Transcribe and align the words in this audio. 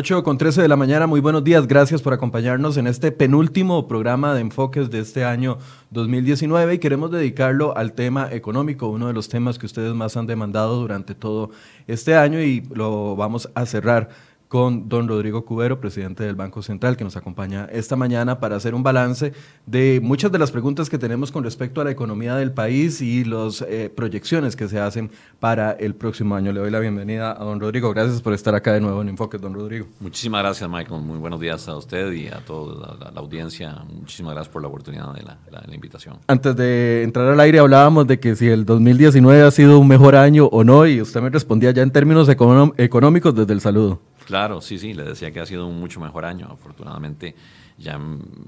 8 0.00 0.22
con 0.22 0.38
13 0.38 0.62
de 0.62 0.68
la 0.68 0.76
mañana, 0.76 1.06
muy 1.06 1.20
buenos 1.20 1.44
días, 1.44 1.66
gracias 1.66 2.00
por 2.00 2.14
acompañarnos 2.14 2.78
en 2.78 2.86
este 2.86 3.12
penúltimo 3.12 3.86
programa 3.86 4.32
de 4.32 4.40
enfoques 4.40 4.90
de 4.90 5.00
este 5.00 5.26
año 5.26 5.58
2019 5.90 6.72
y 6.72 6.78
queremos 6.78 7.10
dedicarlo 7.10 7.76
al 7.76 7.92
tema 7.92 8.32
económico, 8.32 8.88
uno 8.88 9.08
de 9.08 9.12
los 9.12 9.28
temas 9.28 9.58
que 9.58 9.66
ustedes 9.66 9.92
más 9.92 10.16
han 10.16 10.26
demandado 10.26 10.80
durante 10.80 11.14
todo 11.14 11.50
este 11.86 12.16
año 12.16 12.40
y 12.40 12.66
lo 12.72 13.14
vamos 13.14 13.50
a 13.54 13.66
cerrar 13.66 14.08
con 14.50 14.88
don 14.88 15.06
Rodrigo 15.06 15.44
Cubero, 15.44 15.80
presidente 15.80 16.24
del 16.24 16.34
Banco 16.34 16.60
Central, 16.60 16.96
que 16.96 17.04
nos 17.04 17.16
acompaña 17.16 17.68
esta 17.70 17.94
mañana 17.94 18.40
para 18.40 18.56
hacer 18.56 18.74
un 18.74 18.82
balance 18.82 19.32
de 19.64 20.00
muchas 20.02 20.32
de 20.32 20.40
las 20.40 20.50
preguntas 20.50 20.90
que 20.90 20.98
tenemos 20.98 21.30
con 21.30 21.44
respecto 21.44 21.80
a 21.80 21.84
la 21.84 21.92
economía 21.92 22.34
del 22.34 22.50
país 22.50 23.00
y 23.00 23.22
las 23.22 23.62
eh, 23.62 23.92
proyecciones 23.94 24.56
que 24.56 24.66
se 24.66 24.80
hacen 24.80 25.12
para 25.38 25.70
el 25.70 25.94
próximo 25.94 26.34
año. 26.34 26.50
Le 26.50 26.58
doy 26.58 26.70
la 26.72 26.80
bienvenida 26.80 27.30
a 27.30 27.44
don 27.44 27.60
Rodrigo. 27.60 27.94
Gracias 27.94 28.20
por 28.20 28.32
estar 28.32 28.52
acá 28.56 28.72
de 28.72 28.80
nuevo 28.80 29.00
en 29.02 29.10
Enfoque, 29.10 29.38
don 29.38 29.54
Rodrigo. 29.54 29.86
Muchísimas 30.00 30.42
gracias, 30.42 30.68
Michael. 30.68 31.00
Muy 31.00 31.18
buenos 31.18 31.38
días 31.38 31.68
a 31.68 31.76
usted 31.76 32.10
y 32.10 32.26
a 32.26 32.44
toda 32.44 32.96
la, 32.98 33.20
audiencia. 33.20 33.84
Muchísimas 33.88 34.34
gracias 34.34 34.52
por 34.52 34.62
la 34.62 34.66
oportunidad 34.66 35.14
de 35.14 35.22
la, 35.22 35.38
la, 35.48 35.72
invitación. 35.72 36.16
Antes 36.26 36.56
de 36.56 37.04
entrar 37.04 37.28
al 37.28 37.38
aire 37.38 37.60
hablábamos 37.60 38.04
de 38.08 38.18
que 38.18 38.34
si 38.34 38.48
el 38.48 38.64
2019 38.66 39.42
ha 39.42 39.50
sido 39.52 39.78
un 39.78 39.86
mejor 39.86 40.16
año 40.16 40.46
o 40.46 40.64
no, 40.64 40.88
y 40.88 41.00
usted 41.00 41.22
me 41.22 41.30
respondía 41.30 41.70
ya 41.70 41.82
en 41.82 41.92
términos 41.92 42.28
económicos 42.28 43.32
desde 43.32 43.52
el 43.52 43.60
saludo. 43.60 44.00
Claro, 44.30 44.60
sí, 44.60 44.78
sí, 44.78 44.94
le 44.94 45.02
decía 45.02 45.32
que 45.32 45.40
ha 45.40 45.44
sido 45.44 45.66
un 45.66 45.80
mucho 45.80 45.98
mejor 45.98 46.24
año. 46.24 46.46
Afortunadamente 46.52 47.34
ya 47.76 47.94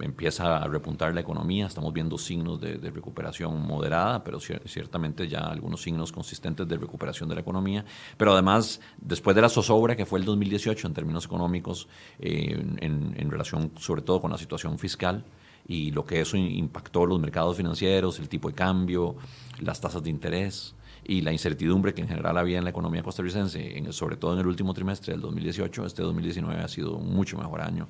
empieza 0.01 0.59
a 0.59 0.69
repuntar 0.69 1.13
la 1.13 1.23
economía, 1.23 1.67
estamos 1.67 1.93
viendo 1.93 2.17
signos 2.19 2.61
de, 2.61 2.77
recuperación 2.93 3.67
moderada, 3.67 4.23
pero 4.23 4.39
ciertamente 4.39 5.27
ya 5.27 5.41
algunos 5.41 5.83
signos 5.83 6.13
consistentes 6.13 6.69
de 6.69 6.77
recuperación 6.77 7.29
de 7.29 7.35
la 7.35 7.41
economía. 7.41 7.85
Pero 8.17 8.33
además, 8.33 8.81
después 8.97 9.35
de 9.35 9.43
la 9.43 9.49
zozobra 9.49 9.97
que 9.97 10.07
fue 10.07 10.21
el 10.21 10.25
2018 10.25 10.87
en 10.87 10.95
términos 10.95 11.25
económicos, 11.25 11.89
eh, 12.21 12.65
en, 12.79 13.31
relación 13.33 13.73
sobre 13.77 14.03
todo 14.03 14.21
con 14.21 14.31
la 14.31 14.39
situación 14.39 14.79
fiscal, 14.79 15.25
y 15.67 15.91
lo 15.91 16.05
que 16.05 16.21
eso 16.21 16.37
impactó 16.37 17.07
los 17.07 17.19
mercados 17.19 17.57
financieros, 17.57 18.21
el 18.21 18.29
tipo 18.29 18.49
de 18.49 18.55
cambio, 18.55 19.17
las 19.59 19.81
tasas 19.81 20.05
de 20.05 20.11
interés, 20.11 20.77
y 21.05 21.21
la 21.23 21.33
incertidumbre 21.33 21.95
que 21.95 22.03
en 22.03 22.09
general 22.09 22.39
había 22.39 22.59
en 22.59 22.65
la 22.65 22.71
economía 22.71 23.03
costarricense, 23.03 23.79
en, 23.79 23.93
sobre 23.93 24.17
todo 24.17 24.35
en 24.35 24.41
el 24.41 24.47
último 24.47 24.73
trimestre 24.75 25.13
del 25.13 25.21
2018, 25.21 25.87
este 25.87 26.03
2019 26.03 26.63
ha 26.63 26.69
sido 26.69 26.97
un 26.97 27.13
mucho 27.15 27.37
mejor 27.37 27.61
año. 27.61 27.89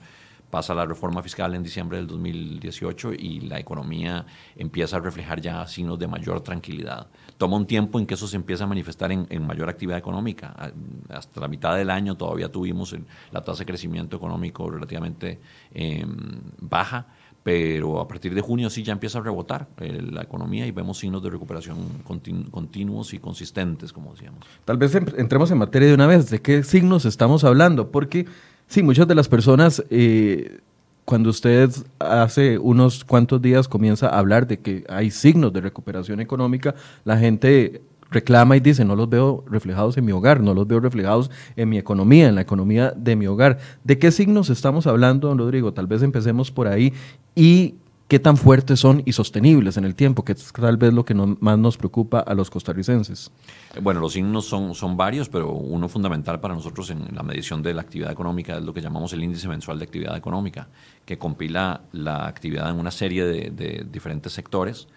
Pasa 0.53 0.75
la 0.75 0.85
reforma 0.85 1.23
fiscal 1.23 1.55
en 1.55 1.63
diciembre 1.63 1.97
del 1.97 2.07
2018 2.07 3.15
y 3.15 3.41
la 3.41 3.59
economía 3.59 4.27
empieza 4.55 4.99
a 4.99 5.01
reflejar 5.01 5.41
ya 5.41 5.67
signos 5.67 5.99
de 5.99 6.07
mayor 6.07 6.43
tranquilidad. 6.43 7.07
Toma 7.39 7.57
un 7.57 7.67
tiempo 7.67 7.99
en 7.99 8.05
que 8.05 8.13
eso 8.13 8.29
se 8.29 8.37
empieza 8.37 8.65
a 8.65 8.67
manifestar 8.67 9.11
en, 9.13 9.47
mayor 9.47 9.71
actividad 9.71 9.97
económica. 9.97 10.55
Hasta 11.09 11.41
la 11.41 11.49
mitad 11.49 11.75
del 11.75 11.89
año 11.89 12.19
todavía 12.19 12.53
tuvimos 12.53 12.95
la 13.31 13.43
tasa 13.43 13.61
de 13.61 13.67
crecimiento 13.67 14.19
económico 14.19 14.71
relativamente 14.71 15.41
em, 15.73 16.43
baja 16.61 17.07
pero 17.43 18.01
a 18.01 18.07
partir 18.07 18.35
de 18.35 18.41
junio 18.41 18.71
sí 18.71 18.83
ya 18.83 18.93
empieza 18.93 19.19
a 19.19 19.23
rebotar 19.23 19.69
eh, 19.81 20.01
la 20.11 20.23
economía 20.23 20.67
y 20.67 20.71
vemos 20.71 20.99
signos 20.99 21.23
de 21.23 21.31
recuperación 21.31 21.79
continuos 22.51 23.15
y 23.15 23.19
consistentes, 23.19 23.93
como 23.93 24.13
decíamos. 24.13 24.45
Tal 24.65 24.79
vez 24.79 24.95
entremos 24.95 25.51
en 25.51 25.59
materia 25.59 25.89
de 25.89 25.95
una 25.95 26.07
vez, 26.07 26.31
¿de 26.31 26.41
qué 26.41 26.63
signos 26.63 27.05
estamos 27.05 27.45
hablando? 27.45 27.91
Porque 27.91 28.27
sí, 28.69 28.83
muchas 28.83 29.09
de 29.09 29.15
las 29.15 29.29
personas, 29.29 29.83
eh, 29.91 30.61
cuando 31.05 31.31
usted 31.31 31.71
hace 31.99 32.59
unos 32.59 33.05
cuantos 33.05 33.43
días 33.43 33.67
comienza 33.67 34.09
a 34.09 34.19
hablar 34.19 34.47
de 34.47 34.61
que 34.61 34.85
hay 34.89 35.11
signos 35.11 35.53
de 35.53 35.61
recuperación 35.61 36.21
económica, 36.21 36.77
la 37.05 37.19
gente 37.19 37.83
reclama 38.13 38.57
y 38.57 38.61
dice, 38.61 38.85
no 38.85 38.97
los 38.97 39.09
veo 39.09 39.45
reflejados 39.49 39.97
en 39.97 40.05
mi 40.05 40.13
hogar, 40.13 40.41
no 40.41 40.55
los 40.55 40.67
veo 40.67 40.81
reflejados 40.81 41.31
en 41.57 41.69
mi 41.69 41.79
economía, 41.79 42.29
en 42.29 42.35
la 42.35 42.43
economía 42.43 42.93
de 42.97 43.17
mi 43.17 43.27
hogar. 43.27 43.59
¿De 43.85 43.99
qué 43.99 44.11
signos 44.11 44.51
estamos 44.51 44.87
hablando, 44.87 45.29
don 45.29 45.39
Rodrigo? 45.39 45.73
Tal 45.73 45.87
vez 45.87 46.03
empecemos 46.03 46.51
por 46.51 46.69
ahí 46.69 46.93
y 47.35 47.75
qué 48.13 48.19
tan 48.19 48.37
fuertes 48.37 48.79
son 48.79 49.03
y 49.07 49.13
sostenibles 49.13 49.79
en 49.79 49.85
el 49.85 49.95
tiempo, 49.95 50.23
que 50.23 50.33
es 50.33 50.53
tal 50.53 50.77
vez 50.77 50.93
lo 50.93 51.03
que 51.03 51.15
más 51.15 51.59
nos 51.59 51.79
preocupa 51.79 52.21
a 52.21 52.35
los 52.35 52.51
costarricenses. 52.51 53.31
Bueno, 53.81 54.01
los 54.01 54.13
signos 54.13 54.45
son, 54.45 54.75
son 54.75 54.99
varios, 54.99 55.31
pero 55.31 55.51
uno 55.53 55.89
fundamental 55.89 56.39
para 56.39 56.55
nosotros 56.55 56.91
en 56.91 57.07
la 57.15 57.23
medición 57.23 57.63
de 57.63 57.73
la 57.73 57.81
actividad 57.81 58.13
económica 58.13 58.59
es 58.59 58.65
lo 58.65 58.75
que 58.75 58.83
llamamos 58.83 59.15
el 59.15 59.25
índice 59.25 59.49
mensual 59.49 59.79
de 59.79 59.85
actividad 59.87 60.15
económica, 60.15 60.69
que 61.07 61.17
compila 61.17 61.85
la 61.93 62.27
actividad 62.27 62.69
en 62.69 62.79
una 62.79 62.91
serie 62.91 63.25
de, 63.25 63.51
de 63.51 63.87
diferentes 63.91 64.35
sectores 64.35 64.89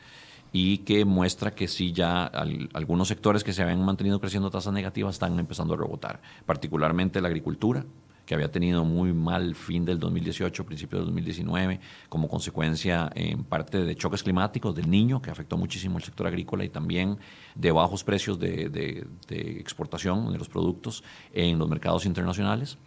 y 0.58 0.78
que 0.78 1.04
muestra 1.04 1.54
que 1.54 1.68
sí 1.68 1.92
ya 1.92 2.32
algunos 2.74 3.10
sectores 3.10 3.44
que 3.44 3.52
se 3.52 3.62
habían 3.62 3.84
mantenido 3.84 4.22
creciendo 4.22 4.50
tasas 4.50 4.72
negativas 4.72 5.16
están 5.16 5.38
empezando 5.38 5.74
a 5.74 5.78
rebotar, 5.78 6.22
particularmente 6.46 7.20
la 7.20 7.28
agricultura, 7.28 7.84
que 8.26 8.36
había 8.36 8.50
tenido 8.50 8.86
muy 8.86 9.12
mal 9.12 9.54
fin 9.54 9.84
del 9.84 10.00
2018, 10.00 10.66
principio 10.66 11.00
del 11.00 11.08
2019, 11.08 11.82
como 12.08 12.30
consecuencia 12.30 13.12
en 13.16 13.44
parte 13.44 13.84
de 13.84 13.98
choques 13.98 14.24
climáticos 14.24 14.74
del 14.74 14.90
niño, 14.90 15.22
que 15.22 15.30
afectó 15.30 15.58
muchísimo 15.58 15.98
el 15.98 16.06
sector 16.06 16.26
agrícola 16.26 16.64
y 16.64 16.70
también 16.70 17.18
de 17.54 17.74
bajos 17.74 18.06
precios 18.06 18.40
de, 18.40 18.70
de 18.70 19.60
exportación 19.60 20.32
de 20.32 20.38
los 20.38 20.48
productos 20.48 21.04
en 21.34 21.60
los 21.60 21.68
mercados 21.68 22.06
internacionales. 22.06 22.78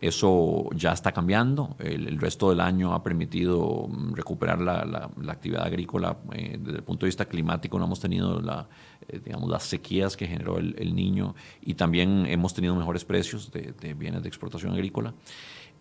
Eso 0.00 0.68
ya 0.74 0.92
está 0.92 1.12
cambiando. 1.12 1.74
El, 1.78 2.18
resto 2.18 2.50
del 2.50 2.60
año 2.60 2.92
ha 2.92 3.02
permitido 3.02 3.88
mm, 3.88 4.12
recuperar 4.14 4.60
la, 4.60 4.84
la, 4.84 5.32
actividad 5.32 5.64
agrícola 5.64 6.18
eh, 6.32 6.58
desde 6.60 6.78
el 6.78 6.84
punto 6.84 7.06
de 7.06 7.08
vista 7.08 7.24
climático. 7.24 7.78
No 7.78 7.86
hemos 7.86 8.00
tenido 8.00 8.40
la, 8.40 8.68
eh, 9.08 9.20
digamos, 9.24 9.48
las 9.48 9.62
sequías 9.62 10.16
que 10.16 10.26
generó 10.26 10.58
el, 10.58 10.94
niño 10.94 11.34
y 11.62 11.74
también 11.74 12.26
hemos 12.26 12.52
tenido 12.52 12.74
mejores 12.74 13.04
precios 13.04 13.50
de, 13.50 13.72
de, 13.80 13.94
bienes 13.94 14.22
de 14.22 14.28
exportación 14.28 14.72
agrícola. 14.72 15.14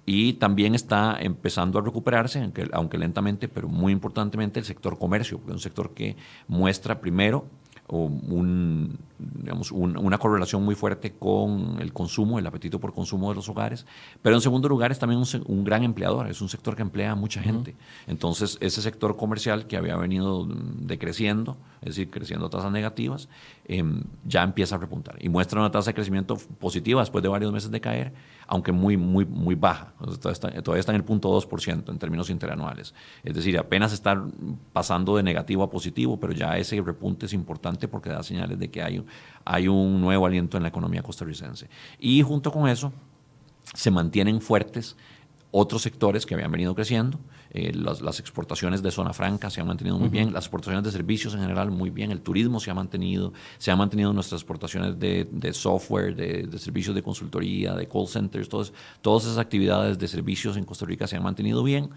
Y 0.05 0.33
también 0.33 0.75
está 0.75 1.17
empezando 1.19 1.79
a 1.79 1.81
recuperarse, 1.81 2.39
aunque, 2.39 2.69
aunque 2.73 2.97
lentamente, 2.97 3.47
pero 3.47 3.67
muy 3.67 3.91
importantemente, 3.91 4.59
el 4.59 4.65
sector 4.65 4.97
comercio, 4.99 5.39
porque 5.39 5.51
es 5.51 5.55
un 5.55 5.61
sector 5.61 5.93
que 5.93 6.15
muestra 6.47 7.01
primero 7.01 7.47
un, 7.87 8.97
digamos, 9.19 9.71
una 9.71 10.17
correlación 10.17 10.63
muy 10.63 10.75
fuerte 10.75 11.13
con 11.13 11.77
el 11.79 11.93
consumo, 11.93 12.39
el 12.39 12.47
apetito 12.47 12.79
por 12.79 12.93
consumo 12.93 13.29
de 13.29 13.35
los 13.35 13.47
hogares, 13.47 13.85
pero 14.21 14.35
en 14.35 14.41
segundo 14.41 14.67
lugar 14.67 14.91
es 14.91 14.99
también 14.99 15.21
un, 15.45 15.63
gran 15.63 15.83
empleador, 15.83 16.27
es 16.27 16.41
un 16.41 16.49
sector 16.49 16.75
que 16.75 16.81
emplea 16.81 17.11
a 17.11 17.15
mucha 17.15 17.41
gente. 17.41 17.75
Entonces, 18.07 18.57
ese 18.59 18.81
sector 18.81 19.15
comercial 19.15 19.67
que 19.67 19.77
había 19.77 19.95
venido 19.97 20.47
decreciendo, 20.47 21.57
es 21.81 21.89
decir, 21.89 22.09
creciendo 22.09 22.47
a 22.47 22.49
tasas 22.49 22.71
negativas, 22.71 23.29
em, 23.67 24.03
ya 24.25 24.43
empieza 24.43 24.75
a 24.75 24.79
repuntar. 24.79 25.17
Y 25.19 25.29
muestra 25.29 25.59
una 25.59 25.71
tasa 25.71 25.91
de 25.91 25.93
crecimiento 25.95 26.37
positiva 26.59 27.01
después 27.01 27.21
de 27.21 27.29
varios 27.29 27.51
meses 27.51 27.69
de 27.69 27.81
caer, 27.81 28.13
aunque 28.47 28.71
muy, 28.71 28.97
muy, 28.97 29.25
muy 29.25 29.55
baja. 29.55 29.93
todavía, 29.97 30.79
está, 30.79 30.91
en 30.91 30.95
el 30.95 31.03
punto 31.03 31.29
2% 31.29 31.89
en 31.89 31.97
términos 31.97 32.29
interanuales. 32.29 32.93
Es 33.23 33.33
decir, 33.33 33.57
apenas 33.57 33.93
está 33.93 34.23
pasando 34.73 35.15
de 35.17 35.23
negativo 35.23 35.63
a 35.63 35.69
positivo, 35.69 36.19
pero 36.19 36.33
ya 36.33 36.57
ese 36.57 36.79
repunte 36.81 37.25
es 37.25 37.33
importante 37.33 37.87
porque 37.87 38.09
da 38.09 38.23
señales 38.23 38.59
de 38.59 38.69
que 38.69 38.81
hay, 38.81 39.03
hay 39.43 39.67
un 39.67 40.01
nuevo 40.01 40.25
aliento 40.25 40.57
en 40.57 40.63
la 40.63 40.69
economía 40.69 41.01
costarricense. 41.01 41.69
Y 41.99 42.21
junto 42.21 42.51
con 42.51 42.67
eso, 42.67 42.93
se 43.73 43.91
mantienen 43.91 44.41
fuertes 44.41 44.95
otros 45.57 45.83
sectores 45.83 46.25
que 46.25 46.33
habían 46.33 46.51
venido 46.51 46.75
creciendo. 46.75 47.17
Eh, 47.51 47.71
las, 47.73 48.19
exportaciones 48.19 48.83
de 48.83 48.91
zona 48.91 49.13
franca 49.13 49.49
se 49.49 49.61
han 49.61 49.67
mantenido 49.67 49.97
muy 49.97 50.09
bien, 50.09 50.33
las 50.33 50.43
exportaciones 50.43 50.83
de 50.83 50.91
servicios 50.91 51.33
en 51.33 51.39
general 51.39 51.71
muy 51.71 51.89
bien, 51.89 52.11
el 52.11 52.19
turismo 52.19 52.59
se 52.59 52.71
ha 52.71 52.73
mantenido, 52.73 53.31
se 53.57 53.71
han 53.71 53.77
mantenido 53.77 54.11
nuestras 54.11 54.41
exportaciones 54.41 54.99
de, 54.99 55.53
software, 55.53 56.13
de, 56.13 56.59
servicios 56.59 56.93
de 56.93 57.01
consultoría, 57.01 57.73
de 57.73 57.87
call 57.87 58.07
centers, 58.09 58.49
todas, 58.49 58.73
todas 59.01 59.23
esas 59.23 59.37
actividades 59.37 59.97
de 59.97 60.09
servicios 60.09 60.57
en 60.57 60.65
Costa 60.65 60.85
Rica 60.85 61.07
se 61.07 61.15
han 61.15 61.23
mantenido 61.23 61.63
bien. 61.63 61.89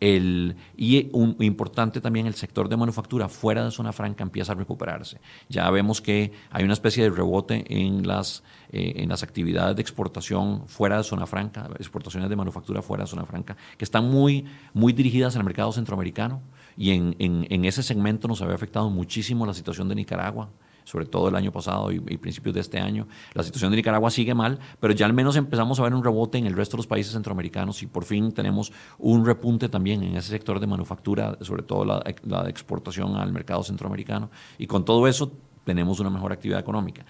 El, 0.00 0.56
y 0.76 1.10
importante 1.44 2.00
también 2.00 2.26
el 2.26 2.34
sector 2.34 2.68
de 2.70 2.76
manufactura 2.76 3.28
fuera 3.28 3.64
de 3.64 3.70
zona 3.70 3.92
franca 3.92 4.24
empieza 4.24 4.52
a 4.52 4.54
recuperarse. 4.54 5.20
Ya 5.50 5.70
vemos 5.70 6.00
que 6.00 6.32
hay 6.50 6.64
una 6.64 6.72
especie 6.72 7.04
de 7.04 7.10
rebote 7.10 7.64
en 7.68 8.06
las, 8.06 8.42
eh, 8.72 8.94
en 8.96 9.10
las 9.10 9.22
actividades 9.22 9.76
de 9.76 9.82
exportación 9.82 10.66
fuera 10.68 10.96
de 10.96 11.04
zona 11.04 11.26
franca, 11.26 11.68
exportaciones 11.78 12.30
de 12.30 12.36
manufactura 12.36 12.80
fuera 12.80 13.04
de 13.04 13.10
zona 13.10 13.26
franca, 13.26 13.56
que 13.76 13.84
están 13.84 14.08
muy, 14.10 14.46
muy 14.72 14.94
dirigidas 14.94 15.36
al 15.36 15.44
mercado 15.44 15.70
centroamericano 15.70 16.40
y 16.78 16.92
en, 16.92 17.14
en, 17.18 17.46
en 17.50 17.64
ese 17.66 17.82
segmento 17.82 18.26
nos 18.26 18.40
había 18.40 18.54
afectado 18.54 18.88
muchísimo 18.88 19.44
la 19.44 19.52
situación 19.52 19.88
de 19.88 19.96
Nicaragua 19.96 20.48
sobre 20.84 21.06
todo 21.06 21.28
el 21.28 21.34
año 21.34 21.52
pasado 21.52 21.92
y, 21.92 22.00
principios 22.00 22.54
de 22.54 22.60
este 22.60 22.78
año. 22.78 23.06
La 23.34 23.42
situación 23.42 23.70
de 23.70 23.76
Nicaragua 23.76 24.10
sigue 24.10 24.34
mal, 24.34 24.58
pero 24.80 24.92
ya 24.92 25.06
al 25.06 25.12
menos 25.12 25.36
empezamos 25.36 25.78
a 25.80 25.82
ver 25.82 25.94
un 25.94 26.04
rebote 26.04 26.38
en 26.38 26.46
el 26.46 26.54
resto 26.54 26.76
de 26.76 26.78
los 26.78 26.86
países 26.86 27.12
centroamericanos 27.12 27.82
y 27.82 27.86
por 27.86 28.04
fin 28.04 28.32
tenemos 28.32 28.72
un 28.98 29.24
repunte 29.24 29.68
también 29.68 30.02
en 30.02 30.16
ese 30.16 30.28
sector 30.28 30.60
de 30.60 30.66
manufactura, 30.66 31.38
sobre 31.40 31.62
todo 31.62 31.84
la, 31.84 32.02
de 32.02 32.50
exportación 32.50 33.16
al 33.16 33.32
mercado 33.32 33.62
centroamericano. 33.62 34.30
Y 34.58 34.66
con 34.66 34.84
todo 34.84 35.06
eso 35.06 35.32
tenemos 35.64 36.00
una 36.00 36.10
mejor 36.10 36.32
actividad 36.32 36.60
económica. 36.60 37.04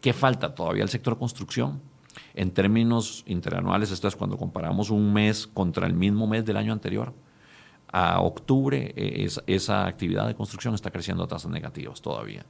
¿Qué 0.00 0.12
falta? 0.12 0.54
Todavía 0.54 0.82
el 0.82 0.88
sector 0.88 1.18
construcción. 1.18 1.80
En 2.34 2.50
términos 2.50 3.24
interanuales, 3.26 3.90
esto 3.90 4.06
es 4.06 4.16
cuando 4.16 4.36
comparamos 4.36 4.90
un 4.90 5.12
mes 5.12 5.46
contra 5.46 5.86
el 5.86 5.94
mismo 5.94 6.26
mes 6.26 6.44
del 6.44 6.58
año 6.58 6.72
anterior, 6.72 7.14
a 7.92 8.20
octubre 8.22 8.92
eh, 8.96 9.28
esa 9.46 9.86
actividad 9.86 10.26
de 10.26 10.34
construcción 10.34 10.74
está 10.74 10.90
creciendo 10.90 11.24
a 11.24 11.28
tasas 11.28 11.50
negativas 11.50 12.00
todavía. 12.00 12.44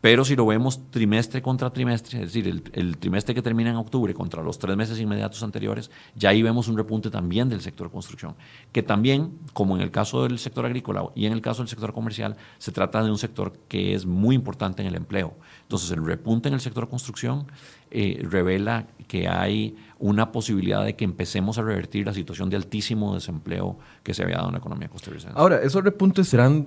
Pero 0.00 0.24
si 0.24 0.36
lo 0.36 0.46
vemos 0.46 0.90
trimestre 0.90 1.40
contra 1.40 1.70
trimestre, 1.70 2.22
es 2.22 2.32
decir, 2.32 2.62
el, 2.74 2.98
trimestre 2.98 3.34
que 3.34 3.42
termina 3.42 3.70
en 3.70 3.76
octubre 3.76 4.12
contra 4.12 4.42
los 4.42 4.58
tres 4.58 4.76
meses 4.76 5.00
inmediatos 5.00 5.42
anteriores, 5.42 5.90
ya 6.14 6.28
ahí 6.28 6.42
vemos 6.42 6.68
un 6.68 6.76
repunte 6.76 7.10
también 7.10 7.48
del 7.48 7.62
sector 7.62 7.90
construcción, 7.90 8.36
que 8.72 8.82
también, 8.82 9.38
como 9.52 9.74
en 9.74 9.82
el 9.82 9.90
caso 9.90 10.22
del 10.22 10.38
sector 10.38 10.66
agrícola 10.66 11.06
y 11.14 11.26
en 11.26 11.32
el 11.32 11.40
caso 11.40 11.62
del 11.62 11.68
sector 11.68 11.92
comercial, 11.92 12.36
se 12.58 12.72
trata 12.72 13.02
de 13.02 13.10
un 13.10 13.18
sector 13.18 13.54
que 13.68 13.94
es 13.94 14.04
muy 14.04 14.36
importante 14.36 14.82
en 14.82 14.88
el 14.88 14.96
empleo. 14.96 15.34
Entonces, 15.62 15.90
el 15.90 16.04
repunte 16.04 16.48
en 16.48 16.54
el 16.54 16.60
sector 16.60 16.88
construcción 16.88 17.46
eh, 17.90 18.20
revela 18.28 18.86
que 19.08 19.28
hay 19.28 19.76
una 19.98 20.30
posibilidad 20.30 20.84
de 20.84 20.94
que 20.94 21.04
empecemos 21.04 21.56
a 21.58 21.62
revertir 21.62 22.06
la 22.06 22.12
situación 22.12 22.50
de 22.50 22.56
altísimo 22.56 23.14
desempleo 23.14 23.78
que 24.02 24.12
se 24.12 24.22
había 24.22 24.36
dado 24.36 24.48
en 24.48 24.52
la 24.52 24.58
economía 24.58 24.88
costarricense. 24.88 25.34
Ahora, 25.38 25.62
esos 25.62 25.82
repuntes 25.82 26.28
serán, 26.28 26.66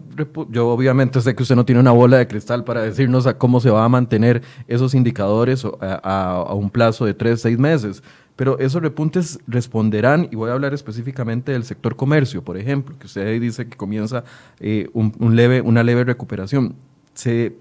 yo 0.49 0.69
obviamente 0.69 1.21
sé 1.21 1.35
que 1.35 1.43
usted 1.43 1.55
no 1.55 1.65
tiene 1.65 1.79
una 1.79 1.91
bola 1.91 2.17
de 2.17 2.27
cristal 2.27 2.63
para 2.63 2.81
decirnos 2.81 3.27
a 3.27 3.37
cómo 3.37 3.59
se 3.59 3.69
va 3.69 3.85
a 3.85 3.89
mantener 3.89 4.41
esos 4.67 4.95
indicadores 4.95 5.63
a, 5.81 6.53
un 6.53 6.69
plazo 6.69 7.05
de 7.05 7.13
tres, 7.13 7.41
seis 7.41 7.59
meses, 7.59 8.03
pero 8.35 8.57
esos 8.57 8.81
repuntes 8.81 9.39
responderán, 9.47 10.27
y 10.31 10.35
voy 10.35 10.49
a 10.49 10.53
hablar 10.53 10.73
específicamente 10.73 11.51
del 11.51 11.65
sector 11.65 11.95
comercio, 11.95 12.43
por 12.43 12.57
ejemplo, 12.57 12.97
que 12.97 13.05
usted 13.05 13.39
dice 13.39 13.67
que 13.67 13.77
comienza 13.77 14.23
eh, 14.59 14.89
un 14.93 15.35
leve, 15.35 15.61
una 15.61 15.83
leve 15.83 16.03
recuperación. 16.03 16.75
¿Se 17.13 17.57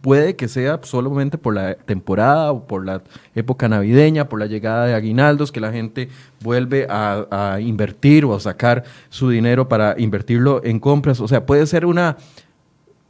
puede 0.00 0.36
que 0.36 0.48
sea 0.48 0.80
solamente 0.82 1.38
por 1.38 1.54
la 1.54 1.74
temporada 1.74 2.52
o 2.52 2.66
por 2.66 2.86
la 2.86 3.02
época 3.34 3.68
navideña, 3.68 4.28
por 4.28 4.38
la 4.38 4.46
llegada 4.46 4.86
de 4.86 4.94
aguinaldos, 4.94 5.52
que 5.52 5.60
la 5.60 5.72
gente 5.72 6.08
vuelve 6.40 6.86
a, 6.88 7.58
invertir 7.60 8.24
o 8.24 8.34
a 8.34 8.40
sacar 8.40 8.84
su 9.08 9.30
dinero 9.30 9.68
para 9.68 9.94
invertirlo 9.98 10.62
en 10.64 10.78
compras. 10.78 11.20
O 11.20 11.28
sea, 11.28 11.46
puede 11.46 11.66
ser 11.66 11.84
una, 11.84 12.16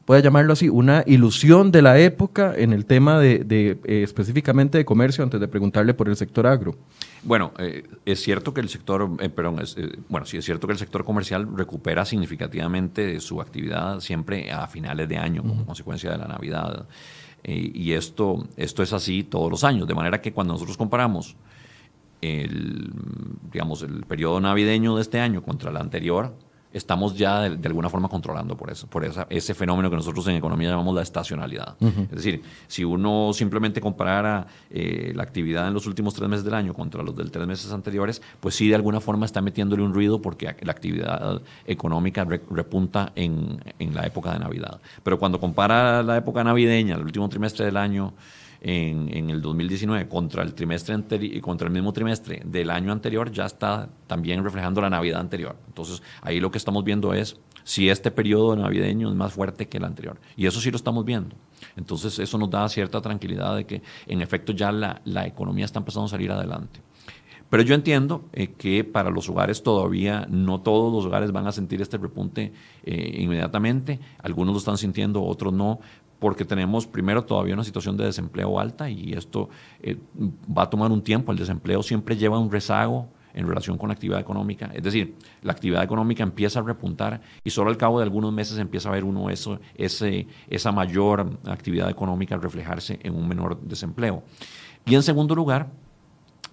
puede 0.08 0.22
llamarlo 0.22 0.54
así, 0.54 0.70
una 0.70 1.04
ilusión 1.06 1.70
de 1.70 1.82
la 1.82 1.98
época 1.98 2.54
en 2.56 2.72
el 2.72 2.86
tema 2.86 3.18
de, 3.18 3.44
eh, 3.84 4.02
específicamente 4.02 4.78
de 4.78 4.86
comercio 4.86 5.22
antes 5.22 5.38
de 5.38 5.46
preguntarle 5.48 5.92
por 5.92 6.08
el 6.08 6.16
sector 6.16 6.46
agro. 6.46 6.76
Bueno, 7.22 7.52
eh, 7.58 7.82
es 8.06 8.22
cierto 8.22 8.54
que 8.54 8.62
el 8.62 8.70
sector, 8.70 9.06
eh, 9.20 9.28
perdón, 9.28 9.60
bueno, 10.08 10.24
sí 10.24 10.38
es 10.38 10.46
cierto 10.46 10.66
que 10.66 10.72
el 10.72 10.78
sector 10.78 11.04
comercial 11.04 11.46
recupera 11.54 12.06
significativamente 12.06 13.20
su 13.20 13.42
actividad 13.42 14.00
siempre 14.00 14.50
a 14.50 14.66
finales 14.66 15.10
de 15.10 15.18
año 15.18 15.42
como 15.42 15.66
consecuencia 15.66 16.10
de 16.10 16.16
la 16.16 16.26
Navidad. 16.26 16.88
y 17.44 17.92
esto, 17.92 18.48
esto 18.56 18.82
es 18.82 18.94
así 18.94 19.24
todos 19.24 19.50
los 19.50 19.62
años, 19.62 19.86
de 19.86 19.94
manera 19.94 20.22
que 20.22 20.32
cuando 20.32 20.54
nosotros 20.54 20.78
comparamos 20.78 21.36
el, 22.22 22.92
digamos, 23.52 23.82
el 23.82 24.04
periodo 24.06 24.40
navideño 24.40 24.96
de 24.96 25.02
este 25.02 25.20
año 25.20 25.42
contra 25.42 25.70
el 25.70 25.76
anterior, 25.76 26.34
estamos 26.72 27.16
ya 27.16 27.48
de, 27.48 27.68
alguna 27.68 27.88
forma 27.88 28.08
controlando 28.08 28.56
por 28.56 28.70
eso, 28.70 28.86
por 28.86 29.04
ese 29.30 29.54
fenómeno 29.54 29.90
que 29.90 29.96
nosotros 29.96 30.26
en 30.28 30.36
economía 30.36 30.70
llamamos 30.70 30.94
la 30.94 31.02
estacionalidad. 31.02 31.76
Es 31.80 32.10
decir, 32.10 32.42
si 32.66 32.84
uno 32.84 33.32
simplemente 33.32 33.80
comparara 33.80 34.46
eh, 34.70 35.12
la 35.14 35.22
actividad 35.22 35.68
en 35.68 35.74
los 35.74 35.86
últimos 35.86 36.14
tres 36.14 36.28
meses 36.28 36.44
del 36.44 36.54
año 36.54 36.74
contra 36.74 37.02
los 37.02 37.16
del 37.16 37.30
tres 37.30 37.46
meses 37.46 37.72
anteriores, 37.72 38.22
pues 38.40 38.54
sí 38.54 38.68
de 38.68 38.74
alguna 38.74 39.00
forma 39.00 39.26
está 39.26 39.40
metiéndole 39.40 39.82
un 39.82 39.94
ruido 39.94 40.20
porque 40.20 40.54
la 40.60 40.72
actividad 40.72 41.40
económica 41.66 42.24
repunta 42.24 43.12
en, 43.14 43.62
en 43.78 43.94
la 43.94 44.06
época 44.06 44.32
de 44.32 44.38
Navidad. 44.38 44.80
Pero 45.02 45.18
cuando 45.18 45.40
compara 45.40 46.02
la 46.02 46.16
época 46.16 46.44
navideña, 46.44 46.96
el 46.96 47.02
último 47.02 47.28
trimestre 47.28 47.64
del 47.64 47.76
año, 47.76 48.12
en, 48.60 49.14
en, 49.16 49.30
el 49.30 49.40
2019 49.40 50.08
contra 50.08 50.42
el 50.42 50.54
trimestre 50.54 50.96
contra 51.40 51.66
el 51.68 51.72
mismo 51.72 51.92
trimestre 51.92 52.42
del 52.44 52.70
año 52.70 52.92
anterior 52.92 53.30
ya 53.30 53.46
está 53.46 53.88
también 54.06 54.42
reflejando 54.42 54.80
la 54.80 54.90
Navidad 54.90 55.20
anterior. 55.20 55.56
Entonces, 55.68 56.02
ahí 56.22 56.40
lo 56.40 56.50
que 56.50 56.58
estamos 56.58 56.84
viendo 56.84 57.14
es 57.14 57.36
si 57.64 57.90
este 57.90 58.10
periodo 58.10 58.56
navideño 58.56 59.10
es 59.10 59.14
más 59.14 59.32
fuerte 59.32 59.68
que 59.68 59.76
el 59.76 59.84
anterior. 59.84 60.18
Y 60.36 60.46
eso 60.46 60.60
sí 60.60 60.70
lo 60.70 60.76
estamos 60.76 61.04
viendo. 61.04 61.36
Entonces, 61.76 62.18
eso 62.18 62.38
nos 62.38 62.50
da 62.50 62.68
cierta 62.68 63.00
tranquilidad 63.02 63.56
de 63.56 63.66
que, 63.66 63.82
en 64.06 64.22
efecto, 64.22 64.52
ya 64.52 64.72
la, 64.72 65.02
la 65.04 65.26
economía 65.26 65.66
está 65.66 65.78
empezando 65.78 66.06
a 66.06 66.08
salir 66.08 66.32
adelante. 66.32 66.80
Pero 67.50 67.62
yo 67.62 67.74
entiendo 67.74 68.24
eh, 68.32 68.48
que 68.52 68.84
para 68.84 69.10
los 69.10 69.28
hogares 69.28 69.62
todavía 69.62 70.26
no 70.28 70.60
todos 70.60 70.92
los 70.92 71.06
hogares 71.06 71.32
van 71.32 71.46
a 71.46 71.52
sentir 71.52 71.80
este 71.80 71.96
repunte 71.96 72.52
eh, 72.84 73.16
inmediatamente. 73.20 74.00
Algunos 74.22 74.54
lo 74.54 74.58
están 74.58 74.78
sintiendo, 74.78 75.22
otros 75.22 75.52
no 75.52 75.80
porque 76.18 76.44
tenemos 76.44 76.86
primero 76.86 77.24
todavía 77.24 77.54
una 77.54 77.64
situación 77.64 77.96
de 77.96 78.04
desempleo 78.04 78.58
alta 78.58 78.90
y 78.90 79.12
esto 79.12 79.48
eh, 79.80 79.96
va 80.56 80.64
a 80.64 80.70
tomar 80.70 80.90
un 80.90 81.02
tiempo. 81.02 81.32
El 81.32 81.38
desempleo 81.38 81.82
siempre 81.82 82.16
lleva 82.16 82.38
un 82.38 82.50
rezago 82.50 83.08
en 83.34 83.46
relación 83.46 83.78
con 83.78 83.88
la 83.88 83.94
actividad 83.94 84.18
económica. 84.18 84.70
Es 84.74 84.82
decir, 84.82 85.14
la 85.42 85.52
actividad 85.52 85.82
económica 85.82 86.22
empieza 86.22 86.60
a 86.60 86.62
repuntar 86.62 87.20
y 87.44 87.50
solo 87.50 87.70
al 87.70 87.76
cabo 87.76 87.98
de 87.98 88.04
algunos 88.04 88.32
meses 88.32 88.58
empieza 88.58 88.88
a 88.88 88.92
ver 88.92 89.04
uno 89.04 89.30
eso, 89.30 89.60
esa 89.76 90.72
mayor 90.72 91.38
actividad 91.46 91.88
económica 91.88 92.36
reflejarse 92.36 92.98
en 93.02 93.14
un 93.14 93.28
menor 93.28 93.60
desempleo. 93.60 94.24
Y 94.86 94.94
en 94.94 95.02
segundo 95.02 95.34
lugar, 95.34 95.70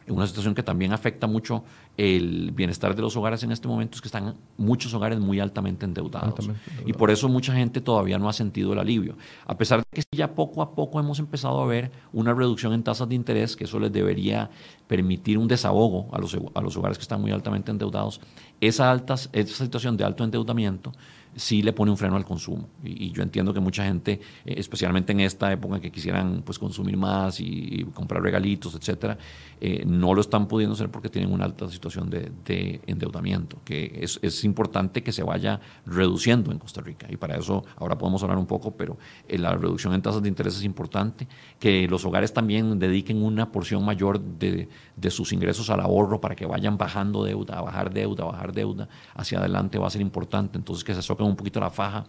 una 0.07 0.27
situación 0.27 0.53
que 0.53 0.63
también 0.63 0.93
afecta 0.93 1.27
mucho 1.27 1.63
el 1.97 2.51
bienestar 2.51 2.95
de 2.95 3.01
los 3.01 3.15
hogares 3.17 3.43
en 3.43 3.51
este 3.51 3.67
momento 3.67 3.95
es 3.95 4.01
que 4.01 4.07
están 4.07 4.35
muchos 4.57 4.93
hogares 4.93 5.19
muy 5.19 5.39
altamente 5.39 5.85
endeudados. 5.85 6.49
Y 6.85 6.93
por 6.93 7.09
eso 7.09 7.29
mucha 7.29 7.53
gente 7.53 7.81
todavía 7.81 8.19
no 8.19 8.29
ha 8.29 8.33
sentido 8.33 8.73
el 8.73 8.79
alivio. 8.79 9.17
A 9.45 9.57
pesar 9.57 9.79
de 9.79 9.85
que 9.89 10.03
ya 10.15 10.35
poco 10.35 10.61
a 10.61 10.75
poco 10.75 10.99
hemos 10.99 11.19
empezado 11.19 11.61
a 11.61 11.65
ver 11.65 11.91
una 12.13 12.33
reducción 12.33 12.73
en 12.73 12.83
tasas 12.83 13.09
de 13.09 13.15
interés, 13.15 13.55
que 13.55 13.63
eso 13.63 13.79
les 13.79 13.91
debería 13.91 14.49
permitir 14.87 15.37
un 15.37 15.47
desahogo 15.47 16.07
a 16.11 16.19
los, 16.19 16.37
a 16.53 16.61
los 16.61 16.77
hogares 16.77 16.97
que 16.97 17.03
están 17.03 17.21
muy 17.21 17.31
altamente 17.31 17.71
endeudados, 17.71 18.21
esa, 18.61 18.91
altas, 18.91 19.29
esa 19.33 19.63
situación 19.63 19.97
de 19.97 20.03
alto 20.03 20.23
endeudamiento 20.23 20.91
sí 21.35 21.61
le 21.61 21.73
pone 21.73 21.91
un 21.91 21.97
freno 21.97 22.15
al 22.15 22.25
consumo. 22.25 22.69
Y, 22.83 23.11
yo 23.11 23.21
entiendo 23.21 23.53
que 23.53 23.59
mucha 23.59 23.83
gente, 23.83 24.21
eh, 24.45 24.55
especialmente 24.57 25.11
en 25.11 25.19
esta 25.19 25.51
época 25.51 25.79
que 25.79 25.91
quisieran 25.91 26.41
pues, 26.43 26.57
consumir 26.57 26.97
más 26.97 27.39
y, 27.39 27.85
comprar 27.93 28.21
regalitos, 28.21 28.75
etcétera, 28.75 29.17
eh, 29.61 29.83
no 29.85 30.13
lo 30.13 30.21
están 30.21 30.47
pudiendo 30.47 30.73
hacer 30.73 30.89
porque 30.89 31.09
tienen 31.09 31.31
una 31.31 31.45
alta 31.45 31.69
situación 31.69 32.09
de, 32.09 32.81
endeudamiento, 32.87 33.57
que 33.63 33.99
es, 34.01 34.19
es, 34.21 34.43
importante 34.43 35.01
que 35.01 35.11
se 35.11 35.23
vaya 35.23 35.59
reduciendo 35.85 36.51
en 36.51 36.59
Costa 36.59 36.81
Rica. 36.81 37.07
Y 37.09 37.17
para 37.17 37.37
eso 37.37 37.63
ahora 37.77 37.97
podemos 37.97 38.21
hablar 38.23 38.37
un 38.37 38.45
poco, 38.45 38.75
pero 38.75 38.97
eh, 39.27 39.37
la 39.37 39.55
reducción 39.55 39.93
en 39.93 40.01
tasas 40.01 40.21
de 40.21 40.29
interés 40.29 40.57
es 40.57 40.63
importante, 40.63 41.27
que 41.59 41.87
los 41.87 42.05
hogares 42.05 42.33
también 42.33 42.77
dediquen 42.79 43.23
una 43.23 43.51
porción 43.51 43.83
mayor 43.85 44.19
de, 44.19 44.67
de 44.95 45.11
sus 45.11 45.31
ingresos 45.33 45.69
al 45.69 45.79
ahorro 45.79 46.19
para 46.19 46.35
que 46.35 46.45
vayan 46.45 46.77
bajando 46.77 47.23
deuda, 47.23 47.57
a 47.57 47.61
bajar 47.61 47.93
deuda, 47.93 48.23
a 48.23 48.27
bajar 48.27 48.53
deuda 48.53 48.89
hacia 49.15 49.39
adelante 49.39 49.79
va 49.79 49.87
a 49.87 49.91
ser 49.91 50.01
importante. 50.01 50.57
Entonces 50.57 50.83
que 50.83 50.93
se 50.93 51.01
soquen 51.01 51.27
un 51.27 51.35
poquito 51.35 51.59
la 51.59 51.69
faja 51.69 52.05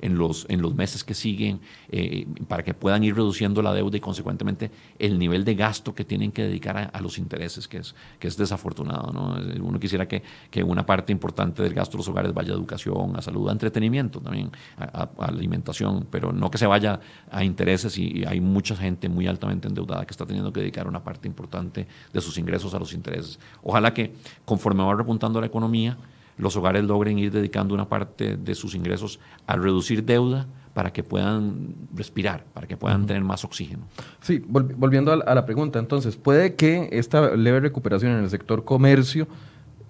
en 0.00 0.16
los, 0.18 0.46
en 0.48 0.62
los 0.62 0.74
meses 0.74 1.04
que 1.04 1.14
siguen 1.14 1.60
eh, 1.90 2.26
para 2.46 2.62
que 2.62 2.74
puedan 2.74 3.04
ir 3.04 3.14
reduciendo 3.14 3.62
la 3.62 3.72
deuda 3.72 3.96
y 3.96 4.00
consecuentemente 4.00 4.70
el 4.98 5.18
nivel 5.18 5.44
de 5.44 5.54
gasto 5.54 5.94
que 5.94 6.04
tienen 6.04 6.32
que 6.32 6.42
dedicar 6.42 6.90
a, 6.92 7.00
los 7.00 7.18
intereses, 7.18 7.68
que 7.68 7.78
es, 7.78 7.94
que 8.18 8.28
es 8.28 8.36
desafortunado. 8.36 9.12
¿no? 9.12 9.36
Uno 9.64 9.80
quisiera 9.80 10.06
que, 10.06 10.22
que, 10.50 10.62
una 10.62 10.84
parte 10.84 11.12
importante 11.12 11.62
del 11.62 11.74
gasto 11.74 11.92
de 11.92 11.98
los 11.98 12.08
hogares 12.08 12.34
vaya 12.34 12.52
a 12.52 12.56
educación, 12.56 13.16
a 13.16 13.22
salud, 13.22 13.48
a 13.48 13.52
entretenimiento 13.52 14.20
también, 14.20 14.50
a, 14.76 15.08
alimentación, 15.18 16.06
pero 16.10 16.32
no 16.32 16.50
que 16.50 16.58
se 16.58 16.66
vaya 16.66 17.00
a 17.30 17.44
intereses 17.44 17.96
y, 17.98 18.24
hay 18.28 18.40
mucha 18.40 18.76
gente 18.76 19.08
muy 19.08 19.26
altamente 19.26 19.68
endeudada 19.68 20.04
que 20.04 20.10
está 20.10 20.26
teniendo 20.26 20.52
que 20.52 20.60
dedicar 20.60 20.86
una 20.86 21.02
parte 21.02 21.28
importante 21.28 21.86
de 22.12 22.20
sus 22.20 22.36
ingresos 22.36 22.74
a 22.74 22.78
los 22.78 22.92
intereses. 22.92 23.38
Ojalá 23.62 23.94
que 23.94 24.12
conforme 24.44 24.82
va 24.82 24.94
repuntando 24.94 25.40
la 25.40 25.46
economía, 25.46 25.96
los 26.38 26.56
hogares 26.56 26.84
logren 26.84 27.18
ir 27.18 27.32
dedicando 27.32 27.74
una 27.74 27.88
parte 27.88 28.36
de 28.36 28.54
sus 28.54 28.74
ingresos 28.74 29.20
a 29.46 29.56
reducir 29.56 30.04
deuda 30.04 30.46
para 30.72 30.92
que 30.92 31.02
puedan 31.02 31.74
respirar, 31.94 32.44
para 32.54 32.66
que 32.66 32.76
puedan 32.76 33.06
tener 33.06 33.24
más 33.24 33.44
oxígeno. 33.44 33.82
Sí, 34.20 34.42
volviendo 34.46 35.12
a 35.12 35.34
la, 35.34 35.44
pregunta, 35.44 35.80
entonces, 35.80 36.16
¿puede 36.16 36.54
que 36.54 36.88
esta 36.92 37.34
leve 37.34 37.60
recuperación 37.60 38.12
en 38.12 38.22
el 38.22 38.30
sector 38.30 38.64
comercio 38.64 39.26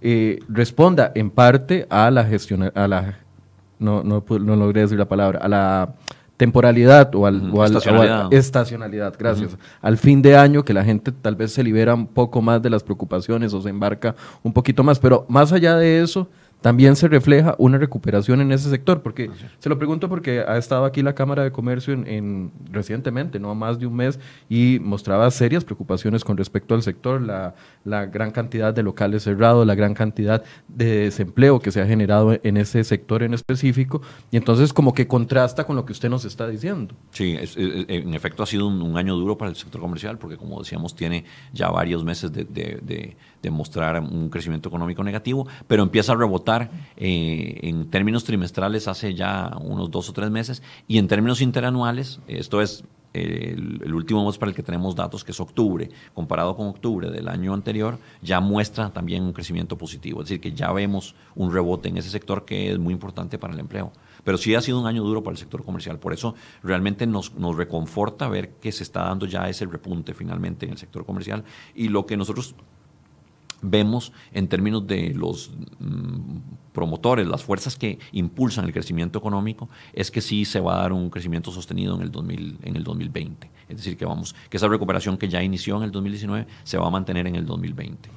eh, 0.01 0.39
responda 0.49 1.13
en 1.15 1.31
parte 1.31 1.87
a 1.91 2.11
la 2.11 2.25
gestión, 2.25 2.73
a 2.75 2.89
la, 2.89 3.19
no, 3.79 4.03
no, 4.03 4.25
no 4.27 4.57
logré 4.57 4.81
decir 4.81 4.99
la 4.99 5.09
palabra, 5.09 5.41
a 5.41 5.49
la 5.49 5.95
temporalidad 6.39 7.13
o 7.17 7.27
al, 7.27 7.53
estacionalidad. 8.31 9.15
gracias. 9.19 9.59
Al 9.83 9.99
fin 9.99 10.23
de 10.23 10.37
año 10.37 10.65
que 10.65 10.73
la 10.73 10.85
gente 10.85 11.13
tal 11.13 11.35
vez 11.35 11.53
se 11.53 11.63
libera 11.63 11.95
un 11.95 12.07
poco 12.07 12.41
más 12.41 12.63
de 12.63 12.71
las 12.71 12.83
preocupaciones 12.83 13.53
o 13.53 13.61
se 13.61 13.69
embarca 13.69 14.15
un 14.43 14.53
poquito 14.53 14.83
más, 14.85 15.01
pero 15.01 15.27
más 15.29 15.53
allá 15.53 15.77
de 15.77 16.01
eso, 16.01 16.29
también 16.61 16.97
se 16.97 17.07
refleja 17.09 17.55
una 17.59 17.79
recuperación 17.79 18.41
en 18.41 18.51
ese 18.51 18.69
sector, 18.69 19.03
porque 19.03 19.31
se 19.59 19.69
lo 19.69 19.79
pregunto 19.79 20.09
porque 20.09 20.41
ha 20.41 20.57
estado 20.57 20.85
aquí 20.85 21.03
la 21.03 21.15
Cámara 21.15 21.45
de 21.45 21.53
Comercio 21.53 21.95
en, 21.95 22.51
recientemente, 22.73 23.39
no 23.39 23.55
más 23.55 23.79
de 23.79 23.87
un 23.87 23.95
mes, 23.95 24.19
y 24.49 24.79
mostraba 24.81 25.31
serias 25.31 25.65
preocupaciones 25.65 26.25
con 26.25 26.37
respecto 26.37 26.75
al 26.75 26.83
sector, 26.83 27.23
la, 27.23 27.55
la 27.85 28.07
gran 28.07 28.33
cantidad 28.33 28.75
de 28.75 28.83
locales 28.83 29.23
cerrados, 29.23 29.67
la 29.67 29.77
gran 29.77 29.95
cantidad 29.95 30.43
de 30.67 31.05
desempleo 31.05 31.61
que 31.61 31.71
se 31.71 31.81
ha 31.81 31.87
generado 31.87 32.39
en 32.43 32.57
ese 32.57 32.83
sector 32.83 33.23
en 33.23 33.35
específico, 33.35 34.03
y 34.31 34.37
entonces 34.37 34.73
como 34.73 34.95
que 34.95 35.07
contrasta 35.07 35.65
con 35.65 35.77
lo 35.77 35.85
que 35.85 35.93
usted 35.93 36.11
nos 36.11 36.25
está 36.25 36.49
diciendo. 36.49 36.95
Sí, 37.11 37.37
en 37.57 38.15
efecto 38.15 38.43
ha 38.43 38.47
sido 38.47 38.67
un, 38.67 38.99
año 38.99 39.15
duro 39.15 39.39
para 39.39 39.51
el 39.51 39.57
sector 39.57 39.81
comercial, 39.81 40.19
porque 40.19 40.37
como 40.37 40.59
decíamos, 40.59 40.97
tiene 40.97 41.25
ya 41.53 41.71
varios 41.71 42.05
meses 42.05 42.33
de 42.33 43.17
mostrar 43.51 44.01
un 44.01 44.29
crecimiento 44.29 44.69
económico 44.69 45.03
negativo, 45.03 45.47
pero 45.67 45.83
empieza 45.83 46.13
a 46.13 46.17
rebotar 46.17 46.71
eh, 46.97 47.61
en 47.63 47.89
términos 47.91 48.25
trimestrales 48.25 48.89
hace 48.89 49.15
ya 49.15 49.57
unos 49.61 49.91
dos 49.91 50.11
o 50.11 50.13
tres 50.13 50.31
meses 50.31 50.63
y 50.87 50.99
en 50.99 51.09
términos 51.09 51.41
interanuales, 51.41 52.21
esto 52.27 52.61
es 52.61 52.85
el, 53.13 53.95
último 53.95 54.25
mes 54.27 54.39
para 54.39 54.51
el 54.51 54.57
que 54.57 54.63
tenemos 54.63 54.95
datos, 54.95 55.25
que 55.25 55.33
es 55.33 55.41
octubre, 55.41 55.91
comparado 56.15 56.57
con 56.57 56.69
octubre 56.69 57.11
del 57.11 57.29
año 57.29 57.55
anterior, 57.55 57.99
ya 58.23 58.41
muestra 58.41 58.91
también 58.91 59.23
un 59.23 59.33
crecimiento 59.33 59.79
positivo. 59.79 60.21
Es 60.21 60.29
decir, 60.29 60.41
que 60.41 60.53
ya 60.53 60.73
vemos 60.73 61.15
un 61.35 61.53
rebote 61.53 61.89
en 61.89 61.97
ese 61.97 62.11
sector 62.11 62.45
que 62.45 62.73
es 62.73 62.79
muy 62.79 62.93
importante 62.93 63.39
para 63.39 63.55
el 63.55 63.61
empleo. 63.61 63.93
Pero 64.25 64.37
sí 64.37 64.55
ha 64.55 64.61
sido 64.61 64.81
un 64.81 64.87
año 64.87 65.03
duro 65.03 65.23
para 65.23 65.33
el 65.33 65.39
sector 65.39 65.65
comercial. 65.65 65.99
Por 65.99 66.13
eso 66.13 66.35
realmente 66.63 67.07
nos 67.07 67.33
reconforta 67.57 68.29
ver 68.29 68.51
que 68.61 68.73
se 68.73 68.83
está 68.83 69.05
dando 69.05 69.27
ya 69.27 69.49
ese 69.49 69.65
repunte 69.67 70.13
finalmente 70.13 70.67
en 70.67 70.73
el 70.73 70.79
sector 70.79 71.07
comercial. 71.07 71.45
Y 71.75 71.89
lo 71.89 72.05
que 72.05 72.17
nosotros 72.17 72.55
vemos 73.63 74.13
en 74.33 74.49
términos 74.49 74.87
de 74.87 75.15
los 75.15 75.51
mm, 75.79 76.39
promotores, 76.73 77.27
las 77.27 77.43
fuerzas 77.43 77.77
que 77.77 77.99
impulsan 78.13 78.65
el 78.65 78.73
crecimiento 78.73 79.19
económico, 79.19 79.69
es 79.93 80.11
que 80.11 80.21
sí 80.21 80.45
se 80.45 80.61
va 80.61 80.79
a 80.79 80.83
dar 80.83 80.93
un 80.93 81.11
crecimiento 81.11 81.51
sostenido 81.51 81.97
en 81.97 82.03
el, 82.03 82.11
2000, 82.11 82.59
en 82.63 82.77
el 82.77 82.85
2020. 82.85 83.51
Es 83.69 83.77
decir, 83.77 83.97
que, 83.97 84.05
vamos, 84.05 84.35
que 84.49 84.57
esa 84.57 84.69
recuperación 84.69 85.19
que 85.19 85.29
ya 85.29 85.43
inició 85.43 85.77
en 85.77 85.83
el 85.85 85.91
2019 85.91 86.47
se 86.65 86.79
va 86.79 86.87
a 86.87 86.91
mantener 86.91 87.27
en 87.27 87.37
el 87.37 87.45
2020. 87.47 88.09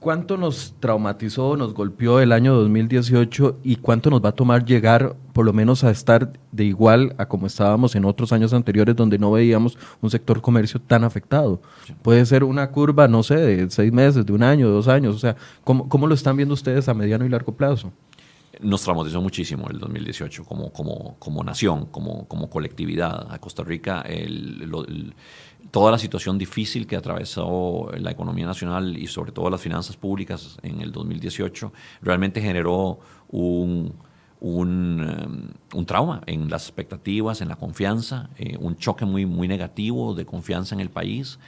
¿Cuánto 0.00 0.36
nos 0.36 0.74
traumatizó, 0.78 1.56
nos 1.56 1.72
golpeó 1.72 2.20
el 2.20 2.32
año 2.32 2.54
2018 2.54 3.60
y 3.64 3.76
cuánto 3.76 4.10
nos 4.10 4.24
va 4.24 4.28
a 4.28 4.32
tomar 4.32 4.64
llegar 4.64 5.16
por 5.32 5.44
lo 5.44 5.52
menos 5.52 5.84
a 5.84 5.90
estar 5.90 6.32
de 6.52 6.64
igual 6.64 7.14
a 7.18 7.26
como 7.26 7.46
estábamos 7.46 7.96
en 7.96 8.04
otros 8.04 8.32
años 8.32 8.52
anteriores 8.52 8.94
donde 8.94 9.18
no 9.18 9.32
veíamos 9.32 9.78
un 10.02 10.10
sector 10.10 10.40
comercio 10.42 10.80
tan 10.80 11.02
afectado? 11.02 11.60
Puede 12.02 12.24
ser 12.26 12.44
una 12.44 12.70
curva, 12.70 13.08
no 13.08 13.22
sé, 13.22 13.36
de 13.36 13.70
seis 13.70 13.92
meses, 13.92 14.26
de 14.26 14.32
un 14.32 14.42
año, 14.42 14.68
de 14.68 14.74
dos 14.74 14.86
años. 14.86 15.16
O 15.16 15.18
sea, 15.18 15.34
¿cómo, 15.64 15.88
cómo 15.88 16.06
lo 16.06 16.14
están 16.14 16.36
viendo 16.36 16.54
ustedes 16.54 16.88
a 16.88 16.94
mediano 16.94 17.24
y 17.24 17.28
largo 17.28 17.56
plazo? 17.56 17.90
nos 18.60 18.82
traumatizó 18.82 19.20
muchísimo 19.20 19.68
el 19.68 19.78
2018 19.78 20.44
como, 20.44 20.72
como, 20.72 21.16
como 21.18 21.44
nación, 21.44 21.86
como, 21.86 22.26
como 22.26 22.48
colectividad. 22.48 23.26
A 23.30 23.38
Costa 23.38 23.62
Rica 23.64 24.00
el, 24.02 25.14
toda 25.70 25.90
la 25.90 25.98
situación 25.98 26.38
difícil 26.38 26.86
que 26.86 26.96
atravesó 26.96 27.90
la 27.98 28.10
economía 28.10 28.46
nacional 28.46 28.96
y 28.96 29.06
sobre 29.06 29.32
todo 29.32 29.50
las 29.50 29.60
finanzas 29.60 29.96
públicas 29.96 30.58
en 30.62 30.80
el 30.80 30.92
2018 30.92 31.72
realmente 32.02 32.40
generó 32.40 32.98
un, 33.28 33.94
un, 34.40 35.52
um, 35.74 35.84
trauma 35.84 36.22
en 36.26 36.48
las 36.48 36.64
expectativas, 36.64 37.40
en 37.40 37.48
la 37.48 37.56
confianza, 37.56 38.30
eh, 38.38 38.56
un 38.60 38.76
choque 38.76 39.04
muy, 39.04 39.26
muy 39.26 39.48
negativo 39.48 40.14
de 40.14 40.24
confianza 40.24 40.74
en 40.74 40.80
el 40.80 40.90
país 40.90 41.38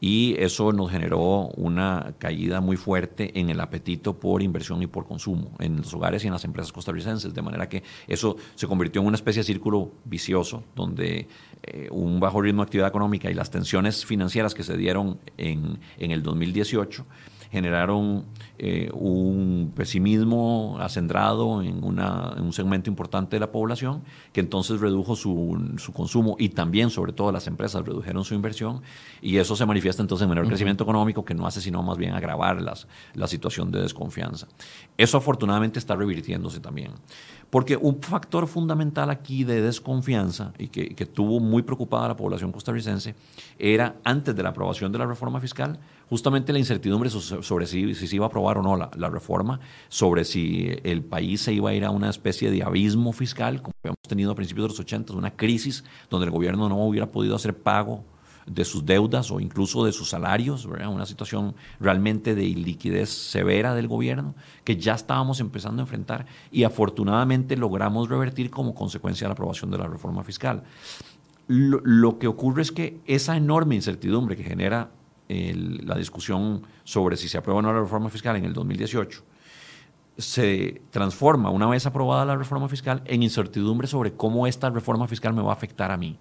y 0.00 0.34
eso 0.38 0.72
nos 0.72 0.90
generó 0.90 1.48
una 1.56 2.14
caída 2.18 2.62
muy 2.62 2.76
fuerte 2.76 3.38
en 3.38 3.50
el 3.50 3.60
apetito 3.60 4.18
por 4.18 4.42
inversión 4.42 4.82
y 4.82 4.86
por 4.86 5.06
consumo 5.06 5.52
en 5.58 5.76
los 5.76 5.92
hogares 5.92 6.24
y 6.24 6.28
en 6.28 6.32
las 6.32 6.44
empresas 6.44 6.72
costarricenses, 6.72 7.34
de 7.34 7.42
manera 7.42 7.68
que 7.68 7.82
eso 8.08 8.36
se 8.54 8.66
convirtió 8.66 9.02
en 9.02 9.08
una 9.08 9.16
especie 9.16 9.40
de 9.40 9.44
círculo 9.44 9.92
vicioso 10.04 10.64
donde 10.74 11.28
eh, 11.62 11.88
un 11.90 12.20
bajo 12.20 12.40
ritmo 12.40 12.62
de 12.62 12.66
actividad 12.66 12.88
económica 12.88 13.30
y 13.30 13.34
las 13.34 13.50
tensiones 13.50 14.04
financieras 14.04 14.54
que 14.54 14.62
se 14.62 14.76
dieron 14.76 15.18
en, 15.36 15.78
en 15.98 16.10
el 16.10 16.22
2018 16.22 17.04
generaron 17.50 18.26
eh, 18.58 18.90
un 18.92 19.72
pesimismo 19.74 20.78
acendrado 20.80 21.62
en, 21.62 21.82
una, 21.82 22.34
en, 22.36 22.44
un 22.44 22.52
segmento 22.52 22.88
importante 22.88 23.36
de 23.36 23.40
la 23.40 23.50
población, 23.50 24.02
que 24.32 24.40
entonces 24.40 24.80
redujo 24.80 25.16
su, 25.16 25.74
su, 25.78 25.92
consumo 25.92 26.36
y 26.38 26.50
también, 26.50 26.90
sobre 26.90 27.12
todo, 27.12 27.32
las 27.32 27.48
empresas 27.48 27.84
redujeron 27.84 28.24
su 28.24 28.34
inversión 28.34 28.82
y 29.20 29.38
eso 29.38 29.56
se 29.56 29.66
manifiesta 29.66 30.00
entonces 30.00 30.24
en 30.24 30.30
menor 30.30 30.46
crecimiento 30.46 30.84
económico 30.84 31.24
que 31.24 31.34
no 31.34 31.46
hace 31.46 31.60
sino 31.60 31.82
más 31.82 31.98
bien 31.98 32.12
agravar 32.12 32.62
las, 32.62 32.86
la 33.14 33.26
situación 33.26 33.72
de 33.72 33.82
desconfianza. 33.82 34.46
Eso 34.96 35.18
afortunadamente 35.18 35.78
está 35.80 35.96
revirtiéndose 35.96 36.60
también. 36.60 36.92
Porque 37.50 37.76
un 37.76 38.00
factor 38.00 38.46
fundamental 38.46 39.10
aquí 39.10 39.44
de 39.44 39.60
desconfianza 39.60 40.52
y 40.56 40.68
que, 40.68 40.94
que 40.94 41.04
tuvo 41.04 41.40
muy 41.40 41.62
preocupada 41.62 42.08
la 42.08 42.16
población 42.16 42.52
costarricense 42.52 43.14
era, 43.58 43.96
antes 44.04 44.34
de 44.34 44.42
la 44.42 44.50
aprobación 44.50 44.92
de 44.92 44.98
la 44.98 45.06
reforma 45.06 45.40
fiscal, 45.40 45.78
justamente 46.10 46.52
la 46.52 46.58
incertidumbre 46.58 47.08
sobre 47.08 47.66
si, 47.66 47.94
se 47.94 48.16
iba 48.16 48.26
a 48.26 48.28
aprobar 48.28 48.58
o 48.58 48.62
no 48.62 48.76
la, 48.76 49.08
reforma, 49.08 49.60
sobre 49.88 50.24
si 50.24 50.68
el 50.82 51.02
país 51.02 51.40
se 51.40 51.52
iba 51.52 51.70
a 51.70 51.74
ir 51.74 51.84
a 51.84 51.90
una 51.90 52.10
especie 52.10 52.50
de 52.50 52.64
abismo 52.64 53.12
fiscal, 53.12 53.62
como 53.62 53.74
hemos 53.84 54.02
tenido 54.08 54.32
a 54.32 54.34
principios 54.34 54.64
de 54.64 54.68
los 54.70 54.80
80, 54.80 55.12
una 55.12 55.30
crisis 55.30 55.84
donde 56.10 56.26
el 56.26 56.32
gobierno 56.32 56.68
no 56.68 56.84
hubiera 56.84 57.06
podido 57.06 57.36
hacer 57.36 57.56
pago 57.56 58.04
de 58.52 58.64
sus 58.64 58.84
deudas 58.84 59.30
o 59.30 59.40
incluso 59.40 59.84
de 59.84 59.92
sus 59.92 60.10
salarios, 60.10 60.64
una 60.64 61.06
situación 61.06 61.54
realmente 61.78 62.34
de 62.34 62.44
iliquidez 62.44 63.08
severa 63.08 63.74
del 63.74 63.86
gobierno 63.86 64.34
que 64.64 64.76
ya 64.76 64.94
estábamos 64.94 65.40
empezando 65.40 65.82
a 65.82 65.84
enfrentar 65.84 66.26
y 66.50 66.64
afortunadamente 66.64 67.56
logramos 67.56 68.08
revertir 68.08 68.50
como 68.50 68.74
consecuencia 68.74 69.26
de 69.26 69.28
la 69.28 69.32
aprobación 69.34 69.70
de 69.70 69.78
la 69.78 69.86
reforma 69.86 70.24
fiscal. 70.24 70.64
lo 71.46 72.18
que 72.18 72.26
ocurre 72.26 72.62
es 72.62 72.72
que 72.72 73.00
esa 73.06 73.36
enorme 73.36 73.74
incertidumbre 73.74 74.36
que 74.36 74.44
genera 74.44 74.90
la 75.28 75.96
discusión 75.96 76.62
sobre 76.82 77.16
si 77.16 77.28
se 77.28 77.38
aprueba 77.38 77.60
o 77.60 77.62
no 77.62 77.72
la 77.72 77.80
reforma 77.80 78.08
fiscal 78.08 78.36
en 78.36 78.44
el 78.44 78.52
2018, 78.52 79.22
se 80.20 80.82
transforma, 80.90 81.50
una 81.50 81.66
vez 81.66 81.86
aprobada 81.86 82.24
la 82.24 82.36
reforma 82.36 82.68
fiscal, 82.68 83.02
en 83.06 83.22
incertidumbre 83.22 83.86
sobre 83.86 84.12
cómo 84.12 84.46
esta 84.46 84.70
reforma 84.70 85.06
fiscal 85.08 85.32
me 85.34 85.42
va 85.42 85.50
a 85.50 85.54
afectar 85.54 85.90
a 85.90 85.96
mí, 85.96 86.18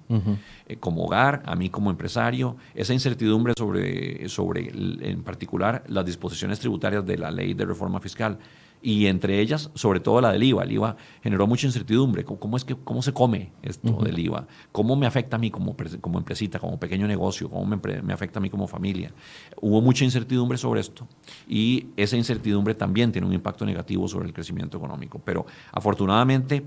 eh, 0.68 0.78
como 0.78 1.06
hogar, 1.06 1.44
a 1.46 1.56
mí 1.56 1.70
como 1.70 1.90
empresario, 1.90 2.58
esa 2.74 2.94
incertidumbre 2.94 3.54
sobre, 3.58 4.28
sobre, 4.30 4.72
en 4.72 5.24
particular, 5.24 5.84
las 5.88 6.06
disposiciones 6.06 6.60
tributarias 6.60 7.06
de 7.06 7.18
la 7.18 7.32
ley 7.32 7.54
de 7.54 7.66
reforma 7.66 8.00
fiscal 8.00 8.40
y 8.82 9.08
entre 9.08 9.40
ellas, 9.42 9.72
sobre 9.74 10.00
todo 10.00 10.22
la 10.22 10.32
del 10.32 10.44
IVA. 10.44 10.64
El 10.64 10.72
IVA 10.72 10.96
generó 11.22 11.48
mucha 11.48 11.68
incertidumbre. 11.68 12.24
¿Cómo, 12.24 12.56
es 12.56 12.64
que, 12.64 12.76
cómo 12.76 13.02
se 13.02 13.14
come 13.14 13.52
esto 13.62 13.92
del 14.04 14.18
IVA? 14.18 14.48
¿Cómo 14.72 14.96
me 14.96 15.06
afecta 15.06 15.36
a 15.36 15.40
mí 15.40 15.52
como, 15.52 15.76
como 16.00 16.20
empresita, 16.20 16.60
como 16.60 16.80
pequeño 16.80 17.08
negocio? 17.08 17.50
¿Cómo 17.50 17.66
me, 17.66 18.02
me, 18.02 18.14
afecta 18.14 18.40
a 18.40 18.42
mí 18.42 18.50
como 18.50 18.68
familia? 18.68 19.12
Hubo 19.60 19.82
mucha 19.82 20.06
incertidumbre 20.06 20.58
sobre 20.58 20.82
esto 20.82 21.08
y 21.48 21.88
esa 21.98 22.16
incertidumbre 22.16 22.74
también 22.74 23.12
tiene 23.12 23.28
un 23.28 23.34
impacto 23.34 23.66
negativo 23.66 24.08
sobre 24.08 24.28
el 24.28 24.34
crecimiento 24.34 24.78
económico. 24.78 25.20
Pero 25.20 25.46
afortunadamente 25.72 26.64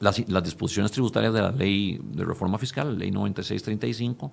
las, 0.00 0.28
las 0.28 0.44
disposiciones 0.44 0.92
tributarias 0.92 1.32
de 1.34 1.42
la 1.42 1.50
ley 1.50 2.00
de 2.02 2.24
reforma 2.24 2.58
fiscal, 2.58 2.92
la 2.92 2.98
ley 2.98 3.10
9635, 3.10 4.32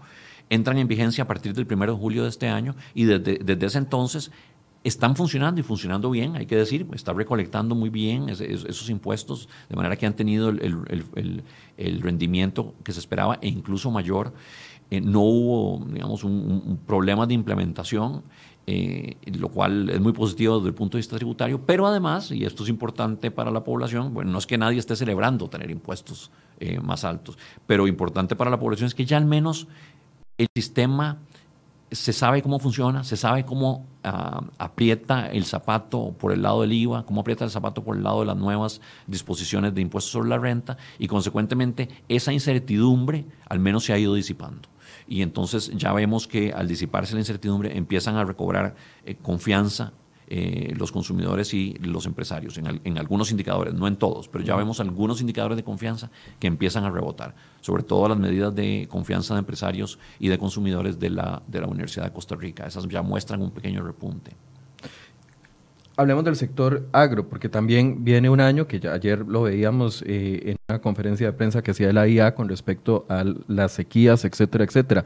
entran 0.49 0.77
en 0.77 0.87
vigencia 0.87 1.23
a 1.23 1.27
partir 1.27 1.53
del 1.53 1.65
1 1.65 1.87
de 1.87 1.91
julio 1.93 2.23
de 2.23 2.29
este 2.29 2.47
año 2.47 2.75
y 2.93 3.05
desde, 3.05 3.39
desde 3.39 3.65
ese 3.65 3.77
entonces 3.79 4.31
están 4.85 5.15
funcionando 5.15 5.59
y 5.59 5.63
funcionando 5.63 6.11
bien, 6.11 6.35
hay 6.35 6.45
que 6.45 6.55
decir, 6.55 6.85
está 6.93 7.11
recolectando 7.11 7.73
muy 7.73 7.89
bien 7.89 8.29
esos 8.29 8.87
impuestos, 8.91 9.49
de 9.67 9.75
manera 9.75 9.95
que 9.95 10.05
han 10.05 10.15
tenido 10.15 10.49
el, 10.49 11.43
rendimiento 12.01 12.75
que 12.83 12.93
se 12.93 12.99
esperaba 12.99 13.39
e 13.41 13.47
incluso 13.47 13.89
mayor. 13.89 14.31
Eh, 14.91 15.01
no 15.01 15.21
hubo, 15.21 15.83
digamos, 15.87 16.23
un, 16.23 16.79
problema 16.85 17.25
de 17.25 17.33
implementación, 17.33 18.21
eh, 18.67 19.17
lo 19.25 19.49
cual 19.49 19.89
es 19.89 19.99
muy 19.99 20.13
positivo 20.13 20.57
desde 20.57 20.69
el 20.69 20.75
punto 20.75 20.97
de 20.97 20.99
vista 20.99 21.15
tributario, 21.15 21.65
pero 21.65 21.87
además, 21.87 22.29
y 22.29 22.45
esto 22.45 22.61
es 22.61 22.69
importante 22.69 23.31
para 23.31 23.49
la 23.49 23.63
población, 23.63 24.13
bueno, 24.13 24.31
no 24.31 24.37
es 24.37 24.45
que 24.45 24.59
nadie 24.59 24.77
esté 24.77 24.95
celebrando 24.95 25.49
tener 25.49 25.71
impuestos 25.71 26.29
eh, 26.59 26.79
más 26.79 27.03
altos, 27.03 27.39
pero 27.65 27.87
importante 27.87 28.35
para 28.35 28.51
la 28.51 28.59
población 28.59 28.85
es 28.85 28.93
que 28.93 29.05
ya 29.05 29.17
al 29.17 29.25
menos 29.25 29.67
el 30.37 30.47
sistema 30.55 31.17
se 31.91 32.13
sabe 32.13 32.41
cómo 32.43 32.59
funciona, 32.59 33.03
se 33.03 33.17
sabe 33.17 33.45
cómo 33.45 33.85
ah, 34.05 34.43
aprieta 34.57 35.27
el 35.27 35.45
zapato 35.45 36.15
por 36.17 36.31
el 36.31 36.41
lado 36.41 36.61
del 36.61 36.73
IVA, 36.73 37.05
cómo 37.05 37.21
aprieta 37.21 37.43
el 37.43 37.51
zapato 37.51 37.83
por 37.83 37.97
el 37.97 38.03
lado 38.03 38.21
de 38.21 38.27
las 38.27 38.37
nuevas 38.37 38.81
disposiciones 39.07 39.73
de 39.73 39.81
impuestos 39.81 40.11
sobre 40.11 40.29
la 40.29 40.37
renta 40.37 40.77
y 40.99 41.07
consecuentemente 41.07 41.89
esa 42.07 42.31
incertidumbre 42.31 43.25
al 43.49 43.59
menos 43.59 43.83
se 43.83 43.93
ha 43.93 43.97
ido 43.97 44.13
disipando. 44.13 44.69
Y 45.07 45.21
entonces 45.21 45.71
ya 45.75 45.93
vemos 45.93 46.27
que 46.27 46.53
al 46.53 46.67
disiparse 46.67 47.13
la 47.13 47.19
incertidumbre 47.19 47.77
empiezan 47.77 48.15
a 48.15 48.23
recobrar 48.23 48.75
eh, 49.05 49.15
confianza 49.15 49.91
eh, 50.27 50.73
los 50.75 50.91
consumidores 50.91 51.53
y 51.53 51.73
los 51.75 52.05
empresarios, 52.05 52.57
en, 52.57 52.97
algunos 52.97 53.31
indicadores, 53.31 53.73
no 53.73 53.87
en 53.87 53.95
todos, 53.95 54.27
pero 54.27 54.43
ya 54.43 54.55
vemos 54.55 54.79
algunos 54.79 55.21
indicadores 55.21 55.55
de 55.55 55.63
confianza 55.63 56.09
que 56.39 56.47
empiezan 56.47 56.83
a 56.83 56.89
rebotar, 56.89 57.35
sobre 57.61 57.83
todo 57.83 58.07
las 58.07 58.17
medidas 58.17 58.53
de 58.55 58.87
confianza 58.89 59.35
de 59.35 59.39
empresarios 59.39 59.99
y 60.19 60.29
de 60.29 60.37
consumidores 60.37 60.99
de 60.99 61.11
la, 61.11 61.43
de 61.47 61.61
la 61.61 61.67
Universidad 61.67 62.05
de 62.05 62.11
Costa 62.11 62.35
Rica. 62.35 62.65
Esas 62.65 62.87
ya 62.87 63.01
muestran 63.01 63.41
un 63.41 63.51
pequeño 63.51 63.83
repunte. 63.83 64.31
Hablemos 65.97 66.25
del 66.25 66.35
sector 66.35 66.87
agro, 66.91 67.29
porque 67.29 67.47
también 67.47 68.03
viene 68.03 68.29
un 68.29 68.41
año 68.41 68.67
que 68.67 68.81
ya 68.81 68.91
ayer 68.91 69.19
lo 69.19 69.43
veíamos 69.43 70.03
eh, 70.05 70.41
en 70.43 70.57
una 70.67 70.81
conferencia 70.81 71.27
de 71.27 71.33
prensa 71.33 71.61
que 71.61 71.71
hacía 71.71 71.93
la 71.93 72.05
IA 72.05 72.35
con 72.35 72.49
respecto 72.49 73.05
a 73.07 73.23
las 73.47 73.71
sequías, 73.71 74.25
etcétera, 74.25 74.65
etcétera. 74.65 75.05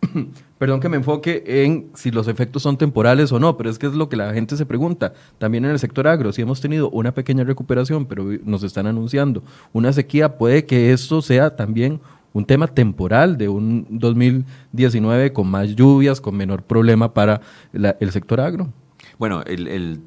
perdón 0.58 0.80
que 0.80 0.88
me 0.88 0.96
enfoque 0.96 1.42
en 1.46 1.90
si 1.94 2.10
los 2.10 2.28
efectos 2.28 2.62
son 2.62 2.76
temporales 2.76 3.32
o 3.32 3.38
no, 3.38 3.56
pero 3.56 3.70
es 3.70 3.78
que 3.78 3.86
es 3.86 3.94
lo 3.94 4.08
que 4.08 4.16
la 4.16 4.32
gente 4.32 4.56
se 4.56 4.66
pregunta. 4.66 5.12
También 5.38 5.64
en 5.64 5.72
el 5.72 5.78
sector 5.78 6.06
agro, 6.06 6.32
si 6.32 6.42
hemos 6.42 6.60
tenido 6.60 6.90
una 6.90 7.12
pequeña 7.12 7.44
recuperación, 7.44 8.06
pero 8.06 8.24
nos 8.44 8.62
están 8.62 8.86
anunciando 8.86 9.42
una 9.72 9.92
sequía, 9.92 10.36
puede 10.36 10.66
que 10.66 10.92
esto 10.92 11.22
sea 11.22 11.56
también 11.56 12.00
un 12.32 12.44
tema 12.44 12.66
temporal 12.68 13.38
de 13.38 13.48
un 13.48 13.86
2019 13.90 15.32
con 15.32 15.48
más 15.48 15.74
lluvias, 15.74 16.20
con 16.20 16.36
menor 16.36 16.62
problema 16.62 17.12
para 17.12 17.40
el 17.72 18.10
sector 18.10 18.40
agro. 18.40 18.72
Bueno, 19.18 19.42
el 19.46 20.00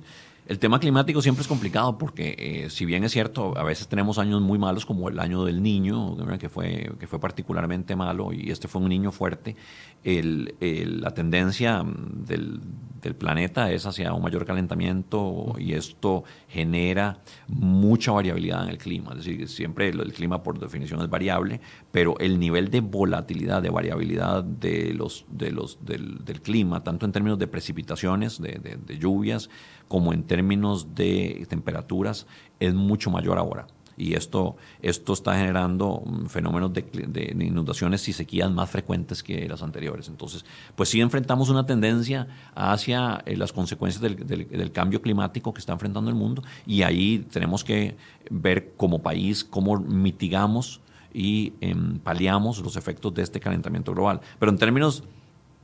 tema 0.59 0.79
climático 0.79 1.21
siempre 1.21 1.41
es 1.43 1.47
complicado 1.47 1.97
porque 1.97 2.67
si 2.69 2.85
bien 2.85 3.03
es 3.03 3.11
cierto, 3.11 3.57
a 3.57 3.63
veces 3.63 3.87
tenemos 3.87 4.17
años 4.17 4.41
muy 4.41 4.57
malos 4.57 4.85
como 4.85 5.07
el 5.09 5.19
año 5.19 5.45
del 5.45 5.61
niño, 5.61 6.17
que 6.39 6.49
fue, 6.49 6.91
que 6.99 7.07
fue 7.07 7.19
particularmente 7.19 7.95
malo 7.95 8.33
y 8.33 8.51
este 8.51 8.67
fue 8.67 8.81
un 8.81 8.89
niño 8.89 9.11
fuerte, 9.11 9.55
el, 10.03 10.55
la 10.99 11.11
tendencia 11.11 11.83
del, 11.85 12.59
del, 13.01 13.15
planeta 13.15 13.71
es 13.71 13.85
hacia 13.85 14.13
un 14.13 14.23
mayor 14.23 14.45
calentamiento 14.45 15.55
y 15.59 15.73
esto 15.73 16.23
genera 16.47 17.19
mucha 17.47 18.11
variabilidad 18.11 18.63
en 18.63 18.69
el 18.69 18.77
clima. 18.77 19.11
Es 19.11 19.25
decir, 19.25 19.47
siempre 19.47 19.89
el, 19.89 20.11
clima 20.13 20.41
por 20.41 20.59
definición 20.59 21.01
es 21.01 21.09
variable, 21.09 21.61
pero 21.91 22.17
el 22.19 22.39
nivel 22.39 22.71
de 22.71 22.81
volatilidad, 22.81 23.61
de 23.61 23.69
variabilidad 23.69 24.43
de 24.43 24.93
los, 24.93 25.25
de 25.29 25.51
los, 25.51 25.77
del, 25.85 26.41
clima, 26.41 26.83
tanto 26.83 27.05
en 27.05 27.11
términos 27.11 27.37
de 27.37 27.47
precipitaciones, 27.47 28.41
de 28.41 28.97
lluvias, 28.97 29.49
como 29.91 30.13
en 30.13 30.23
términos 30.23 30.95
de 30.95 31.45
temperaturas 31.49 32.25
es 32.61 32.73
mucho 32.73 33.11
mayor 33.11 33.37
ahora. 33.37 33.67
Y 33.97 34.13
esto, 34.13 34.55
esto 34.81 35.11
está 35.11 35.35
generando 35.35 36.01
mm, 36.05 36.27
fenómenos 36.27 36.71
de, 36.71 37.35
inundaciones 37.37 38.07
y 38.07 38.13
sequías 38.13 38.49
más 38.49 38.69
frecuentes 38.69 39.21
que 39.21 39.49
las 39.49 39.61
anteriores. 39.61 40.07
Entonces, 40.07 40.45
pues 40.77 40.87
sí 40.87 41.01
enfrentamos 41.01 41.49
una 41.49 41.65
tendencia 41.65 42.29
hacia 42.55 43.21
eh, 43.25 43.35
las 43.35 43.51
consecuencias 43.51 44.01
del, 44.01 44.71
cambio 44.71 45.01
climático 45.01 45.53
que 45.53 45.59
está 45.59 45.73
enfrentando 45.73 46.09
el 46.09 46.15
mundo 46.15 46.41
y 46.65 46.83
ahí 46.83 47.27
tenemos 47.29 47.65
que 47.65 47.97
ver 48.29 48.71
como 48.77 48.99
país 48.99 49.43
cómo 49.43 49.77
mitigamos 49.77 50.79
y 51.13 51.51
em, 51.59 51.99
paliamos 51.99 52.59
los 52.59 52.77
efectos 52.77 53.13
de 53.13 53.23
este 53.23 53.41
calentamiento 53.41 53.91
global. 53.91 54.21
Pero 54.39 54.53
en 54.53 54.57
términos, 54.57 55.03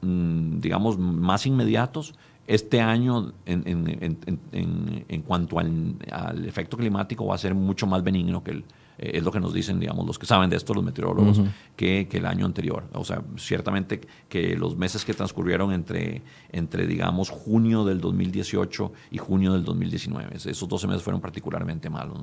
mm, 0.01 0.59
digamos, 0.59 0.99
más 0.99 1.45
inmediatos, 1.45 2.13
este 2.47 2.79
año, 2.79 3.33
en, 3.45 5.21
cuanto 5.25 5.59
al, 5.59 6.45
efecto 6.45 6.77
climático, 6.77 7.25
va 7.25 7.35
a 7.35 7.37
ser 7.37 7.53
mucho 7.53 7.85
más 7.87 8.03
benigno 8.03 8.41
que 8.43 8.51
el, 8.51 8.63
eh, 8.97 9.11
es 9.15 9.23
lo 9.23 9.31
que 9.31 9.39
nos 9.39 9.53
dicen, 9.53 9.79
digamos, 9.79 10.05
los 10.07 10.17
que 10.17 10.25
saben 10.25 10.49
de 10.49 10.55
esto, 10.55 10.73
los 10.73 10.83
meteorólogos, 10.83 11.41
que, 11.75 12.07
el 12.09 12.25
año 12.25 12.45
anterior. 12.45 12.85
O 12.93 13.03
sea, 13.03 13.21
ciertamente 13.37 14.01
que 14.29 14.55
los 14.55 14.77
meses 14.77 15.05
que 15.05 15.13
transcurrieron 15.13 15.73
entre, 15.73 16.21
entre, 16.51 16.87
digamos, 16.87 17.29
junio 17.29 17.83
del 17.83 17.99
2018 17.99 18.93
y 19.11 19.17
junio 19.17 19.53
del 19.53 19.63
2019, 19.65 20.37
esos 20.37 20.67
12 20.67 20.87
meses 20.87 21.03
fueron 21.03 21.21
particularmente 21.21 21.89
malos. 21.89 22.17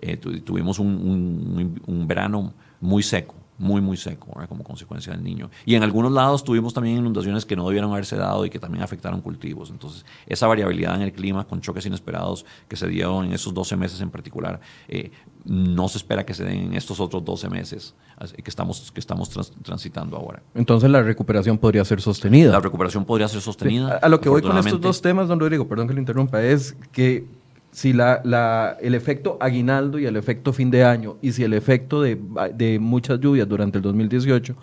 Eh, 0.00 0.16
tuvimos 0.16 0.78
un 0.78 2.04
verano 2.08 2.54
muy 2.80 3.02
seco 3.02 3.34
muy, 3.60 3.82
muy 3.82 3.98
seco, 3.98 4.32
como 4.48 4.64
consecuencia 4.64 5.12
del 5.12 5.22
niño. 5.22 5.50
Y 5.66 5.74
en 5.74 5.82
algunos 5.82 6.10
lados 6.10 6.42
tuvimos 6.42 6.72
también 6.72 6.96
inundaciones 6.96 7.44
que 7.44 7.56
no 7.56 7.66
debieron 7.66 7.92
haberse 7.92 8.16
dado 8.16 8.46
y 8.46 8.50
que 8.50 8.58
también 8.58 8.82
afectaron 8.82 9.20
cultivos. 9.20 9.68
Entonces, 9.68 10.06
esa 10.26 10.46
variabilidad 10.46 10.94
en 10.94 11.02
el 11.02 11.12
clima 11.12 11.46
con 11.46 11.60
choques 11.60 11.84
inesperados 11.84 12.46
que 12.68 12.76
se 12.76 12.88
dio 12.88 13.22
en 13.22 13.34
esos 13.34 13.52
12 13.52 13.76
meses 13.76 14.00
en 14.00 14.10
particular, 14.10 14.60
eh, 14.88 15.10
no 15.44 15.88
se 15.88 15.98
espera 15.98 16.24
que 16.24 16.32
se 16.32 16.42
den 16.42 16.68
en 16.68 16.74
estos 16.74 17.00
otros 17.00 17.22
12 17.22 17.50
meses 17.50 17.94
que 18.42 18.50
estamos, 18.50 18.90
que 18.92 19.00
estamos 19.00 19.28
transitando 19.62 20.16
ahora. 20.16 20.42
Entonces, 20.54 20.88
la 20.90 21.02
recuperación 21.02 21.58
podría 21.58 21.84
ser 21.84 22.00
sostenida. 22.00 22.52
La 22.52 22.60
recuperación 22.60 23.04
podría 23.04 23.28
ser 23.28 23.42
sostenida. 23.42 23.98
A, 24.02 24.08
lo 24.08 24.22
que 24.22 24.30
voy 24.30 24.40
con 24.40 24.56
estos 24.56 24.80
dos 24.80 25.02
temas, 25.02 25.28
don 25.28 25.38
Rodrigo, 25.38 25.68
perdón 25.68 25.86
que 25.86 25.92
lo 25.92 26.00
interrumpa, 26.00 26.42
es 26.42 26.74
que 26.92 27.26
si 27.70 27.92
la, 27.92 28.76
el 28.80 28.94
efecto 28.94 29.38
aguinaldo 29.40 29.98
y 29.98 30.06
el 30.06 30.16
efecto 30.16 30.52
fin 30.52 30.70
de 30.70 30.84
año, 30.84 31.16
y 31.22 31.32
si 31.32 31.44
el 31.44 31.54
efecto 31.54 32.02
de, 32.02 32.18
de 32.54 32.78
muchas 32.78 33.20
lluvias 33.20 33.48
durante 33.48 33.78
el 33.78 33.82
2018 33.82 34.56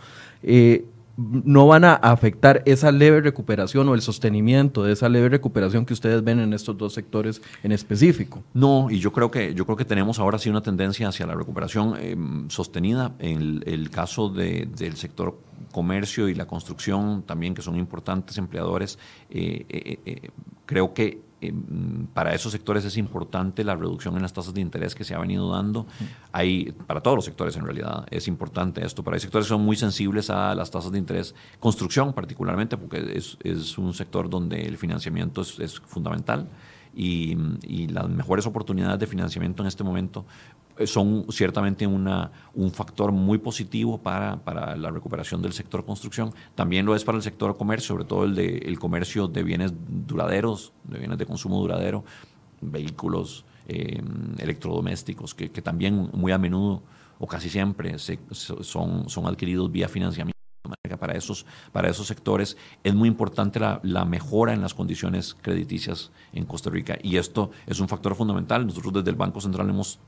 eh, 0.44 0.86
no 1.18 1.66
van 1.66 1.84
a 1.84 1.96
afectar 1.96 2.62
esa 2.66 2.92
leve 2.92 3.22
recuperación 3.22 3.90
o 3.90 3.96
el 3.96 4.02
sostenimiento 4.02 4.84
de 4.84 4.94
esa 4.94 5.10
leve 5.10 5.30
recuperación 5.30 5.84
que 5.84 5.94
ustedes 5.94 6.24
ven 6.24 6.40
en 6.40 6.54
estos 6.54 6.78
dos 6.78 6.94
sectores 6.94 7.42
en 7.64 7.72
específico. 7.72 8.44
No, 8.54 8.92
y 8.92 9.00
yo 9.00 9.12
creo 9.12 9.32
que 9.32 9.56
yo 9.56 9.66
creo 9.66 9.76
que 9.76 9.86
tenemos 9.86 10.20
ahora 10.20 10.38
sí 10.38 10.50
una 10.50 10.62
tendencia 10.62 11.08
hacia 11.08 11.26
la 11.26 11.34
recuperación 11.34 11.96
em, 12.00 12.50
sostenida. 12.50 13.16
En 13.18 13.64
el, 13.66 13.90
caso 13.90 14.30
de, 14.30 14.68
del 14.78 14.96
sector 14.96 15.40
comercio 15.72 16.30
y 16.30 16.36
la 16.36 16.46
construcción 16.46 17.24
también, 17.24 17.56
que 17.56 17.64
son 17.64 17.78
importantes 17.78 18.38
empleadores, 18.38 19.00
eh, 19.32 19.66
eh, 19.70 20.30
creo 20.68 20.94
que 20.94 21.27
Em, 21.40 22.08
para 22.14 22.34
esos 22.34 22.52
sectores 22.52 22.84
es 22.86 22.98
importante 22.98 23.64
la 23.64 23.76
reducción 23.76 24.16
en 24.16 24.24
las 24.24 24.34
tasas 24.34 24.54
de 24.56 24.62
interés 24.62 24.96
que 24.96 25.04
se 25.04 25.14
ha 25.14 25.20
venido 25.20 25.52
dando. 25.52 25.86
Hay, 26.32 26.72
para 26.88 27.02
todos 27.02 27.16
los 27.16 27.26
sectores 27.26 27.56
en 27.58 27.64
realidad 27.64 28.06
es 28.10 28.28
importante 28.28 28.84
esto, 28.84 29.04
pero 29.04 29.16
hay 29.16 29.20
sectores 29.20 29.46
que 29.46 29.50
son 29.50 29.62
muy 29.62 29.76
sensibles 29.76 30.30
a 30.30 30.56
las 30.56 30.72
tasas 30.72 30.92
de 30.92 30.98
interés, 30.98 31.36
construcción 31.60 32.14
particularmente, 32.14 32.78
porque 32.78 33.14
es, 33.16 33.38
es 33.44 33.78
un 33.78 33.94
sector 33.94 34.30
donde 34.30 34.62
el 34.62 34.78
financiamiento 34.78 35.42
es, 35.42 35.60
es 35.60 35.80
fundamental 35.80 36.48
y, 36.98 37.38
y, 37.62 37.88
las 37.90 38.10
mejores 38.10 38.48
oportunidades 38.48 39.00
de 39.00 39.06
financiamiento 39.06 39.62
en 39.62 39.68
este 39.68 39.84
momento 39.84 40.26
son 40.86 41.28
ciertamente 41.30 41.86
una, 41.86 42.32
un 42.56 42.72
factor 42.72 43.12
muy 43.12 43.38
positivo 43.38 44.00
para, 44.00 44.38
para, 44.38 44.76
la 44.76 44.90
recuperación 44.90 45.42
del 45.42 45.54
sector 45.54 45.86
construcción. 45.86 46.34
También 46.56 46.88
lo 46.88 46.96
es 46.96 47.04
para 47.04 47.18
el 47.18 47.24
sector 47.24 47.56
comercio, 47.56 47.90
sobre 47.90 48.06
todo 48.06 48.24
el, 48.24 48.34
de, 48.34 48.58
el 48.58 48.80
comercio 48.80 49.28
de 49.28 49.44
bienes 49.44 49.74
duraderos, 49.88 50.74
de 50.86 50.98
bienes 50.98 51.20
de 51.20 51.28
consumo 51.28 51.60
duradero, 51.60 52.04
vehículos, 52.62 53.46
eh, 53.68 54.02
electrodomésticos, 54.40 55.36
que, 55.36 55.52
que, 55.52 55.62
también 55.62 56.10
muy 56.14 56.32
a 56.32 56.40
menudo 56.40 56.82
o 57.20 57.28
casi 57.28 57.50
siempre 57.50 58.00
se, 58.00 58.20
son, 58.32 59.08
son 59.08 59.28
adquiridos 59.28 59.72
vía 59.72 59.88
financiamiento. 59.88 60.37
Para 61.00 61.14
esos, 61.14 61.46
para 61.72 61.90
esos 61.90 62.08
sectores 62.08 62.58
es 62.84 62.96
muy 62.96 63.08
importante 63.08 63.60
la, 63.60 63.80
la, 63.84 64.06
mejora 64.06 64.54
en 64.54 64.62
las 64.62 64.74
condiciones 64.74 65.36
crediticias 65.42 66.12
en 66.34 66.46
Costa 66.46 66.70
Rica 66.70 66.98
y 67.02 67.18
esto 67.18 67.52
es 67.66 67.80
un 67.80 67.88
factor 67.88 68.16
fundamental. 68.16 68.66
Nosotros 68.66 68.94
desde 68.94 69.10
el 69.10 69.16
Banco 69.16 69.42
Central 69.42 69.70
hemos 69.70 70.00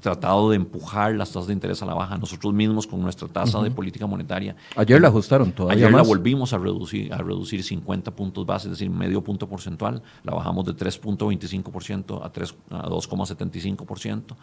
tratado 0.00 0.50
de 0.50 0.56
empujar 0.56 1.14
las 1.14 1.30
tasas 1.30 1.46
de 1.48 1.52
interés 1.52 1.82
a 1.82 1.86
la 1.86 1.94
baja. 1.94 2.16
Nosotros 2.18 2.52
mismos 2.52 2.86
con 2.86 3.00
nuestra 3.00 3.28
tasa 3.28 3.62
de 3.62 3.70
política 3.70 4.06
monetaria. 4.06 4.56
Ayer 4.76 5.00
la 5.00 5.08
ajustaron 5.08 5.52
todavía 5.52 5.86
Ayer 5.86 5.96
la 5.96 6.02
volvimos 6.02 6.52
a 6.52 6.58
reducir, 6.58 7.12
a 7.12 7.18
reducir 7.18 7.62
50 7.62 8.10
puntos 8.14 8.46
base, 8.46 8.68
es 8.68 8.72
decir, 8.72 8.90
medio 8.90 9.22
punto 9.22 9.48
porcentual. 9.48 10.02
La 10.22 10.34
bajamos 10.34 10.64
de 10.64 10.72
3.25% 10.72 12.24
a, 12.24 12.30
3, 12.30 12.54
a 12.70 12.88
2,75%. 12.88 14.36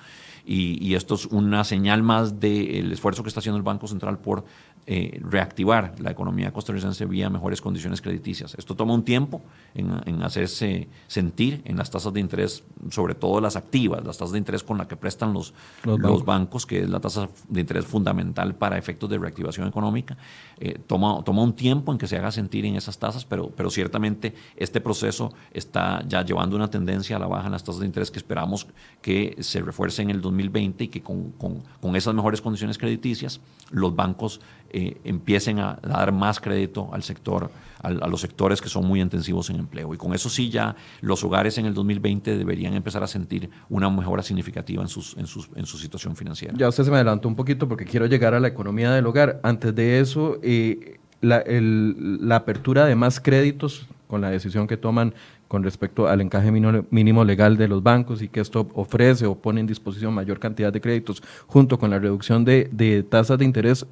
Y, 0.45 0.85
y 0.85 0.95
esto 0.95 1.15
es 1.15 1.25
una 1.27 1.63
señal 1.63 2.03
más 2.03 2.39
del 2.39 2.91
esfuerzo 2.91 3.23
que 3.23 3.29
está 3.29 3.39
haciendo 3.39 3.57
el 3.57 3.63
Banco 3.63 3.87
Central 3.87 4.19
por 4.19 4.45
eh, 4.85 5.21
reactivar 5.23 5.95
la 5.99 6.11
economía 6.11 6.51
costarricense 6.51 7.05
vía 7.05 7.29
mejores 7.29 7.61
condiciones 7.61 8.01
crediticias. 8.01 8.53
Esto 8.55 8.75
toma 8.75 8.93
un 8.93 9.05
tiempo 9.05 9.41
en, 9.73 10.21
hacerse 10.23 10.89
sentir 11.07 11.61
en 11.63 11.77
las 11.77 11.89
tasas 11.89 12.11
de 12.11 12.19
interés, 12.19 12.63
sobre 12.89 13.15
todo 13.15 13.39
las 13.39 13.55
activas, 13.55 14.03
las 14.03 14.17
tasas 14.17 14.33
de 14.33 14.39
interés 14.39 14.61
con 14.61 14.77
las 14.77 14.87
que 14.87 14.97
prestan 14.97 15.31
los, 15.31 15.53
los, 15.85 16.25
bancos. 16.25 16.65
que 16.65 16.81
es 16.81 16.89
la 16.89 16.99
tasa 16.99 17.29
de 17.47 17.61
interés 17.61 17.85
fundamental 17.85 18.55
para 18.55 18.77
efectos 18.77 19.09
de 19.09 19.17
reactivación 19.17 19.69
económica. 19.69 20.17
Eh, 20.59 20.77
toma, 20.85 21.23
toma 21.23 21.43
un 21.43 21.53
tiempo 21.53 21.93
en 21.93 21.97
que 21.97 22.05
se 22.05 22.17
haga 22.17 22.31
sentir 22.33 22.65
en 22.65 22.75
esas 22.75 22.97
tasas, 22.97 23.23
pero, 23.23 23.51
pero 23.55 23.69
ciertamente 23.69 24.35
este 24.57 24.81
proceso 24.81 25.33
está 25.53 26.03
ya 26.07 26.25
llevando 26.25 26.57
una 26.57 26.69
tendencia 26.69 27.15
a 27.15 27.19
la 27.19 27.27
baja 27.27 27.45
en 27.45 27.53
las 27.53 27.63
tasas 27.63 27.79
de 27.79 27.85
interés 27.85 28.11
que 28.11 28.17
esperamos 28.17 28.67
que 29.01 29.37
se 29.39 29.61
refuerce 29.61 30.01
en 30.01 30.09
el 30.09 30.19
2020 30.19 30.83
y 30.83 30.87
que 30.89 31.01
con, 31.01 31.31
con, 31.31 31.63
con 31.79 31.95
esas 31.95 32.13
mejores 32.13 32.41
condiciones 32.41 32.77
crediticias 32.77 33.39
los 33.71 33.95
bancos 33.95 34.41
eh, 34.75 34.97
empiecen 35.03 35.59
a, 35.59 35.77
dar 35.83 36.11
más 36.11 36.39
crédito 36.39 36.89
al 36.91 37.03
sector, 37.03 37.51
a, 37.83 37.91
los 37.91 38.21
sectores 38.21 38.59
que 38.59 38.69
son 38.69 38.87
muy 38.87 39.01
intensivos 39.01 39.51
en 39.51 39.57
empleo. 39.57 39.93
Y 39.93 39.97
con 39.97 40.15
eso 40.15 40.29
sí 40.29 40.49
ya 40.49 40.75
los 41.01 41.23
hogares 41.23 41.59
en 41.59 41.67
el 41.67 41.75
2020 41.75 42.35
deberían 42.35 42.73
empezar 42.73 43.03
a 43.03 43.07
sentir 43.07 43.51
una 43.69 43.87
mejora 43.91 44.23
significativa 44.23 44.81
en, 44.81 44.87
sus, 44.87 45.15
en, 45.15 45.27
sus, 45.27 45.47
en 45.55 45.67
su 45.67 45.77
situación 45.77 46.15
financiera. 46.15 46.55
Ya 46.57 46.67
usted 46.67 46.85
se 46.85 46.89
me 46.89 46.95
adelantó 46.95 47.27
un 47.27 47.35
poquito 47.35 47.67
porque 47.67 47.85
quiero 47.85 48.07
llegar 48.07 48.33
a 48.33 48.39
la 48.39 48.47
economía 48.47 48.91
del 48.91 49.05
hogar. 49.05 49.39
Antes 49.43 49.75
de 49.75 49.99
eso, 49.99 50.39
eh, 50.41 50.97
la, 51.21 52.35
apertura 52.35 52.85
de 52.85 52.95
más 52.95 53.19
créditos 53.19 53.87
con 54.07 54.21
la 54.21 54.31
decisión 54.31 54.65
que 54.65 54.77
toman 54.77 55.13
con 55.47 55.63
respecto 55.63 56.07
al 56.07 56.19
encaje 56.21 56.51
mínimo 56.51 57.23
legal 57.23 57.57
de 57.57 57.67
los 57.67 57.83
bancos 57.83 58.23
y 58.23 58.27
que 58.27 58.39
esto 58.39 58.67
ofrece 58.73 59.27
o 59.27 59.35
pone 59.35 59.59
en 59.59 59.67
disposición 59.67 60.15
mayor 60.15 60.39
cantidad 60.39 60.73
de 60.73 60.81
créditos 60.81 61.21
junto 61.45 61.77
con 61.77 61.91
la 61.91 61.99
reducción 61.99 62.43
de 62.43 63.05
tasas 63.07 63.37
de 63.37 63.45
interés 63.45 63.85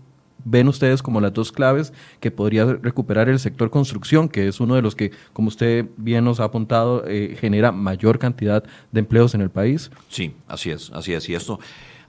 ven 0.46 0.68
ustedes 0.68 1.02
como 1.02 1.22
las 1.22 1.34
dos 1.34 1.52
claves 1.52 1.94
que 2.20 2.32
podría 2.32 2.66
recuperar 2.66 3.30
el 3.30 3.40
sector 3.40 3.70
construcción, 3.70 4.30
que 4.30 4.48
es 4.48 4.60
uno 4.60 4.76
de 4.76 4.82
los 4.82 4.96
que, 4.96 5.12
como 5.34 5.48
usted 5.48 5.86
bien 5.98 6.26
nos 6.26 6.40
ha 6.40 6.46
apuntado, 6.46 7.04
eh, 7.08 7.36
genera 7.40 7.72
mayor 7.72 8.20
cantidad 8.20 8.64
de 8.92 9.00
empleos 9.00 9.34
en 9.36 9.42
el 9.42 9.50
país? 9.50 9.92
Sí, 10.10 10.34
así 10.48 10.72
es, 10.72 10.92
así 10.92 11.14
es. 11.14 11.28
Y 11.30 11.36
esto, 11.36 11.60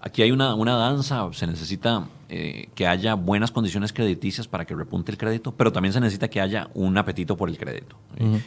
Aquí 0.04 0.20
hay 0.22 0.32
una, 0.32 0.56
una 0.56 0.74
danza, 0.74 1.28
se 1.32 1.46
necesita 1.46 2.08
eh, 2.28 2.70
que 2.74 2.88
haya 2.88 3.14
buenas 3.14 3.52
condiciones 3.52 3.92
crediticias 3.92 4.48
para 4.48 4.64
que 4.64 4.74
repunte 4.74 5.12
el 5.12 5.16
crédito, 5.16 5.54
pero 5.54 5.70
también 5.70 5.92
se 5.92 6.00
necesita 6.00 6.28
que 6.28 6.40
haya 6.40 6.70
un 6.74 6.98
apetito 6.98 7.36
por 7.36 7.48
el 7.48 7.56
crédito. 7.56 7.94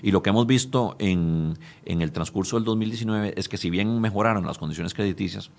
Y 0.02 0.12
lo 0.12 0.22
que 0.22 0.32
hemos 0.32 0.46
visto 0.48 0.98
en, 1.00 1.58
en, 1.86 2.02
el 2.02 2.12
transcurso 2.12 2.58
del 2.58 2.66
2019 2.66 3.36
es 3.38 3.48
que 3.48 3.56
si 3.56 3.70
bien 3.70 4.02
mejoraron 4.02 4.46
las 4.46 4.58
condiciones 4.58 4.94
crediticias, 4.94 5.50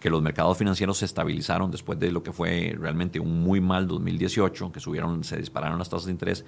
que 0.00 0.10
los 0.10 0.20
mercados 0.22 0.58
financieros 0.58 0.98
se 0.98 1.04
estabilizaron 1.04 1.70
después 1.70 2.00
de 2.00 2.10
lo 2.10 2.24
que 2.24 2.32
fue 2.32 2.74
realmente 2.76 3.20
un 3.20 3.44
muy 3.44 3.60
mal 3.60 3.86
2018, 3.86 4.72
que 4.72 4.80
subieron, 4.80 5.22
se 5.22 5.36
dispararon 5.36 5.78
las 5.78 5.88
tasas 5.88 6.06
de 6.06 6.12
interés, 6.12 6.44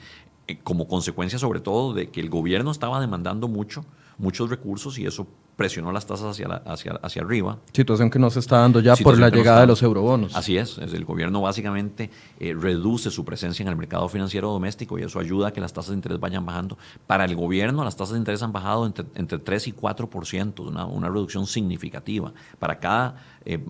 eh, 0.48 0.58
como 0.64 0.88
consecuencia 0.88 1.38
sobre 1.38 1.60
todo 1.60 1.94
de 1.94 2.10
que 2.10 2.20
el 2.20 2.28
gobierno 2.28 2.72
estaba 2.72 3.00
demandando 3.00 3.46
mucho, 3.46 3.84
muchos 4.18 4.50
recursos 4.50 4.98
y 4.98 5.06
eso 5.06 5.28
presionó 5.56 5.90
las 5.90 6.06
tasas 6.06 6.32
hacia, 6.32 6.48
hacia, 6.66 6.92
hacia 7.02 7.22
arriba. 7.22 7.58
Situación 7.72 8.10
que 8.10 8.18
no 8.18 8.28
se 8.30 8.40
está 8.40 8.58
dando 8.58 8.80
ya 8.80 8.94
por 8.96 9.18
la 9.18 9.30
llegada 9.30 9.62
de 9.62 9.66
los 9.66 9.82
eurobonos. 9.82 10.36
Así 10.36 10.58
es, 10.58 10.78
el 10.78 11.04
gobierno 11.04 11.40
básicamente 11.40 12.10
eh, 12.38 12.54
reduce 12.54 13.10
su 13.10 13.24
presencia 13.24 13.62
en 13.62 13.68
el 13.68 13.76
mercado 13.76 14.08
financiero 14.08 14.50
doméstico 14.50 14.98
y 14.98 15.02
eso 15.02 15.18
ayuda 15.18 15.48
a 15.48 15.52
que 15.52 15.60
las 15.60 15.72
tasas 15.72 15.90
de 15.90 15.96
interés 15.96 16.20
vayan 16.20 16.44
bajando. 16.44 16.76
Para 17.06 17.24
el 17.24 17.34
gobierno 17.34 17.84
las 17.84 17.96
tasas 17.96 18.12
de 18.12 18.18
interés 18.18 18.42
han 18.42 18.52
bajado 18.52 18.86
entre, 18.86 19.06
entre 19.14 19.38
3 19.38 19.68
y 19.68 19.72
4%, 19.72 20.60
una, 20.60 20.84
una 20.84 21.08
reducción 21.08 21.46
significativa. 21.46 22.32
Para 22.58 22.78
cada 22.78 23.16
eh, 23.48 23.64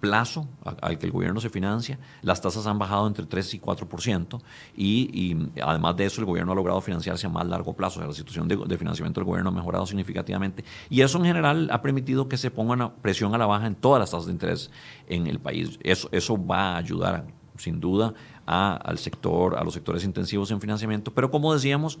plazo 0.00 0.48
al 0.82 0.98
que 0.98 1.06
el 1.06 1.12
gobierno 1.12 1.40
se 1.40 1.48
financia, 1.48 2.00
las 2.22 2.40
tasas 2.40 2.66
han 2.66 2.80
bajado 2.80 3.06
entre 3.06 3.24
3 3.24 3.54
y 3.54 3.60
4%, 3.60 4.40
y, 4.76 5.08
y 5.12 5.60
además 5.62 5.96
de 5.96 6.06
eso 6.06 6.20
el 6.20 6.26
gobierno 6.26 6.50
ha 6.50 6.54
logrado 6.56 6.80
financiarse 6.80 7.28
a 7.28 7.30
más 7.30 7.46
largo 7.46 7.74
plazo, 7.74 8.00
o 8.00 8.02
sea, 8.02 8.08
la 8.08 8.14
situación 8.14 8.48
de, 8.48 8.56
de, 8.56 8.76
financiamiento 8.76 9.20
del 9.20 9.26
gobierno 9.26 9.50
ha 9.50 9.52
mejorado 9.52 9.86
significativamente, 9.86 10.64
y 10.90 11.00
eso 11.00 11.13
en 11.18 11.24
general 11.24 11.68
ha 11.70 11.82
permitido 11.82 12.28
que 12.28 12.36
se 12.36 12.50
ponga 12.50 12.72
una 12.72 12.94
presión 12.94 13.34
a 13.34 13.38
la 13.38 13.46
baja 13.46 13.66
en 13.66 13.74
todas 13.74 14.00
las 14.00 14.10
tasas 14.10 14.26
de 14.26 14.32
interés 14.32 14.70
en 15.08 15.26
el 15.26 15.38
país. 15.38 15.78
Eso, 15.82 16.08
eso 16.12 16.44
va 16.44 16.74
a 16.74 16.76
ayudar, 16.76 17.26
sin 17.56 17.80
duda, 17.80 18.14
a, 18.46 18.76
al 18.76 18.98
sector, 18.98 19.56
a 19.56 19.64
los 19.64 19.74
sectores 19.74 20.04
intensivos 20.04 20.50
en 20.50 20.60
financiamiento, 20.60 21.12
pero 21.12 21.30
como 21.30 21.52
decíamos, 21.52 21.98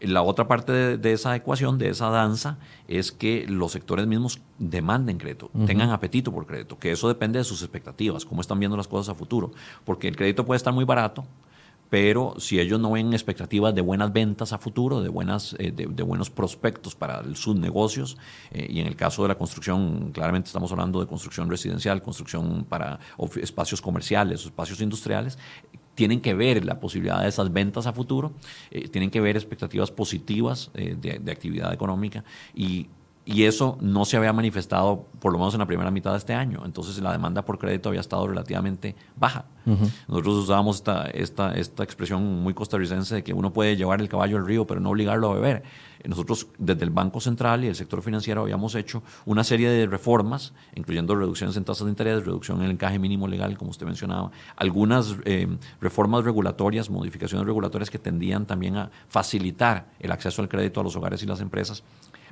la 0.00 0.22
otra 0.22 0.46
parte 0.46 0.96
de, 0.96 1.12
esa 1.12 1.34
ecuación, 1.34 1.78
de 1.78 1.88
esa 1.88 2.08
danza, 2.10 2.58
es 2.86 3.10
que 3.10 3.46
los 3.48 3.72
sectores 3.72 4.06
mismos 4.06 4.40
demanden 4.58 5.18
crédito, 5.18 5.50
tengan 5.66 5.90
apetito 5.90 6.32
por 6.32 6.46
crédito, 6.46 6.78
que 6.78 6.92
eso 6.92 7.08
depende 7.08 7.38
de 7.38 7.44
sus 7.44 7.62
expectativas, 7.62 8.24
cómo 8.24 8.40
están 8.40 8.60
viendo 8.60 8.76
las 8.76 8.86
cosas 8.86 9.14
a 9.14 9.18
futuro, 9.18 9.50
porque 9.84 10.08
el 10.08 10.16
crédito 10.16 10.44
puede 10.44 10.56
estar 10.56 10.72
muy 10.72 10.84
barato, 10.84 11.24
pero 11.90 12.34
si 12.38 12.60
ellos 12.60 12.80
no 12.80 12.92
ven 12.92 13.12
expectativas 13.12 13.74
de 13.74 13.80
buenas 13.80 14.12
ventas 14.12 14.52
a 14.52 14.58
futuro, 14.58 15.00
de, 15.00 15.08
buenas, 15.08 15.56
eh, 15.58 15.72
de, 15.72 16.02
buenos 16.02 16.30
prospectos 16.30 16.94
para 16.94 17.22
sus 17.34 17.56
negocios, 17.56 18.16
eh, 18.50 18.66
y 18.68 18.80
en 18.80 18.86
el 18.86 18.96
caso 18.96 19.22
de 19.22 19.28
la 19.28 19.36
construcción, 19.36 20.10
claramente 20.12 20.48
estamos 20.48 20.70
hablando 20.72 21.00
de 21.00 21.06
construcción 21.06 21.48
residencial, 21.48 22.02
construcción 22.02 22.64
para 22.68 22.98
espacios 23.40 23.80
comerciales, 23.80 24.44
espacios 24.44 24.80
industriales, 24.80 25.38
tienen 25.98 26.20
que 26.20 26.32
ver 26.32 26.64
la 26.64 26.78
posibilidad 26.78 27.20
de 27.22 27.28
esas 27.28 27.52
ventas 27.52 27.88
a 27.88 27.92
futuro, 27.92 28.30
eh, 28.70 28.86
tienen 28.86 29.10
que 29.10 29.20
ver 29.20 29.34
expectativas 29.34 29.90
positivas 29.90 30.70
eh, 30.74 30.94
de, 30.96 31.32
actividad 31.32 31.72
económica 31.72 32.22
y, 32.54 32.86
y, 33.28 33.44
eso 33.44 33.78
no 33.80 34.04
se 34.04 34.16
había 34.16 34.32
manifestado 34.32 35.06
por 35.20 35.32
lo 35.32 35.38
menos 35.38 35.54
en 35.54 35.60
la 35.60 35.66
primera 35.66 35.90
mitad 35.90 36.12
de 36.12 36.18
este 36.18 36.34
año. 36.34 36.62
Entonces 36.64 36.98
la 37.00 37.12
demanda 37.12 37.44
por 37.44 37.58
crédito 37.58 37.88
había 37.88 38.00
estado 38.00 38.26
relativamente 38.26 38.94
baja. 39.16 39.44
Nosotros 40.08 40.36
usábamos 40.36 40.76
esta, 40.76 41.04
esta, 41.08 41.52
esta 41.52 41.84
expresión 41.84 42.42
muy 42.42 42.54
costarricense 42.54 43.16
de 43.16 43.22
que 43.22 43.34
uno 43.34 43.52
puede 43.52 43.76
llevar 43.76 44.00
el 44.00 44.08
caballo 44.08 44.38
al 44.38 44.46
río 44.46 44.66
pero 44.66 44.80
no 44.80 44.90
obligarlo 44.90 45.30
a 45.30 45.34
beber. 45.34 45.62
Nosotros 46.06 46.46
desde 46.58 46.84
el 46.84 46.90
Banco 46.90 47.20
Central 47.20 47.64
y 47.64 47.66
el 47.66 47.74
sector 47.74 48.00
financiero 48.02 48.42
habíamos 48.42 48.74
hecho 48.74 49.02
una 49.26 49.44
serie 49.44 49.68
de 49.68 49.86
reformas, 49.86 50.54
incluyendo 50.74 51.14
reducciones 51.14 51.56
en 51.56 51.64
tasas 51.64 51.84
de 51.84 51.90
interés, 51.90 52.24
reducción 52.24 52.58
en 52.60 52.66
el 52.66 52.70
encaje 52.72 52.98
mínimo 52.98 53.28
legal, 53.28 53.58
como 53.58 53.72
usted 53.72 53.84
mencionaba, 53.84 54.30
algunas 54.56 55.16
eh, 55.24 55.48
reformas 55.80 56.24
regulatorias, 56.24 56.88
modificaciones 56.88 57.46
regulatorias 57.46 57.90
que 57.90 57.98
tendían 57.98 58.46
también 58.46 58.76
a 58.76 58.90
facilitar 59.08 59.88
el 59.98 60.12
acceso 60.12 60.40
al 60.40 60.48
crédito 60.48 60.80
a 60.80 60.84
los 60.84 60.96
hogares 60.96 61.22
y 61.22 61.26
las 61.26 61.40
empresas 61.40 61.82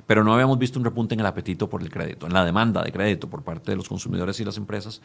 pero 0.07 0.23
no 0.23 0.33
habíamos 0.33 0.57
visto 0.57 0.79
un 0.79 0.85
repunte 0.85 1.13
en 1.13 1.19
el 1.19 1.25
apetito 1.25 1.69
por 1.69 1.83
el 1.83 1.91
crédito, 1.91 2.25
en 2.25 2.33
la 2.33 2.43
demanda 2.43 2.81
de 2.81 2.91
crédito 2.91 3.29
por 3.29 3.43
parte 3.43 3.71
de 3.71 3.77
los 3.77 3.87
consumidores 3.87 4.39
y 4.39 4.45
las 4.45 4.57
empresas, 4.57 5.01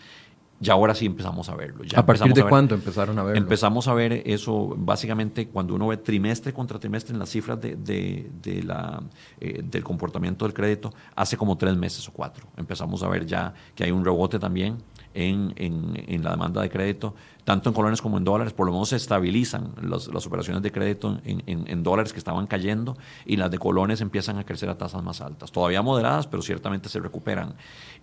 ya 0.60 0.74
ahora 0.74 0.94
sí 0.94 1.06
empezamos 1.06 1.48
a 1.48 1.56
verlo. 1.56 1.82
¿A 1.96 2.06
partir 2.06 2.32
de 2.32 2.44
cuándo 2.44 2.76
empezaron 2.76 3.18
a 3.18 3.24
verlo? 3.24 3.38
Empezamos 3.38 3.88
a 3.88 3.94
ver 3.94 4.22
eso 4.24 4.74
básicamente 4.78 5.48
cuando 5.48 5.74
uno 5.74 5.88
ve 5.88 5.96
trimestre 5.96 6.52
contra 6.52 6.78
trimestre 6.78 7.12
en 7.12 7.18
las 7.18 7.30
cifras 7.30 7.60
de, 7.60 7.74
de, 7.74 8.62
la, 8.62 9.02
eh, 9.40 9.60
del 9.64 9.82
comportamiento 9.82 10.44
del 10.44 10.54
crédito, 10.54 10.94
hace 11.16 11.36
como 11.36 11.58
tres 11.58 11.76
meses 11.76 12.08
o 12.08 12.12
cuatro. 12.12 12.46
Empezamos 12.56 13.02
a 13.02 13.08
ver 13.08 13.26
ya 13.26 13.52
que 13.74 13.82
hay 13.82 13.90
un 13.90 14.04
rebote 14.04 14.38
también 14.38 14.78
en, 15.14 15.52
en, 15.56 16.22
la 16.22 16.30
demanda 16.30 16.62
de 16.62 16.70
crédito, 16.70 17.14
tanto 17.44 17.70
en 17.70 17.74
colones 17.74 18.00
como 18.00 18.18
en 18.18 18.24
dólares. 18.24 18.52
Por 18.52 18.66
lo 18.66 18.72
menos 18.72 18.90
se 18.90 18.96
estabilizan 18.96 19.74
las, 19.82 20.08
operaciones 20.08 20.62
de 20.62 20.72
crédito 20.72 21.20
en, 21.24 21.42
en, 21.46 21.82
dólares 21.82 22.12
que 22.12 22.18
estaban 22.18 22.46
cayendo 22.46 22.96
y 23.26 23.36
las 23.36 23.50
de 23.50 23.58
colones 23.58 24.00
empiezan 24.00 24.38
a 24.38 24.44
crecer 24.44 24.68
a 24.68 24.78
tasas 24.78 25.02
más 25.02 25.20
altas. 25.20 25.52
Todavía 25.52 25.82
moderadas, 25.82 26.26
pero 26.26 26.42
ciertamente 26.42 26.88
se 26.88 27.00
recuperan. 27.00 27.54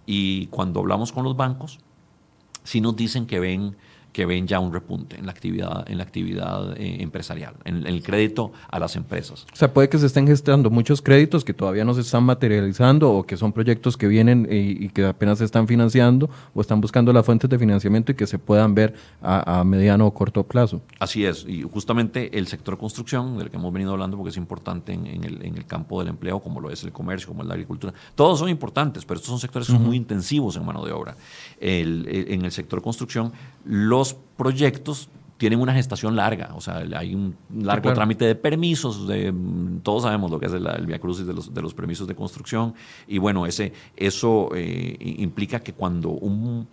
Y 0.06 0.48
cuando 0.48 0.80
hablamos 0.80 1.12
con 1.12 1.24
los 1.24 1.36
bancos, 1.38 1.80
si 2.64 2.82
nos 2.82 2.96
dicen 2.96 3.26
que 3.26 3.40
ven 3.40 3.78
que 4.12 4.26
ven 4.26 4.48
ya 4.48 4.60
un 4.60 4.74
repunte 4.74 5.18
en 5.18 5.26
la 5.26 5.32
actividad, 5.32 5.90
en 5.90 5.98
la 5.98 6.04
actividad 6.04 6.76
eh, 6.78 6.98
empresarial, 7.02 7.56
en, 7.66 7.86
el 7.86 8.04
crédito 8.04 8.52
a 8.70 8.80
las 8.80 8.96
empresas. 8.96 9.46
O 9.54 9.56
sea, 9.56 9.74
puede 9.74 9.90
que 9.90 9.98
se 9.98 10.08
estén 10.08 10.28
gestando 10.28 10.70
muchos 10.70 11.02
créditos 11.02 11.46
que 11.46 11.54
todavía 11.54 11.86
no 11.86 11.94
se 11.94 12.02
están 12.02 12.24
materializando 12.24 13.12
o 13.12 13.26
que 13.26 13.38
son 13.38 13.54
proyectos 13.54 13.98
que 13.98 14.08
vienen 14.08 14.48
y, 14.50 14.90
que 14.90 15.06
apenas 15.06 15.38
se 15.38 15.46
están 15.46 15.68
financiando 15.68 16.30
o 16.54 16.62
están 16.62 16.82
buscando 16.82 17.14
las 17.14 17.26
fuentes 17.26 17.50
de 17.50 17.60
financiamiento 17.60 18.12
y 18.12 18.16
que 18.16 18.26
se 18.26 18.40
puedan 18.40 18.74
ver 18.74 18.96
a, 19.22 19.64
mediano 19.64 20.08
o 20.08 20.14
corto 20.14 20.44
plazo. 20.44 20.82
Así 21.00 21.26
es, 21.26 21.46
y 21.48 21.62
justamente 21.62 22.38
el 22.38 22.48
sector 22.48 22.78
construcción, 22.78 23.38
del 23.38 23.50
que 23.50 23.58
hemos 23.58 23.72
venido 23.72 23.92
hablando 23.92 24.18
porque 24.18 24.32
es 24.32 24.38
importante 24.38 24.94
en, 24.94 25.24
el, 25.24 25.46
en 25.46 25.56
el, 25.56 25.66
campo 25.66 26.00
del 26.00 26.10
empleo, 26.10 26.40
como 26.40 26.60
lo 26.60 26.72
es 26.72 26.84
el 26.84 26.92
comercio, 26.92 27.28
como 27.28 27.44
es 27.44 27.48
la 27.48 27.54
agricultura, 27.54 27.94
todos 28.16 28.40
son 28.40 28.50
importantes, 28.50 29.06
pero 29.06 29.18
estos 29.18 29.30
son 29.30 29.40
sectores 29.40 29.68
que 29.68 29.74
son 29.74 29.84
muy 29.84 29.98
intensivos 29.98 30.56
en 30.56 30.66
mano 30.66 30.84
de 30.84 30.92
obra. 30.92 31.16
El, 31.60 32.08
en 32.10 32.46
el 32.46 32.52
sector 32.52 32.82
construcción, 32.82 33.32
lo 33.66 34.00
los 34.10 34.20
proyectos 34.38 35.10
tienen 35.38 35.62
una 35.62 35.74
gestación 35.74 36.18
larga, 36.18 36.52
o 36.54 36.60
sea, 36.60 36.84
hay 36.96 37.16
un 37.16 37.34
largo 37.56 37.94
trámite 37.94 38.26
de 38.26 38.36
permisos, 38.36 39.08
de, 39.08 39.34
todos 39.84 40.04
sabemos 40.04 40.30
lo 40.30 40.38
que 40.38 40.48
es 40.48 40.54
el, 40.54 40.68
el 40.68 40.86
via 40.86 41.00
crucis 41.00 41.26
de 41.26 41.34
los, 41.34 41.54
de 41.54 41.62
los 41.62 41.74
permisos 41.74 42.08
de 42.08 42.16
construcción, 42.16 42.74
y 43.08 43.20
bueno, 43.20 43.46
ese, 43.46 43.72
eso 43.96 44.50
eh, 44.54 44.98
implica 45.00 45.62
que 45.62 45.72
cuando 45.72 46.10
un, 46.10 46.68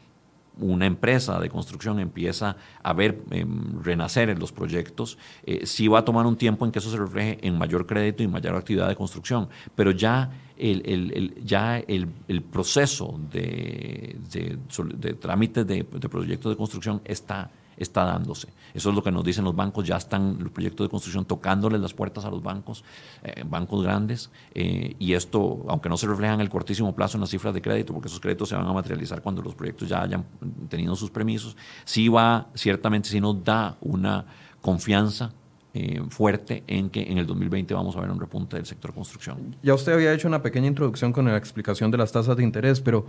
una 0.58 0.86
empresa 0.86 1.38
de 1.40 1.48
construcción 1.48 2.00
empieza 2.00 2.56
a 2.82 2.92
ver 2.92 3.22
em, 3.30 3.82
renacer 3.82 4.30
en 4.30 4.38
los 4.38 4.52
proyectos, 4.52 5.18
eh, 5.44 5.66
sí 5.66 5.88
va 5.88 6.00
a 6.00 6.04
tomar 6.04 6.26
un 6.26 6.36
tiempo 6.36 6.64
en 6.64 6.72
que 6.72 6.78
eso 6.78 6.90
se 6.90 6.96
refleje 6.96 7.38
en 7.46 7.58
mayor 7.58 7.86
crédito 7.86 8.22
y 8.22 8.28
mayor 8.28 8.56
actividad 8.56 8.88
de 8.88 8.96
construcción, 8.96 9.48
pero 9.74 9.90
ya 9.90 10.30
el, 10.56 11.34
ya 11.44 11.78
el, 11.78 12.08
proceso 12.50 13.20
de, 13.30 14.16
de, 14.32 14.58
de 14.94 15.14
trámite 15.14 15.64
de, 15.64 15.86
de 15.90 16.08
proyectos 16.08 16.52
de 16.52 16.56
construcción 16.56 17.02
está 17.04 17.50
está 17.76 18.04
dándose. 18.04 18.48
Eso 18.74 18.90
es 18.90 18.94
lo 18.94 19.02
que 19.02 19.10
nos 19.10 19.24
dicen 19.24 19.44
los 19.44 19.54
bancos, 19.54 19.86
ya 19.86 19.96
están 19.96 20.38
los 20.40 20.52
proyectos 20.52 20.86
de 20.86 20.90
construcción 20.90 21.24
tocándoles 21.24 21.80
las 21.80 21.94
puertas 21.94 22.24
a 22.24 22.30
los 22.30 22.42
bancos, 22.42 22.84
eh, 23.22 23.44
bancos 23.46 23.82
grandes, 23.82 24.30
eh, 24.54 24.94
y 24.98 25.14
esto, 25.14 25.64
aunque 25.68 25.88
no 25.88 25.96
se 25.96 26.06
refleja 26.06 26.34
en 26.34 26.40
el 26.40 26.48
cortísimo 26.48 26.94
plazo 26.94 27.16
en 27.16 27.22
las 27.22 27.30
cifras 27.30 27.54
de 27.54 27.62
crédito, 27.62 27.92
porque 27.92 28.08
esos 28.08 28.20
créditos 28.20 28.48
se 28.48 28.56
van 28.56 28.66
a 28.66 28.72
materializar 28.72 29.22
cuando 29.22 29.42
los 29.42 29.54
proyectos 29.54 29.88
ya 29.88 30.02
hayan 30.02 30.24
tenido 30.68 30.96
sus 30.96 31.10
permisos, 31.10 31.56
sí 31.84 32.08
va, 32.08 32.48
ciertamente 32.54 33.08
sí 33.08 33.20
nos 33.20 33.42
da 33.42 33.76
una 33.80 34.26
confianza 34.60 35.32
eh, 35.78 36.02
fuerte 36.08 36.64
en 36.66 36.88
que 36.88 37.02
en 37.02 37.18
el 37.18 37.26
2020 37.26 37.74
vamos 37.74 37.94
a 37.96 38.00
ver 38.00 38.10
un 38.10 38.18
repunte 38.18 38.56
del 38.56 38.64
sector 38.64 38.94
construcción. 38.94 39.56
Ya 39.62 39.74
usted 39.74 39.92
había 39.92 40.10
hecho 40.14 40.26
una 40.26 40.40
pequeña 40.40 40.68
introducción 40.68 41.12
con 41.12 41.26
la 41.26 41.36
explicación 41.36 41.90
de 41.90 41.98
las 41.98 42.12
tasas 42.12 42.34
de 42.34 42.42
interés, 42.42 42.80
pero 42.80 43.04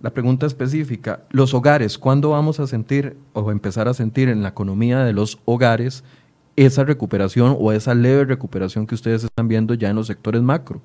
la 0.00 0.10
pregunta 0.10 0.46
específica, 0.46 1.24
los 1.30 1.52
hogares, 1.52 1.98
¿cuándo 1.98 2.30
vamos 2.30 2.58
a 2.58 2.66
sentir 2.66 3.16
o 3.34 3.50
empezar 3.50 3.86
a 3.86 3.94
sentir 3.94 4.28
en 4.28 4.42
la 4.42 4.48
economía 4.48 5.00
de 5.04 5.12
los 5.12 5.38
hogares 5.44 6.04
esa 6.56 6.84
recuperación 6.84 7.56
o 7.58 7.72
esa 7.72 7.94
leve 7.94 8.24
recuperación 8.24 8.86
que 8.86 8.94
ustedes 8.94 9.24
están 9.24 9.48
viendo 9.48 9.74
ya 9.74 9.90
en 9.90 9.96
los 9.96 10.06
sectores 10.06 10.42
macro? 10.42 10.80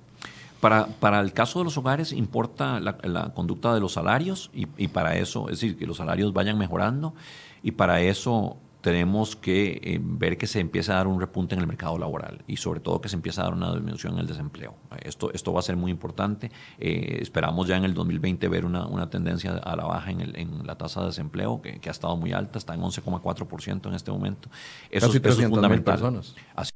Para, 0.59 0.87
para, 0.87 1.19
el 1.21 1.31
caso 1.31 1.59
de 1.59 1.65
los 1.65 1.77
hogares 1.77 2.11
importa 2.11 2.79
la, 2.79 3.33
conducta 3.33 3.73
de 3.73 3.79
los 3.79 3.93
salarios 3.93 4.49
y, 4.53 4.67
y, 4.77 4.87
para 4.87 5.15
eso, 5.15 5.45
es 5.49 5.59
decir, 5.59 5.77
que 5.77 5.85
los 5.85 5.97
salarios 5.97 6.33
vayan 6.33 6.57
mejorando 6.57 7.13
y 7.61 7.71
para 7.71 8.01
eso 8.01 8.57
tenemos 8.85 9.35
que 9.35 9.81
eh, 9.81 9.99
ver 9.99 10.37
que 10.37 10.45
se 10.45 10.59
empieza 10.59 10.93
a 10.93 10.97
dar 10.97 11.07
un 11.07 11.19
repunte 11.19 11.55
en 11.55 11.61
el 11.61 11.65
mercado 11.65 11.97
laboral 11.97 12.43
y 12.45 12.57
sobre 12.57 12.81
todo 12.81 13.01
que 13.01 13.09
se 13.09 13.15
empieza 13.15 13.41
a 13.41 13.45
dar 13.45 13.55
una 13.55 13.73
disminución 13.73 14.13
en 14.13 14.19
el 14.19 14.27
desempleo. 14.27 14.75
Esto, 15.01 15.33
esto 15.33 15.51
va 15.51 15.59
a 15.59 15.63
ser 15.63 15.75
muy 15.75 15.89
importante. 15.89 16.51
Eh, 16.77 17.17
esperamos 17.19 17.67
ya 17.67 17.77
en 17.77 17.83
el 17.83 17.95
2020 17.95 18.47
ver 18.47 18.63
una, 18.63 18.85
una 18.85 19.09
tendencia 19.09 19.53
a 19.53 19.75
la 19.75 19.85
baja 19.85 20.11
en, 20.11 20.21
el, 20.21 20.35
en 20.35 20.67
la 20.67 20.77
tasa 20.77 20.99
de 20.99 21.07
desempleo 21.07 21.63
que, 21.63 21.79
que, 21.79 21.89
ha 21.89 21.91
estado 21.91 22.15
muy 22.15 22.31
alta, 22.31 22.59
está 22.59 22.75
en 22.75 22.81
11,4% 22.81 23.87
en 23.87 23.95
este 23.95 24.11
momento. 24.11 24.49
Eso, 24.91 25.07
Casi 25.07 25.17
es 25.41 25.49
fundamental. 25.49 25.95
Personas. 25.95 26.35
Así 26.55 26.69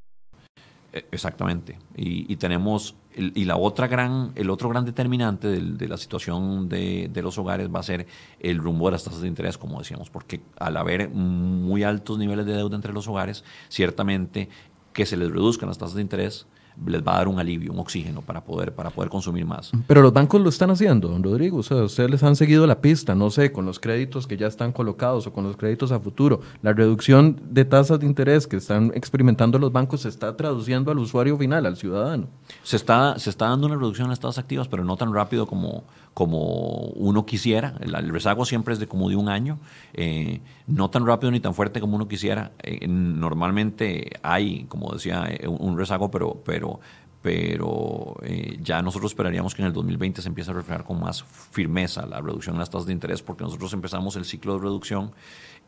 exactamente. 0.93 1.77
Y, 1.95 2.35
tenemos, 2.37 2.95
y 3.15 3.45
la 3.45 3.57
otra 3.57 3.87
gran, 3.87 4.31
el 4.35 4.49
otro 4.49 4.69
gran 4.69 4.85
determinante 4.85 5.47
de, 5.47 5.87
la 5.87 5.97
situación 5.97 6.69
de, 6.69 7.11
los 7.21 7.37
hogares 7.37 7.69
va 7.73 7.79
a 7.79 7.83
ser 7.83 8.07
el 8.39 8.57
rumbo 8.57 8.87
de 8.87 8.93
las 8.93 9.03
tasas 9.03 9.21
de 9.21 9.27
interés, 9.27 9.57
como 9.57 9.79
decíamos, 9.79 10.09
porque 10.09 10.41
al 10.57 10.77
haber 10.77 11.09
muy 11.09 11.83
altos 11.83 12.17
niveles 12.17 12.45
de 12.45 12.53
deuda 12.53 12.75
entre 12.75 12.93
los 12.93 13.07
hogares, 13.07 13.43
ciertamente 13.69 14.49
que 14.93 15.05
se 15.05 15.17
les 15.17 15.31
reduzcan 15.31 15.69
las 15.69 15.77
tasas 15.77 15.95
de 15.95 16.01
interés 16.01 16.47
les 16.85 17.01
va 17.01 17.15
a 17.15 17.17
dar 17.17 17.27
un 17.27 17.39
alivio, 17.39 17.71
un 17.71 17.79
oxígeno 17.79 18.21
para 18.21 18.43
poder, 18.43 18.73
para 18.73 18.89
poder 18.89 19.09
consumir 19.09 19.45
más. 19.45 19.71
Pero 19.87 20.01
los 20.01 20.13
bancos 20.13 20.41
lo 20.41 20.49
están 20.49 20.71
haciendo, 20.71 21.07
don 21.07 21.23
Rodrigo. 21.23 21.57
O 21.57 21.63
sea, 21.63 21.83
ustedes 21.83 22.09
les 22.09 22.23
han 22.23 22.35
seguido 22.35 22.65
la 22.67 22.81
pista, 22.81 23.15
no 23.15 23.29
sé, 23.29 23.51
con 23.51 23.65
los 23.65 23.79
créditos 23.79 24.27
que 24.27 24.37
ya 24.37 24.47
están 24.47 24.71
colocados 24.71 25.27
o 25.27 25.33
con 25.33 25.43
los 25.43 25.57
créditos 25.57 25.91
a 25.91 25.99
futuro. 25.99 26.41
La 26.61 26.73
reducción 26.73 27.39
de 27.49 27.65
tasas 27.65 27.99
de 27.99 28.05
interés 28.05 28.47
que 28.47 28.57
están 28.57 28.91
experimentando 28.95 29.59
los 29.59 29.71
bancos 29.71 30.01
se 30.01 30.09
está 30.09 30.35
traduciendo 30.35 30.91
al 30.91 30.99
usuario 30.99 31.37
final, 31.37 31.65
al 31.65 31.77
ciudadano. 31.77 32.27
Se 32.63 32.75
está, 32.75 33.17
se 33.19 33.29
está 33.29 33.49
dando 33.49 33.67
una 33.67 33.75
reducción 33.75 34.05
en 34.05 34.11
las 34.11 34.19
tasas 34.19 34.39
activas, 34.39 34.67
pero 34.67 34.83
no 34.83 34.97
tan 34.97 35.13
rápido 35.13 35.47
como, 35.47 35.83
como 36.19 36.91
uno 36.97 37.25
quisiera. 37.25 37.75
El, 37.79 38.09
rezago 38.09 38.43
siempre 38.43 38.73
es 38.73 38.79
de 38.81 38.89
como 38.89 39.09
de 39.09 39.15
un 39.15 39.29
año, 39.29 39.57
eh, 39.93 40.41
no 40.67 40.89
tan 40.89 41.05
rápido 41.05 41.31
ni 41.31 41.39
tan 41.39 41.53
fuerte 41.53 41.79
como 41.79 41.95
uno 41.95 42.09
quisiera. 42.09 42.51
Eh, 42.61 42.85
normalmente 42.89 44.11
hay, 44.21 44.65
como 44.65 44.91
decía, 44.91 45.23
eh, 45.29 45.47
un, 45.47 45.77
rezago, 45.77 46.11
pero, 46.11 46.41
pero, 46.45 46.81
pero 47.21 48.17
ya 48.61 48.81
nosotros 48.81 49.13
esperaríamos 49.13 49.55
que 49.55 49.61
en 49.61 49.67
el 49.67 49.73
2020 49.73 50.21
se 50.21 50.27
empiece 50.27 50.51
a 50.51 50.55
reflejar 50.55 50.83
con 50.83 50.99
más 50.99 51.23
firmeza 51.23 52.05
la 52.05 52.19
reducción 52.19 52.55
en 52.55 52.59
las 52.59 52.69
tasas 52.69 52.87
de 52.87 52.91
interés, 52.91 53.21
porque 53.21 53.45
nosotros 53.45 53.71
empezamos 53.71 54.17
el 54.17 54.25
ciclo 54.25 54.55
de 54.55 54.59
reducción 54.63 55.13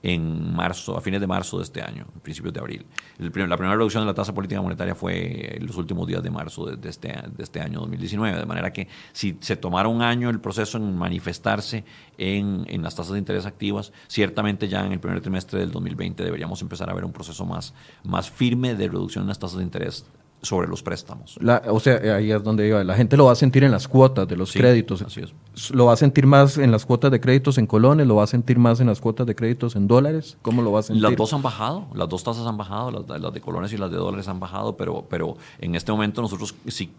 en 0.03 0.53
marzo, 0.53 0.97
a 0.97 1.01
fines 1.01 1.21
de 1.21 1.27
marzo 1.27 1.57
de 1.57 1.63
este 1.63 1.81
año, 1.81 2.07
principios 2.23 2.53
de 2.53 2.59
abril. 2.59 2.85
la 3.17 3.29
primera 3.31 3.75
reducción 3.75 4.03
de 4.03 4.07
la 4.07 4.13
tasa 4.13 4.33
política 4.33 4.61
monetaria 4.61 4.95
fue 4.95 5.57
en 5.57 5.67
los 5.67 5.77
últimos 5.77 6.07
días 6.07 6.23
de 6.23 6.31
marzo 6.31 6.65
de, 6.65 6.89
este, 6.89 7.09
de 7.09 7.43
este 7.43 7.61
año 7.61 7.79
2019, 7.81 8.39
de 8.39 8.45
manera 8.45 8.73
que 8.73 8.87
si 9.13 9.37
se 9.41 9.55
tomara 9.55 9.89
un 9.89 10.01
año 10.01 10.29
el 10.29 10.39
proceso 10.39 10.77
en 10.77 10.95
manifestarse 10.97 11.83
en, 12.17 12.65
en, 12.67 12.81
las 12.81 12.95
tasas 12.95 13.13
de 13.13 13.19
interés 13.19 13.45
activas, 13.45 13.93
ciertamente 14.07 14.67
ya 14.67 14.85
en 14.85 14.91
el 14.91 14.99
primer 14.99 15.21
trimestre 15.21 15.59
del 15.59 15.71
2020 15.71 16.23
deberíamos 16.23 16.61
empezar 16.61 16.89
a 16.89 16.93
ver 16.93 17.05
un 17.05 17.11
proceso 17.11 17.45
más, 17.45 17.73
más 18.03 18.29
firme 18.29 18.75
de 18.75 18.87
reducción 18.87 19.23
en 19.23 19.27
las 19.27 19.39
tasas 19.39 19.57
de 19.57 19.63
interés 19.63 20.05
sobre 20.41 20.67
los 20.67 20.81
préstamos. 20.81 21.37
o 21.67 21.79
sea, 21.79 22.15
ahí 22.15 22.31
es 22.31 22.43
donde 22.43 22.67
iba. 22.67 22.83
La 22.83 22.95
gente 22.95 23.15
lo 23.15 23.25
va 23.25 23.33
a 23.33 23.35
sentir 23.35 23.63
en 23.63 23.71
las 23.71 23.87
cuotas 23.87 24.27
de 24.27 24.35
los 24.35 24.51
créditos. 24.51 25.01
Así 25.01 25.21
es. 25.21 25.33
¿Lo 25.71 25.85
va 25.85 25.93
a 25.93 25.95
sentir 25.97 26.25
más 26.25 26.57
en 26.57 26.71
las 26.71 26.85
cuotas 26.85 27.11
de 27.11 27.19
créditos 27.19 27.57
en 27.57 27.67
colones? 27.67 28.07
¿Lo 28.07 28.15
va 28.15 28.23
a 28.23 28.27
sentir 28.27 28.57
más 28.57 28.79
en 28.79 28.87
las 28.87 28.99
cuotas 28.99 29.27
de 29.27 29.35
créditos 29.35 29.75
en 29.75 29.87
dólares? 29.87 30.37
¿Cómo 30.41 30.61
lo 30.61 30.71
va 30.71 30.79
a 30.79 30.83
sentir? 30.83 31.03
Las 31.03 31.15
dos 31.15 31.33
han 31.33 31.41
bajado, 31.41 31.87
las 31.93 32.09
dos 32.09 32.23
tasas 32.23 32.47
han 32.47 32.57
bajado, 32.57 32.91
las, 32.91 33.33
de 33.33 33.41
colones 33.41 33.71
y 33.73 33.77
las 33.77 33.91
de 33.91 33.97
dólares 33.97 34.27
han 34.27 34.39
bajado, 34.39 34.75
pero, 34.77 35.05
pero 35.09 35.37
en 35.59 35.75
este 35.75 35.91
momento 35.91 36.21
nosotros 36.21 36.55
sí 36.67 36.91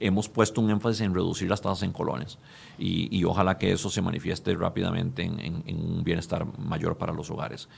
hemos 0.00 0.28
puesto 0.28 0.60
un 0.60 0.70
énfasis 0.70 1.02
en 1.02 1.14
reducir 1.14 1.48
las 1.48 1.62
tasas 1.62 1.84
en 1.84 1.92
colones 1.92 2.38
y, 2.78 3.16
y 3.16 3.24
ojalá 3.24 3.56
que 3.56 3.72
eso 3.72 3.88
se 3.88 4.02
manifieste 4.02 4.52
rápidamente 4.54 5.22
en, 5.22 5.40
en 5.40 5.76
un 5.80 6.04
bienestar 6.04 6.46
mayor 6.58 6.98
para 6.98 7.12
los 7.12 7.30
hogares. 7.30 7.68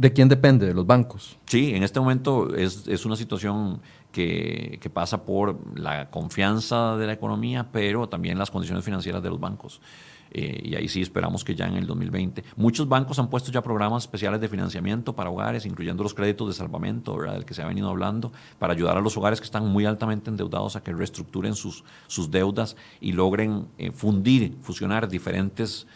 ¿De 0.00 0.14
quién 0.14 0.30
depende? 0.30 0.64
¿De 0.64 0.72
los 0.72 0.86
bancos? 0.86 1.36
Sí, 1.44 1.74
en 1.74 1.82
este 1.82 2.00
momento 2.00 2.56
es, 2.56 2.88
es 2.88 3.04
una 3.04 3.16
situación 3.16 3.82
que, 4.12 4.78
que, 4.80 4.88
pasa 4.88 5.26
por 5.26 5.78
la 5.78 6.08
confianza 6.08 6.96
de 6.96 7.06
la 7.06 7.12
economía, 7.12 7.70
pero 7.70 8.08
también 8.08 8.38
las 8.38 8.50
condiciones 8.50 8.82
financieras 8.82 9.22
de 9.22 9.28
los 9.28 9.38
bancos. 9.38 9.82
Eh, 10.30 10.62
y 10.64 10.74
ahí 10.76 10.88
sí 10.88 11.02
esperamos 11.02 11.44
que 11.44 11.54
ya 11.54 11.66
en 11.66 11.76
el 11.76 11.86
2020. 11.86 12.44
Muchos 12.56 12.88
bancos 12.88 13.18
han 13.18 13.28
puesto 13.28 13.50
ya 13.50 13.62
programas 13.62 14.04
especiales 14.04 14.40
de 14.40 14.48
financiamiento 14.48 15.14
para 15.14 15.30
hogares, 15.30 15.66
incluyendo 15.66 16.02
los 16.02 16.14
créditos 16.14 16.48
de 16.48 16.54
salvamento, 16.54 17.16
¿verdad? 17.16 17.34
del 17.34 17.44
que 17.44 17.54
se 17.54 17.62
ha 17.62 17.66
venido 17.66 17.90
hablando, 17.90 18.32
para 18.58 18.72
ayudar 18.72 18.96
a 18.96 19.00
los 19.00 19.16
hogares 19.16 19.40
que 19.40 19.44
están 19.44 19.66
muy 19.66 19.84
altamente 19.84 20.30
endeudados 20.30 20.76
a 20.76 20.82
que 20.82 20.92
reestructuren 20.92 21.54
sus, 21.54 21.84
sus 22.06 22.30
deudas 22.30 22.76
y 23.00 23.12
logren 23.12 23.66
eh, 23.76 23.90
fundir, 23.90 24.56
fusionar 24.62 25.08
diferentes 25.08 25.86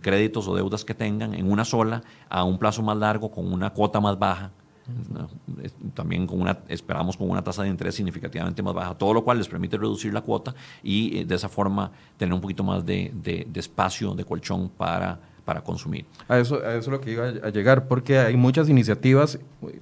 créditos 0.00 0.46
o 0.48 0.54
deudas 0.54 0.84
que 0.84 0.94
tengan 0.94 1.34
en 1.34 1.50
una 1.50 1.64
sola 1.64 2.02
a 2.28 2.44
un 2.44 2.58
plazo 2.58 2.82
más 2.82 2.96
largo 2.96 3.30
con 3.30 3.52
una 3.52 3.70
cuota 3.70 4.00
más 4.00 4.18
baja. 4.18 4.52
También 5.94 6.26
con 6.26 6.42
una, 6.42 6.58
esperamos 6.68 7.16
con 7.16 7.30
una 7.30 7.42
tasa 7.42 7.62
de 7.62 7.70
interés 7.70 7.94
significativamente 7.94 8.62
más 8.62 8.74
baja, 8.74 8.94
todo 8.94 9.14
lo 9.14 9.24
cual 9.24 9.38
les 9.38 9.48
permite 9.48 9.78
reducir 9.78 10.12
la 10.12 10.20
cuota 10.20 10.54
y 10.82 11.20
eh, 11.20 11.24
de 11.24 11.34
esa 11.34 11.48
forma 11.48 11.90
tener 12.18 12.34
un 12.34 12.40
poquito 12.42 12.62
más 12.62 12.84
de, 12.84 13.10
de, 13.14 13.46
de 13.48 13.60
espacio, 13.60 14.14
de 14.14 14.24
colchón 14.24 14.68
para 14.68 15.18
para 15.44 15.62
consumir. 15.62 16.06
A 16.28 16.38
eso, 16.38 16.56
a 16.56 16.74
eso 16.74 16.78
es 16.78 16.88
lo 16.88 17.00
que 17.00 17.12
iba 17.12 17.26
a 17.26 17.50
llegar, 17.50 17.86
porque 17.86 18.18
hay 18.18 18.36
muchas 18.36 18.68
iniciativas, 18.68 19.38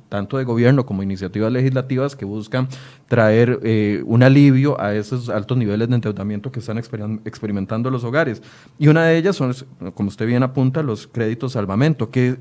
tanto 0.09 0.39
de 0.39 0.45
gobierno 0.45 0.85
como 0.85 1.03
iniciativas 1.03 1.53
legislativas, 1.53 2.17
que 2.17 2.25
buscan 2.25 2.69
traer 3.09 3.61
eh, 3.63 4.03
un 4.07 4.23
alivio 4.23 4.81
a 4.81 4.95
esos 4.95 5.29
altos 5.29 5.57
niveles 5.57 5.89
de 5.89 5.95
endeudamiento 5.95 6.51
que 6.51 6.61
están 6.61 6.79
experimentando 6.79 7.91
los 7.91 8.05
hogares. 8.05 8.43
Y 8.79 8.89
una 8.89 9.05
de 9.07 9.17
ellas 9.17 9.37
son, 9.37 9.55
como 9.95 10.09
usted 10.09 10.27
bien 10.27 10.43
apunta, 10.43 10.83
los 10.83 11.07
créditos 11.07 11.53
salvamento, 11.53 12.11
que 12.11 12.39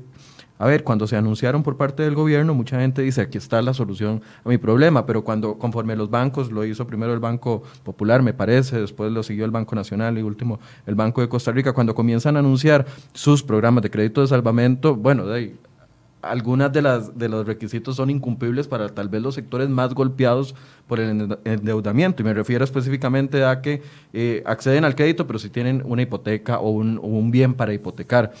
a 0.62 0.66
ver, 0.66 0.84
cuando 0.84 1.08
se 1.08 1.16
anunciaron 1.16 1.64
por 1.64 1.76
parte 1.76 2.04
del 2.04 2.14
gobierno, 2.14 2.54
mucha 2.54 2.78
gente 2.78 3.02
dice, 3.02 3.22
aquí 3.22 3.36
está 3.36 3.60
la 3.62 3.74
solución 3.74 4.22
a 4.44 4.48
mi 4.48 4.58
problema, 4.58 5.06
pero 5.06 5.24
cuando 5.24 5.58
conforme 5.58 5.96
los 5.96 6.08
bancos, 6.08 6.52
lo 6.52 6.64
hizo 6.64 6.86
primero 6.86 7.12
el 7.12 7.18
Banco 7.18 7.64
Popular, 7.82 8.22
me 8.22 8.32
parece, 8.32 8.80
después 8.80 9.10
lo 9.10 9.24
siguió 9.24 9.44
el 9.44 9.50
Banco 9.50 9.74
Nacional 9.74 10.16
y 10.18 10.22
último 10.22 10.60
el 10.86 10.94
Banco 10.94 11.20
de 11.20 11.28
Costa 11.28 11.50
Rica, 11.50 11.72
cuando 11.72 11.96
comienzan 11.96 12.36
a 12.36 12.38
anunciar 12.38 12.86
sus 13.12 13.42
programas 13.42 13.82
de 13.82 13.90
crédito 13.90 14.20
de 14.20 14.28
salvamento, 14.28 14.94
bueno, 14.94 15.26
de 15.26 15.36
ahí, 15.36 15.58
algunas 16.22 16.72
de 16.72 16.80
las 16.80 17.18
de 17.18 17.28
los 17.28 17.44
requisitos 17.44 17.96
son 17.96 18.08
incumplibles 18.08 18.68
para 18.68 18.88
tal 18.88 19.08
vez 19.08 19.20
los 19.20 19.34
sectores 19.34 19.68
más 19.68 19.92
golpeados 19.92 20.54
por 20.86 21.00
el 21.00 21.36
endeudamiento. 21.44 22.22
Y 22.22 22.24
me 22.24 22.32
refiero 22.32 22.62
específicamente 22.62 23.44
a 23.44 23.60
que 23.60 23.82
eh, 24.12 24.44
acceden 24.46 24.84
al 24.84 24.94
crédito 24.94 25.26
pero 25.26 25.40
si 25.40 25.50
tienen 25.50 25.82
una 25.84 26.02
hipoteca 26.02 26.60
o 26.60 26.70
un, 26.70 26.98
o 26.98 27.08
un 27.08 27.32
bien 27.32 27.54
para 27.54 27.74
hipotecar 27.74 28.32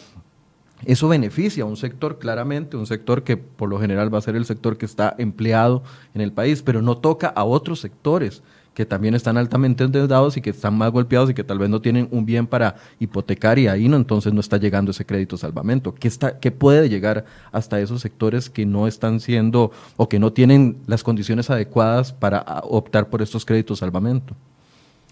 eso 0.84 1.08
beneficia 1.08 1.64
a 1.64 1.66
un 1.66 1.76
sector 1.76 2.18
claramente, 2.18 2.76
un 2.76 2.86
sector 2.86 3.22
que 3.22 3.36
por 3.36 3.68
lo 3.68 3.80
general 3.80 4.12
va 4.12 4.18
a 4.18 4.22
ser 4.22 4.36
el 4.36 4.44
sector 4.44 4.76
que 4.76 4.86
está 4.86 5.14
empleado 5.18 5.82
en 6.14 6.20
el 6.20 6.32
país, 6.32 6.62
pero 6.62 6.82
no 6.82 6.98
toca 6.98 7.28
a 7.28 7.44
otros 7.44 7.80
sectores 7.80 8.42
que 8.74 8.86
también 8.86 9.14
están 9.14 9.36
altamente 9.36 9.84
endeudados 9.84 10.36
y 10.36 10.40
que 10.40 10.50
están 10.50 10.76
más 10.76 10.90
golpeados 10.90 11.30
y 11.30 11.34
que 11.34 11.44
tal 11.44 11.58
vez 11.58 11.68
no 11.68 11.80
tienen 11.80 12.08
un 12.10 12.24
bien 12.24 12.46
para 12.46 12.76
hipotecar 12.98 13.58
y 13.58 13.68
ahí 13.68 13.88
no 13.88 13.96
entonces 13.96 14.32
no 14.32 14.40
está 14.40 14.56
llegando 14.56 14.90
ese 14.90 15.04
crédito 15.04 15.36
salvamento. 15.36 15.94
¿Qué, 15.94 16.08
está, 16.08 16.38
puede 16.58 16.88
llegar 16.88 17.24
hasta 17.50 17.80
esos 17.80 18.00
sectores 18.00 18.48
que 18.48 18.64
no 18.64 18.86
están 18.86 19.20
siendo 19.20 19.72
o 19.96 20.08
que 20.08 20.18
no 20.18 20.32
tienen 20.32 20.78
las 20.86 21.02
condiciones 21.02 21.50
adecuadas 21.50 22.12
para 22.12 22.44
optar 22.64 23.10
por 23.10 23.20
estos 23.20 23.44
créditos 23.44 23.80
salvamento? 23.80 24.34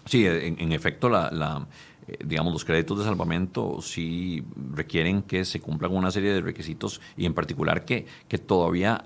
Sí, 0.06 0.26
en, 0.26 0.72
efecto, 0.72 1.08
la, 1.08 1.66
eh, 2.10 2.18
digamos, 2.24 2.52
los 2.52 2.64
créditos 2.64 2.98
de 2.98 3.04
salvamento 3.04 3.80
sí 3.80 4.42
requieren 4.72 5.22
que 5.22 5.44
se 5.44 5.60
cumplan 5.60 5.94
una 5.94 6.10
serie 6.10 6.32
de 6.32 6.40
requisitos 6.40 7.00
y 7.16 7.26
en 7.26 7.34
particular 7.34 7.84
que, 7.84 8.06
que 8.26 8.38
todavía 8.38 9.04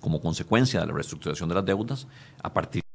como 0.00 0.20
consecuencia 0.20 0.80
de 0.80 0.86
la 0.86 0.92
reestructuración 0.92 1.48
de 1.48 1.54
las 1.54 1.64
deudas, 1.64 2.06
a 2.42 2.52
partir 2.52 2.85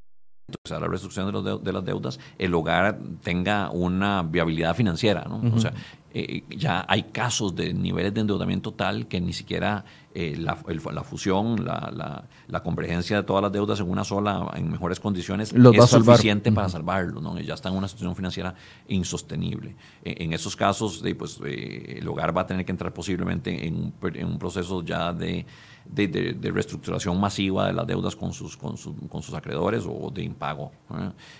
de 0.51 0.79
la 0.79 0.87
reestructuración 0.87 1.63
de, 1.63 1.73
las 1.73 1.85
deudas, 1.85 2.19
el 2.37 2.53
hogar 2.53 2.99
tenga 3.23 3.69
una 3.71 4.23
viabilidad 4.23 4.75
financiera. 4.75 5.25
¿no? 5.27 5.41
O 5.55 5.59
sea, 5.59 5.73
eh, 6.13 6.43
ya 6.49 6.85
hay 6.89 7.03
casos 7.03 7.55
de 7.55 7.73
niveles 7.73 8.13
de 8.13 8.21
endeudamiento 8.21 8.73
tal 8.73 9.07
que 9.07 9.21
ni 9.21 9.31
siquiera 9.31 9.85
eh, 10.13 10.35
la, 10.37 10.55
fusión, 11.03 11.63
la, 11.63 12.25
la, 12.47 12.63
convergencia 12.63 13.15
de 13.15 13.23
todas 13.23 13.41
las 13.41 13.51
deudas 13.51 13.79
en 13.79 13.89
una 13.89 14.03
sola, 14.03 14.51
en 14.55 14.69
mejores 14.69 14.99
condiciones, 14.99 15.53
es 15.53 15.89
suficiente 15.89 16.51
para 16.51 16.67
salvarlo. 16.67 17.21
¿no? 17.21 17.39
Ya 17.39 17.53
está 17.53 17.69
en 17.69 17.75
una 17.75 17.87
situación 17.87 18.15
financiera 18.15 18.53
insostenible. 18.89 19.75
En, 20.03 20.33
esos 20.33 20.55
casos, 20.57 21.01
pues, 21.17 21.39
eh, 21.45 21.99
el 21.99 22.07
hogar 22.09 22.35
va 22.35 22.41
a 22.41 22.45
tener 22.45 22.65
que 22.65 22.73
entrar 22.73 22.93
posiblemente 22.93 23.65
en 23.67 23.93
un 24.25 24.37
proceso 24.37 24.83
ya 24.83 25.13
de 25.13 25.45
de, 25.85 26.51
reestructuración 26.51 27.19
masiva 27.19 27.67
de 27.67 27.73
las 27.73 27.87
deudas 27.87 28.15
con 28.15 28.33
sus, 28.33 28.57
con, 28.57 28.75
con 29.09 29.21
sus 29.21 29.33
acreedores 29.33 29.85
o 29.87 30.09
de 30.11 30.23
impago, 30.23 30.71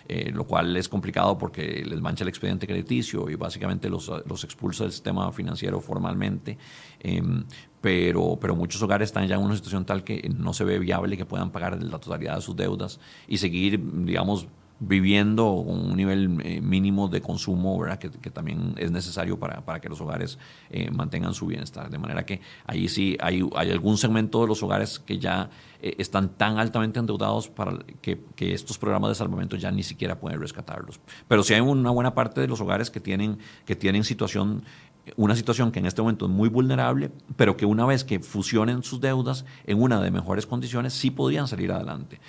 eh, 0.08 0.32
lo 0.34 0.46
cual 0.46 0.76
es 0.76 0.90
complicado 0.90 1.38
porque 1.38 1.84
les 1.86 2.02
mancha 2.02 2.24
el 2.24 2.30
expediente 2.30 2.68
crediticio 2.68 3.30
y 3.30 3.36
básicamente 3.36 3.90
los, 3.90 4.12
los 4.26 4.44
expulsa 4.44 4.84
del 4.84 4.92
sistema 4.92 5.32
financiero 5.32 5.80
formalmente. 5.80 6.58
Em, 7.00 7.44
pero, 7.82 8.38
pero 8.40 8.56
muchos 8.56 8.82
hogares 8.84 9.10
están 9.10 9.28
ya 9.28 9.36
en 9.36 9.42
una 9.42 9.56
situación 9.56 9.86
tal 9.86 10.04
que 10.04 10.30
no 10.38 10.54
se 10.54 10.64
ve 10.64 10.78
viable 10.78 11.18
que 11.18 11.26
puedan 11.26 11.52
pagar 11.52 11.82
la 11.82 11.98
totalidad 11.98 12.36
de 12.36 12.42
sus 12.42 12.56
deudas 12.56 13.00
y 13.28 13.38
seguir, 13.38 13.82
digamos, 14.06 14.48
viviendo 14.84 15.64
con 15.66 15.92
un 15.92 15.96
nivel 15.96 16.42
eh, 16.44 16.60
mínimo 16.60 17.08
de 17.08 17.22
consumo, 17.22 17.80
¿verdad? 17.80 18.00
Que, 18.00 18.10
también 18.32 18.74
es 18.78 18.92
necesario 18.92 19.38
para, 19.38 19.64
para 19.64 19.80
que 19.80 19.88
los 19.88 20.02
hogares 20.02 20.40
eh, 20.72 20.90
mantengan 20.90 21.36
su 21.36 21.46
bienestar. 21.46 21.90
De 21.92 22.00
manera 22.00 22.26
que 22.26 22.42
ahí 22.66 22.90
sí 22.90 23.16
hay, 23.22 23.48
hay 23.56 23.70
algún 23.70 23.98
segmento 23.98 24.42
de 24.42 24.48
los 24.48 24.64
hogares 24.64 24.98
que 24.98 25.20
ya 25.20 25.52
eh, 25.82 25.96
están 26.00 26.30
tan 26.30 26.58
altamente 26.58 27.00
endeudados 27.00 27.48
para 27.48 27.78
que, 28.02 28.22
que, 28.36 28.54
estos 28.54 28.80
programas 28.80 29.10
de 29.12 29.16
salvamento 29.16 29.56
ya 29.56 29.72
ni 29.72 29.84
siquiera 29.84 30.20
pueden 30.20 30.42
rescatarlos. 30.42 31.00
Pero 31.28 31.44
sí 31.44 31.54
hay 31.54 31.62
una 31.62 31.92
buena 31.92 32.16
parte 32.16 32.42
de 32.42 32.48
los 32.48 32.60
hogares 32.60 32.90
que 32.90 33.00
tienen, 33.00 33.38
que 33.66 33.76
tienen 33.76 34.04
situación 34.04 34.64
una 35.16 35.36
situación 35.36 35.72
que 35.72 35.80
en 35.80 35.88
este 35.88 36.02
momento 36.02 36.26
es 36.26 36.32
muy 36.32 36.48
vulnerable, 36.48 37.12
pero 37.36 37.58
que 37.58 37.66
una 37.66 37.86
vez 37.86 38.04
que 38.04 38.20
fusionen 38.20 38.84
sus 38.84 39.02
deudas 39.02 39.46
en 39.66 39.82
una 39.82 40.00
de 40.00 40.12
mejores 40.12 40.46
condiciones, 40.46 40.94
sí 40.94 41.10
podrían 41.10 41.48
salir 41.48 41.72
adelante. 41.72 42.20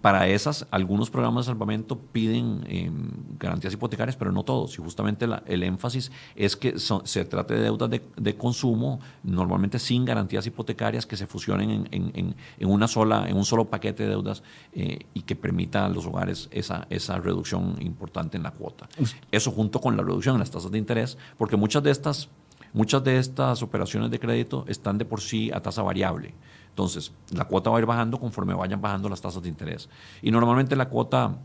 Para 0.00 0.28
esas, 0.28 0.66
algunos 0.70 1.10
programas 1.10 1.46
de 1.46 1.52
salvamento 1.52 1.98
piden 1.98 2.64
em, 2.68 3.10
garantías 3.38 3.72
hipotecarias, 3.74 4.16
pero 4.16 4.32
no 4.32 4.42
todos. 4.42 4.78
Y 4.78 4.82
justamente 4.82 5.26
el 5.46 5.62
énfasis 5.62 6.10
es 6.34 6.56
que 6.56 6.78
se 6.78 7.24
trate 7.24 7.54
de 7.54 7.62
deudas 7.62 7.90
de, 7.90 8.36
consumo, 8.36 9.00
normalmente 9.22 9.78
sin 9.78 10.04
garantías 10.04 10.46
hipotecarias, 10.46 11.06
que 11.06 11.16
se 11.16 11.26
fusionen 11.26 11.88
en, 11.90 12.34
una 12.60 12.88
sola, 12.88 13.28
en 13.28 13.36
un 13.36 13.44
solo 13.44 13.66
paquete 13.66 14.04
de 14.04 14.10
deudas 14.10 14.42
eh, 14.72 14.98
y 15.14 15.22
que 15.22 15.36
permita 15.36 15.86
a 15.86 15.88
los 15.88 16.06
hogares 16.06 16.48
esa, 16.50 16.86
esa 16.90 17.18
reducción 17.18 17.76
importante 17.80 18.36
en 18.36 18.42
la 18.42 18.50
cuota. 18.50 18.88
Eso 19.30 19.50
junto 19.50 19.80
con 19.80 19.96
la 19.96 20.02
reducción 20.02 20.36
en 20.36 20.40
las 20.40 20.50
tasas 20.50 20.70
de 20.70 20.78
interés, 20.78 21.16
porque 21.38 21.56
muchas 21.56 21.82
de 21.82 21.90
estas, 21.90 22.28
muchas 22.72 23.02
de 23.04 23.18
estas 23.18 23.62
operaciones 23.62 24.10
de 24.10 24.18
crédito 24.18 24.64
están 24.68 24.98
de 24.98 25.04
por 25.04 25.20
sí 25.20 25.50
a 25.52 25.60
tasa 25.60 25.82
variable. 25.82 26.34
Entonces, 26.76 27.10
la 27.32 27.46
cuota 27.46 27.70
va 27.70 27.78
a 27.78 27.80
ir 27.80 27.86
bajando 27.86 28.20
conforme 28.20 28.52
vayan 28.52 28.82
bajando 28.82 29.08
las 29.08 29.22
tasas 29.22 29.42
de 29.42 29.48
interés. 29.48 29.88
Y 30.20 30.30
normalmente 30.30 30.76
la 30.76 30.90
cuota, 30.90 31.38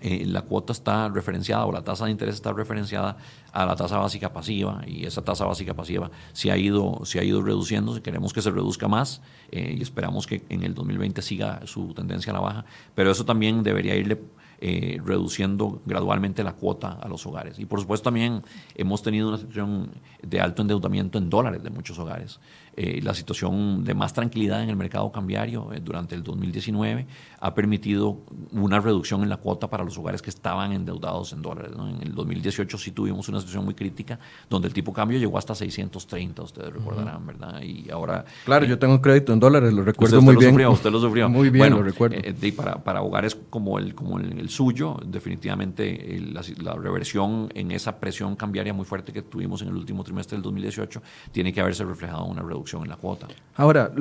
eh, 0.00 0.24
la 0.24 0.40
cuota 0.40 0.72
está 0.72 1.10
referenciada 1.10 1.66
o 1.66 1.72
la 1.72 1.84
tasa 1.84 2.06
de 2.06 2.12
interés 2.12 2.36
está 2.36 2.54
referenciada 2.54 3.18
a 3.52 3.66
la 3.66 3.76
tasa 3.76 3.98
básica 3.98 4.32
pasiva 4.32 4.80
y 4.86 5.04
esa 5.04 5.22
tasa 5.22 5.44
básica 5.44 5.74
pasiva 5.74 6.10
se 6.32 6.50
ha 6.50 6.56
ido, 6.56 7.02
se 7.04 7.18
ha 7.18 7.22
ido 7.22 7.42
reduciendo. 7.42 8.02
Queremos 8.02 8.32
que 8.32 8.40
se 8.40 8.50
reduzca 8.50 8.88
más 8.88 9.20
eh, 9.50 9.76
y 9.78 9.82
esperamos 9.82 10.26
que 10.26 10.42
en 10.48 10.62
el 10.62 10.72
2020 10.72 11.20
siga 11.20 11.60
su 11.66 11.92
tendencia 11.92 12.32
a 12.32 12.36
la 12.36 12.40
baja, 12.40 12.64
pero 12.94 13.10
eso 13.10 13.26
también 13.26 13.62
debería 13.62 13.94
irle 13.94 14.18
eh, 14.58 15.02
reduciendo 15.04 15.82
gradualmente 15.84 16.42
la 16.42 16.54
cuota 16.54 16.92
a 16.92 17.08
los 17.08 17.26
hogares. 17.26 17.58
Y 17.58 17.66
por 17.66 17.78
supuesto 17.78 18.04
también 18.04 18.42
hemos 18.74 19.02
tenido 19.02 19.28
una 19.28 19.36
situación 19.36 19.90
de 20.22 20.40
alto 20.40 20.62
endeudamiento 20.62 21.18
en 21.18 21.28
dólares 21.28 21.62
de 21.62 21.68
muchos 21.68 21.98
hogares. 21.98 22.40
Eh, 22.78 23.00
la 23.02 23.14
situación 23.14 23.84
de 23.84 23.94
más 23.94 24.12
tranquilidad 24.12 24.62
en 24.62 24.68
el 24.68 24.76
mercado 24.76 25.10
cambiario 25.10 25.72
eh, 25.72 25.80
durante 25.82 26.14
el 26.14 26.22
2019 26.22 27.06
ha 27.40 27.54
permitido 27.54 28.18
una 28.52 28.80
reducción 28.80 29.22
en 29.22 29.30
la 29.30 29.38
cuota 29.38 29.70
para 29.70 29.82
los 29.82 29.96
hogares 29.96 30.20
que 30.20 30.28
estaban 30.28 30.72
endeudados 30.72 31.32
en 31.32 31.40
dólares. 31.40 31.72
En 31.74 32.02
el 32.02 32.14
2018 32.14 32.76
sí 32.76 32.90
tuvimos 32.90 33.30
una 33.30 33.38
situación 33.38 33.64
muy 33.64 33.72
crítica 33.72 34.18
donde 34.50 34.68
el 34.68 34.74
tipo 34.74 34.90
de 34.90 34.96
cambio 34.96 35.18
llegó 35.18 35.38
hasta 35.38 35.54
630, 35.54 36.42
ustedes 36.42 36.70
recordarán, 36.70 37.26
¿verdad? 37.26 37.62
Y 37.62 37.90
ahora... 37.90 38.26
Claro, 38.44 38.66
yo 38.66 38.78
tengo 38.78 39.00
crédito 39.00 39.32
en 39.32 39.40
dólares, 39.40 39.72
lo 39.72 39.82
recuerdo 39.82 40.20
muy 40.20 40.36
bien. 40.36 40.66
usted 40.66 40.90
lo 40.90 41.00
sufrió. 41.00 41.30
Muy 41.36 41.48
bien, 41.48 41.70
lo 41.70 41.82
recuerdo. 41.82 42.16
y 42.42 42.52
para, 42.52 42.84
para 42.84 43.00
hogares 43.00 43.36
como 43.48 43.78
el, 43.78 43.94
como 43.94 44.18
el, 44.18 44.48
suyo, 44.50 44.98
definitivamente 45.04 46.20
la, 46.30 46.42
la 46.62 46.74
reversión 46.74 47.48
en 47.54 47.70
esa 47.70 47.98
presión 47.98 48.36
cambiaria 48.36 48.74
muy 48.74 48.84
fuerte 48.84 49.12
que 49.12 49.22
tuvimos 49.22 49.62
en 49.62 49.68
el 49.68 49.76
último 49.76 50.04
trimestre 50.04 50.36
del 50.36 50.42
2018 50.42 51.02
tiene 51.32 51.52
que 51.52 51.60
haberse 51.60 51.84
reflejado 51.84 52.24
en 52.26 52.32
una 52.32 52.42
reducción 52.42 52.65
en 52.74 52.88
la 52.88 52.96
cuota. 52.96 53.28
Ahora, 53.54 53.92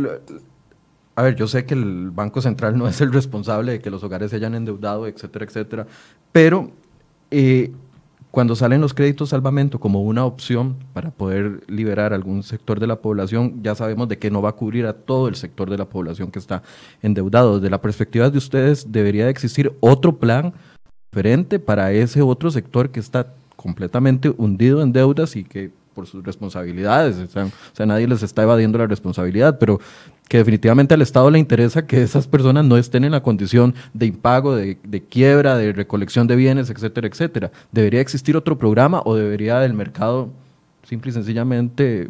a 1.16 1.22
ver, 1.22 1.36
yo 1.36 1.48
sé 1.48 1.66
que 1.66 1.74
el 1.74 2.12
Banco 2.12 2.42
Central 2.42 2.78
no 2.78 2.88
es 2.88 3.00
el 3.02 3.14
responsable 3.14 3.74
de 3.74 3.82
que 3.82 3.90
los 3.90 4.04
hogares 4.04 4.32
se 4.32 4.38
hayan 4.38 4.56
endeudado, 4.56 5.08
etcétera, 5.08 5.46
etcétera, 5.46 5.88
pero 6.32 6.72
eh, 7.32 7.72
cuando 8.32 8.54
salen 8.54 8.82
los 8.82 8.94
créditos 8.94 9.30
salvamento 9.30 9.80
como 9.80 10.02
una 10.02 10.26
opción 10.26 10.76
para 10.92 11.10
poder 11.10 11.64
liberar 11.68 12.12
algún 12.12 12.44
sector 12.44 12.82
de 12.82 12.88
la 12.88 12.98
población, 12.98 13.64
ya 13.64 13.76
sabemos 13.76 14.10
de 14.10 14.18
que 14.18 14.30
no 14.30 14.42
va 14.42 14.50
a 14.50 14.56
cubrir 14.58 14.88
a 14.88 14.94
todo 14.94 15.30
el 15.30 15.36
sector 15.36 15.70
de 15.70 15.78
la 15.78 15.86
población 15.86 16.32
que 16.32 16.40
está 16.40 16.62
endeudado. 17.02 17.60
Desde 17.60 17.70
la 17.70 17.80
perspectiva 17.80 18.30
de 18.30 18.38
ustedes, 18.38 18.92
¿debería 18.92 19.30
existir 19.30 19.72
otro 19.80 20.18
plan 20.18 20.54
diferente 21.14 21.60
para 21.60 21.94
ese 21.94 22.22
otro 22.22 22.52
sector 22.52 22.90
que 22.90 23.00
está 23.00 23.34
completamente 23.56 24.34
hundido 24.36 24.82
en 24.82 24.92
deudas 24.92 25.38
y 25.38 25.46
que 25.46 25.72
por 25.96 26.06
sus 26.06 26.24
responsabilidades. 26.24 27.18
O 27.18 27.50
sea, 27.74 27.86
nadie 27.86 28.08
les 28.08 28.22
está 28.22 28.44
evadiendo 28.44 28.78
la 28.78 28.86
responsabilidad, 28.86 29.58
pero 29.58 29.80
que 30.28 30.38
definitivamente 30.38 30.94
al 30.94 31.02
Estado 31.02 31.32
le 31.32 31.40
interesa 31.40 31.88
que 31.88 32.04
esas 32.04 32.28
personas 32.28 32.66
no 32.66 32.78
estén 32.78 33.04
en 33.04 33.12
la 33.14 33.24
condición 33.24 33.74
de 33.94 34.08
impago, 34.08 34.56
de, 34.56 34.78
quiebra, 35.10 35.58
de 35.58 35.72
recolección 35.72 36.28
de 36.28 36.36
bienes, 36.36 36.70
etcétera, 36.70 37.08
etcétera. 37.08 37.52
¿Debería 37.72 38.02
existir 38.02 38.36
otro 38.36 38.58
programa 38.58 39.02
o 39.06 39.16
debería 39.16 39.64
el 39.66 39.74
mercado 39.74 40.30
simple 40.84 41.12
y 41.12 41.14
sencillamente 41.14 42.10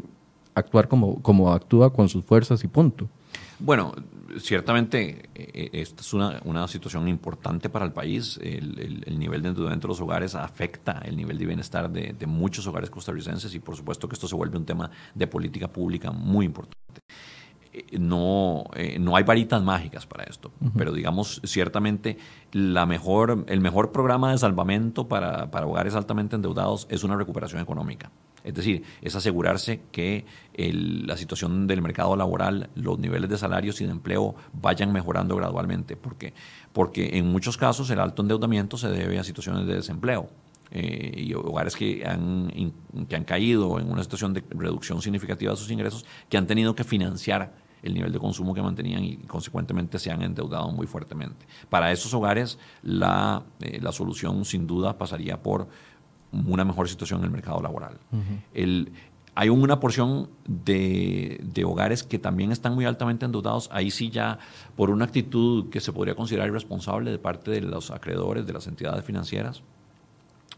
actuar 0.56 0.88
como, 0.88 1.22
como 1.22 1.54
actúa 1.54 1.94
con 1.94 2.10
sus 2.10 2.26
fuerzas 2.26 2.64
y 2.64 2.68
punto? 2.68 3.08
Bueno, 3.60 3.94
ciertamente 4.40 5.30
eh, 5.36 5.50
eh, 5.54 5.70
esta 5.74 6.02
es 6.02 6.14
una, 6.14 6.68
situación 6.68 7.08
importante 7.08 7.70
para 7.70 7.86
el 7.86 7.94
país. 7.94 8.40
El, 8.42 9.18
nivel 9.20 9.42
de 9.42 9.50
endeudamiento 9.50 9.88
de 9.88 9.92
los 9.92 10.02
hogares 10.02 10.36
afecta 10.36 11.02
el 11.06 11.16
nivel 11.16 11.38
de 11.38 11.46
bienestar 11.46 11.90
de, 11.90 12.26
muchos 12.26 12.66
hogares 12.68 12.90
costarricenses 12.90 13.54
y 13.54 13.60
por 13.60 13.76
supuesto 13.76 14.08
que 14.08 14.16
esto 14.16 14.28
se 14.28 14.36
vuelve 14.36 14.58
un 14.58 14.66
tema 14.66 14.90
de 15.14 15.28
política 15.28 15.68
pública 15.68 16.12
muy 16.12 16.46
importante. 16.46 17.02
Eh, 17.72 18.00
no, 18.00 18.66
no 19.00 19.16
hay 19.16 19.24
varitas 19.24 19.62
mágicas 19.62 20.06
para 20.06 20.24
esto, 20.24 20.52
pero 20.78 20.92
digamos, 20.92 21.42
ciertamente 21.44 22.18
la 22.52 22.86
mejor, 22.86 23.46
el 23.48 23.62
mejor 23.62 23.92
programa 23.92 24.32
de 24.32 24.38
salvamento 24.38 25.08
para, 25.08 25.52
para 25.52 25.68
hogares 25.68 25.96
altamente 25.96 26.36
endeudados 26.36 26.88
es 26.90 27.04
una 27.04 27.16
recuperación 27.16 27.62
económica. 27.62 28.12
Es 28.46 28.54
decir, 28.54 28.84
es 29.02 29.16
asegurarse 29.16 29.82
que 29.92 30.24
la 30.56 31.18
situación 31.18 31.66
del 31.66 31.82
mercado 31.82 32.16
laboral, 32.16 32.70
los 32.76 33.00
niveles 33.00 33.28
de 33.28 33.40
salarios 33.40 33.82
y 33.82 33.86
de 33.86 33.92
empleo 33.92 34.36
vayan 34.54 34.94
mejorando 34.94 35.36
gradualmente, 35.36 35.98
porque, 35.98 36.34
porque 36.72 37.18
en 37.18 37.26
muchos 37.26 37.58
casos 37.58 37.90
el 37.90 38.00
alto 38.00 38.22
endeudamiento 38.22 38.78
se 38.78 38.90
debe 38.90 39.18
a 39.18 39.24
situaciones 39.24 39.66
de 39.66 39.76
desempleo. 39.76 40.30
Eh, 40.72 41.24
y 41.26 41.34
hogares 41.34 41.76
que 41.76 42.06
han, 42.06 42.52
que 43.08 43.16
han 43.16 43.24
caído 43.24 43.80
en 43.80 43.90
una 43.90 44.04
situación 44.04 44.34
de 44.34 44.44
reducción 44.50 45.02
significativa 45.02 45.52
de 45.52 45.58
sus 45.58 45.72
ingresos, 45.72 46.06
que 46.28 46.38
han 46.38 46.48
tenido 46.48 46.76
que 46.76 46.84
financiar 46.84 47.54
el 47.82 47.94
nivel 47.94 48.12
de 48.12 48.20
consumo 48.20 48.54
que 48.54 48.62
mantenían 48.62 49.04
y 49.04 49.18
consecuentemente 49.18 50.00
se 50.00 50.12
han 50.12 50.24
endeudado 50.24 50.72
muy 50.72 50.88
fuertemente. 50.88 51.46
Para 51.70 51.92
esos 51.92 52.14
hogares 52.14 52.58
la, 52.82 53.44
eh, 53.60 53.80
la 53.82 53.92
solución 53.92 54.44
sin 54.44 54.66
duda 54.66 54.98
pasaría 54.98 55.42
por 55.42 55.68
una 56.46 56.66
mejor 56.66 56.90
situación 56.90 57.20
en 57.20 57.26
el 57.26 57.32
mercado 57.32 57.62
laboral. 57.62 57.98
el, 58.54 58.92
hay 59.36 59.50
una 59.50 59.82
porción 59.82 60.30
de, 60.48 61.64
hogares 61.66 62.04
que 62.04 62.18
también 62.18 62.54
están 62.54 62.74
muy 62.74 62.86
altamente 62.86 63.26
endeudados, 63.26 63.70
ahí 63.72 63.92
sí 63.92 64.10
ya 64.10 64.40
por 64.78 64.90
una 64.90 65.06
actitud 65.06 65.70
que 65.70 65.82
se 65.82 65.92
podría 65.92 66.16
considerar 66.16 66.48
irresponsable 66.48 67.12
de 67.12 67.20
parte 67.20 67.52
de 67.52 67.62
los 67.62 67.92
acreedores, 67.92 68.48
de 68.48 68.54
las 68.54 68.66
entidades 68.68 69.04
financieras. 69.04 69.62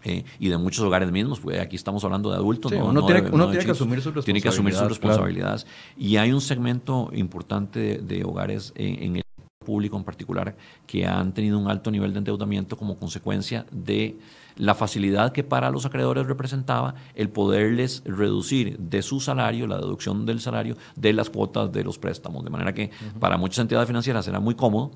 Eh, 0.03 0.23
y 0.39 0.47
de 0.47 0.57
muchos 0.57 0.85
hogares 0.85 1.11
mismos, 1.11 1.39
porque 1.39 1.59
aquí 1.59 1.75
estamos 1.75 2.03
hablando 2.03 2.29
de 2.29 2.35
adultos. 2.35 2.71
uno, 2.71 3.03
tiene, 3.03 3.65
que 3.65 3.71
asumir 3.71 3.99
sus 3.99 4.13
responsabilidades. 4.13 4.25
Tiene 4.25 4.41
que 4.41 4.47
asumir 4.47 4.73
sus 4.75 4.87
responsabilidades. 4.87 5.67
Y 5.97 6.17
hay 6.17 6.31
un 6.31 6.39
segmento 6.39 7.09
importante 7.13 7.97
de, 7.97 8.23
hogares 8.23 8.73
en, 8.75 9.03
en 9.03 9.15
el 9.17 9.23
público 9.67 9.97
en 9.97 10.05
particular 10.05 10.55
que 10.87 11.05
han 11.05 11.33
tenido 11.33 11.59
un 11.59 11.69
alto 11.69 11.91
nivel 11.91 12.13
de 12.13 12.19
endeudamiento 12.19 12.77
como 12.77 12.95
consecuencia 12.95 13.65
de 13.69 14.17
la 14.55 14.73
facilidad 14.73 15.33
que 15.33 15.43
para 15.43 15.69
los 15.69 15.85
acreedores 15.85 16.25
representaba 16.25 16.95
el 17.15 17.29
poderles 17.29 18.01
reducir 18.05 18.77
de 18.79 19.01
su 19.01 19.19
salario, 19.19 19.67
la 19.67 19.75
deducción 19.75 20.25
del 20.25 20.39
salario, 20.39 20.77
de 20.95 21.11
las 21.11 21.29
cuotas 21.29 21.71
de 21.71 21.83
los 21.83 21.99
préstamos. 21.99 22.45
De 22.45 22.49
manera 22.49 22.73
que 22.73 22.89
para 23.19 23.37
muchas 23.37 23.59
entidades 23.59 23.87
financieras 23.87 24.25
era 24.27 24.39
muy 24.39 24.55
cómodo 24.55 24.91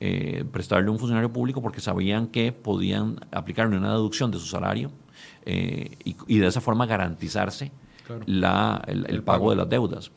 eh, 0.00 0.44
prestarle 0.50 0.88
a 0.88 0.90
un 0.90 0.98
funcionario 0.98 1.30
público 1.30 1.60
porque 1.60 1.80
sabían 1.80 2.28
que 2.28 2.50
podían 2.50 3.20
aplicarle 3.30 3.76
una 3.76 3.92
deducción 3.92 4.30
de 4.30 4.38
su 4.38 4.46
salario 4.46 4.90
eh, 5.44 5.96
y, 6.04 6.38
de 6.38 6.46
esa 6.46 6.62
forma 6.62 6.86
garantizarse 6.86 7.70
el, 8.26 9.22
pago 9.22 9.50
de 9.50 9.56
las 9.56 9.68
deudas. 9.68 10.10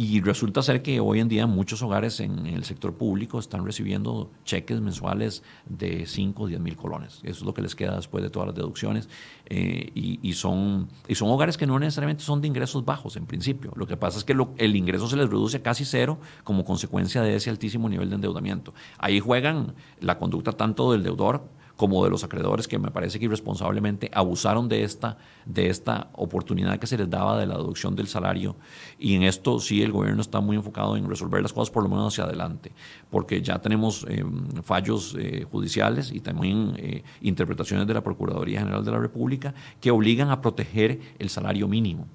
Y 0.00 0.20
resulta 0.20 0.62
ser 0.62 0.80
que 0.80 1.00
hoy 1.00 1.18
en 1.18 1.26
día 1.26 1.48
muchos 1.48 1.82
hogares 1.82 2.20
en 2.20 2.46
el 2.46 2.62
sector 2.62 2.94
público 2.94 3.40
están 3.40 3.66
recibiendo 3.66 4.30
cheques 4.44 4.80
mensuales 4.80 5.42
de 5.66 6.06
5 6.06 6.44
o 6.44 6.46
10 6.46 6.60
mil 6.60 6.76
colones. 6.76 7.18
Eso 7.24 7.40
es 7.40 7.42
lo 7.42 7.52
que 7.52 7.62
les 7.62 7.74
queda 7.74 7.96
después 7.96 8.22
de 8.22 8.30
todas 8.30 8.46
las 8.46 8.54
deducciones. 8.54 9.08
Eh, 9.46 9.90
y, 9.94 10.32
son, 10.34 10.88
y 11.08 11.16
son 11.16 11.30
hogares 11.30 11.56
que 11.56 11.66
no 11.66 11.80
necesariamente 11.80 12.22
son 12.22 12.40
de 12.40 12.46
ingresos 12.46 12.84
bajos 12.84 13.16
en 13.16 13.26
principio. 13.26 13.72
Lo 13.74 13.88
que 13.88 13.96
pasa 13.96 14.18
es 14.18 14.24
que 14.24 14.36
el 14.58 14.76
ingreso 14.76 15.08
se 15.08 15.16
les 15.16 15.28
reduce 15.28 15.56
a 15.56 15.62
casi 15.64 15.84
cero 15.84 16.20
como 16.44 16.64
consecuencia 16.64 17.20
de 17.22 17.34
ese 17.34 17.50
altísimo 17.50 17.88
nivel 17.88 18.08
de 18.08 18.14
endeudamiento. 18.14 18.74
Ahí 18.98 19.18
juegan 19.18 19.74
la 19.98 20.16
conducta 20.16 20.52
tanto 20.52 20.92
del 20.92 21.02
deudor 21.02 21.57
como 21.78 22.02
de 22.02 22.10
los 22.10 22.24
acreedores 22.24 22.66
que 22.66 22.76
me 22.76 22.90
parece 22.90 23.20
que 23.20 23.26
irresponsablemente 23.26 24.10
abusaron 24.12 24.68
de 24.68 24.82
esta, 24.82 25.16
de 25.46 25.70
esta 25.70 26.08
oportunidad 26.12 26.76
que 26.80 26.88
se 26.88 26.98
les 26.98 27.08
daba 27.08 27.38
de 27.38 27.46
la 27.46 27.56
deducción 27.56 27.94
del 27.94 28.08
salario. 28.08 28.56
Y 28.98 29.14
en 29.14 29.22
esto 29.22 29.60
sí 29.60 29.80
el 29.80 29.92
gobierno 29.92 30.20
está 30.20 30.40
muy 30.40 30.56
enfocado 30.56 30.96
en 30.96 31.08
resolver 31.08 31.40
las 31.40 31.52
cosas 31.52 31.70
por 31.70 31.84
lo 31.84 31.88
menos 31.88 32.12
hacia 32.12 32.24
adelante, 32.24 32.72
porque 33.10 33.42
ya 33.42 33.60
tenemos 33.60 34.04
eh, 34.08 34.24
fallos 34.64 35.14
eh, 35.16 35.46
judiciales 35.48 36.10
y 36.10 36.18
también 36.18 36.74
eh, 36.78 37.04
interpretaciones 37.20 37.86
de 37.86 37.94
la 37.94 38.02
Procuraduría 38.02 38.58
General 38.58 38.84
de 38.84 38.90
la 38.90 38.98
República 38.98 39.54
que 39.80 39.92
obligan 39.92 40.30
a 40.30 40.40
proteger 40.40 40.98
el 41.20 41.28
salario 41.28 41.68
mínimo, 41.68 42.08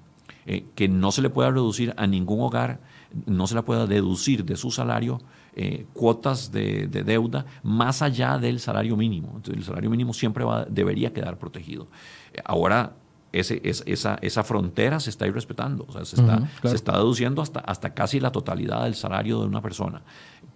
que 0.74 0.88
no 0.88 1.10
se 1.10 1.22
le 1.22 1.30
pueda 1.30 1.50
reducir 1.50 1.94
a 1.96 2.06
ningún 2.06 2.42
hogar, 2.42 2.80
no 3.24 3.46
se 3.46 3.54
le 3.54 3.62
pueda 3.62 3.86
deducir 3.86 4.44
de 4.44 4.56
su 4.56 4.70
salario 4.70 5.22
eh, 5.56 5.86
cuotas 5.92 6.50
de, 6.52 6.86
deuda 6.86 7.46
más 7.62 8.02
allá 8.02 8.38
del 8.38 8.60
salario 8.60 8.96
mínimo. 8.96 9.28
Entonces, 9.36 9.56
el 9.58 9.64
salario 9.64 9.90
mínimo 9.90 10.12
siempre 10.12 10.44
va, 10.44 10.64
debería 10.64 11.12
quedar 11.12 11.38
protegido. 11.38 11.88
Ahora, 12.44 12.94
ese, 13.32 13.60
esa, 13.64 14.18
esa 14.22 14.44
frontera 14.44 15.00
se 15.00 15.10
está 15.10 15.26
irrespetando, 15.26 15.86
o 15.88 15.92
sea, 15.92 16.04
se 16.04 16.16
está, 16.16 16.48
se 16.62 16.76
está 16.76 16.92
deduciendo 16.92 17.42
hasta, 17.42 17.60
hasta 17.60 17.92
casi 17.92 18.20
la 18.20 18.30
totalidad 18.30 18.84
del 18.84 18.94
salario 18.94 19.40
de 19.40 19.46
una 19.46 19.60
persona. 19.60 20.02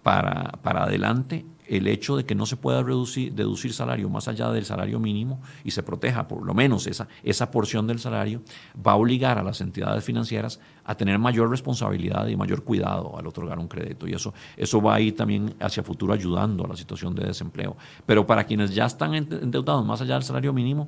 Para, 0.03 0.53
para 0.63 0.83
adelante, 0.83 1.45
el 1.69 1.87
hecho 1.87 2.17
de 2.17 2.25
que 2.25 2.35
no 2.35 2.45
se 2.45 2.57
pueda 2.57 2.81
reducir, 2.81 3.31
deducir 3.33 3.73
salario 3.73 4.09
más 4.09 4.27
allá 4.27 4.49
del 4.49 4.65
salario 4.65 4.99
mínimo 4.99 5.39
y 5.63 5.71
se 5.71 5.83
proteja 5.83 6.27
por 6.27 6.43
lo 6.43 6.53
menos 6.53 6.87
esa, 6.87 7.07
esa 7.23 7.51
porción 7.51 7.85
del 7.85 7.99
salario, 7.99 8.41
va 8.85 8.93
a 8.93 8.95
obligar 8.95 9.37
a 9.37 9.43
las 9.43 9.61
entidades 9.61 10.03
financieras 10.03 10.59
a 10.83 10.95
tener 10.95 11.19
mayor 11.19 11.49
responsabilidad 11.49 12.27
y 12.27 12.35
mayor 12.35 12.63
cuidado 12.63 13.15
al 13.17 13.27
otorgar 13.27 13.59
un 13.59 13.67
crédito. 13.67 14.07
Y 14.07 14.13
eso, 14.13 14.33
eso 14.57 14.81
va 14.81 14.95
a 14.95 14.99
ir 14.99 15.15
también 15.15 15.53
hacia 15.59 15.83
futuro 15.83 16.13
ayudando 16.13 16.65
a 16.65 16.67
la 16.67 16.75
situación 16.75 17.13
de 17.13 17.27
desempleo. 17.27 17.77
Pero 18.05 18.25
para 18.25 18.43
quienes 18.45 18.73
ya 18.73 18.85
están 18.85 19.13
endeudados 19.13 19.85
más 19.85 20.01
allá 20.01 20.15
del 20.15 20.23
salario 20.23 20.51
mínimo, 20.51 20.87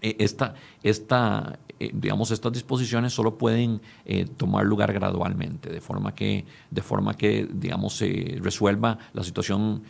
eh, 0.00 0.16
esta, 0.18 0.54
esta, 0.82 1.58
eh, 1.82 1.90
digamos, 1.92 2.30
estas 2.30 2.52
disposiciones 2.52 3.12
solo 3.12 3.36
pueden 3.36 3.80
eh, 4.04 4.26
tomar 4.36 4.64
lugar 4.64 4.92
gradualmente, 4.92 5.68
de 5.68 5.80
forma 5.80 6.14
que, 6.14 6.44
de 6.70 6.82
forma 6.82 7.14
que 7.14 7.48
digamos, 7.52 7.96
se 7.96 8.38
resuelva 8.40 8.98
la 9.12 9.24
situación 9.24 9.82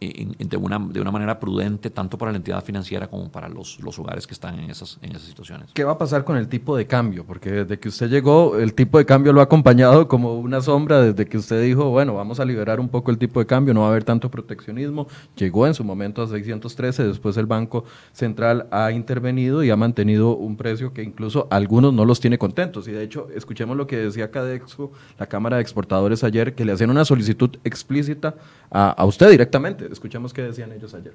de, 0.00 0.56
una, 0.56 0.78
de 0.78 1.00
una 1.00 1.10
manera 1.10 1.40
prudente, 1.40 1.90
tanto 1.90 2.16
para 2.18 2.30
la 2.30 2.38
entidad 2.38 2.62
financiera 2.62 3.08
como 3.08 3.30
para 3.30 3.48
los, 3.48 3.80
los 3.80 3.98
hogares 3.98 4.26
que 4.26 4.34
están 4.34 4.58
en 4.58 4.70
esas, 4.70 4.98
en 5.02 5.10
esas 5.10 5.22
situaciones. 5.22 5.70
¿Qué 5.74 5.84
va 5.84 5.92
a 5.92 5.98
pasar 5.98 6.24
con 6.24 6.36
el 6.36 6.48
tipo 6.48 6.76
de 6.76 6.86
cambio? 6.86 7.24
Porque 7.24 7.50
desde 7.50 7.78
que 7.78 7.88
usted 7.88 8.08
llegó, 8.08 8.56
el 8.56 8.74
tipo 8.74 8.98
de 8.98 9.04
cambio 9.04 9.32
lo 9.32 9.40
ha 9.40 9.44
acompañado 9.44 10.06
como 10.06 10.38
una 10.38 10.60
sombra, 10.60 11.02
desde 11.02 11.26
que 11.26 11.36
usted 11.36 11.62
dijo, 11.62 11.90
bueno, 11.90 12.14
vamos 12.14 12.38
a 12.38 12.44
liberar 12.44 12.78
un 12.78 12.88
poco 12.88 13.10
el 13.10 13.18
tipo 13.18 13.40
de 13.40 13.46
cambio, 13.46 13.74
no 13.74 13.80
va 13.80 13.86
a 13.86 13.90
haber 13.90 14.04
tanto 14.04 14.30
proteccionismo. 14.30 15.08
Llegó 15.36 15.66
en 15.66 15.74
su 15.74 15.82
momento 15.82 16.22
a 16.22 16.28
613, 16.28 17.04
después 17.04 17.36
el 17.36 17.46
Banco 17.46 17.84
Central 18.12 18.68
ha 18.70 18.92
intervenido 18.92 19.64
y 19.64 19.70
ha 19.70 19.76
mantenido 19.76 20.36
un 20.36 20.56
precio 20.56 20.92
que 20.92 21.02
incluso 21.02 21.48
algunos 21.50 21.92
no 21.92 22.04
los 22.04 22.20
tiene 22.20 22.38
contentos. 22.38 22.86
Y 22.86 22.92
de 22.92 23.02
hecho, 23.02 23.28
escuchemos 23.34 23.76
lo 23.76 23.86
que 23.86 23.96
decía 23.96 24.30
Cadexo, 24.30 24.92
la 25.18 25.26
Cámara 25.26 25.56
de 25.56 25.62
Exportadores 25.62 26.22
ayer, 26.22 26.54
que 26.54 26.64
le 26.64 26.72
hacían 26.72 26.90
una 26.90 27.04
solicitud 27.04 27.50
explícita 27.64 28.36
a, 28.70 28.90
a 28.90 29.04
usted 29.04 29.30
directamente 29.30 29.87
Escuchemos 29.90 30.32
qué 30.32 30.42
decían 30.42 30.72
ellos 30.72 30.94
ayer. 30.94 31.14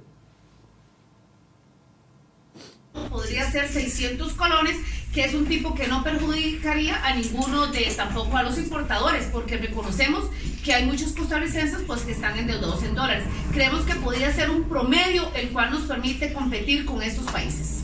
Podría 3.10 3.50
ser 3.50 3.68
600 3.68 4.34
colones, 4.34 4.78
que 5.14 5.24
es 5.24 5.34
un 5.34 5.46
tipo 5.46 5.76
que 5.76 5.88
no 5.88 6.04
perjudicaría 6.04 7.06
a 7.06 7.16
ninguno 7.16 7.68
de, 7.68 7.92
tampoco 7.96 8.38
a 8.38 8.44
los 8.44 8.58
importadores, 8.58 9.28
porque 9.32 9.58
reconocemos 9.58 10.26
que 10.64 10.74
hay 10.74 10.86
muchos 10.86 11.14
costarricenses 11.14 11.82
pues, 11.86 12.02
que 12.02 12.12
están 12.12 12.38
endeudados 12.38 12.84
en 12.84 12.96
dólares. 12.96 13.24
Creemos 13.52 13.82
que 13.82 13.96
podría 13.96 14.32
ser 14.32 14.50
un 14.50 14.64
promedio 14.64 15.30
el 15.36 15.50
cual 15.50 15.72
nos 15.72 15.84
permite 15.84 16.34
competir 16.34 16.86
con 16.86 17.02
estos 17.02 17.26
países. 17.32 17.84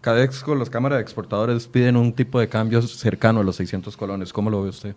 Cadexco, 0.00 0.54
las 0.54 0.68
cámaras 0.68 0.98
de 0.98 1.02
exportadores 1.02 1.66
piden 1.66 1.96
un 1.96 2.12
tipo 2.12 2.38
de 2.38 2.48
cambio 2.50 2.82
cercano 2.82 3.40
a 3.40 3.44
los 3.44 3.56
600 3.56 3.96
colones. 3.96 4.34
¿Cómo 4.34 4.50
lo 4.50 4.62
ve 4.62 4.68
usted? 4.68 4.94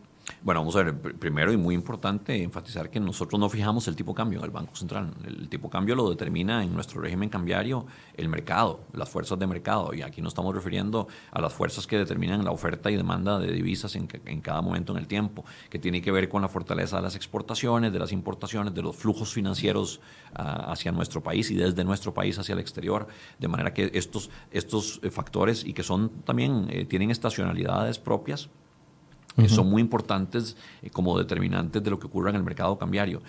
Bueno, 0.47 0.61
vamos 0.61 0.77
a 0.77 0.83
ver, 0.83 0.97
primero 1.19 1.51
y 1.51 1.57
muy 1.57 1.75
importante 1.75 2.41
enfatizar 2.41 2.89
que 2.89 3.01
nosotros 3.01 3.37
no 3.37 3.49
fijamos 3.49 3.85
el 3.89 3.97
tipo 3.97 4.13
de 4.13 4.15
cambio 4.15 4.39
en 4.39 4.45
el 4.45 4.51
Banco 4.51 4.77
Central. 4.77 5.13
El 5.25 5.49
tipo 5.49 5.67
de 5.67 5.71
cambio 5.73 5.93
lo 5.93 6.09
determina 6.09 6.63
en 6.63 6.73
nuestro 6.73 7.01
régimen 7.01 7.27
cambiario 7.27 7.85
el 8.15 8.29
mercado, 8.29 8.79
las 8.93 9.09
fuerzas 9.09 9.37
de 9.37 9.45
mercado. 9.45 9.93
Y 9.93 10.03
aquí 10.03 10.21
nos 10.21 10.31
estamos 10.31 10.55
refiriendo 10.55 11.09
a 11.31 11.41
las 11.41 11.51
fuerzas 11.51 11.85
que 11.85 11.97
determinan 11.97 12.45
la 12.45 12.51
oferta 12.51 12.89
y 12.89 12.95
demanda 12.95 13.39
de 13.39 13.51
divisas 13.51 13.97
en, 13.97 14.07
en 14.23 14.39
cada 14.39 14.61
momento 14.61 14.93
en 14.93 14.99
el 14.99 15.07
tiempo, 15.07 15.43
que 15.69 15.79
tiene 15.79 16.01
que 16.01 16.13
ver 16.13 16.29
con 16.29 16.41
la 16.41 16.47
fortaleza 16.47 16.95
de 16.95 17.01
las 17.01 17.17
exportaciones, 17.17 17.91
de 17.91 17.99
las 17.99 18.13
importaciones, 18.13 18.73
de 18.73 18.83
los 18.83 18.95
flujos 18.95 19.33
financieros 19.33 19.99
ah, 20.33 20.71
hacia 20.71 20.93
nuestro 20.93 21.21
país 21.21 21.51
y 21.51 21.55
desde 21.55 21.83
nuestro 21.83 22.13
país 22.13 22.39
hacia 22.39 22.53
el 22.53 22.59
exterior. 22.59 23.09
De 23.37 23.49
manera 23.49 23.73
que 23.73 23.91
estos, 23.93 24.29
estos 24.51 25.01
eh, 25.03 25.11
factores 25.11 25.65
y 25.65 25.73
que 25.73 25.83
son 25.83 26.09
también, 26.23 26.67
eh, 26.69 26.85
tienen 26.85 27.11
estacionalidades 27.11 27.99
propias, 27.99 28.49
son 29.47 29.69
muy 29.69 29.81
importantes 29.81 30.57
eh, 30.81 30.89
como 30.89 31.17
determinantes 31.17 31.83
de 31.83 31.89
lo 31.91 31.99
que 31.99 32.07
ocurra 32.07 32.31
en 32.31 32.35
el 32.38 32.43
mercado 32.43 32.77
cambiario. 32.77 33.21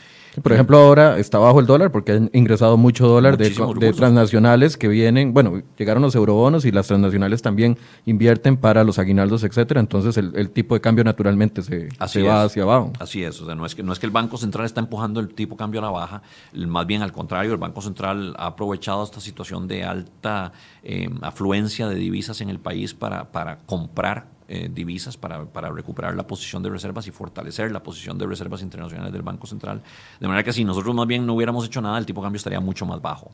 Por 0.42 0.52
ejemplo, 0.52 0.78
ahora 0.78 1.18
está 1.18 1.38
bajo 1.38 1.60
el 1.60 1.66
dólar 1.66 1.92
porque 1.92 2.12
han 2.12 2.30
ingresado 2.32 2.76
mucho 2.78 3.06
dólar 3.06 3.36
de, 3.36 3.50
transnacionales 3.50 4.76
que 4.76 4.88
vienen, 4.88 5.34
bueno, 5.34 5.62
llegaron 5.76 6.02
los 6.02 6.14
eurobonos 6.14 6.64
y 6.64 6.70
las 6.70 6.86
transnacionales 6.86 7.42
también 7.42 7.76
invierten 8.06 8.56
para 8.56 8.84
los 8.84 8.98
aguinaldos, 8.98 9.44
etcétera. 9.44 9.80
Entonces 9.80 10.16
el, 10.16 10.50
tipo 10.50 10.74
de 10.74 10.80
cambio 10.80 11.04
naturalmente 11.04 11.62
se, 11.62 11.88
va 12.22 12.42
hacia 12.44 12.62
abajo. 12.62 12.92
Así 12.98 13.22
es, 13.22 13.40
o 13.42 13.46
sea, 13.46 13.54
no 13.54 13.66
es, 13.66 13.74
que, 13.74 13.82
no 13.82 13.92
es 13.92 13.98
que 13.98 14.06
el 14.06 14.12
Banco 14.12 14.38
Central 14.38 14.64
está 14.64 14.80
empujando 14.80 15.20
el 15.20 15.34
tipo 15.34 15.54
de 15.54 15.58
cambio 15.58 15.80
a 15.80 15.84
la 15.84 15.90
baja, 15.90 16.22
más 16.54 16.86
bien 16.86 17.02
al 17.02 17.12
contrario, 17.12 17.52
el 17.52 17.58
Banco 17.58 17.82
Central 17.82 18.34
ha 18.38 18.46
aprovechado 18.46 19.04
esta 19.04 19.20
situación 19.20 19.68
de 19.68 19.84
alta 19.84 20.52
eh, 20.82 21.08
afluencia 21.20 21.88
de 21.88 21.96
divisas 21.96 22.40
en 22.40 22.48
el 22.48 22.58
país 22.58 22.94
para, 22.94 23.30
para 23.30 23.58
comprar 23.58 24.37
eh, 24.48 24.70
divisas 24.72 25.16
para, 25.16 25.44
para, 25.44 25.70
recuperar 25.70 26.16
la 26.16 26.26
posición 26.26 26.62
de 26.62 26.70
reservas 26.70 27.06
y 27.06 27.10
fortalecer 27.10 27.70
la 27.70 27.82
posición 27.82 28.16
de 28.16 28.26
reservas 28.26 28.62
internacionales 28.62 29.12
del 29.12 29.20
Banco 29.20 29.46
Central. 29.46 29.82
De 30.18 30.26
manera 30.26 30.42
que 30.42 30.54
si 30.54 30.64
nosotros 30.64 30.94
más 30.94 31.06
bien 31.06 31.26
no 31.26 31.34
hubiéramos 31.34 31.66
hecho 31.66 31.82
nada, 31.82 31.98
el 31.98 32.06
tipo 32.06 32.22
de 32.22 32.26
cambio 32.26 32.38
estaría 32.38 32.58
mucho 32.58 32.86
más 32.86 33.02
bajo. 33.02 33.30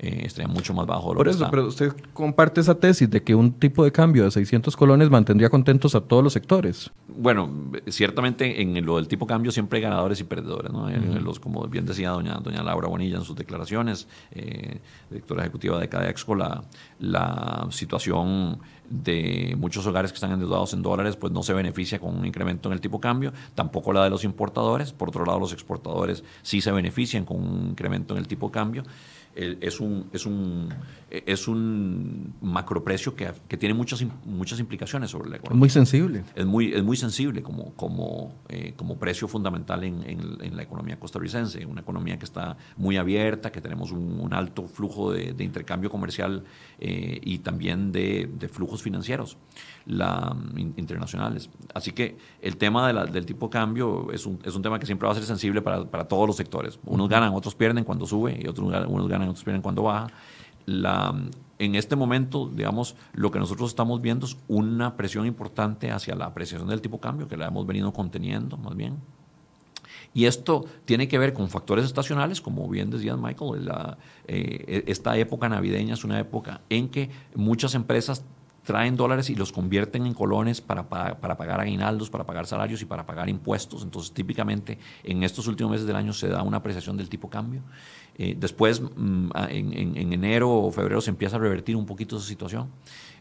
Eh, 0.00 0.22
estaría 0.26 0.46
mucho 0.46 0.72
más 0.74 0.86
bajo. 0.86 1.12
Por 1.12 1.26
eso, 1.26 1.48
pero 1.50 1.66
usted 1.66 1.92
comparte 2.12 2.60
esa 2.60 2.76
tesis 2.76 3.10
de 3.10 3.20
que 3.20 3.34
un 3.34 3.52
tipo 3.52 3.82
de 3.82 3.90
cambio 3.90 4.22
de 4.22 4.30
600 4.30 4.76
colones 4.76 5.10
mantendría 5.10 5.50
contentos 5.50 5.96
a 5.96 6.00
todos 6.00 6.22
los 6.22 6.32
sectores. 6.32 6.92
Bueno, 7.08 7.50
ciertamente 7.88 8.62
en 8.62 8.86
lo 8.86 8.96
del 8.96 9.08
tipo 9.08 9.24
de 9.26 9.30
cambio 9.30 9.50
siempre 9.50 9.78
hay 9.78 9.82
ganadores 9.82 10.20
y 10.20 10.24
perdedores. 10.24 10.72
¿no? 10.72 10.88
los, 11.18 11.40
como 11.40 11.66
bien 11.66 11.84
decía 11.84 12.10
doña, 12.10 12.34
doña 12.34 12.62
Laura 12.62 12.86
Bonilla 12.86 13.16
en 13.16 13.24
sus 13.24 13.34
declaraciones, 13.34 14.06
eh, 14.30 14.78
directora 15.10 15.42
ejecutiva 15.42 15.80
de 15.80 15.88
Cadexco, 15.88 16.36
la, 16.36 16.62
la 17.00 17.66
situación 17.70 18.60
de 18.88 19.56
muchos 19.58 19.84
hogares 19.86 20.12
que 20.12 20.16
están 20.16 20.30
endeudados 20.30 20.72
en 20.74 20.82
dólares, 20.82 21.16
pues 21.16 21.32
no 21.32 21.42
se 21.42 21.52
beneficia 21.54 21.98
con 21.98 22.16
un 22.16 22.24
incremento 22.24 22.68
en 22.68 22.72
el 22.72 22.80
tipo 22.80 22.98
de 22.98 23.02
cambio, 23.02 23.32
tampoco 23.54 23.92
la 23.92 24.04
de 24.04 24.10
los 24.10 24.24
importadores, 24.24 24.92
por 24.92 25.08
otro 25.08 25.26
lado 25.26 25.40
los 25.40 25.52
exportadores 25.52 26.24
sí 26.42 26.60
se 26.60 26.72
benefician 26.72 27.24
con 27.24 27.36
un 27.36 27.70
incremento 27.70 28.14
en 28.14 28.20
el 28.20 28.28
tipo 28.28 28.46
de 28.46 28.52
cambio 28.52 28.84
es 29.38 29.80
un, 29.80 30.08
es 30.12 30.26
un, 30.26 30.68
es 31.10 31.48
un 31.48 32.34
macroprecio 32.40 33.14
que, 33.14 33.30
que 33.46 33.56
tiene 33.56 33.74
muchas, 33.74 34.04
muchas 34.24 34.58
implicaciones 34.58 35.10
sobre 35.10 35.30
la 35.30 35.36
economía. 35.36 35.56
Es 35.56 35.58
muy 35.58 35.70
sensible. 35.70 36.24
Es 36.34 36.44
muy, 36.44 36.72
es 36.72 36.82
muy 36.82 36.96
sensible 36.96 37.42
como, 37.42 37.74
como, 37.74 38.34
eh, 38.48 38.74
como 38.76 38.98
precio 38.98 39.28
fundamental 39.28 39.84
en, 39.84 40.02
en, 40.08 40.56
la 40.56 40.62
economía 40.62 40.98
costarricense, 40.98 41.64
una 41.66 41.82
economía 41.82 42.18
que 42.18 42.24
está 42.24 42.56
muy 42.76 42.96
abierta, 42.96 43.52
que 43.52 43.60
tenemos 43.60 43.92
un, 43.92 44.28
alto 44.32 44.66
flujo 44.66 45.12
de, 45.12 45.44
intercambio 45.44 45.88
comercial 45.90 46.44
eh, 46.80 47.20
y 47.22 47.38
también 47.38 47.92
de, 47.92 48.28
de 48.38 48.48
flujos 48.48 48.82
financieros 48.82 49.38
la, 49.88 50.36
internacionales. 50.76 51.50
Así 51.74 51.92
que 51.92 52.16
el 52.42 52.56
tema 52.56 52.92
del 52.92 53.26
tipo 53.26 53.46
de 53.46 53.50
cambio 53.50 54.12
es 54.12 54.26
un, 54.26 54.38
es 54.44 54.54
un 54.54 54.62
tema 54.62 54.78
que 54.78 54.86
siempre 54.86 55.06
va 55.06 55.12
a 55.12 55.14
ser 55.14 55.24
sensible 55.24 55.62
para, 55.62 55.84
para 55.86 56.06
todos 56.06 56.26
los 56.26 56.36
sectores. 56.36 56.78
Unos 56.84 57.08
ganan, 57.08 57.32
otros 57.34 57.54
pierden 57.54 57.84
cuando 57.84 58.06
sube 58.06 58.38
y 58.40 58.46
otros 58.46 58.68
unos 58.68 59.08
ganan, 59.08 59.28
otros 59.28 59.44
pierden 59.44 59.62
cuando 59.62 59.82
baja. 59.82 60.08
La, 60.66 61.14
en 61.58 61.74
este 61.74 61.96
momento, 61.96 62.50
digamos, 62.54 62.94
lo 63.14 63.30
que 63.30 63.38
nosotros 63.38 63.70
estamos 63.70 64.02
viendo 64.02 64.26
es 64.26 64.36
una 64.46 64.94
presión 64.96 65.26
importante 65.26 65.90
hacia 65.90 66.14
la 66.14 66.26
apreciación 66.26 66.68
del 66.68 66.82
tipo 66.82 66.98
de 66.98 67.00
cambio, 67.00 67.26
que 67.26 67.38
la 67.38 67.46
hemos 67.46 67.66
venido 67.66 67.90
conteniendo 67.92 68.58
más 68.58 68.76
bien. 68.76 68.98
Y 70.12 70.26
esto 70.26 70.66
tiene 70.84 71.08
que 71.08 71.18
ver 71.18 71.32
con 71.32 71.48
factores 71.48 71.84
estacionales, 71.84 72.40
como 72.40 72.68
bien 72.68 72.90
decía 72.90 73.16
Michael, 73.16 73.64
la, 73.64 73.98
eh, 74.26 74.84
esta 74.86 75.16
época 75.16 75.48
navideña 75.48 75.94
es 75.94 76.04
una 76.04 76.18
época 76.18 76.60
en 76.68 76.88
que 76.88 77.10
muchas 77.34 77.74
empresas 77.74 78.24
traen 78.68 78.96
dólares 78.96 79.30
y 79.30 79.34
los 79.34 79.50
convierten 79.50 80.04
en 80.04 80.12
colones 80.12 80.60
para, 80.60 80.90
para, 80.90 81.38
pagar 81.38 81.58
aguinaldos, 81.58 82.10
para 82.10 82.24
pagar 82.24 82.46
salarios 82.46 82.82
y 82.82 82.84
para 82.84 83.06
pagar 83.06 83.30
impuestos. 83.30 83.82
Entonces, 83.82 84.12
típicamente 84.12 84.78
en 85.04 85.22
estos 85.22 85.46
últimos 85.46 85.72
meses 85.72 85.86
del 85.86 85.96
año 85.96 86.12
se 86.12 86.28
da 86.28 86.42
una 86.42 86.58
apreciación 86.58 86.98
del 86.98 87.08
tipo 87.08 87.30
cambio. 87.30 87.62
Eh, 88.18 88.36
después, 88.38 88.82
mm, 88.82 89.30
en, 89.48 89.96
en, 89.96 90.12
enero 90.12 90.50
o 90.50 90.70
febrero 90.70 91.00
se 91.00 91.08
empieza 91.08 91.36
a 91.36 91.38
revertir 91.38 91.76
un 91.76 91.86
poquito 91.86 92.18
esa 92.18 92.26
situación. 92.26 92.68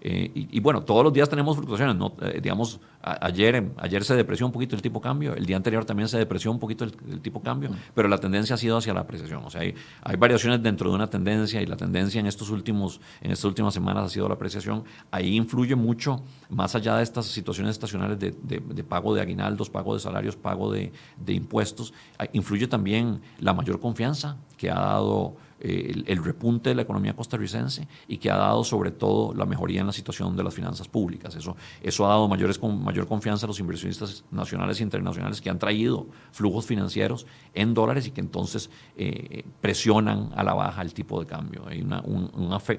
Eh, 0.02 0.32
y, 0.34 0.60
bueno, 0.60 0.84
todos 0.84 1.04
los 1.04 1.14
días 1.14 1.30
tenemos 1.30 1.56
fluctuaciones. 1.56 1.96
¿no? 1.96 2.14
Eh, 2.22 2.40
digamos, 2.42 2.80
ayer, 3.02 3.72
ayer 3.78 4.04
se 4.04 4.16
depreció 4.16 4.46
un 4.46 4.52
poquito 4.52 4.76
el 4.76 4.82
tipo 4.82 5.02
cambio, 5.02 5.34
el 5.36 5.46
día 5.46 5.58
anterior 5.58 5.86
también 5.86 6.08
se 6.08 6.18
depreció 6.18 6.52
un 6.52 6.60
poquito 6.60 6.84
el, 6.84 7.22
tipo 7.22 7.42
cambio, 7.42 7.72
pero 7.94 8.08
la 8.08 8.18
tendencia 8.18 8.56
ha 8.56 8.58
sido 8.58 8.78
hacia 8.78 8.94
la 8.94 9.02
apreciación. 9.02 9.44
O 9.46 9.50
sea, 9.50 9.62
hay, 9.62 9.76
hay, 10.04 10.16
variaciones 10.16 10.62
dentro 10.62 10.90
de 10.90 10.96
una 10.96 11.08
tendencia 11.08 11.62
y 11.62 11.66
la 11.66 11.78
tendencia 11.78 12.20
en, 12.20 12.28
estos 12.28 12.50
últimos, 12.50 13.02
en 13.22 13.32
estas 13.32 13.46
últimas 13.46 13.74
semanas 13.74 14.06
ha 14.06 14.10
sido 14.10 14.28
la 14.28 14.36
apreciación. 14.36 14.84
Ahí 15.12 15.36
influye 15.36 15.76
mucho, 15.76 16.22
más 16.50 16.76
allá 16.76 16.98
de 16.98 17.04
estas 17.04 17.26
situaciones 17.26 17.72
estacionales 17.72 18.20
de, 18.20 18.32
de, 18.44 18.84
pago 18.84 19.14
de 19.14 19.22
aguinaldos, 19.22 19.70
pago 19.70 19.94
de 19.94 20.00
salarios, 20.00 20.36
pago 20.36 20.72
de, 20.72 20.92
de 21.18 21.34
impuestos, 21.34 21.94
influye 22.34 22.68
también 22.68 23.22
la 23.40 23.54
mayor 23.54 23.80
confianza 23.80 24.38
que 24.58 24.70
ha 24.70 24.76
dado 24.76 25.36
el, 25.60 26.24
repunte 26.24 26.70
de 26.70 26.76
la 26.76 26.82
economía 26.84 27.16
costarricense 27.16 27.88
y 28.08 28.18
que 28.18 28.30
ha 28.30 28.38
dado 28.38 28.64
sobre 28.64 28.92
todo 28.92 29.34
la 29.34 29.46
mejoría 29.46 29.82
en 29.82 29.88
la 29.88 29.94
situación 29.94 30.36
de 30.36 30.44
las 30.44 30.54
finanzas 30.54 30.88
públicas. 30.88 31.36
Eso, 31.36 31.56
eso 31.82 32.06
ha 32.06 32.10
dado 32.10 32.28
mayores, 32.28 32.60
con 32.60 32.84
mayor 32.84 33.08
confianza 33.08 33.46
a 33.46 33.48
los 33.48 33.60
inversionistas 33.60 34.24
nacionales 34.32 34.80
e 34.80 34.84
internacionales 34.84 35.42
que 35.42 35.50
han 35.50 35.60
traído 35.60 36.08
flujos 36.32 36.66
financieros 36.66 37.26
en 37.54 37.74
dólares 37.74 38.08
y 38.08 38.12
que 38.12 38.22
entonces 38.22 38.70
eh, 38.96 39.44
presionan 39.62 40.32
a 40.36 40.44
la 40.44 40.54
baja 40.54 40.82
el 40.82 40.94
tipo 40.94 41.20
de 41.20 41.26
cambio. 41.26 41.64
Hay 41.68 41.82
un, 41.82 41.94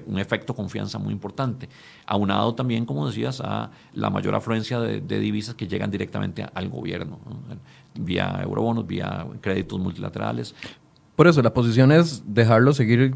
un, 0.05 0.19
efecto 0.19 0.55
confianza 0.55 0.99
muy 0.99 1.13
importante, 1.13 1.69
aunado 2.05 2.55
también, 2.55 2.85
como 2.85 3.07
decías, 3.07 3.41
a 3.41 3.71
la 3.93 4.09
mayor 4.09 4.35
afluencia 4.35 4.79
de, 4.79 5.19
divisas 5.19 5.55
que 5.55 5.67
llegan 5.67 5.91
directamente 5.91 6.45
al 6.53 6.69
gobierno, 6.69 7.19
vía 7.95 8.39
eurobonos, 8.41 8.87
vía 8.87 9.25
créditos 9.41 9.79
multilaterales. 9.79 10.55
Por 11.19 11.27
eso, 11.27 11.41
la 11.41 11.53
posición 11.53 11.91
es 11.91 12.23
dejarlo 12.27 12.71
seguir, 12.71 13.13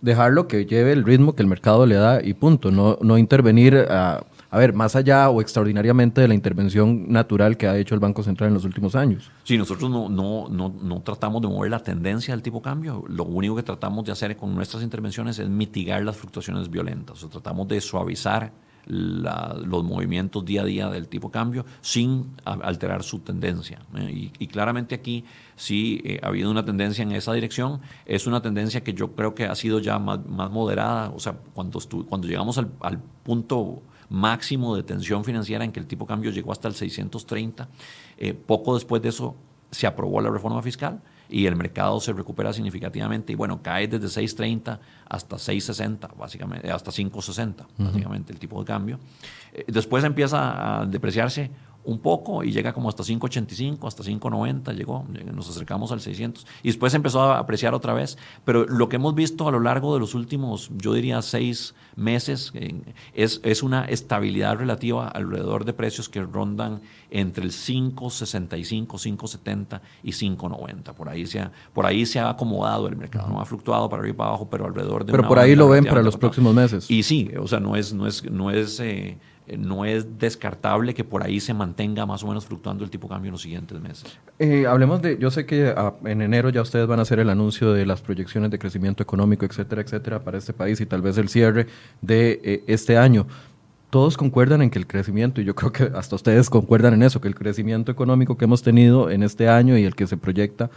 dejarlo 0.00 0.46
que 0.46 0.64
lleve 0.64 0.92
el 0.92 1.02
ritmo 1.02 1.34
que 1.34 1.42
el 1.42 1.48
mercado 1.48 1.86
le 1.86 1.96
da 1.96 2.22
y 2.22 2.34
punto. 2.34 2.70
No, 2.70 2.98
no 3.02 3.18
intervenir, 3.18 3.74
a, 3.90 4.24
a 4.48 4.58
ver, 4.58 4.74
más 4.74 4.94
allá 4.94 5.28
o 5.28 5.40
extraordinariamente 5.40 6.20
de 6.20 6.28
la 6.28 6.34
intervención 6.34 7.10
natural 7.10 7.56
que 7.56 7.66
ha 7.66 7.76
hecho 7.76 7.96
el 7.96 8.00
Banco 8.00 8.22
Central 8.22 8.46
en 8.46 8.54
los 8.54 8.64
últimos 8.64 8.94
años. 8.94 9.28
Sí, 9.42 9.58
nosotros 9.58 9.90
no, 9.90 10.08
no, 10.08 10.46
no, 10.48 10.72
no 10.80 11.00
tratamos 11.00 11.42
de 11.42 11.48
mover 11.48 11.72
la 11.72 11.80
tendencia 11.80 12.32
del 12.32 12.44
tipo 12.44 12.62
cambio. 12.62 13.02
Lo 13.08 13.24
único 13.24 13.56
que 13.56 13.64
tratamos 13.64 14.04
de 14.04 14.12
hacer 14.12 14.36
con 14.36 14.54
nuestras 14.54 14.84
intervenciones 14.84 15.36
es 15.40 15.48
mitigar 15.48 16.04
las 16.04 16.16
fluctuaciones 16.16 16.70
violentas. 16.70 17.24
O 17.24 17.28
tratamos 17.28 17.66
de 17.66 17.80
suavizar 17.80 18.52
los 18.86 19.84
movimientos 19.84 20.44
día 20.44 20.62
a 20.62 20.64
día 20.64 20.88
del 20.88 21.08
tipo 21.08 21.30
cambio 21.30 21.64
sin 21.80 22.34
alterar 22.44 23.02
su 23.02 23.20
tendencia. 23.20 23.80
¿eh? 23.96 24.30
Y, 24.38 24.46
claramente 24.48 24.94
aquí 24.94 25.24
sí 25.56 26.00
eh, 26.04 26.20
ha 26.22 26.28
habido 26.28 26.50
una 26.50 26.64
tendencia 26.64 27.02
en 27.02 27.12
esa 27.12 27.32
dirección. 27.32 27.80
Es 28.06 28.26
una 28.26 28.42
tendencia 28.42 28.82
que 28.82 28.94
yo 28.94 29.12
creo 29.12 29.34
que 29.34 29.44
ha 29.44 29.54
sido 29.54 29.78
ya 29.78 29.98
más, 29.98 30.20
moderada. 30.26 31.10
O 31.10 31.20
sea, 31.20 31.36
cuando, 31.54 31.80
cuando 32.08 32.26
llegamos 32.26 32.58
al, 32.58 32.68
punto 33.22 33.82
máximo 34.08 34.74
de 34.76 34.82
tensión 34.82 35.24
financiera 35.24 35.64
en 35.64 35.72
que 35.72 35.80
el 35.80 35.86
tipo 35.86 36.06
cambio 36.06 36.30
llegó 36.32 36.52
hasta 36.52 36.68
el 36.68 36.74
630, 36.74 37.68
eh, 38.18 38.34
poco 38.34 38.74
después 38.74 39.00
de 39.00 39.08
eso 39.10 39.36
se 39.70 39.86
aprobó 39.86 40.20
la 40.20 40.28
reforma 40.28 40.60
fiscal 40.60 41.00
y 41.32 41.46
el 41.46 41.56
mercado 41.56 41.98
se 41.98 42.12
recupera 42.12 42.52
significativamente 42.52 43.32
y 43.32 43.36
bueno, 43.36 43.62
cae 43.62 43.88
desde 43.88 44.22
6.30 44.22 44.78
hasta 45.08 45.36
6.60, 45.36 46.14
básicamente, 46.16 46.70
hasta 46.70 46.90
5.60, 46.90 47.66
básicamente 47.78 48.32
el 48.32 48.38
tipo 48.38 48.60
de 48.60 48.66
cambio. 48.66 48.98
Eh, 49.52 49.64
después 49.66 50.04
empieza 50.04 50.80
a 50.80 50.86
depreciarse 50.86 51.50
un 51.84 51.98
poco 51.98 52.44
y 52.44 52.52
llega 52.52 52.72
como 52.72 52.88
hasta 52.88 53.02
5.85, 53.02 53.86
hasta 53.86 54.02
5.90, 54.02 54.74
llegó, 54.74 55.04
nos 55.32 55.50
acercamos 55.50 55.90
al 55.92 56.00
600 56.00 56.46
y 56.62 56.68
después 56.68 56.94
empezó 56.94 57.22
a 57.22 57.38
apreciar 57.38 57.74
otra 57.74 57.92
vez, 57.92 58.18
pero 58.44 58.64
lo 58.66 58.88
que 58.88 58.96
hemos 58.96 59.14
visto 59.14 59.48
a 59.48 59.50
lo 59.50 59.60
largo 59.60 59.94
de 59.94 60.00
los 60.00 60.14
últimos, 60.14 60.70
yo 60.76 60.92
diría, 60.92 61.20
seis 61.22 61.74
meses, 61.96 62.52
es, 63.14 63.40
es 63.42 63.62
una 63.62 63.84
estabilidad 63.84 64.56
relativa 64.56 65.08
alrededor 65.08 65.64
de 65.64 65.72
precios 65.72 66.08
que 66.08 66.22
rondan 66.22 66.80
entre 67.10 67.44
el 67.44 67.50
5.65, 67.50 68.86
5.70 68.86 69.80
y 70.02 70.12
5.90, 70.12 70.94
por 70.94 71.08
ahí 71.08 71.26
se 71.26 71.40
ha, 71.40 71.52
por 71.72 71.86
ahí 71.86 72.06
se 72.06 72.20
ha 72.20 72.30
acomodado 72.30 72.86
el 72.86 72.96
mercado, 72.96 73.28
no 73.28 73.40
ha 73.40 73.44
fluctuado 73.44 73.88
para 73.88 74.00
arriba 74.00 74.14
y 74.14 74.16
para 74.16 74.28
abajo, 74.30 74.48
pero 74.48 74.66
alrededor 74.66 75.04
de... 75.04 75.12
Pero 75.12 75.26
por 75.26 75.38
ahí 75.38 75.56
lo 75.56 75.68
ven 75.68 75.84
para 75.84 76.02
los 76.02 76.16
próximos 76.16 76.54
meses. 76.54 76.90
Y 76.90 77.02
sí, 77.02 77.30
o 77.38 77.46
sea, 77.48 77.60
no 77.60 77.76
es, 77.76 77.92
no 77.92 78.06
es, 78.06 78.24
no 78.30 78.50
es 78.50 78.80
eh, 78.80 78.92
eh, 78.92 79.18
no 79.58 79.84
es 79.84 80.18
descartable 80.18 80.94
que 80.94 81.04
por 81.04 81.22
ahí 81.22 81.40
se 81.40 81.52
mantenga 81.52 82.06
más 82.06 82.22
o 82.22 82.28
menos 82.28 82.46
fluctuando 82.46 82.84
el 82.84 82.90
tipo 82.90 83.08
de 83.08 83.14
cambio 83.14 83.28
en 83.28 83.32
los 83.32 83.42
siguientes 83.42 83.80
meses. 83.80 84.18
Eh, 84.38 84.66
hablemos 84.66 85.02
de, 85.02 85.18
yo 85.18 85.30
sé 85.30 85.46
que 85.46 85.72
ah, 85.76 85.94
en 86.04 86.22
enero 86.22 86.50
ya 86.50 86.62
ustedes 86.62 86.86
van 86.86 87.00
a 87.00 87.02
hacer 87.02 87.18
el 87.18 87.28
anuncio 87.28 87.72
de 87.72 87.84
las 87.84 88.00
proyecciones 88.00 88.50
de 88.50 88.58
crecimiento 88.58 89.02
económico, 89.02 89.44
etcétera, 89.44 89.82
etcétera, 89.82 90.20
para 90.20 90.38
este 90.38 90.52
país 90.52 90.80
y 90.80 90.86
tal 90.86 91.02
vez 91.02 91.18
el 91.18 91.28
cierre 91.28 91.66
de 92.00 92.40
eh, 92.44 92.64
este 92.66 92.96
año. 92.96 93.26
Todos 93.90 94.16
concuerdan 94.16 94.62
en 94.62 94.70
que 94.70 94.78
el 94.78 94.86
crecimiento, 94.86 95.42
y 95.42 95.44
yo 95.44 95.54
creo 95.54 95.70
que 95.70 95.90
hasta 95.94 96.16
ustedes 96.16 96.48
concuerdan 96.48 96.94
en 96.94 97.02
eso, 97.02 97.20
que 97.20 97.28
el 97.28 97.34
crecimiento 97.34 97.92
económico 97.92 98.38
que 98.38 98.46
hemos 98.46 98.62
tenido 98.62 99.10
en 99.10 99.22
este 99.22 99.50
año 99.50 99.76
y 99.76 99.84
el 99.84 99.94
que 99.94 100.06
se 100.06 100.16
proyecta 100.16 100.70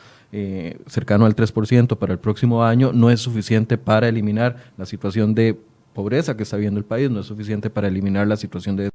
cercano 0.87 1.25
al 1.25 1.33
3% 1.33 1.97
para 1.97 2.11
el 2.11 2.19
próximo 2.19 2.65
año 2.65 2.91
no 2.91 3.09
es 3.09 3.21
suficiente 3.21 3.77
para 3.77 4.09
eliminar 4.09 4.57
la 4.77 4.85
situación 4.85 5.33
de 5.33 5.57
pobreza 5.95 6.37
que 6.37 6.43
está 6.43 6.57
viendo 6.57 6.77
el 6.79 6.85
país 6.85 7.09
no 7.09 7.21
es 7.21 7.25
suficiente 7.25 7.71
para 7.71 7.87
eliminar 7.87 8.27
la 8.27 8.37
situación 8.37 8.75
de 8.75 8.89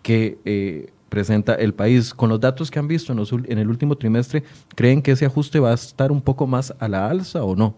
que 0.00 0.38
eh, 0.46 0.90
presenta 1.10 1.54
el 1.54 1.74
país. 1.74 2.14
Con 2.14 2.30
los 2.30 2.40
datos 2.40 2.70
que 2.70 2.78
han 2.78 2.88
visto 2.88 3.12
en, 3.12 3.18
en 3.52 3.58
el 3.58 3.68
último 3.68 3.96
trimestre, 3.96 4.44
¿creen 4.74 5.02
que 5.02 5.12
ese 5.12 5.26
ajuste 5.26 5.60
va 5.60 5.72
a 5.72 5.74
estar 5.74 6.10
un 6.10 6.22
poco 6.22 6.46
más 6.46 6.72
a 6.78 6.88
la 6.88 7.10
alza 7.10 7.44
o 7.44 7.54
no? 7.54 7.74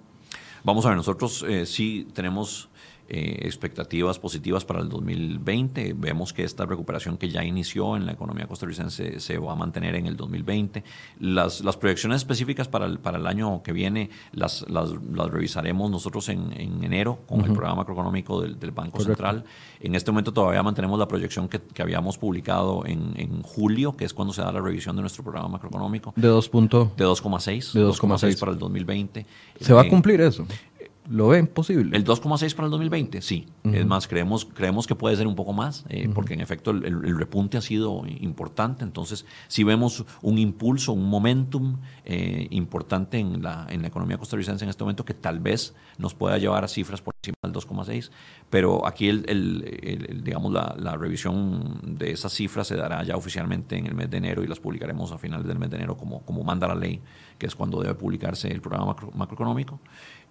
Vamos 0.62 0.84
a 0.84 0.90
ver, 0.90 0.96
nosotros 0.96 1.44
eh, 1.48 1.66
sí 1.66 2.06
tenemos 2.12 2.68
eh, 3.08 3.38
expectativas 3.42 4.18
positivas 4.18 4.64
para 4.64 4.80
el 4.80 4.88
2020. 4.88 5.94
Vemos 5.96 6.32
que 6.32 6.42
esta 6.42 6.66
recuperación 6.66 7.16
que 7.16 7.28
ya 7.28 7.44
inició 7.44 7.96
en 7.96 8.04
la 8.04 8.12
economía 8.12 8.48
costarricense 8.48 9.20
se 9.20 9.38
va 9.38 9.52
a 9.52 9.54
mantener 9.54 9.94
en 9.94 10.06
el 10.06 10.16
2020. 10.16 10.82
Las, 11.20 11.60
las 11.60 11.76
proyecciones 11.76 12.16
específicas 12.16 12.66
para 12.66 12.86
el, 12.86 12.98
para 12.98 13.18
el 13.18 13.26
año 13.28 13.62
que 13.62 13.72
viene 13.72 14.10
las, 14.32 14.68
las, 14.68 14.90
revisaremos 15.30 15.88
nosotros 15.88 16.28
en, 16.30 16.52
en 16.60 16.82
enero 16.82 17.20
con 17.26 17.42
el 17.42 17.52
programa 17.52 17.76
macroeconómico 17.76 18.42
del, 18.42 18.70
Banco 18.72 19.00
Central. 19.00 19.44
En 19.80 19.94
este 19.94 20.10
momento 20.10 20.32
todavía 20.32 20.62
mantenemos 20.62 20.98
la 20.98 21.06
proyección 21.06 21.48
que, 21.48 21.60
que 21.60 21.82
habíamos 21.82 22.18
publicado 22.18 22.84
en, 22.86 23.12
en, 23.16 23.42
julio, 23.42 23.96
que 23.96 24.04
es 24.04 24.12
cuando 24.12 24.34
se 24.34 24.42
da 24.42 24.50
la 24.50 24.60
revisión 24.60 24.96
de 24.96 25.02
nuestro 25.02 25.22
programa 25.22 25.48
macroeconómico. 25.48 26.12
¿De 26.16 26.26
2 26.26 26.50
De 26.50 27.04
2,6. 27.06 27.72
De 27.72 27.84
2,6 27.84 28.40
para 28.40 28.52
el 28.52 28.58
2020. 28.58 29.26
¿Se 29.60 29.72
va 29.72 29.82
a 29.82 29.88
cumplir 29.88 30.20
eso? 30.20 30.46
¿Lo 31.08 31.28
ven 31.28 31.46
posible? 31.46 31.96
El 31.96 32.04
2,6 32.04 32.54
para 32.54 32.66
el 32.66 32.70
2020, 32.70 33.22
sí. 33.22 33.46
Es 33.64 33.86
más, 33.86 34.08
creemos, 34.08 34.44
creemos 34.44 34.86
que 34.86 34.94
puede 34.94 35.16
ser 35.16 35.26
un 35.26 35.34
poco 35.34 35.52
más, 35.52 35.84
eh, 35.88 36.08
porque 36.12 36.34
en 36.34 36.40
efecto 36.40 36.70
el, 36.70 37.16
repunte 37.16 37.56
ha 37.56 37.60
sido 37.60 38.04
importante. 38.06 38.84
Entonces, 38.84 39.24
si 39.48 39.64
vemos 39.64 40.04
un 40.22 40.38
impulso, 40.38 40.92
un 40.92 41.08
momentum 41.08 41.78
eh, 42.04 42.48
importante 42.50 43.18
en 43.18 43.42
la, 43.42 43.66
en 43.70 43.82
la 43.82 43.88
economía 43.88 44.18
costarricense 44.18 44.64
en 44.64 44.70
este 44.70 44.84
momento 44.84 45.04
que 45.04 45.14
tal 45.14 45.40
vez 45.40 45.74
nos 45.98 46.14
pueda 46.14 46.38
llevar 46.38 46.64
a 46.64 46.68
cifras 46.68 47.00
por 47.00 47.14
encima 47.22 47.36
del 47.42 47.52
2,6. 47.52 48.10
Pero 48.50 48.86
aquí, 48.86 49.08
el, 49.08 50.22
digamos, 50.24 50.52
la, 50.52 50.74
la, 50.78 50.96
revisión 50.96 51.80
de 51.82 52.12
esas 52.12 52.32
cifras 52.32 52.66
se 52.68 52.76
dará 52.76 53.02
ya 53.02 53.16
oficialmente 53.16 53.76
en 53.76 53.86
el 53.86 53.94
mes 53.94 54.10
de 54.10 54.16
enero 54.18 54.42
y 54.42 54.46
las 54.46 54.60
publicaremos 54.60 55.12
a 55.12 55.18
finales 55.18 55.46
del 55.46 55.58
mes 55.58 55.70
de 55.70 55.76
enero 55.76 55.96
como, 55.96 56.22
como 56.22 56.42
manda 56.44 56.68
la 56.68 56.74
ley, 56.74 57.00
que 57.38 57.46
es 57.46 57.54
cuando 57.54 57.80
debe 57.80 57.94
publicarse 57.94 58.48
el 58.48 58.60
programa 58.60 58.96
macroeconómico. 59.14 59.80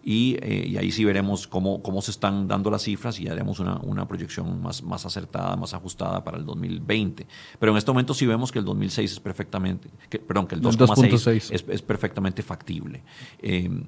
Eh, 0.07 0.65
y, 0.67 0.77
ahí 0.77 0.91
sí 0.91 1.03
veremos 1.03 1.47
cómo, 1.47 1.81
cómo 1.81 1.99
se 1.99 2.11
están 2.11 2.47
dando 2.47 2.69
las 2.69 2.83
cifras 2.83 3.19
y 3.19 3.27
haremos 3.27 3.59
una, 3.59 3.77
una, 3.77 4.07
proyección 4.07 4.61
más, 4.61 4.83
más 4.83 5.03
acertada, 5.03 5.55
más 5.55 5.73
ajustada 5.73 6.23
para 6.23 6.37
el 6.37 6.45
2020. 6.45 7.25
Pero 7.59 7.71
en 7.71 7.77
este 7.79 7.89
momento 7.89 8.13
sí 8.13 8.27
vemos 8.27 8.51
que 8.51 8.59
el 8.59 8.65
2006 8.65 9.13
es 9.13 9.19
perfectamente, 9.19 9.89
que, 10.07 10.19
perdón, 10.19 10.45
que 10.45 10.55
el 10.55 10.61
2,6 10.61 11.51
es, 11.51 11.65
es, 11.67 11.81
perfectamente 11.81 12.43
factible. 12.43 13.03
Eh, 13.39 13.83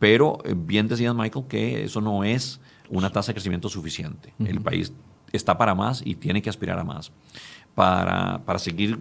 pero 0.00 0.38
eh, 0.44 0.54
bien 0.56 0.88
decías, 0.88 1.14
Michael, 1.14 1.44
que 1.46 1.84
eso 1.84 2.00
no 2.00 2.24
es 2.24 2.60
una 2.88 3.12
tasa 3.12 3.28
de 3.28 3.34
crecimiento 3.34 3.68
suficiente. 3.68 4.34
El 4.40 4.60
país 4.60 4.92
está 5.30 5.56
para 5.56 5.76
más 5.76 6.02
y 6.04 6.16
tiene 6.16 6.42
que 6.42 6.50
aspirar 6.50 6.80
a 6.80 6.84
más. 6.84 7.12
Para, 7.76 8.42
para 8.44 8.58
seguir 8.58 8.98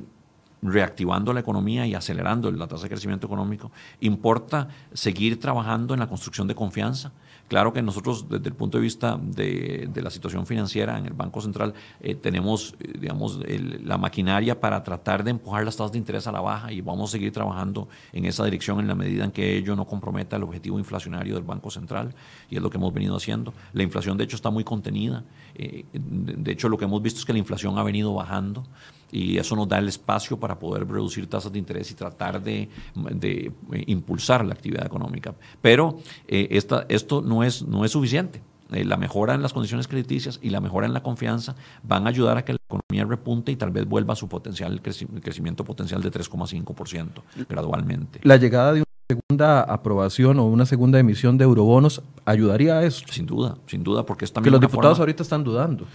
reactivando 0.61 1.33
la 1.33 1.39
economía 1.39 1.87
y 1.87 1.95
acelerando 1.95 2.51
la 2.51 2.67
tasa 2.67 2.83
de 2.83 2.89
crecimiento 2.89 3.27
económico, 3.27 3.71
importa 4.01 4.67
seguir 4.93 5.39
trabajando 5.39 5.93
en 5.93 5.99
la 5.99 6.07
construcción 6.07 6.47
de 6.47 6.55
confianza. 6.55 7.11
Claro 7.49 7.73
que 7.73 7.81
nosotros, 7.81 8.29
desde 8.29 8.49
el 8.49 8.53
punto 8.53 8.77
de 8.77 8.83
vista 8.83 9.19
de, 9.19 9.89
la 9.95 10.11
situación 10.11 10.45
financiera 10.45 10.99
en 10.99 11.07
el 11.07 11.13
Banco 11.13 11.41
Central, 11.41 11.73
eh, 11.99 12.13
tenemos, 12.13 12.75
eh, 12.79 12.93
digamos, 12.99 13.39
la 13.83 13.97
maquinaria 13.97 14.59
para 14.59 14.83
tratar 14.83 15.23
de 15.23 15.31
empujar 15.31 15.65
las 15.65 15.75
tasas 15.75 15.93
de 15.93 15.97
interés 15.97 16.27
a 16.27 16.31
la 16.31 16.41
baja 16.41 16.71
y 16.71 16.81
vamos 16.81 17.09
a 17.09 17.11
seguir 17.13 17.31
trabajando 17.33 17.89
en 18.13 18.25
esa 18.25 18.45
dirección 18.45 18.79
en 18.79 18.87
la 18.87 18.93
medida 18.93 19.25
en 19.25 19.31
que 19.31 19.57
ello 19.57 19.75
no 19.75 19.85
comprometa 19.85 20.35
el 20.35 20.43
objetivo 20.43 20.77
inflacionario 20.77 21.33
del 21.33 21.43
Banco 21.43 21.71
Central 21.71 22.13
y 22.51 22.57
es 22.57 22.61
lo 22.61 22.69
que 22.69 22.77
hemos 22.77 22.93
venido 22.93 23.15
haciendo. 23.15 23.51
La 23.73 23.81
inflación, 23.81 24.15
de 24.15 24.25
hecho, 24.25 24.35
está 24.35 24.51
muy 24.51 24.63
contenida. 24.63 25.23
Eh, 25.55 25.85
de 25.91 26.51
hecho, 26.51 26.69
lo 26.69 26.77
que 26.77 26.85
hemos 26.85 27.01
visto 27.01 27.19
es 27.19 27.25
que 27.25 27.33
la 27.33 27.39
inflación 27.39 27.79
ha 27.79 27.83
venido 27.83 28.13
bajando 28.13 28.63
y 29.11 29.37
eso 29.37 29.55
nos 29.55 29.67
da 29.67 29.77
el 29.77 29.87
espacio 29.87 30.39
para 30.39 30.59
poder 30.59 30.87
reducir 30.87 31.27
tasas 31.27 31.51
de 31.51 31.59
interés 31.59 31.91
y 31.91 31.95
tratar 31.95 32.41
de, 32.41 32.69
de 32.95 33.51
impulsar 33.87 34.45
la 34.45 34.53
actividad 34.53 34.85
económica. 34.85 35.33
Pero 35.61 35.99
eh, 36.27 36.47
esta, 36.51 36.85
esto 36.89 37.21
no 37.21 37.43
es, 37.43 37.63
no 37.63 37.85
es 37.85 37.91
suficiente. 37.91 38.41
Eh, 38.71 38.85
la 38.85 38.97
mejora 38.97 39.33
en 39.33 39.41
las 39.41 39.51
condiciones 39.51 39.87
crediticias 39.87 40.39
y 40.43 40.51
la 40.51 40.61
mejora 40.61 40.85
en 40.85 40.93
la 40.93 41.01
confianza 41.01 41.55
van 41.81 42.05
a 42.05 42.09
ayudar 42.09 42.37
a 42.37 42.45
que 42.45 42.53
la 42.53 42.59
economía 42.63 43.05
repunte 43.09 43.51
y 43.51 43.55
tal 43.55 43.71
vez 43.71 43.85
vuelva 43.85 44.13
a 44.13 44.15
su 44.15 44.27
potencial, 44.27 44.81
crecimiento 44.81 45.63
potencial 45.63 46.03
de 46.03 46.11
3,5% 46.11 47.23
gradualmente. 47.49 48.19
La 48.23 48.37
llegada 48.37 48.73
de 48.73 48.81
una 48.81 48.85
segunda 49.09 49.61
aprobación 49.61 50.37
o 50.37 50.45
una 50.45 50.67
segunda 50.67 50.99
emisión 50.99 51.37
de 51.39 51.45
eurobonos 51.45 52.03
ayudaría 52.25 52.77
a 52.77 52.83
eso. 52.83 53.05
Sin 53.09 53.25
duda, 53.25 53.57
sin 53.65 53.83
duda, 53.83 54.05
porque 54.05 54.25
es 54.25 54.31
también. 54.31 54.51
Que 54.51 54.61
los 54.61 54.71
diputados 54.71 54.99
ahorita 54.99 55.23
están 55.23 55.43
dudando. 55.43 55.85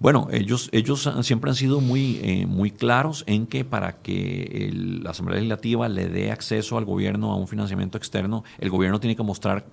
Bueno, 0.00 0.28
ellos, 0.30 0.68
ellos 0.70 1.10
siempre 1.22 1.50
han 1.50 1.56
sido 1.56 1.80
muy, 1.80 2.20
eh, 2.22 2.46
muy 2.46 2.70
claros 2.70 3.24
en 3.26 3.48
que 3.48 3.64
para 3.64 3.96
que 3.96 4.70
la 5.02 5.10
Asamblea 5.10 5.38
Legislativa 5.38 5.88
le 5.88 6.08
dé 6.08 6.30
acceso 6.30 6.78
al 6.78 6.84
gobierno 6.84 7.32
a 7.32 7.36
un 7.36 7.48
financiamiento 7.48 7.98
externo, 7.98 8.44
el 8.58 8.70
gobierno 8.70 9.00
tiene 9.00 9.16
que 9.16 9.24
mostrar 9.24 9.66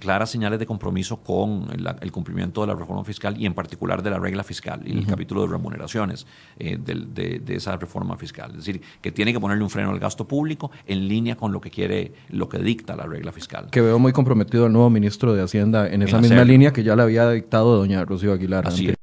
claras 0.00 0.30
señales 0.30 0.58
de 0.58 0.66
compromiso 0.66 1.18
con 1.18 1.68
el, 2.00 2.10
cumplimiento 2.10 2.62
de 2.62 2.66
la 2.66 2.74
reforma 2.74 3.04
fiscal 3.04 3.40
y 3.40 3.46
en 3.46 3.54
particular 3.54 4.02
de 4.02 4.10
la 4.10 4.18
regla 4.18 4.42
fiscal 4.42 4.82
y 4.84 4.90
el 4.90 5.06
capítulo 5.06 5.42
de 5.42 5.48
remuneraciones 5.48 6.26
eh, 6.58 6.76
de, 6.76 7.38
de, 7.38 7.54
esa 7.54 7.76
reforma 7.76 8.16
fiscal. 8.16 8.50
Es 8.50 8.56
decir, 8.58 8.80
que 9.00 9.12
tiene 9.12 9.32
que 9.32 9.38
ponerle 9.38 9.62
un 9.62 9.70
freno 9.70 9.90
al 9.90 10.00
gasto 10.00 10.26
público 10.26 10.72
en 10.86 11.06
línea 11.06 11.36
con 11.36 11.52
lo 11.52 11.60
que 11.60 11.70
quiere, 11.70 12.12
lo 12.30 12.48
que 12.48 12.58
dicta 12.58 12.96
la 12.96 13.04
regla 13.04 13.30
fiscal. 13.30 13.68
Que 13.70 13.80
veo 13.80 14.00
muy 14.00 14.12
comprometido 14.12 14.66
al 14.66 14.72
nuevo 14.72 14.90
ministro 14.90 15.32
de 15.32 15.42
Hacienda 15.42 15.88
en 15.88 16.02
esa 16.02 16.20
misma 16.20 16.42
línea 16.42 16.72
que 16.72 16.82
ya 16.82 16.96
le 16.96 17.02
había 17.02 17.30
dictado 17.30 17.76
doña 17.76 18.04
Rocío 18.04 18.32
Aguilar. 18.32 18.66
Así 18.66 18.88
es, 18.88 18.96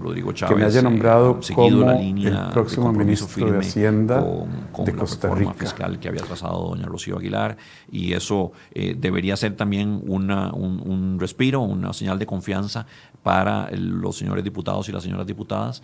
Rodrigo 0.00 0.32
Chávez. 0.32 0.54
Que 0.54 0.60
me 0.60 0.66
haya 0.66 0.82
nombrado 0.82 1.40
como 1.54 1.90
el 1.90 2.48
próximo 2.52 2.92
ministro 2.92 3.50
de 3.50 3.58
Hacienda 3.58 4.24
con, 4.72 4.84
de 4.84 4.92
Costa 4.92 5.28
la 5.28 5.34
reforma 5.34 5.54
fiscal 5.54 5.98
que 5.98 6.08
había 6.08 6.22
trazado 6.22 6.68
doña 6.68 6.86
Rocío 6.86 7.18
Aguilar. 7.18 7.56
Y 7.90 8.12
eso 8.12 8.52
eh, 8.72 8.94
debería 8.98 9.36
ser 9.36 9.56
también 9.56 10.02
una, 10.06 10.52
un, 10.52 10.82
un 10.84 11.18
respiro, 11.20 11.60
una 11.60 11.92
señal 11.92 12.18
de 12.18 12.26
confianza 12.26 12.86
para 13.22 13.70
los 13.72 14.16
señores 14.16 14.44
diputados 14.44 14.88
y 14.88 14.92
las 14.92 15.02
señoras 15.02 15.26
diputadas 15.26 15.82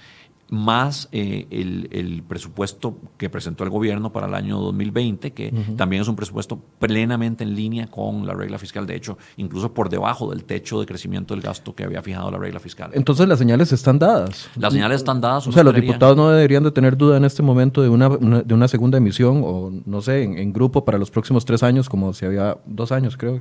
más 0.52 1.08
eh, 1.12 1.46
el, 1.50 2.22
presupuesto 2.28 2.98
que 3.16 3.30
presentó 3.30 3.64
el 3.64 3.70
gobierno 3.70 4.12
para 4.12 4.26
el 4.26 4.34
año 4.34 4.60
2020, 4.60 5.32
que 5.32 5.50
también 5.78 6.02
es 6.02 6.08
un 6.08 6.14
presupuesto 6.14 6.60
plenamente 6.78 7.42
en 7.42 7.56
línea 7.56 7.86
con 7.86 8.26
la 8.26 8.34
regla 8.34 8.58
fiscal, 8.58 8.86
de 8.86 8.94
hecho, 8.94 9.16
incluso 9.38 9.72
por 9.72 9.88
debajo 9.88 10.28
del 10.28 10.44
techo 10.44 10.78
de 10.78 10.84
crecimiento 10.84 11.32
del 11.32 11.42
gasto 11.42 11.74
que 11.74 11.84
había 11.84 12.02
fijado 12.02 12.30
la 12.30 12.36
regla 12.36 12.60
fiscal. 12.60 12.90
Entonces 12.92 13.26
las 13.26 13.38
señales 13.38 13.72
están 13.72 13.98
dadas. 13.98 14.50
Las 14.56 14.74
señales 14.74 14.98
están 14.98 15.22
dadas. 15.22 15.46
O 15.46 15.52
sea, 15.52 15.64
los 15.64 15.74
diputados 15.74 16.18
no 16.18 16.28
deberían 16.28 16.64
de 16.64 16.70
tener 16.70 16.98
duda 16.98 17.16
en 17.16 17.24
este 17.24 17.42
momento 17.42 17.80
de 17.80 17.88
una, 17.88 18.10
de 18.10 18.52
una 18.52 18.68
segunda 18.68 18.98
emisión 18.98 19.40
o, 19.42 19.72
no 19.86 20.02
sé, 20.02 20.22
en, 20.22 20.52
grupo 20.52 20.84
para 20.84 20.98
los 20.98 21.10
próximos 21.10 21.46
tres 21.46 21.62
años, 21.62 21.88
como 21.88 22.12
si 22.12 22.26
había 22.26 22.58
dos 22.66 22.92
años, 22.92 23.16
creo. 23.16 23.40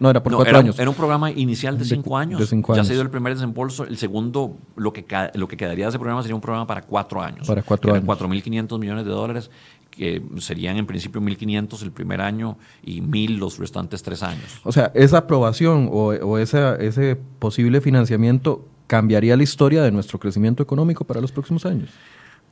no, 0.00 0.08
era 0.08 0.22
por 0.22 0.34
cuatro 0.34 0.58
años. 0.58 0.78
Era 0.78 0.88
un 0.88 0.96
programa 0.96 1.30
inicial 1.30 1.76
de 1.76 1.84
cinco, 1.84 2.16
años. 2.16 2.40
Ya 2.74 2.84
se 2.84 2.94
dio 2.94 3.02
el 3.02 3.10
primer 3.10 3.34
desembolso. 3.34 3.84
El 3.84 3.98
segundo, 3.98 4.56
lo 4.76 4.94
que, 4.94 5.04
lo 5.34 5.46
que 5.46 5.58
quedaría 5.58 5.84
de 5.84 5.90
ese 5.90 5.98
programa 5.98 6.22
sería 6.22 6.37
un 6.38 6.42
programa 6.42 6.66
para 6.66 6.82
cuatro 6.82 7.22
años. 7.22 7.46
Para 7.46 7.62
cuatro 7.62 7.94
años. 7.94 8.06
4.500 8.06 8.78
millones 8.78 9.04
de 9.04 9.10
dólares, 9.10 9.50
que 9.90 10.22
serían 10.38 10.76
en 10.76 10.86
principio 10.86 11.20
1.500 11.20 11.82
el 11.82 11.92
primer 11.92 12.20
año 12.20 12.56
y 12.82 13.00
1.000 13.00 13.38
los 13.38 13.58
restantes 13.58 14.02
tres 14.02 14.22
años. 14.22 14.60
O 14.64 14.72
sea, 14.72 14.90
esa 14.94 15.18
aprobación 15.18 15.88
o, 15.92 16.08
o 16.08 16.38
ese 16.38 17.16
posible 17.38 17.80
financiamiento 17.80 18.64
cambiaría 18.86 19.36
la 19.36 19.42
historia 19.42 19.82
de 19.82 19.92
nuestro 19.92 20.18
crecimiento 20.18 20.62
económico 20.62 21.04
para 21.04 21.20
los 21.20 21.30
próximos 21.30 21.66
años. 21.66 21.90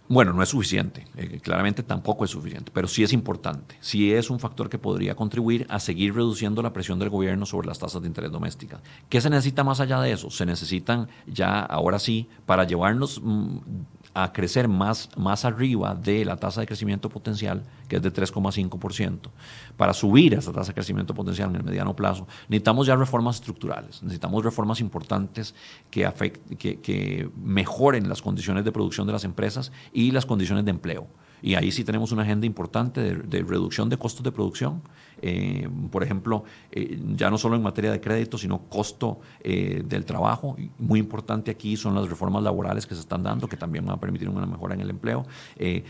Bueno, 0.09 0.33
no 0.33 0.43
es 0.43 0.51
suficiente, 0.51 1.05
eh, 1.17 1.41
claramente 1.43 1.83
tampoco 1.83 2.25
es 2.25 2.31
suficiente, 2.31 2.71
pero 2.73 2.87
sí 2.87 3.03
es 3.03 3.13
importante, 3.13 3.77
sí 3.81 4.13
es 4.13 4.31
un 4.31 4.39
factor 4.39 4.69
que 4.69 4.79
podría 4.79 5.17
contribuir 5.17 5.67
a 5.69 5.81
seguir 5.81 6.15
reduciendo 6.15 6.63
la 6.63 6.73
presión 6.73 7.01
del 7.01 7.11
gobierno 7.11 7.45
sobre 7.45 7.67
las 7.67 7.81
tasas 7.81 8.03
de 8.03 8.09
interés 8.09 8.31
domésticas. 8.31 8.81
¿Qué 9.09 9.21
se 9.21 9.31
necesita 9.31 9.65
más 9.65 9.81
allá 9.81 10.01
de 10.01 10.13
eso? 10.13 10.31
Se 10.31 10.47
necesitan 10.47 11.09
ya, 11.27 11.61
ahora 11.61 11.99
sí, 11.99 12.29
para 12.47 12.65
llevarnos 12.65 13.21
mm, 13.21 13.59
a 14.19 14.33
crecer 14.33 14.67
más, 14.67 15.11
más 15.15 15.45
arriba 15.45 15.95
de 15.95 16.25
la 16.25 16.39
tasa 16.39 16.63
de 16.63 16.67
crecimiento 16.67 17.11
potencial, 17.11 17.63
que 17.87 17.97
es 17.97 18.03
de 18.03 18.11
3,5%, 18.11 19.29
para 19.77 19.93
subir 19.93 20.33
esa 20.33 20.55
tasa 20.55 20.69
de 20.69 20.75
crecimiento 20.75 21.15
potencial 21.15 21.51
en 21.51 21.57
el 21.57 21.65
mediano 21.65 21.95
plazo, 21.95 22.27
necesitamos 22.49 22.87
ya 22.87 22.97
reformas 22.97 23.37
estructurales, 23.37 24.03
necesitamos 24.03 24.43
reformas 24.43 24.81
importantes 24.81 25.55
que, 25.91 26.11
que, 26.59 26.81
que 26.81 27.29
mejoren 27.37 28.09
las 28.09 28.23
condiciones 28.23 28.65
de 28.65 28.73
producción 28.73 29.07
de 29.07 29.13
las 29.13 29.25
empresas 29.25 29.71
y 29.93 30.13
las 30.13 30.25
condiciones 30.25 30.65
de 30.65 30.71
empleo. 30.71 31.07
Y 31.43 31.55
ahí 31.55 31.71
sí 31.71 31.85
tenemos 31.85 32.13
una 32.13 32.23
agenda 32.23 32.47
importante 32.47 33.15
de, 33.15 33.43
reducción 33.43 33.89
de 33.89 33.99
costos 33.99 34.23
de 34.23 34.33
producción. 34.33 34.83
Eh, 35.29 35.69
por 35.91 36.05
ejemplo, 36.05 36.45
eh, 36.71 37.01
ya 37.17 37.31
no 37.31 37.37
solo 37.37 37.57
en 37.57 37.63
materia 37.63 37.91
de 37.91 38.01
crédito, 38.01 38.39
sino 38.39 38.61
costo 38.69 39.19
eh, 39.41 39.83
del 39.85 40.05
trabajo. 40.05 40.57
Muy 40.79 41.01
importante 41.01 41.51
aquí 41.51 41.77
son 41.77 41.97
las 41.97 42.09
reformas 42.09 42.45
laborales 42.45 42.87
que 42.87 42.95
se 42.95 43.01
están 43.01 43.25
dando, 43.25 43.49
que 43.49 43.57
también 43.57 43.85
van 43.85 43.97
a 43.97 44.01
permitir 44.01 44.29
una 44.29 44.47
mejora 44.47 44.75
en 44.75 44.83
el 44.83 44.91
empleo. 44.91 45.27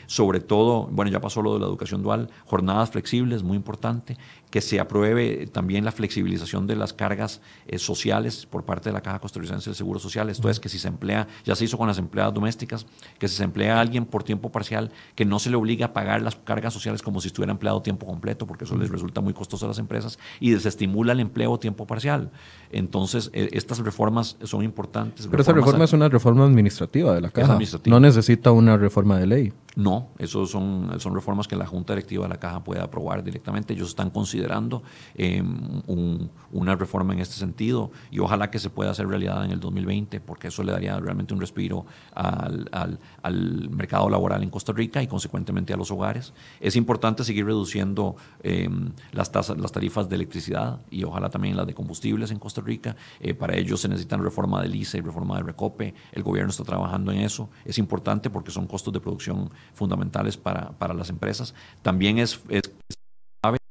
sobre 0.06 0.40
todo, 0.40 0.86
bueno, 0.90 1.10
ya 1.10 1.20
pasó 1.20 1.42
lo 1.42 1.52
de 1.54 1.60
la 1.60 1.66
educación 1.66 2.02
dual, 2.02 2.30
jornadas 2.46 2.90
flexibles, 2.90 3.42
muy 3.42 3.56
importante 3.56 4.16
que 4.50 4.60
se 4.60 4.78
apruebe 4.78 5.48
también 5.48 5.84
la 5.84 5.92
flexibilización 5.92 6.66
de 6.66 6.76
las 6.76 6.92
cargas 6.92 7.42
sociales 7.76 8.46
por 8.46 8.64
parte 8.64 8.88
de 8.88 8.94
la 8.94 9.02
Caja 9.02 9.18
Costarricense 9.18 9.68
del 9.68 9.74
Seguro 9.74 9.98
Social. 9.98 10.30
Esto 10.30 10.48
es 10.48 10.60
que 10.60 10.68
si 10.68 10.78
se 10.78 10.88
emplea, 10.88 11.26
ya 11.44 11.56
se 11.56 11.64
hizo 11.64 11.76
con 11.76 11.88
las 11.88 11.98
empleadas 11.98 12.32
domésticas, 12.32 12.86
que 13.18 13.28
si 13.28 13.36
se 13.36 13.44
emplea 13.44 13.76
a 13.76 13.80
alguien 13.80 14.06
por 14.06 14.22
tiempo 14.22 14.50
parcial, 14.50 14.92
que 15.14 15.24
no 15.24 15.38
se 15.40 15.50
le 15.50 15.56
obliga 15.56 15.86
a 15.86 15.92
pagar 15.92 16.22
las 16.22 16.36
cargas 16.36 16.72
sociales 16.72 17.02
como 17.02 17.20
si 17.20 17.26
estuviera 17.26 17.52
empleado 17.52 17.82
tiempo 17.82 18.06
completo, 18.06 18.46
porque 18.46 18.64
eso 18.64 18.76
les 18.76 18.88
resulta 18.88 19.20
muy 19.20 19.25
costoso 19.32 19.64
a 19.66 19.68
las 19.68 19.78
empresas, 19.78 20.18
y 20.40 20.50
desestimula 20.50 21.12
el 21.12 21.20
empleo 21.20 21.58
tiempo 21.58 21.86
parcial. 21.86 22.30
Entonces, 22.70 23.30
eh, 23.32 23.48
estas 23.52 23.78
reformas 23.78 24.36
son 24.42 24.62
importantes. 24.62 25.26
Pero 25.26 25.42
esa 25.42 25.52
reforma 25.52 25.84
es 25.84 25.92
una 25.92 26.08
reforma 26.08 26.44
administrativa 26.44 27.14
de 27.14 27.20
la 27.20 27.30
Caja. 27.30 27.58
No 27.86 28.00
necesita 28.00 28.50
una 28.52 28.76
reforma 28.76 29.18
de 29.18 29.26
ley. 29.26 29.52
No, 29.76 30.08
eso 30.16 30.46
son, 30.46 30.98
son 30.98 31.14
reformas 31.14 31.46
que 31.46 31.54
la 31.54 31.66
Junta 31.66 31.92
Directiva 31.92 32.24
de 32.24 32.30
la 32.30 32.40
Caja 32.40 32.64
puede 32.64 32.80
aprobar 32.80 33.22
directamente. 33.22 33.74
Ellos 33.74 33.90
están 33.90 34.08
considerando 34.08 34.82
em, 35.14 35.82
una 36.50 36.74
reforma 36.74 37.12
en 37.12 37.20
este 37.20 37.34
sentido 37.34 37.90
y 38.10 38.20
ojalá 38.20 38.50
que 38.50 38.58
se 38.58 38.70
pueda 38.70 38.92
hacer 38.92 39.06
realidad 39.06 39.44
en 39.44 39.50
el 39.50 39.60
2020 39.60 40.20
porque 40.20 40.48
eso 40.48 40.62
le 40.62 40.72
daría 40.72 40.98
realmente 40.98 41.34
un 41.34 41.40
respiro 41.40 41.84
al, 42.14 43.10
mercado 43.70 44.08
laboral 44.08 44.42
en 44.42 44.48
Costa 44.48 44.72
Rica 44.72 45.02
y 45.02 45.08
consecuentemente 45.08 45.74
a 45.74 45.76
los 45.76 45.90
hogares. 45.90 46.32
Es 46.58 46.74
importante 46.74 47.22
seguir 47.22 47.44
reduciendo 47.44 48.16
em, 48.42 48.92
las, 49.12 49.30
tasas, 49.30 49.58
las 49.58 49.72
tarifas 49.72 50.08
de 50.08 50.16
electricidad 50.16 50.80
y 50.90 51.04
ojalá 51.04 51.28
también 51.28 51.54
las 51.54 51.66
de 51.66 51.74
combustibles 51.74 52.30
en 52.30 52.38
Costa 52.38 52.62
Rica. 52.62 52.96
Eh, 53.20 53.34
para 53.34 53.54
ello 53.54 53.76
se 53.76 53.90
necesitan 53.90 54.22
reforma 54.22 54.62
del 54.62 54.74
ICE 54.74 54.96
y 54.96 55.00
reforma 55.02 55.36
del 55.36 55.44
RECOPE. 55.48 55.92
El 56.12 56.22
gobierno 56.22 56.50
está 56.50 56.64
trabajando 56.64 57.12
en 57.12 57.18
eso. 57.18 57.50
Es 57.66 57.76
importante 57.76 58.30
porque 58.30 58.50
son 58.50 58.66
costos 58.66 58.94
de 58.94 59.00
producción 59.00 59.50
fundamentales 59.74 60.36
para, 60.36 60.70
para 60.78 60.94
las 60.94 61.10
empresas. 61.10 61.54
También 61.82 62.18
es, 62.18 62.40
es 62.48 62.62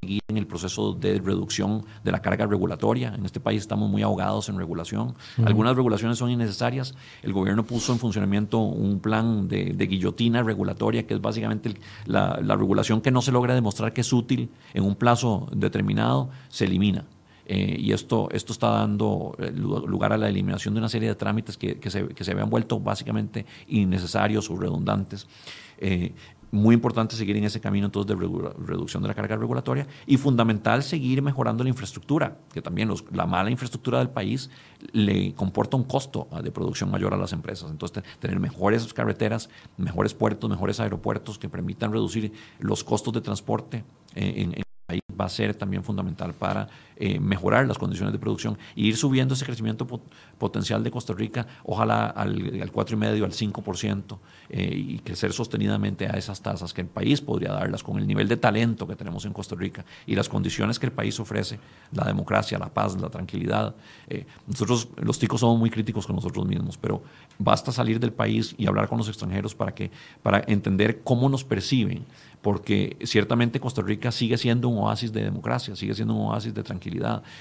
seguir 0.02 0.22
en 0.28 0.38
el 0.38 0.48
proceso 0.48 0.94
de 0.94 1.20
reducción 1.20 1.86
de 2.04 2.12
la 2.12 2.22
carga 2.22 2.46
regulatoria. 2.46 3.14
En 3.16 3.26
este 3.26 3.40
país 3.40 3.62
estamos 3.62 3.90
muy 3.90 4.02
ahogados 4.02 4.50
en 4.50 4.58
regulación. 4.58 5.16
Algunas 5.44 5.76
regulaciones 5.76 6.18
son 6.18 6.30
innecesarias. 6.30 6.96
El 7.24 7.34
gobierno 7.34 7.66
puso 7.66 7.92
en 7.94 8.00
funcionamiento 8.00 8.60
un 8.60 9.00
plan 9.00 9.48
de, 9.48 9.74
guillotina 9.86 10.44
regulatoria, 10.44 11.06
que 11.06 11.16
es 11.16 11.22
básicamente 11.22 11.74
la, 12.06 12.40
la, 12.42 12.56
regulación 12.56 13.02
que 13.02 13.12
no 13.12 13.22
se 13.22 13.32
logra 13.32 13.54
demostrar 13.54 13.94
que 13.94 14.02
es 14.02 14.14
útil 14.14 14.50
en 14.74 14.84
un 14.84 14.96
plazo 14.96 15.48
determinado, 15.52 16.30
se 16.50 16.66
elimina. 16.66 17.06
Eh, 17.48 17.78
y 17.80 17.92
esto, 17.92 18.28
esto 18.32 18.54
está 18.54 18.70
dando 18.70 19.36
eh, 19.38 19.52
lugar 19.52 20.12
a 20.14 20.18
la 20.18 20.28
eliminación 20.28 20.74
de 20.74 20.80
una 20.80 20.90
serie 20.90 21.10
de 21.10 21.16
trámites 21.16 21.58
que, 21.58 21.78
que, 21.80 21.92
se, 21.92 22.08
que 22.08 22.24
se, 22.24 22.32
habían 22.32 22.50
vuelto 22.50 22.80
básicamente 22.80 23.46
innecesarios 23.68 24.50
o 24.50 24.58
redundantes. 24.58 25.28
Eh, 25.78 26.14
muy 26.52 26.74
importante 26.74 27.16
seguir 27.16 27.36
en 27.36 27.44
ese 27.44 27.60
camino 27.60 27.88
entonces 27.88 28.18
de 28.18 28.52
reducción 28.66 29.04
de 29.04 29.10
la 29.10 29.14
carga 29.14 29.36
regulatoria 29.36 29.88
y 30.08 30.18
fundamental 30.18 30.84
seguir 30.84 31.22
mejorando 31.22 31.64
la 31.64 31.70
infraestructura, 31.70 32.38
que 32.54 32.62
también 32.62 32.90
la 33.12 33.26
mala 33.26 33.50
infraestructura 33.50 34.00
del 34.00 34.10
país 34.10 34.50
le 34.94 35.34
comporta 35.34 35.76
un 35.76 35.84
costo 35.84 36.28
ah, 36.32 36.42
de 36.42 36.52
producción 36.52 36.90
mayor 36.90 37.14
a 37.14 37.18
las 37.18 37.34
empresas. 37.34 37.70
Entonces, 37.70 38.04
tener 38.20 38.40
mejores 38.40 38.94
carreteras, 38.94 39.50
mejores 39.78 40.14
puertos, 40.14 40.50
mejores 40.50 40.80
aeropuertos 40.80 41.38
que 41.38 41.50
permitan 41.50 41.92
reducir 41.92 42.32
los 42.60 42.84
costos 42.84 43.14
de 43.14 43.22
transporte 43.22 43.84
en, 44.14 44.54
en 44.54 44.66
ahí 44.88 45.00
va 45.20 45.26
a 45.26 45.30
ser 45.30 45.56
también 45.56 45.84
fundamental 45.84 46.34
para 46.34 46.68
eh, 46.98 47.20
mejorar 47.20 47.68
las 47.68 47.78
condiciones 47.78 48.14
de 48.14 48.20
producción 48.20 48.58
e 48.76 48.82
ir 48.82 48.98
subiendo 48.98 49.34
ese 49.34 49.46
crecimiento 49.46 49.86
potencial 50.38 50.84
de 50.84 50.92
Costa 50.92 51.14
Rica, 51.14 51.48
ojalá 51.64 52.08
al, 52.08 52.62
al 52.62 52.72
4,5%, 52.72 53.24
al 53.24 53.32
5%, 53.32 54.18
eh, 54.50 54.72
y 54.76 55.00
crecer 55.00 55.34
sostenidamente 55.34 56.08
a 56.08 56.12
esas 56.12 56.42
tasas 56.42 56.74
que 56.74 56.82
el 56.82 56.88
país 56.88 57.20
podría 57.20 57.52
darlas 57.52 57.82
con 57.82 57.98
el 57.98 58.06
nivel 58.06 58.28
de 58.28 58.38
talento 58.38 58.88
que 58.88 58.96
tenemos 58.96 59.26
en 59.26 59.34
Costa 59.34 59.56
Rica 59.56 59.84
y 60.06 60.16
las 60.16 60.30
condiciones 60.30 60.78
que 60.78 60.86
el 60.86 60.92
país 60.92 61.20
ofrece, 61.20 61.60
la 61.92 62.06
democracia, 62.06 62.60
la 62.60 62.70
paz, 62.70 62.96
la 63.02 63.10
tranquilidad. 63.10 63.76
Eh, 64.08 64.26
nosotros, 64.48 64.90
los 64.98 65.18
ticos, 65.18 65.40
somos 65.40 65.58
muy 65.58 65.70
críticos 65.70 66.06
con 66.06 66.16
nosotros 66.16 66.46
mismos, 66.46 66.78
pero 66.78 67.02
basta 67.40 67.72
salir 67.72 68.00
del 68.00 68.14
país 68.14 68.54
y 68.58 68.68
hablar 68.68 68.88
con 68.88 69.00
los 69.00 69.08
extranjeros 69.08 69.56
para, 69.56 69.74
que, 69.74 69.90
para 70.22 70.44
entender 70.48 71.02
cómo 71.04 71.28
nos 71.28 71.44
perciben, 71.44 72.06
porque 72.42 72.98
ciertamente 73.04 73.60
Costa 73.60 73.82
Rica 73.82 74.12
sigue 74.12 74.38
siendo 74.38 74.70
un 74.70 74.78
oasis 74.78 75.12
de 75.12 75.24
democracia, 75.24 75.76
sigue 75.76 75.96
siendo 75.96 76.14
un 76.14 76.28
oasis 76.28 76.54
de 76.54 76.62
tranquilidad. 76.62 76.85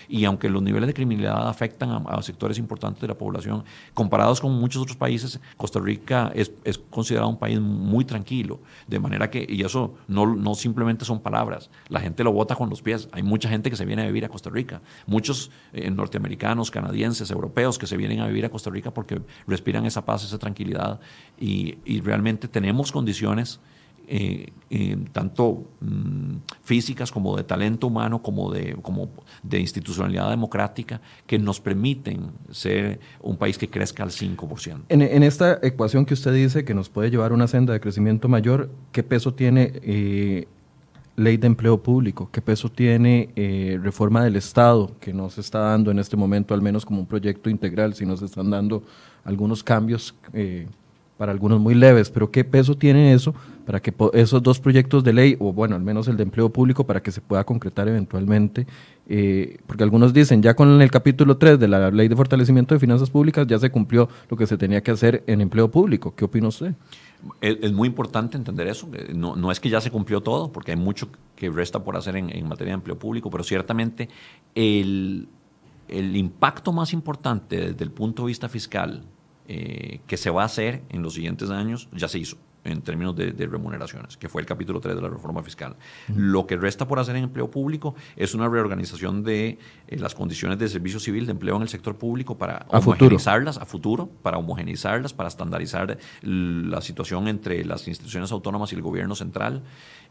Y 0.08 0.24
aunque 0.24 0.48
los 0.48 0.62
niveles 0.62 0.86
de 0.86 0.94
criminalidad 0.94 1.48
afectan 1.48 2.04
a, 2.06 2.22
sectores 2.22 2.58
importantes 2.58 3.00
de 3.00 3.08
la 3.08 3.14
población, 3.14 3.64
comparados 3.92 4.40
con 4.40 4.52
muchos 4.52 4.82
otros 4.82 4.96
países, 4.96 5.40
Costa 5.56 5.80
Rica 5.80 6.32
es, 6.34 6.52
es, 6.64 6.78
considerado 6.78 7.28
un 7.28 7.38
país 7.38 7.60
muy 7.60 8.04
tranquilo. 8.04 8.60
De 8.86 8.98
manera 8.98 9.30
que, 9.30 9.46
y 9.48 9.62
eso 9.62 9.94
no, 10.08 10.34
no 10.34 10.54
simplemente 10.54 11.04
son 11.04 11.20
palabras, 11.20 11.70
la 11.88 12.00
gente 12.00 12.24
lo 12.24 12.32
vota 12.32 12.54
con 12.54 12.70
los 12.70 12.82
pies. 12.82 13.08
Hay 13.12 13.22
mucha 13.22 13.48
gente 13.48 13.70
que 13.70 13.76
se 13.76 13.84
viene 13.84 14.02
a 14.02 14.06
vivir 14.06 14.24
a 14.24 14.28
Costa 14.28 14.50
Rica, 14.50 14.80
muchos 15.06 15.50
eh, 15.72 15.90
norteamericanos, 15.90 16.70
canadienses, 16.70 17.30
europeos 17.30 17.78
que 17.78 17.86
se 17.86 17.96
vienen 17.96 18.20
a 18.20 18.26
vivir 18.26 18.44
a 18.44 18.48
Costa 18.48 18.70
Rica 18.70 18.92
porque 18.92 19.20
respiran 19.46 19.86
esa 19.86 20.04
paz, 20.04 20.24
esa 20.24 20.38
tranquilidad 20.38 21.00
y, 21.38 21.78
y 21.84 22.00
realmente 22.00 22.48
tenemos 22.48 22.92
condiciones 22.92 23.60
eh, 24.06 24.52
eh, 24.70 24.96
tanto 25.12 25.64
mm, 25.80 26.36
físicas 26.62 27.12
como 27.12 27.36
de 27.36 27.44
talento 27.44 27.86
humano, 27.86 28.22
como 28.22 28.50
de, 28.50 28.76
como 28.82 29.08
de 29.42 29.60
institucionalidad 29.60 30.30
democrática, 30.30 31.00
que 31.26 31.38
nos 31.38 31.60
permiten 31.60 32.32
ser 32.50 32.98
un 33.22 33.36
país 33.36 33.56
que 33.56 33.68
crezca 33.68 34.02
al 34.02 34.10
5%. 34.10 34.82
En, 34.88 35.02
en 35.02 35.22
esta 35.22 35.58
ecuación 35.62 36.04
que 36.04 36.14
usted 36.14 36.34
dice 36.34 36.64
que 36.64 36.74
nos 36.74 36.88
puede 36.88 37.10
llevar 37.10 37.30
a 37.30 37.34
una 37.34 37.46
senda 37.46 37.72
de 37.72 37.80
crecimiento 37.80 38.28
mayor, 38.28 38.70
¿qué 38.92 39.02
peso 39.02 39.32
tiene 39.32 39.72
eh, 39.82 40.48
ley 41.16 41.36
de 41.36 41.46
empleo 41.46 41.82
público? 41.82 42.28
¿Qué 42.32 42.42
peso 42.42 42.70
tiene 42.70 43.30
reforma 43.80 44.24
del 44.24 44.36
Estado, 44.36 44.90
que 45.00 45.12
no 45.12 45.30
se 45.30 45.40
está 45.40 45.60
dando 45.60 45.90
en 45.90 45.98
este 45.98 46.16
momento, 46.16 46.52
al 46.52 46.62
menos 46.62 46.84
como 46.84 47.00
un 47.00 47.06
proyecto 47.06 47.48
integral, 47.48 47.94
si 47.94 48.04
no 48.04 48.16
se 48.16 48.24
están 48.24 48.50
dando 48.50 48.82
algunos 49.24 49.62
cambios? 49.62 50.14
para 51.16 51.30
algunos 51.30 51.60
muy 51.60 51.74
leves, 51.74 52.10
pero 52.10 52.30
¿qué 52.30 52.44
peso 52.44 52.76
tiene 52.76 53.12
eso 53.12 53.34
para 53.64 53.80
que 53.80 53.94
esos 54.12 54.42
dos 54.42 54.60
proyectos 54.60 55.02
de 55.04 55.12
ley, 55.12 55.36
o 55.38 55.52
bueno, 55.52 55.76
al 55.76 55.82
menos 55.82 56.08
el 56.08 56.16
de 56.16 56.22
empleo 56.22 56.50
público, 56.50 56.84
para 56.84 57.02
que 57.02 57.10
se 57.10 57.20
pueda 57.20 57.44
concretar 57.44 57.88
eventualmente? 57.88 58.66
Eh, 59.08 59.58
porque 59.66 59.82
algunos 59.82 60.12
dicen, 60.12 60.42
ya 60.42 60.54
con 60.54 60.80
el 60.80 60.90
capítulo 60.90 61.36
3 61.36 61.58
de 61.58 61.68
la 61.68 61.90
ley 61.90 62.08
de 62.08 62.16
fortalecimiento 62.16 62.74
de 62.74 62.80
finanzas 62.80 63.10
públicas 63.10 63.46
ya 63.46 63.58
se 63.58 63.70
cumplió 63.70 64.08
lo 64.28 64.36
que 64.36 64.46
se 64.46 64.56
tenía 64.56 64.82
que 64.82 64.90
hacer 64.90 65.24
en 65.26 65.40
empleo 65.40 65.70
público. 65.70 66.14
¿Qué 66.14 66.24
opina 66.24 66.48
usted? 66.48 66.74
Es, 67.40 67.72
muy 67.72 67.88
importante 67.88 68.36
entender 68.36 68.66
eso. 68.66 68.88
No, 69.14 69.34
no, 69.36 69.50
es 69.50 69.60
que 69.60 69.70
ya 69.70 69.80
se 69.80 69.90
cumplió 69.90 70.20
todo, 70.20 70.52
porque 70.52 70.72
hay 70.72 70.76
mucho 70.76 71.08
que 71.36 71.50
resta 71.50 71.82
por 71.82 71.96
hacer 71.96 72.16
en, 72.16 72.48
materia 72.48 72.72
de 72.72 72.74
empleo 72.74 72.98
público, 72.98 73.30
pero 73.30 73.44
ciertamente 73.44 74.08
el, 74.54 75.28
el 75.88 76.16
impacto 76.16 76.72
más 76.72 76.92
importante 76.92 77.72
desde 77.72 77.84
el 77.84 77.90
punto 77.90 78.22
de 78.22 78.28
vista 78.28 78.48
fiscal 78.48 79.04
eh, 79.48 80.00
que 80.06 80.16
se 80.16 80.30
va 80.30 80.42
a 80.42 80.46
hacer 80.46 80.82
en 80.88 81.02
los 81.02 81.14
siguientes 81.14 81.50
años 81.50 81.88
ya 81.92 82.08
se 82.08 82.18
hizo 82.18 82.38
en 82.64 82.82
términos 82.82 83.14
de, 83.14 83.32
remuneraciones, 83.46 84.16
que 84.16 84.28
fue 84.28 84.40
el 84.40 84.46
capítulo 84.46 84.80
3 84.80 84.96
de 84.96 85.02
la 85.02 85.08
reforma 85.08 85.42
fiscal. 85.42 85.76
Lo 86.14 86.46
que 86.46 86.56
resta 86.56 86.88
por 86.88 86.98
hacer 86.98 87.16
en 87.16 87.24
empleo 87.24 87.50
público 87.50 87.94
es 88.16 88.34
una 88.34 88.48
reorganización 88.48 89.22
de 89.22 89.58
eh, 89.88 89.98
las 89.98 90.14
condiciones 90.14 90.58
de 90.58 90.68
servicio 90.68 90.98
civil 90.98 91.26
de 91.26 91.32
empleo 91.32 91.56
en 91.56 91.62
el 91.62 91.68
sector 91.68 91.96
público 91.96 92.36
para 92.38 92.66
homogenizarlas 92.68 93.58
a 93.58 93.66
futuro, 93.66 94.08
para 94.22 94.38
homogenizarlas, 94.38 95.12
para 95.12 95.28
estandarizar 95.28 95.98
la 96.22 96.80
situación 96.80 97.28
entre 97.28 97.64
las 97.64 97.86
instituciones 97.86 98.32
autónomas 98.32 98.72
y 98.72 98.76
el 98.76 98.82
gobierno 98.82 99.14
central 99.14 99.62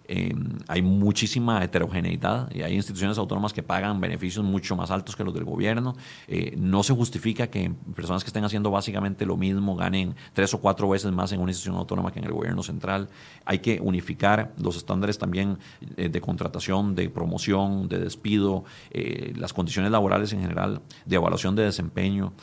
Em, 0.06 0.58
hay 0.68 0.82
muchísima 0.82 1.64
heterogeneidad 1.64 2.54
y 2.54 2.62
hay 2.62 2.76
instituciones 2.76 3.18
autónomas 3.18 3.54
que 3.54 3.64
pagan 3.64 4.02
beneficios 4.02 4.44
mucho 4.44 4.76
más 4.76 4.92
altos 4.92 5.16
que 5.16 5.24
los 5.24 5.34
del 5.34 5.46
gobierno. 5.46 5.96
Eh, 6.28 6.56
no 6.58 6.84
se 6.84 6.94
justifica 6.94 7.48
que 7.48 7.72
personas 7.96 8.24
que 8.24 8.28
estén 8.28 8.44
haciendo 8.44 8.70
básicamente 8.70 9.26
lo 9.26 9.38
mismo 9.38 9.76
ganen 9.76 10.16
tres 10.34 10.54
o 10.54 10.60
cuatro 10.60 10.90
veces 10.90 11.12
más 11.12 11.32
en 11.32 11.40
una 11.40 11.52
institución 11.52 11.78
autónoma 11.78 12.12
que 12.12 12.20
en 12.20 12.26
el 12.26 12.34
gobierno 12.34 12.64
central. 12.64 13.10
Hay 13.46 13.60
que 13.60 13.80
unificar 13.82 14.54
los 14.58 14.76
estándares 14.76 15.18
también 15.18 15.58
eh, 15.96 16.10
de 16.10 16.22
contratación, 16.22 16.96
de 16.96 17.10
promoción, 17.10 17.88
de 17.88 18.00
despido, 18.00 18.66
eh, 18.92 19.34
las 19.38 19.54
condiciones 19.54 19.92
laborales 19.92 20.34
en 20.34 20.42
general, 20.42 20.82
de 21.06 21.16
evaluación 21.16 21.56
de 21.56 21.64
desempeño. 21.64 22.34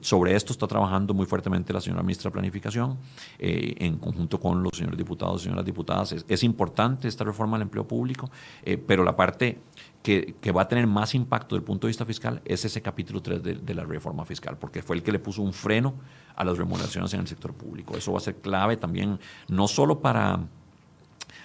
sobre 0.00 0.34
esto 0.34 0.52
está 0.52 0.66
trabajando 0.66 1.14
muy 1.14 1.26
fuertemente 1.26 1.72
la 1.72 1.80
señora 1.80 2.02
ministra 2.02 2.30
de 2.30 2.32
Planificación 2.32 2.98
en 3.38 3.98
conjunto 3.98 4.40
con 4.40 4.62
los 4.62 4.72
señores 4.74 4.96
diputados 4.96 5.42
y 5.42 5.44
señoras 5.44 5.64
diputadas. 5.64 6.24
es 6.26 6.42
importante 6.42 7.01
esta 7.08 7.24
reforma 7.24 7.56
del 7.56 7.62
empleo 7.62 7.86
público, 7.86 8.30
eh, 8.62 8.76
pero 8.76 9.04
la 9.04 9.16
parte 9.16 9.60
que, 10.02 10.34
va 10.54 10.62
a 10.62 10.68
tener 10.68 10.86
más 10.86 11.14
impacto 11.14 11.54
desde 11.54 11.62
el 11.62 11.66
punto 11.66 11.86
de 11.86 11.90
vista 11.90 12.04
fiscal 12.04 12.42
es 12.44 12.64
ese 12.64 12.82
capítulo 12.82 13.22
3 13.22 13.42
de, 13.42 13.74
la 13.74 13.84
reforma 13.84 14.24
fiscal, 14.24 14.58
porque 14.58 14.82
fue 14.82 14.96
el 14.96 15.02
que 15.02 15.12
le 15.12 15.18
puso 15.18 15.42
un 15.42 15.52
freno 15.52 15.94
a 16.34 16.44
las 16.44 16.58
remuneraciones 16.58 17.14
en 17.14 17.20
el 17.20 17.28
sector 17.28 17.54
público. 17.54 17.96
Eso 17.96 18.12
va 18.12 18.18
a 18.18 18.22
ser 18.22 18.36
clave 18.36 18.76
también, 18.76 19.18
no 19.48 19.68
solo 19.68 20.00
para 20.00 20.40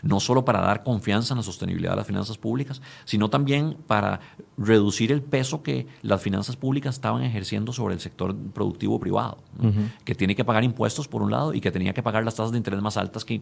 no 0.01 0.19
solo 0.19 0.45
para 0.45 0.61
dar 0.61 0.83
confianza 0.83 1.33
en 1.33 1.37
la 1.37 1.43
sostenibilidad 1.43 1.91
de 1.91 1.97
las 1.97 2.07
finanzas 2.07 2.37
públicas, 2.37 2.81
sino 3.05 3.29
también 3.29 3.77
para 3.87 4.19
reducir 4.57 5.11
el 5.11 5.21
peso 5.21 5.63
que 5.63 5.87
las 6.01 6.21
finanzas 6.21 6.55
públicas 6.55 6.95
estaban 6.95 7.23
ejerciendo 7.23 7.73
sobre 7.73 7.95
el 7.95 7.99
sector 7.99 8.35
productivo 8.53 8.99
privado, 8.99 9.39
que 10.03 10.15
tiene 10.15 10.35
que 10.35 10.45
pagar 10.45 10.63
impuestos 10.63 11.07
por 11.07 11.21
un 11.21 11.31
lado 11.31 11.53
y 11.53 11.61
que 11.61 11.71
tenía 11.71 11.93
que 11.93 12.03
pagar 12.03 12.23
las 12.23 12.35
tasas 12.35 12.51
de 12.51 12.57
interés 12.57 12.81
más 12.81 12.97
altas 12.97 13.25
que, 13.25 13.41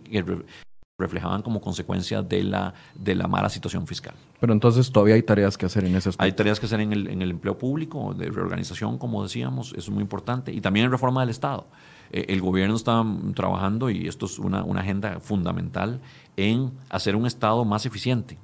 reflejaban 0.98 1.42
como 1.42 1.60
consecuencia 1.60 2.22
de 2.22 2.44
la, 2.44 2.74
de 2.96 3.16
la 3.16 3.28
mala 3.28 3.50
situación 3.50 3.86
fiscal. 3.86 4.14
Pero 4.40 4.54
entonces 4.54 4.92
todavía 4.92 5.16
hay 5.16 5.24
tareas 5.24 5.58
que 5.58 5.66
hacer 5.66 5.84
en 5.84 5.96
ese 5.96 6.10
aspecto. 6.10 6.24
Hay 6.24 6.32
tareas 6.32 6.60
que 6.60 6.68
hacer 6.68 6.80
en 6.80 6.94
el, 6.94 7.08
en 7.10 7.22
el 7.22 7.32
empleo 7.32 7.58
público, 7.58 8.14
de 8.14 8.30
reorganización, 8.30 8.98
como 8.98 9.22
decíamos, 9.24 9.70
eso 9.72 9.78
es 9.78 9.90
muy 9.90 10.02
importante, 10.02 10.54
y 10.54 10.62
también 10.62 10.86
en 10.86 10.92
reforma 10.92 11.22
del 11.22 11.32
Estado. 11.32 11.68
Eh, 12.12 12.28
el 12.30 12.40
gobierno 12.40 12.78
está 12.78 13.04
trabajando, 13.36 13.90
y 13.90 14.08
esto 14.08 14.26
es 14.26 14.40
una, 14.40 14.64
una, 14.64 14.82
agenda 14.82 15.20
fundamental, 15.20 16.00
en 16.38 16.72
hacer 16.90 17.18
un 17.18 17.26
Estado 17.26 17.66
más 17.66 17.86
eficiente. 17.86 18.38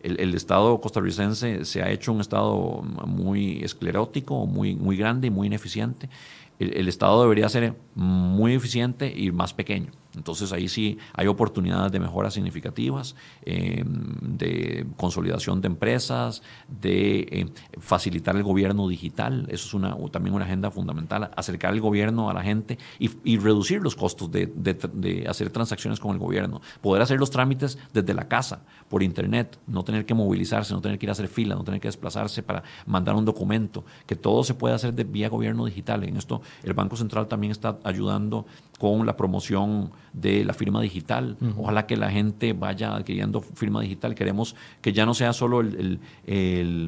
El, 0.00 0.20
el, 0.20 0.34
Estado 0.34 0.80
costarricense 0.80 1.64
se 1.64 1.82
ha 1.82 1.90
hecho 1.90 2.12
un 2.12 2.20
Estado 2.20 2.82
muy 3.04 3.64
esclerótico, 3.64 4.46
muy, 4.46 4.76
muy 4.76 4.96
grande 4.96 5.26
y 5.26 5.30
muy 5.30 5.48
ineficiente. 5.48 6.08
El, 6.60 6.72
el 6.76 6.86
Estado 6.86 7.20
debería 7.22 7.48
ser 7.48 7.74
muy 7.96 8.54
eficiente 8.54 9.12
y 9.12 9.32
más 9.32 9.52
pequeño. 9.52 9.90
Entonces 10.16 10.52
ahí 10.52 10.68
sí 10.68 10.98
hay 11.14 11.26
oportunidades 11.26 11.92
de 11.92 12.00
mejoras 12.00 12.34
significativas, 12.34 13.16
eh, 13.42 13.84
de 13.84 14.86
consolidación 14.96 15.60
de 15.60 15.66
empresas, 15.66 16.42
de 16.68 17.20
eh, 17.20 17.46
facilitar 17.78 18.36
el 18.36 18.42
gobierno 18.42 18.88
digital, 18.88 19.46
eso 19.50 19.66
es 19.66 19.74
una, 19.74 19.96
también 20.10 20.34
una 20.34 20.44
agenda 20.44 20.70
fundamental, 20.70 21.30
acercar 21.36 21.72
el 21.74 21.80
gobierno 21.80 22.30
a 22.30 22.34
la 22.34 22.42
gente 22.42 22.78
y, 22.98 23.38
reducir 23.44 23.82
los 23.82 23.94
costos 23.96 24.30
de, 24.30 24.46
de, 24.46 25.26
hacer 25.28 25.50
transacciones 25.50 26.00
con 26.00 26.12
el 26.12 26.18
gobierno, 26.18 26.62
poder 26.80 27.02
hacer 27.02 27.18
los 27.18 27.30
trámites 27.30 27.78
desde 27.92 28.14
la 28.14 28.26
casa, 28.28 28.62
por 28.88 29.02
internet, 29.02 29.58
no 29.66 29.84
tener 29.84 30.06
que 30.06 30.14
movilizarse, 30.14 30.72
no 30.72 30.80
tener 30.80 30.98
que 30.98 31.06
ir 31.06 31.10
a 31.10 31.12
hacer 31.12 31.28
fila, 31.28 31.54
no 31.54 31.64
tener 31.64 31.80
que 31.80 31.88
desplazarse 31.88 32.42
para 32.42 32.62
mandar 32.86 33.14
un 33.16 33.24
documento, 33.24 33.84
que 34.06 34.16
todo 34.16 34.44
se 34.44 34.54
puede 34.54 34.74
hacer 34.74 34.94
de 34.94 35.04
vía 35.04 35.28
gobierno 35.28 35.66
digital. 35.66 36.04
En 36.04 36.16
esto 36.16 36.40
el 36.62 36.74
Banco 36.74 36.96
Central 36.96 37.26
también 37.26 37.50
está 37.50 37.78
ayudando 37.84 38.46
con 38.78 39.04
la 39.06 39.16
promoción 39.16 39.92
de 40.14 40.44
la 40.44 40.54
firma 40.54 40.80
digital. 40.80 41.36
Ojalá 41.56 41.86
que 41.86 41.96
la 41.96 42.10
gente 42.10 42.52
vaya 42.52 42.94
adquiriendo 42.94 43.40
firma 43.40 43.82
digital. 43.82 44.14
Queremos 44.14 44.54
que 44.80 44.92
ya 44.92 45.04
no 45.04 45.12
sea 45.12 45.32
solo 45.32 45.60
el, 45.60 45.98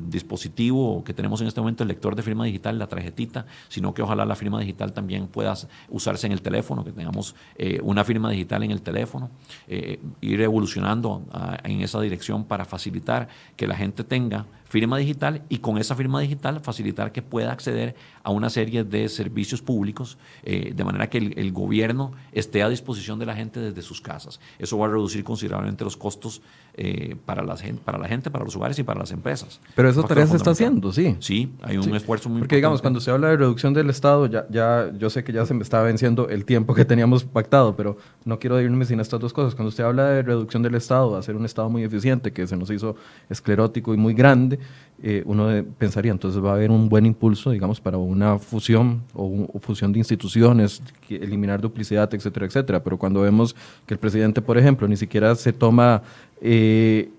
dispositivo 0.08 1.02
que 1.04 1.12
tenemos 1.12 1.40
en 1.40 1.48
este 1.48 1.60
momento, 1.60 1.82
el 1.82 1.88
lector 1.88 2.14
de 2.14 2.22
firma 2.22 2.44
digital, 2.44 2.78
la 2.78 2.86
tarjetita, 2.86 3.46
sino 3.68 3.92
que 3.92 4.02
ojalá 4.02 4.24
la 4.24 4.36
firma 4.36 4.60
digital 4.60 4.92
también 4.92 5.26
pueda 5.26 5.54
usarse 5.88 6.26
en 6.26 6.32
el 6.32 6.40
teléfono, 6.40 6.84
que 6.84 6.92
tengamos 6.92 7.34
eh, 7.56 7.80
una 7.82 8.04
firma 8.04 8.30
digital 8.30 8.62
en 8.62 8.70
el 8.70 8.80
teléfono, 8.80 9.30
eh, 9.66 9.98
ir 10.20 10.40
evolucionando 10.40 11.22
en 11.64 11.80
esa 11.80 12.00
dirección 12.00 12.44
para 12.44 12.64
facilitar 12.64 13.28
que 13.56 13.66
la 13.66 13.74
gente 13.74 14.04
tenga 14.04 14.46
firma 14.76 14.98
digital 14.98 15.42
y 15.48 15.60
con 15.60 15.78
esa 15.78 15.94
firma 15.94 16.20
digital 16.20 16.60
facilitar 16.60 17.10
que 17.10 17.22
pueda 17.22 17.50
acceder 17.50 17.94
a 18.22 18.30
una 18.30 18.50
serie 18.50 18.84
de 18.84 19.08
servicios 19.08 19.62
públicos 19.62 20.18
eh, 20.42 20.74
de 20.76 20.84
manera 20.84 21.08
que 21.08 21.16
el, 21.16 21.52
gobierno 21.52 22.12
esté 22.30 22.62
a 22.62 22.68
disposición 22.68 23.18
de 23.18 23.24
la 23.24 23.34
gente 23.34 23.58
desde 23.58 23.80
sus 23.80 24.02
casas. 24.02 24.38
Eso 24.58 24.76
va 24.76 24.84
a 24.84 24.90
reducir 24.90 25.24
considerablemente 25.24 25.82
los 25.82 25.96
costos 25.96 26.42
eh, 26.78 27.16
para, 27.24 27.42
la 27.42 27.56
para 27.84 27.98
la 27.98 28.06
gente, 28.06 28.30
para 28.30 28.44
los 28.44 28.54
hogares 28.54 28.78
y 28.78 28.82
para 28.82 29.00
las 29.00 29.10
empresas. 29.10 29.60
Pero 29.74 29.88
esa 29.88 30.02
tarea 30.02 30.26
se 30.26 30.36
está 30.36 30.50
haciendo, 30.50 30.92
sí. 30.92 31.16
Sí, 31.20 31.50
hay 31.62 31.78
un 31.78 31.96
esfuerzo 31.96 32.28
muy 32.28 32.40
Porque 32.40 32.56
digamos, 32.56 32.82
cuando 32.82 33.00
se 33.00 33.10
habla 33.10 33.28
de 33.28 33.38
reducción 33.38 33.72
del 33.72 33.88
Estado, 33.88 34.26
ya, 34.26 34.46
ya 34.50 34.92
yo 34.98 35.08
sé 35.08 35.24
que 35.24 35.32
ya 35.32 35.46
se 35.46 35.54
me 35.54 35.62
está 35.62 35.80
venciendo 35.80 36.28
el 36.28 36.44
tiempo 36.44 36.74
que 36.74 36.84
teníamos 36.84 37.24
pactado, 37.24 37.76
pero 37.76 37.96
no 38.26 38.38
quiero 38.38 38.60
irme 38.60 38.84
sin 38.84 39.00
estas 39.00 39.20
dos 39.20 39.32
cosas. 39.32 39.54
Cuando 39.54 39.70
usted 39.70 39.84
habla 39.84 40.04
de 40.10 40.22
reducción 40.22 40.62
del 40.62 40.74
Estado, 40.74 41.16
hacer 41.16 41.34
un 41.34 41.46
Estado 41.46 41.70
muy 41.70 41.82
eficiente, 41.82 42.32
que 42.32 42.46
se 42.46 42.56
nos 42.56 42.68
hizo 42.70 42.96
esclerótico 43.30 43.94
y 43.94 43.96
muy 43.96 44.12
grande, 44.12 44.58
eh, 45.02 45.22
uno 45.26 45.48
pensaría, 45.76 46.10
entonces 46.10 46.42
va 46.42 46.52
a 46.52 46.54
haber 46.54 46.70
un 46.70 46.88
buen 46.88 47.04
impulso, 47.04 47.50
digamos, 47.50 47.80
para 47.80 47.98
una 47.98 48.38
fusión 48.38 49.02
o, 49.12 49.46
fusión 49.60 49.92
de 49.92 49.98
instituciones, 49.98 50.82
eliminar 51.10 51.60
duplicidad, 51.60 52.12
etcétera, 52.14 52.46
etcétera. 52.46 52.82
Pero 52.82 52.96
cuando 52.96 53.20
vemos 53.20 53.54
que 53.84 53.92
el 53.92 54.00
presidente, 54.00 54.40
por 54.40 54.56
ejemplo, 54.56 54.88
ni 54.88 54.96
siquiera 54.96 55.34
se 55.34 55.52
toma, 55.52 56.02
eh, 56.40 57.10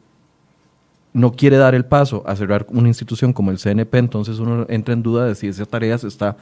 no 1.14 1.32
quiere 1.32 1.58
dar 1.58 1.74
el 1.76 1.86
paso 1.86 2.24
a 2.28 2.36
cerrar 2.36 2.68
una 2.70 2.88
institución 2.88 3.34
como 3.34 3.52
el 3.52 3.58
CNP, 3.58 3.98
entonces 3.98 4.40
uno 4.40 4.66
entra 4.70 4.94
en 4.94 5.04
duda 5.04 5.26
de 5.26 5.36
si 5.36 5.48
esa 5.48 5.66
tarea 5.66 5.98
se 5.98 6.08
está 6.08 6.38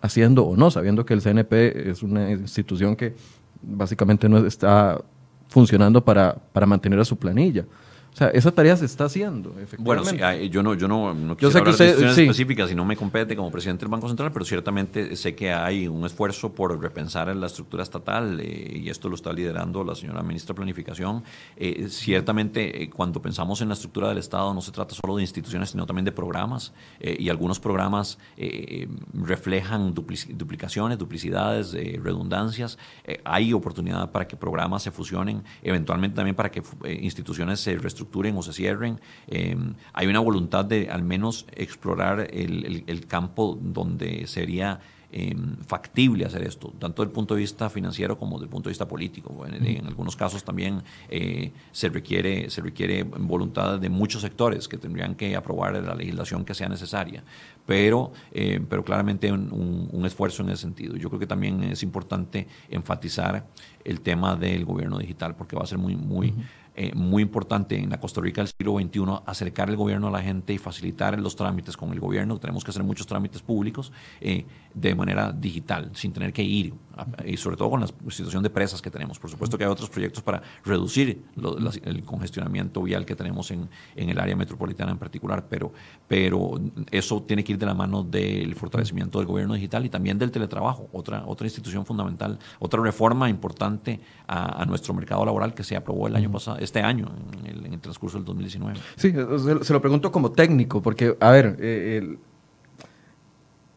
haciendo 0.00 0.44
o 0.44 0.56
no, 0.56 0.70
sabiendo 0.70 1.06
que 1.06 1.14
el 1.14 1.22
CNP 1.22 1.90
es 1.90 2.02
una 2.02 2.30
institución 2.30 2.96
que 2.96 3.14
básicamente 3.62 4.28
no 4.28 4.44
está 4.46 5.00
funcionando 5.48 6.04
para, 6.04 6.34
para 6.52 6.66
mantener 6.66 6.98
a 6.98 7.04
su 7.04 7.16
planilla. 7.16 7.64
O 8.16 8.18
sea, 8.18 8.28
esa 8.28 8.50
tarea 8.50 8.74
se 8.78 8.86
está 8.86 9.04
haciendo, 9.04 9.54
Bueno, 9.76 10.02
sí, 10.02 10.16
yo 10.48 10.62
no, 10.62 10.72
yo 10.72 10.88
no, 10.88 11.12
no 11.12 11.36
quiero 11.36 11.58
hablar 11.58 11.76
de 11.76 11.84
decisiones 11.84 12.16
específicas 12.16 12.72
y 12.72 12.74
no 12.74 12.82
me 12.82 12.96
compete 12.96 13.36
como 13.36 13.50
presidente 13.50 13.84
del 13.84 13.90
Banco 13.90 14.08
Central, 14.08 14.32
pero 14.32 14.42
ciertamente 14.46 15.14
sé 15.16 15.34
que 15.34 15.52
hay 15.52 15.86
un 15.86 16.02
esfuerzo 16.06 16.50
por 16.50 16.80
repensar 16.80 17.28
la 17.36 17.46
estructura 17.46 17.82
estatal 17.82 18.40
eh, 18.40 18.80
y 18.82 18.88
esto 18.88 19.10
lo 19.10 19.16
está 19.16 19.34
liderando 19.34 19.84
la 19.84 19.94
señora 19.94 20.22
ministra 20.22 20.54
de 20.54 20.56
Planificación. 20.56 21.24
Eh, 21.58 21.88
ciertamente, 21.90 22.84
eh, 22.84 22.88
cuando 22.88 23.20
pensamos 23.20 23.60
en 23.60 23.68
la 23.68 23.74
estructura 23.74 24.08
del 24.08 24.16
Estado, 24.16 24.54
no 24.54 24.62
se 24.62 24.72
trata 24.72 24.94
solo 24.94 25.16
de 25.16 25.22
instituciones, 25.22 25.68
sino 25.68 25.84
también 25.84 26.06
de 26.06 26.12
programas 26.12 26.72
y 26.98 27.28
algunos 27.28 27.60
programas 27.60 28.18
reflejan 29.12 29.92
duplicaciones, 29.92 30.96
duplicidades, 30.96 31.72
redundancias. 32.02 32.78
hay 33.24 33.52
oportunidad 33.52 34.10
para 34.10 34.26
que 34.26 34.36
programas 34.36 34.84
se 34.84 34.90
fusionen, 34.90 35.44
eventualmente 35.62 36.16
también 36.16 36.34
para 36.34 36.50
que 36.50 36.62
instituciones 37.02 37.60
se 37.60 37.76
reestructuren 37.76 38.05
o 38.12 38.42
se 38.42 38.52
cierren. 38.52 39.00
Em, 39.26 39.74
hay 39.92 40.06
una 40.06 40.20
voluntad 40.20 40.64
de 40.64 40.88
al 40.90 41.02
menos 41.02 41.46
explorar 41.54 42.28
el, 42.30 43.06
campo 43.06 43.58
donde 43.60 44.26
sería 44.26 44.80
em, 45.12 45.56
factible 45.66 46.24
hacer 46.24 46.42
esto, 46.42 46.72
tanto 46.78 47.02
desde 47.02 47.10
el 47.10 47.14
punto 47.14 47.34
de 47.34 47.40
vista 47.40 47.70
financiero 47.70 48.18
como 48.18 48.36
desde 48.36 48.46
el 48.46 48.50
punto 48.50 48.68
de 48.68 48.72
vista 48.72 48.88
político. 48.88 49.46
En, 49.46 49.86
algunos 49.86 50.16
casos 50.16 50.42
también 50.44 50.82
eh, 51.08 51.52
se, 51.72 51.88
requiere, 51.88 52.50
se 52.50 52.60
requiere 52.60 53.04
voluntad 53.04 53.78
de 53.78 53.88
muchos 53.88 54.22
sectores 54.22 54.66
que 54.66 54.78
tendrían 54.78 55.14
que 55.14 55.36
aprobar 55.36 55.74
la 55.82 55.94
legislación 55.94 56.44
que 56.44 56.54
sea 56.54 56.68
necesaria, 56.68 57.22
pero, 57.66 58.12
eh, 58.32 58.60
pero 58.68 58.84
claramente 58.84 59.30
un, 59.30 59.88
un, 59.92 60.06
esfuerzo 60.06 60.42
en 60.42 60.50
ese 60.50 60.62
sentido. 60.62 60.96
Yo 60.96 61.08
creo 61.08 61.20
que 61.20 61.26
también 61.26 61.62
es 61.64 61.82
importante 61.82 62.46
enfatizar 62.70 63.46
el 63.84 64.00
tema 64.00 64.36
del 64.36 64.64
gobierno 64.64 64.98
digital 64.98 65.36
porque 65.36 65.56
va 65.56 65.62
a 65.62 65.66
ser 65.66 65.78
muy, 65.78 65.96
muy, 65.96 66.34
eh, 66.78 66.92
muy 66.94 67.22
importante 67.22 67.78
en 67.78 67.88
la 67.88 67.98
Costa 67.98 68.20
Rica 68.20 68.42
del 68.42 68.48
siglo 68.48 68.78
XXI 68.78 69.22
acercar 69.24 69.70
el 69.70 69.76
gobierno 69.76 70.08
a 70.08 70.10
la 70.10 70.20
gente 70.20 70.52
y 70.52 70.58
facilitar 70.58 71.18
los 71.18 71.34
trámites 71.34 71.74
con 71.74 71.90
el 71.92 72.00
gobierno. 72.00 72.38
Tenemos 72.38 72.64
que 72.64 72.70
hacer 72.70 72.82
muchos 72.82 73.06
trámites 73.06 73.40
públicos 73.40 73.92
eh, 74.20 74.44
de 74.76 74.94
manera 74.94 75.32
digital, 75.32 75.90
sin 75.94 76.12
tener 76.12 76.34
que 76.34 76.42
ir, 76.42 76.74
y 77.24 77.38
sobre 77.38 77.56
todo 77.56 77.70
con 77.70 77.80
la 77.80 77.86
situación 78.10 78.42
de 78.42 78.50
presas 78.50 78.82
que 78.82 78.90
tenemos. 78.90 79.18
Por 79.18 79.30
supuesto 79.30 79.56
que 79.56 79.64
hay 79.64 79.70
otros 79.70 79.88
proyectos 79.88 80.22
para 80.22 80.42
reducir 80.64 81.24
el 81.82 82.04
congestionamiento 82.04 82.82
vial 82.82 83.06
que 83.06 83.16
tenemos 83.16 83.50
en, 83.50 83.70
en, 83.94 84.10
el 84.10 84.18
área 84.18 84.36
metropolitana 84.36 84.92
en 84.92 84.98
particular, 84.98 85.46
pero, 85.48 85.72
pero 86.06 86.60
eso 86.90 87.22
tiene 87.22 87.42
que 87.42 87.52
ir 87.52 87.58
de 87.58 87.64
la 87.64 87.72
mano 87.72 88.02
del 88.02 88.54
fortalecimiento 88.54 89.18
del 89.18 89.26
gobierno 89.26 89.54
digital 89.54 89.86
y 89.86 89.88
también 89.88 90.18
del 90.18 90.30
teletrabajo, 90.30 90.90
otra, 90.92 91.24
otra 91.26 91.46
institución 91.46 91.86
fundamental, 91.86 92.38
otra 92.58 92.82
reforma 92.82 93.30
importante 93.30 93.98
a, 94.26 94.60
a 94.62 94.66
nuestro 94.66 94.92
mercado 94.92 95.24
laboral 95.24 95.54
que 95.54 95.64
se 95.64 95.74
aprobó 95.74 96.06
el 96.06 96.16
año 96.16 96.30
pasado 96.30 96.58
este 96.58 96.80
año, 96.80 97.10
en 97.44 97.72
el, 97.72 97.80
transcurso 97.80 98.18
del 98.18 98.26
2019. 98.26 98.78
Sí, 98.96 99.10
se, 99.62 99.72
lo 99.72 99.80
pregunto 99.80 100.12
como 100.12 100.32
técnico, 100.32 100.82
porque, 100.82 101.16
a 101.18 101.30
ver, 101.30 101.56
eh, 101.60 102.18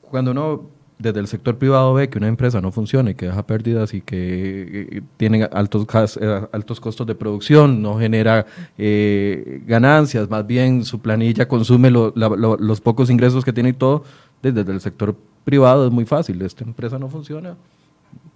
cuando 0.01 0.31
uno 0.31 0.78
desde 0.99 1.19
el 1.19 1.27
sector 1.27 1.57
privado 1.57 1.93
ve 1.93 2.09
que 2.09 2.17
una 2.17 2.27
empresa 2.27 2.61
no 2.61 2.71
funciona 2.71 3.11
y 3.11 3.15
que 3.15 3.27
deja 3.27 3.47
pérdidas 3.47 3.93
y 3.93 4.01
que 4.01 4.97
eh, 4.97 5.01
tiene 5.17 5.45
altos, 5.51 5.87
eh, 6.21 6.47
altos 6.51 6.79
costos 6.79 7.07
de 7.07 7.15
producción, 7.15 7.81
no 7.81 7.97
genera 7.97 8.45
ganancias, 8.77 10.29
más 10.29 10.45
bien 10.45 10.83
su 10.83 10.99
planilla 10.99 11.47
consume 11.47 11.89
los 11.89 12.81
pocos 12.81 13.09
ingresos 13.09 13.43
que 13.43 13.53
tiene 13.53 13.69
y 13.69 13.73
todo, 13.73 14.03
desde 14.43 14.61
el 14.71 14.81
sector 14.81 15.15
privado 15.43 15.87
es 15.87 15.91
muy 15.91 16.05
fácil, 16.05 16.41
esta 16.41 16.63
empresa 16.63 16.99
no 16.99 17.09
funciona, 17.09 17.55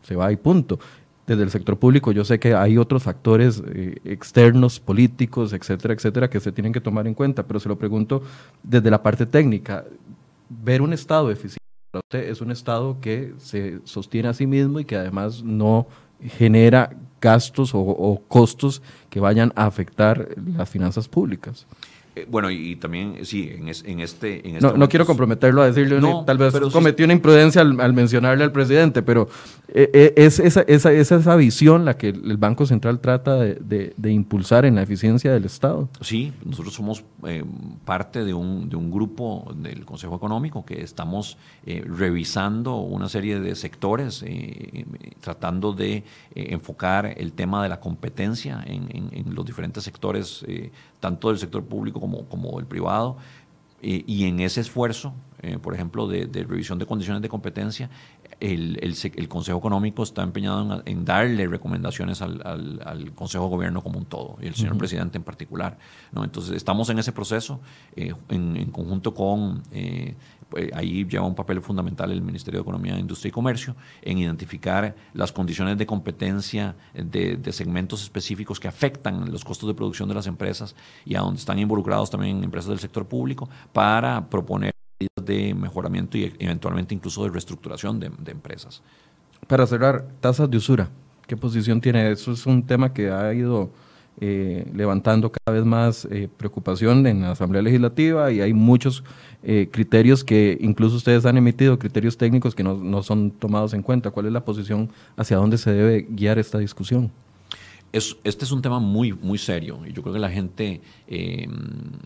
se 0.01 0.16
va 0.16 0.32
y 0.32 0.38
punto 0.38 0.80
desde 1.26 1.43
el 1.43 1.51
sector 1.51 1.78
público 1.78 2.11
yo 2.11 2.26
sé 2.26 2.39
que 2.39 2.53
hay 2.53 2.78
otros 2.78 3.03
factores 3.03 3.64
eh, 3.66 3.95
externos, 4.03 4.80
políticos, 4.80 5.53
etcétera, 5.53 5.93
etcétera, 5.93 6.30
que 6.30 6.39
se 6.39 6.51
tienen 6.51 6.74
que 6.74 6.82
tomar 6.82 7.07
en 7.07 7.14
cuenta, 7.14 7.43
pero 7.43 7.59
se 7.59 7.70
lo 7.70 7.78
pregunto 7.78 8.24
desde 8.61 8.89
la 8.91 9.01
parte 9.01 9.26
técnica. 9.26 9.86
Ver 10.49 10.82
un 10.82 10.93
Estado 10.93 11.32
eficiente 11.32 11.64
es 12.12 12.41
un 12.41 12.52
Estado 12.52 12.98
que 13.02 13.34
se 13.38 13.80
sostiene 13.84 14.30
a 14.30 14.34
sí 14.34 14.48
mismo 14.48 14.80
y 14.80 14.86
que 14.86 14.96
además 14.96 15.44
no 15.44 15.88
genera 16.22 16.96
gastos 17.22 17.72
o 17.74 18.22
costos 18.28 18.82
que 19.10 19.20
vayan 19.20 19.54
a 19.56 19.66
afectar 19.66 20.30
las 20.58 20.70
finanzas 20.70 21.08
públicas. 21.08 21.68
Eh, 22.16 22.28
bueno, 22.30 22.51
y, 22.51 22.76
también, 22.76 23.26
sí, 23.26 23.49
en, 23.51 23.70
este, 23.70 23.89
en 23.91 23.99
este 24.01 24.61
no, 24.61 24.78
no, 24.78 24.88
quiero 24.88 25.05
comprometerlo 25.05 25.64
a 25.64 25.72
decirle, 25.72 25.99
tal 26.28 26.38
vez 26.38 26.53
cometió 26.72 27.05
una 27.05 27.14
imprudencia 27.14 27.61
al, 27.61 27.93
mencionarle 27.93 28.43
al 28.43 28.51
presidente, 28.51 29.01
pero 29.01 29.28
eh, 29.70 29.89
eh, 29.93 30.14
es 30.16 30.39
esa, 30.39 30.61
esa, 30.61 30.91
esa, 30.91 31.36
visión 31.36 31.86
la 31.86 31.97
que 31.97 32.09
el 32.09 32.38
Banco 32.38 32.68
Central 32.68 32.99
trata 32.99 33.38
de, 33.38 33.93
de, 33.97 34.11
impulsar 34.11 34.66
en 34.66 34.76
la 34.76 34.84
eficiencia 34.84 35.34
del 35.34 35.45
Estado. 35.45 35.89
Sí, 36.01 36.32
nosotros 36.45 36.76
somos 36.76 37.03
parte 37.84 38.24
de 38.24 38.34
un, 38.36 38.70
de 38.70 38.76
un 38.76 38.91
grupo 38.91 39.51
del 39.55 39.84
Consejo 39.84 40.16
Económico 40.16 40.66
que 40.66 40.84
estamos 40.84 41.38
revisando 41.66 42.76
una 42.76 43.09
serie 43.09 43.39
de 43.39 43.55
sectores, 43.55 44.24
tratando 45.20 45.74
de 45.74 46.03
enfocar 46.36 47.16
el 47.18 47.34
tema 47.34 47.64
de 47.64 47.70
la 47.70 47.80
competencia 47.80 48.64
en, 48.68 48.84
en, 48.95 49.09
en 49.11 49.34
los 49.34 49.45
diferentes 49.45 49.84
sectores 49.84 50.45
tanto 51.04 51.28
del 51.28 51.38
sector 51.38 51.66
público 51.66 51.99
como, 51.99 52.30
como 52.30 52.56
del 52.56 52.66
privado. 52.66 53.18
y 53.82 54.24
en 54.24 54.39
ese 54.39 54.62
esfuerzo, 54.62 55.14
eh, 55.43 55.58
por 55.62 55.74
ejemplo, 55.74 56.08
de, 56.08 56.26
revisión 56.47 56.80
de 56.80 56.86
condiciones 56.86 57.22
de 57.22 57.28
competencia, 57.28 57.89
el, 58.39 58.80
el, 58.82 59.28
Consejo 59.28 59.58
Económico 59.58 60.04
está 60.04 60.24
empeñado 60.24 60.82
en, 60.86 61.04
darle 61.04 61.47
recomendaciones 61.47 62.22
al, 62.22 62.41
al, 62.86 63.12
Consejo 63.12 63.43
de 63.43 63.49
Gobierno 63.49 63.84
como 63.84 63.99
un 63.99 64.06
todo, 64.06 64.38
y 64.41 64.47
el 64.47 64.56
señor 64.56 64.78
presidente 64.78 65.18
en 65.18 65.24
particular. 65.26 65.78
¿no? 66.14 66.24
Entonces, 66.24 66.56
estamos 66.56 66.89
en 66.91 66.99
ese 66.99 67.12
proceso 67.12 67.60
eh, 67.97 68.14
en, 68.30 68.56
en, 68.56 68.72
conjunto 68.72 69.14
con 69.14 69.64
eh, 69.74 70.16
pues, 70.54 70.72
ahí 70.74 71.04
lleva 71.06 71.26
un 71.26 71.34
papel 71.34 71.62
fundamental 71.62 72.12
el 72.12 72.22
Ministerio 72.22 72.60
de 72.60 72.62
Economía, 72.62 72.99
Industria 72.99 73.30
y 73.30 73.32
Comercio 73.32 73.76
en 74.04 74.20
identificar 74.20 74.95
las 75.16 75.32
condiciones 75.32 75.80
de 75.80 75.88
competencia 75.88 76.76
de, 76.93 77.39
segmentos 77.51 78.04
específicos 78.04 78.60
que 78.60 78.68
afectan 78.68 79.32
los 79.32 79.43
costos 79.43 79.68
de 79.68 79.74
producción 79.74 80.08
de 80.10 80.14
las 80.14 80.28
empresas 80.28 80.76
y 81.06 81.16
a 81.16 81.22
donde 81.22 81.39
están 81.39 81.58
involucrados 81.58 82.12
también 82.12 82.43
empresas 82.43 82.70
del 82.70 82.78
sector 82.78 83.08
público 83.08 83.49
para 83.72 84.30
proponer 84.30 84.76
medidas 84.99 85.26
de 85.26 85.56
mejoramiento 85.56 86.20
y 86.20 86.32
eventualmente 86.38 86.93
incluso 86.93 87.24
de 87.24 87.32
reestructuración 87.32 87.99
de, 87.99 88.12
de 88.20 88.32
empresas. 88.32 88.84
Para 89.47 89.66
cerrar, 89.66 90.08
tasas 90.20 90.51
de 90.51 90.58
usura, 90.58 90.88
¿qué 91.26 91.36
posición 91.36 91.82
tiene? 91.82 92.12
Eso 92.12 92.32
es 92.32 92.45
un 92.45 92.64
tema 92.64 92.93
que 92.93 93.10
ha 93.10 93.34
ido 93.34 93.72
eh, 94.22 94.70
levantando 94.74 95.32
cada 95.32 95.57
vez 95.57 95.66
más 95.66 96.05
eh, 96.05 96.30
preocupación 96.38 97.07
en 97.07 97.22
la 97.22 97.32
Asamblea 97.32 97.64
Legislativa 97.64 98.32
y 98.32 98.41
hay 98.41 98.53
muchos 98.53 99.03
eh, 99.41 99.70
criterios 99.72 100.24
que 100.24 100.55
incluso 100.61 100.97
ustedes 100.97 101.26
han 101.26 101.36
emitido, 101.36 101.80
criterios 101.80 102.16
técnicos 102.16 102.53
que 102.53 102.64
no, 102.64 102.76
no, 102.76 103.01
son 103.01 103.32
tomados 103.32 103.74
en 103.74 103.82
cuenta. 103.82 104.11
¿Cuál 104.11 104.28
es 104.28 104.32
la 104.32 104.45
posición 104.45 104.91
hacia 105.18 105.38
dónde 105.38 105.57
se 105.57 105.74
debe 105.74 106.05
guiar 106.07 106.38
esta 106.38 106.59
discusión? 106.59 107.11
Es, 107.91 108.16
este 108.24 108.45
es 108.45 108.51
un 108.51 108.61
tema 108.61 108.80
muy, 108.80 109.14
muy 109.14 109.39
serio 109.39 109.80
y 109.86 109.93
yo 109.93 110.03
creo 110.03 110.14
que 110.14 110.20
la 110.20 110.30
gente 110.30 110.82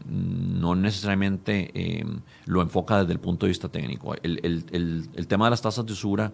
no 0.09 0.75
necesariamente 0.75 2.03
lo 2.45 2.61
enfoca 2.61 2.99
desde 2.99 3.13
el 3.13 3.19
punto 3.19 3.45
de 3.45 3.49
vista 3.49 3.69
técnico. 3.69 4.15
El, 4.23 4.39
el, 4.43 5.09
el, 5.13 5.27
tema 5.27 5.45
de 5.45 5.51
las 5.51 5.61
tasas 5.61 5.85
de 5.85 5.93
usura 5.93 6.33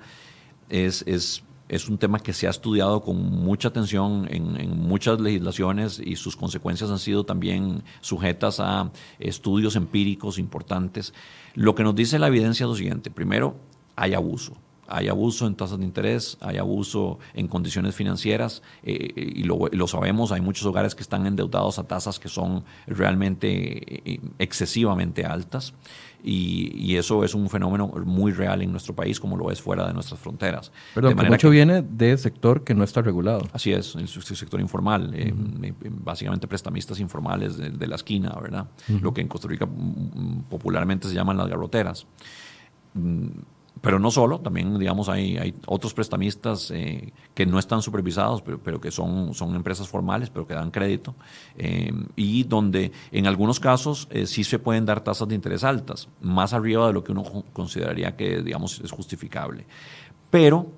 es 0.69 1.43
es 1.73 1.89
un 1.89 1.97
tema 1.97 2.19
que 2.19 2.33
se 2.33 2.45
ha 2.45 2.51
estudiado 2.51 3.01
con 3.01 3.17
mucha 3.17 3.69
atención 3.69 4.27
en, 4.29 4.77
muchas 4.77 5.19
legislaciones 5.19 5.99
y 5.99 6.15
sus 6.17 6.35
consecuencias 6.35 6.91
han 6.91 6.99
sido 6.99 7.25
también 7.25 7.83
sujetas 7.99 8.59
a 8.59 8.91
estudios 9.17 9.75
empíricos 9.75 10.37
importantes. 10.37 11.13
Lo 11.55 11.73
que 11.73 11.83
nos 11.83 11.95
dice 11.95 12.19
la 12.19 12.27
evidencia 12.27 12.65
es 12.65 12.69
lo 12.69 12.75
siguiente. 12.75 13.09
Primero, 13.09 13.55
hay 13.95 14.13
abuso. 14.13 14.53
Hay 14.87 15.07
abuso 15.07 15.47
en 15.47 15.55
tasas 15.55 15.79
de 15.79 15.85
interés, 15.85 16.37
hay 16.41 16.57
abuso 16.57 17.17
en 17.33 17.47
condiciones 17.47 17.95
financieras 17.95 18.61
eh, 18.83 19.11
y, 19.15 19.43
lo, 19.43 19.87
sabemos, 19.87 20.31
hay 20.31 20.41
muchos 20.41 20.67
hogares 20.67 20.93
que 20.93 21.01
están 21.01 21.25
endeudados 21.25 21.79
a 21.79 21.87
tasas 21.87 22.19
que 22.19 22.29
son 22.29 22.65
realmente 22.85 24.11
eh, 24.11 24.19
excesivamente 24.37 25.25
altas 25.25 25.73
y, 26.23 26.95
eso 26.95 27.23
es 27.23 27.33
un 27.33 27.49
fenómeno 27.49 27.87
muy 28.05 28.31
real 28.31 28.61
en 28.61 28.71
nuestro 28.71 28.95
país 28.95 29.19
como 29.19 29.35
lo 29.35 29.51
es 29.51 29.61
fuera 29.61 29.87
de 29.87 29.93
nuestras 29.93 30.19
fronteras. 30.19 30.71
Pero 30.93 31.13
que 31.15 31.15
mucho 31.15 31.49
viene 31.49 31.81
del 31.81 32.17
sector 32.17 32.63
que 32.63 32.73
no 32.73 32.83
está 32.83 33.01
regulado. 33.01 33.41
Así 33.51 33.73
es, 33.73 33.95
el, 33.95 34.07
sector 34.07 34.61
informal, 34.61 35.13
eh, 35.13 35.33
eh, 35.63 35.73
básicamente 35.83 36.47
prestamistas 36.47 36.99
informales 36.99 37.57
de, 37.57 37.87
la 37.87 37.95
esquina, 37.95 38.37
¿verdad? 38.41 38.67
Lo 39.01 39.13
que 39.13 39.21
en 39.21 39.27
Costa 39.27 39.47
Rica 39.47 39.65
mm, 39.65 39.69
mm, 39.69 40.43
popularmente 40.49 41.07
se 41.07 41.13
llaman 41.13 41.35
las 41.35 41.49
garroteras. 41.49 42.07
Pero 43.81 43.99
no 43.99 44.11
solo, 44.11 44.39
también 44.39 44.77
digamos 44.79 45.09
hay, 45.09 45.37
hay 45.37 45.53
otros 45.65 45.93
prestamistas 45.93 46.71
eh, 46.71 47.11
que 47.33 47.45
no 47.45 47.59
están 47.59 47.81
supervisados, 47.81 48.41
pero, 48.41 48.59
pero, 48.59 48.79
que 48.79 48.91
son, 48.91 49.33
son 49.33 49.55
empresas 49.55 49.87
formales, 49.87 50.29
pero 50.29 50.47
que 50.47 50.53
dan 50.53 50.71
crédito, 50.71 51.15
eh, 51.57 51.91
y 52.15 52.43
donde 52.43 52.91
en 53.11 53.27
algunos 53.27 53.59
casos 53.59 54.07
eh, 54.11 54.25
sí 54.25 54.43
se 54.43 54.59
pueden 54.59 54.85
dar 54.85 55.01
tasas 55.01 55.27
de 55.27 55.35
interés 55.35 55.63
altas, 55.63 56.07
más 56.21 56.53
arriba 56.53 56.87
de 56.87 56.93
lo 56.93 57.03
que 57.03 57.11
uno 57.11 57.23
consideraría 57.51 58.15
que 58.15 58.41
digamos 58.41 58.79
es 58.79 58.91
justificable. 58.91 59.65
Pero 60.29 60.71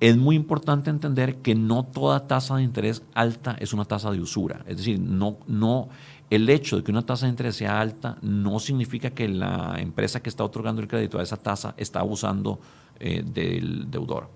es 0.00 0.16
muy 0.16 0.36
importante 0.36 0.90
entender 0.90 1.36
que 1.36 1.54
no 1.54 1.84
toda 1.84 2.26
tasa 2.26 2.56
de 2.56 2.62
interés 2.62 3.02
alta 3.14 3.56
es 3.58 3.72
una 3.72 3.84
tasa 3.84 4.10
de 4.10 4.20
usura, 4.20 4.62
es 4.66 4.76
decir, 4.76 5.00
no, 5.00 5.38
no 5.46 5.88
el 6.34 6.48
hecho 6.48 6.76
de 6.76 6.82
que 6.82 6.90
una 6.90 7.04
tasa 7.04 7.26
de 7.26 7.30
interés 7.30 7.56
sea 7.56 7.80
alta 7.80 8.16
no 8.22 8.58
significa 8.58 9.10
que 9.10 9.28
la 9.28 9.76
empresa 9.78 10.22
que 10.22 10.28
está 10.28 10.44
otorgando 10.44 10.80
el 10.82 10.88
crédito 10.88 11.18
a 11.18 11.22
esa 11.22 11.36
tasa 11.36 11.74
está 11.76 12.00
abusando 12.00 12.60
eh, 13.00 13.22
del 13.24 13.90
deudor 13.90 14.28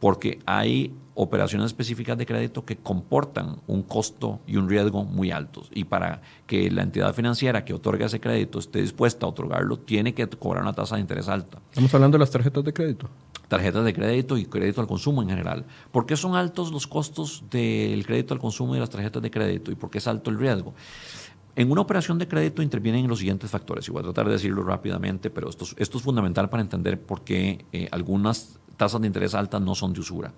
porque 0.00 0.38
hay 0.46 0.94
operaciones 1.14 1.66
específicas 1.66 2.16
de 2.16 2.24
crédito 2.24 2.64
que 2.64 2.76
comportan 2.76 3.56
un 3.66 3.82
costo 3.82 4.40
y 4.46 4.56
un 4.56 4.68
riesgo 4.68 5.04
muy 5.04 5.32
altos. 5.32 5.68
Y 5.74 5.84
para 5.84 6.22
que 6.46 6.70
la 6.70 6.82
entidad 6.82 7.12
financiera 7.12 7.64
que 7.64 7.74
otorga 7.74 8.06
ese 8.06 8.20
crédito 8.20 8.60
esté 8.60 8.80
dispuesta 8.80 9.26
a 9.26 9.30
otorgarlo, 9.30 9.78
tiene 9.78 10.14
que 10.14 10.28
cobrar 10.28 10.62
una 10.62 10.72
tasa 10.72 10.94
de 10.94 11.00
interés 11.00 11.28
alta. 11.28 11.58
Estamos 11.70 11.92
hablando 11.92 12.16
de 12.16 12.20
las 12.20 12.30
tarjetas 12.30 12.62
de 12.62 12.72
crédito. 12.72 13.08
Tarjetas 13.48 13.84
de 13.84 13.92
crédito 13.92 14.36
y 14.36 14.44
crédito 14.44 14.80
al 14.80 14.86
consumo 14.86 15.22
en 15.22 15.30
general. 15.30 15.64
¿Por 15.90 16.06
qué 16.06 16.16
son 16.16 16.36
altos 16.36 16.70
los 16.70 16.86
costos 16.86 17.42
del 17.50 18.06
crédito 18.06 18.34
al 18.34 18.40
consumo 18.40 18.76
y 18.76 18.78
las 18.78 18.90
tarjetas 18.90 19.20
de 19.20 19.30
crédito? 19.30 19.72
¿Y 19.72 19.74
por 19.74 19.90
qué 19.90 19.98
es 19.98 20.06
alto 20.06 20.30
el 20.30 20.38
riesgo? 20.38 20.74
En 21.58 21.72
una 21.72 21.80
operación 21.80 22.20
de 22.20 22.28
crédito 22.28 22.62
intervienen 22.62 23.08
los 23.08 23.18
siguientes 23.18 23.50
factores, 23.50 23.88
y 23.88 23.90
voy 23.90 23.98
a 23.98 24.04
tratar 24.04 24.26
de 24.26 24.34
decirlo 24.34 24.62
rápidamente, 24.62 25.28
pero 25.28 25.50
esto, 25.50 25.66
es 25.76 25.90
fundamental 25.90 26.48
para 26.48 26.62
entender 26.62 27.00
por 27.00 27.22
qué 27.22 27.64
eh, 27.72 27.88
algunas 27.90 28.60
tasas 28.76 29.00
de 29.00 29.08
interés 29.08 29.34
altas 29.34 29.60
no 29.60 29.74
son 29.74 29.92
de 29.92 29.98
usura. 29.98 30.32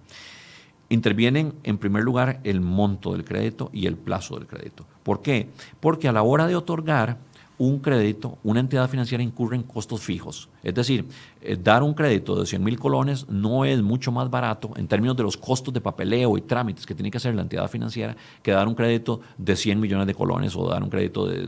Intervienen 0.89 1.53
en 1.63 1.77
primer 1.77 2.05
lugar 2.05 2.41
el 2.43 2.63
monto 2.63 3.13
del 3.13 3.27
crédito 3.27 3.69
y 3.71 3.85
el 3.85 3.99
plazo 3.99 4.37
del 4.37 4.47
crédito. 4.47 4.87
¿Por 5.03 5.21
qué? 5.21 5.51
Porque 5.79 6.09
a 6.09 6.13
la 6.13 6.23
hora 6.23 6.47
de 6.47 6.57
otorgar 6.57 7.19
un 7.61 7.79
crédito, 7.79 8.39
una 8.43 8.61
entidad 8.61 8.89
financiera 8.89 9.23
incurre 9.23 9.55
en 9.55 9.63
costos 9.63 10.01
fijos. 10.01 10.49
Es 10.63 10.73
decir, 10.73 11.05
eh, 11.43 11.59
dar 11.63 11.83
un 11.83 11.93
crédito 11.93 12.35
de 12.41 12.47
100 12.47 12.65
mil 12.65 12.79
colones 12.79 13.29
no 13.29 13.67
es 13.67 13.83
mucho 13.83 14.11
más 14.11 14.31
barato 14.31 14.71
en 14.77 14.89
términos 14.89 15.15
de 15.15 15.25
los 15.25 15.37
costos 15.37 15.75
de 15.75 15.83
papeleo 15.83 16.39
y 16.39 16.41
trámites 16.41 16.87
que 16.87 16.95
tiene 16.95 17.11
que 17.11 17.19
hacer 17.19 17.35
la 17.35 17.43
entidad 17.43 17.69
financiera 17.69 18.17
que 18.43 18.53
dar 18.53 18.67
un 18.67 18.75
crédito 18.75 19.21
de 19.37 19.57
100 19.57 19.79
millones 19.79 20.07
de 20.07 20.15
colones 20.15 20.57
o 20.57 20.71
dar 20.71 20.83
un 20.83 20.89
crédito 20.89 21.27
de, 21.27 21.47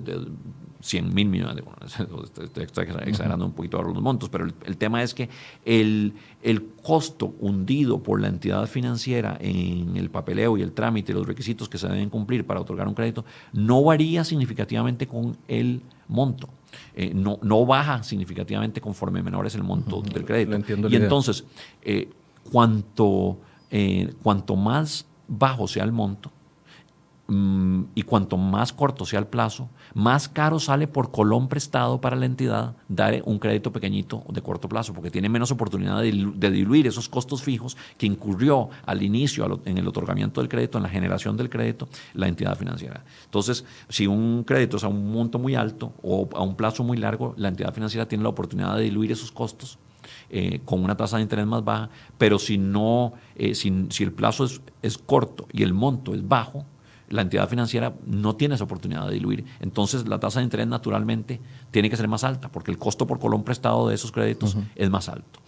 100 0.82 1.14
mil 1.14 1.28
millones 1.28 1.56
de. 1.56 1.62
Estoy 2.64 2.86
exagerando 3.06 3.46
un 3.46 3.52
poquito 3.52 3.80
los 3.82 4.02
montos, 4.02 4.28
pero 4.28 4.46
el, 4.64 4.76
tema 4.76 5.02
es 5.02 5.14
que 5.14 5.28
el, 5.64 6.12
el, 6.42 6.66
costo 6.82 7.34
hundido 7.40 8.02
por 8.02 8.20
la 8.20 8.28
entidad 8.28 8.66
financiera 8.66 9.38
en 9.40 9.96
el 9.96 10.10
papeleo 10.10 10.58
y 10.58 10.62
el 10.62 10.72
trámite 10.72 11.12
y 11.12 11.14
los 11.14 11.26
requisitos 11.26 11.68
que 11.68 11.78
se 11.78 11.88
deben 11.88 12.10
cumplir 12.10 12.44
para 12.44 12.60
otorgar 12.60 12.88
un 12.88 12.94
crédito 12.94 13.24
no 13.52 13.82
varía 13.84 14.24
significativamente 14.24 15.06
con 15.06 15.36
el 15.48 15.80
monto. 16.08 16.48
Eh, 16.94 17.12
no, 17.14 17.38
no 17.42 17.64
baja 17.64 18.02
significativamente 18.02 18.80
conforme 18.80 19.22
menor 19.22 19.46
es 19.46 19.54
el 19.54 19.62
monto 19.62 20.02
del 20.02 20.24
crédito. 20.24 20.58
Y 20.88 20.96
entonces, 20.96 21.44
eh, 21.82 22.10
cuanto, 22.50 23.38
eh, 23.70 24.12
cuanto 24.22 24.56
más 24.56 25.06
bajo 25.28 25.68
sea 25.68 25.84
el 25.84 25.92
monto, 25.92 26.32
y 27.94 28.02
cuanto 28.02 28.36
más 28.36 28.72
corto 28.72 29.06
sea 29.06 29.18
el 29.18 29.26
plazo, 29.26 29.68
más 29.94 30.28
caro 30.28 30.58
sale 30.58 30.86
por 30.86 31.10
colón 31.10 31.48
prestado 31.48 32.00
para 32.00 32.16
la 32.16 32.26
entidad 32.26 32.74
dar 32.88 33.22
un 33.24 33.38
crédito 33.38 33.72
pequeñito 33.72 34.24
de 34.28 34.42
corto 34.42 34.68
plazo, 34.68 34.92
porque 34.92 35.10
tiene 35.10 35.28
menos 35.28 35.50
oportunidad 35.50 36.00
de, 36.00 36.50
diluir 36.50 36.86
esos 36.86 37.08
costos 37.08 37.42
fijos 37.42 37.76
que 37.96 38.06
incurrió 38.06 38.70
al 38.84 39.02
inicio 39.02 39.60
en 39.64 39.78
el 39.78 39.88
otorgamiento 39.88 40.40
del 40.40 40.48
crédito, 40.48 40.78
en 40.78 40.84
la 40.84 40.90
generación 40.90 41.36
del 41.36 41.48
crédito, 41.48 41.88
la 42.14 42.28
entidad 42.28 42.56
financiera. 42.56 43.04
Entonces, 43.24 43.64
si 43.88 44.06
un 44.06 44.44
crédito 44.44 44.76
es 44.76 44.84
a 44.84 44.88
un 44.88 45.12
monto 45.12 45.38
muy 45.38 45.54
alto 45.54 45.92
o 46.02 46.28
a 46.34 46.42
un 46.42 46.56
plazo 46.56 46.84
muy 46.84 46.96
largo, 46.96 47.34
la 47.36 47.48
entidad 47.48 47.72
financiera 47.72 48.06
tiene 48.06 48.24
la 48.24 48.30
oportunidad 48.30 48.76
de 48.76 48.84
diluir 48.84 49.12
esos 49.12 49.32
costos. 49.32 49.78
Eh, 50.30 50.60
con 50.64 50.82
una 50.82 50.96
tasa 50.96 51.18
de 51.18 51.22
interés 51.22 51.46
más 51.46 51.62
baja, 51.62 51.88
pero 52.18 52.38
si 52.38 52.58
no, 52.58 53.12
eh, 53.36 53.54
si, 53.54 53.86
si, 53.90 54.02
el 54.02 54.12
plazo 54.12 54.44
es, 54.44 54.60
es 54.82 54.98
corto 54.98 55.46
y 55.52 55.62
el 55.62 55.74
monto 55.74 56.12
es 56.12 56.26
bajo, 56.26 56.66
la 57.12 57.22
entidad 57.22 57.48
financiera 57.48 57.94
no 58.06 58.34
tiene 58.36 58.54
esa 58.54 58.64
oportunidad 58.64 59.06
de 59.06 59.14
diluir. 59.14 59.44
Entonces 59.60 60.08
la 60.08 60.18
tasa 60.18 60.40
de 60.40 60.44
interés 60.44 60.66
naturalmente 60.66 61.40
tiene 61.70 61.90
que 61.90 61.96
ser 61.96 62.08
más 62.08 62.24
alta 62.24 62.50
porque 62.50 62.70
el 62.70 62.78
costo 62.78 63.06
por 63.06 63.20
colón 63.20 63.44
prestado 63.44 63.88
de 63.88 63.94
esos 63.94 64.10
créditos 64.10 64.56
es 64.74 64.90
más 64.90 65.08
alto. 65.08 65.40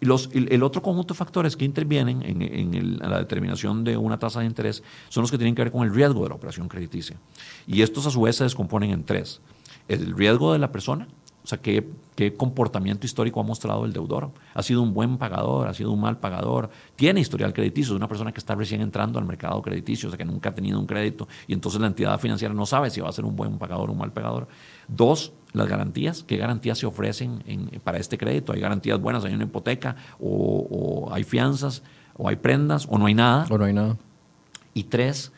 Y 0.00 0.06
los, 0.06 0.30
el, 0.32 0.62
otro 0.64 0.82
conjunto 0.82 1.14
de 1.14 1.18
factores 1.18 1.56
que 1.56 1.64
intervienen 1.64 2.22
en, 2.22 2.98
la 2.98 3.18
determinación 3.18 3.84
de 3.84 3.96
una 3.96 4.18
tasa 4.18 4.40
de 4.40 4.46
interés 4.46 4.82
son 5.08 5.22
los 5.22 5.30
que 5.30 5.38
tienen 5.38 5.54
que 5.54 5.62
ver 5.62 5.70
con 5.70 5.86
el 5.86 5.94
riesgo 5.94 6.24
de 6.24 6.30
la 6.30 6.34
operación 6.34 6.68
crediticia. 6.68 7.16
Y 7.68 7.82
estos 7.82 8.06
a 8.06 8.10
su 8.10 8.22
vez 8.22 8.34
se 8.34 8.42
descomponen 8.42 8.90
en 8.90 9.04
tres. 9.04 9.40
El 9.86 10.16
riesgo 10.16 10.52
de 10.52 10.58
la 10.58 10.72
persona, 10.72 11.06
o 11.44 11.46
sea, 11.46 11.58
¿qué, 11.58 11.88
¿qué, 12.14 12.34
comportamiento 12.34 13.04
histórico 13.04 13.40
ha 13.40 13.42
mostrado 13.42 13.84
el 13.84 13.92
deudor? 13.92 14.30
¿Ha 14.54 14.62
sido 14.62 14.80
un 14.80 14.94
buen 14.94 15.18
pagador? 15.18 15.66
¿Ha 15.66 15.74
sido 15.74 15.90
un 15.90 16.00
mal 16.00 16.18
pagador? 16.18 16.70
¿Tiene 16.94 17.20
historial 17.20 17.52
crediticio? 17.52 17.94
Es 17.94 17.96
una 17.96 18.06
persona 18.06 18.32
que 18.32 18.38
está 18.38 18.54
recién 18.54 18.80
entrando 18.80 19.18
al 19.18 19.24
mercado 19.24 19.60
crediticio, 19.60 20.08
o 20.08 20.10
sea, 20.10 20.18
que 20.18 20.24
nunca 20.24 20.50
ha 20.50 20.54
tenido 20.54 20.78
un 20.78 20.86
crédito 20.86 21.26
y 21.48 21.52
entonces 21.52 21.80
la 21.80 21.88
entidad 21.88 22.18
financiera 22.20 22.54
no 22.54 22.64
sabe 22.64 22.90
si 22.90 23.00
va 23.00 23.08
a 23.08 23.12
ser 23.12 23.24
un 23.24 23.34
buen 23.34 23.58
pagador 23.58 23.88
o 23.88 23.92
un 23.92 23.98
mal 23.98 24.12
pagador. 24.12 24.46
Dos, 24.86 25.32
las 25.52 25.66
garantías. 25.66 26.22
¿Qué 26.22 26.36
garantías 26.36 26.78
se 26.78 26.86
ofrecen 26.86 27.42
para 27.82 27.98
este 27.98 28.18
crédito? 28.18 28.52
¿Hay 28.52 28.60
garantías 28.60 29.00
buenas? 29.00 29.24
¿Hay 29.24 29.34
una 29.34 29.44
hipoteca? 29.44 29.96
O, 30.20 31.08
hay 31.12 31.24
fianzas? 31.24 31.82
¿O 32.16 32.28
hay 32.28 32.36
prendas? 32.36 32.86
¿O 32.88 32.98
no 32.98 33.06
hay 33.06 33.14
nada? 33.14 33.46
O 33.50 33.58
no 33.58 33.64
hay 33.64 33.72
nada. 33.72 33.96
Y 34.74 34.84
tres, 34.84 35.32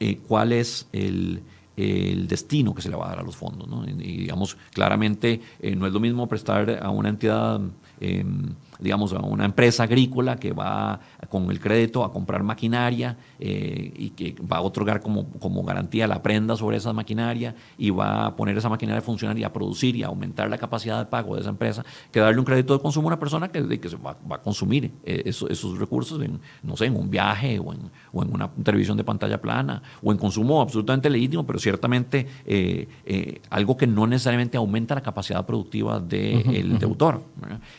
eh, 0.00 0.18
¿cuál 0.26 0.52
es 0.52 0.88
el 0.92 1.42
el 1.78 2.26
destino 2.26 2.74
que 2.74 2.82
se 2.82 2.90
le 2.90 2.96
va 2.96 3.06
a 3.06 3.08
dar 3.10 3.20
a 3.20 3.22
los 3.22 3.36
fondos. 3.36 3.68
¿no? 3.68 3.84
Y, 3.86 3.92
digamos, 3.92 4.56
claramente 4.72 5.40
eh, 5.60 5.76
no 5.76 5.86
es 5.86 5.92
lo 5.92 6.00
mismo 6.00 6.28
prestar 6.28 6.80
a 6.82 6.90
una 6.90 7.08
entidad 7.08 7.60
em, 8.00 8.54
digamos, 8.78 9.12
a 9.12 9.20
una 9.20 9.44
empresa 9.44 9.84
agrícola 9.84 10.36
que 10.36 10.52
va 10.52 11.00
con 11.28 11.50
el 11.50 11.60
crédito 11.60 12.04
a 12.04 12.12
comprar 12.12 12.42
maquinaria 12.42 13.16
eh, 13.38 13.92
y 13.96 14.10
que 14.10 14.36
va 14.40 14.58
a 14.58 14.60
otorgar 14.60 15.00
como, 15.00 15.30
como 15.32 15.62
garantía 15.64 16.06
la 16.06 16.22
prenda 16.22 16.56
sobre 16.56 16.76
esa 16.76 16.92
maquinaria 16.92 17.54
y 17.76 17.90
va 17.90 18.26
a 18.26 18.36
poner 18.36 18.56
esa 18.56 18.68
maquinaria 18.68 19.00
a 19.00 19.02
funcionar 19.02 19.38
y 19.38 19.44
a 19.44 19.52
producir 19.52 19.96
y 19.96 20.02
a 20.02 20.06
aumentar 20.06 20.48
la 20.48 20.58
capacidad 20.58 20.98
de 20.98 21.06
pago 21.06 21.34
de 21.34 21.40
esa 21.40 21.50
empresa, 21.50 21.84
que 22.12 22.20
darle 22.20 22.38
un 22.38 22.44
crédito 22.44 22.74
de 22.74 22.80
consumo 22.80 23.08
a 23.08 23.10
una 23.10 23.20
persona 23.20 23.48
que, 23.48 23.88
se 23.88 23.96
va, 23.96 24.16
a 24.30 24.38
consumir 24.38 24.92
eh, 25.04 25.22
esos, 25.24 25.78
recursos 25.78 26.22
en, 26.22 26.40
no 26.62 26.76
sé, 26.76 26.86
en 26.86 26.96
un 26.96 27.10
viaje 27.10 27.58
o 27.58 27.72
en, 27.72 27.90
o 28.18 28.22
en 28.22 28.34
una 28.34 28.50
televisión 28.50 28.96
de 28.96 29.04
pantalla 29.04 29.40
plana 29.40 29.82
o 30.02 30.12
en 30.12 30.18
consumo 30.18 30.60
absolutamente 30.60 31.08
legítimo, 31.08 31.46
pero 31.46 31.58
ciertamente 31.58 32.26
eh, 32.44 33.40
algo 33.50 33.76
que 33.76 33.86
no 33.86 34.06
necesariamente 34.06 34.56
aumenta 34.56 34.94
la 34.94 35.02
capacidad 35.02 35.44
productiva 35.46 36.00
del 36.00 36.78
deudor. 36.78 37.22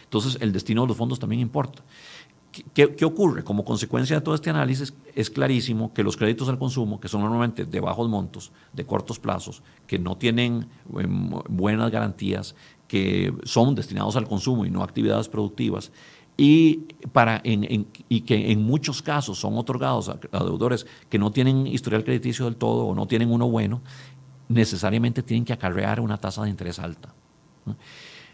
Entonces, 0.04 0.38
el 0.42 0.52
destino 0.52 0.86
los 0.86 0.98
fondos 0.98 1.20
también 1.20 1.42
importa. 1.42 1.84
¿Qué, 2.74 3.06
ocurre? 3.06 3.44
Como 3.44 3.64
consecuencia 3.64 4.16
de 4.16 4.22
todo 4.22 4.34
este 4.34 4.50
análisis, 4.50 4.94
es 5.14 5.30
clarísimo 5.30 5.94
que 5.94 6.04
los 6.04 6.18
créditos 6.18 6.50
al 6.50 6.58
consumo, 6.58 7.00
que 7.00 7.08
son 7.08 7.22
normalmente 7.22 7.66
de 7.66 7.80
bajos 7.80 8.10
montos, 8.10 8.52
de 8.74 8.86
cortos 8.86 9.20
plazos, 9.20 9.62
que 9.86 10.00
no 10.00 10.18
tienen 10.18 10.68
em, 10.98 11.30
buenas 11.48 11.92
garantías, 11.92 12.56
que 12.88 13.34
son 13.44 13.76
destinados 13.76 14.16
al 14.16 14.28
consumo 14.28 14.66
y 14.66 14.72
no 14.72 14.82
a 14.82 14.86
actividades 14.86 15.30
productivas, 15.30 15.92
y, 16.40 16.88
para, 17.12 17.42
y 17.44 18.22
que 18.22 18.52
en 18.52 18.64
muchos 18.64 19.02
casos 19.02 19.38
son 19.38 19.58
otorgados 19.58 20.08
a, 20.08 20.18
deudores 20.40 20.88
que 21.10 21.20
no 21.20 21.32
tienen 21.32 21.68
historial 21.68 22.06
crediticio 22.06 22.46
del 22.46 22.56
todo 22.56 22.86
o 22.86 22.96
no 22.96 23.08
tienen 23.08 23.30
uno 23.30 23.50
bueno, 23.50 23.82
necesariamente 24.48 25.22
tienen 25.22 25.44
que 25.44 25.52
acarrear 25.52 26.00
una 26.00 26.18
tasa 26.18 26.44
de 26.44 26.50
interés 26.50 26.80
alta. 26.80 27.14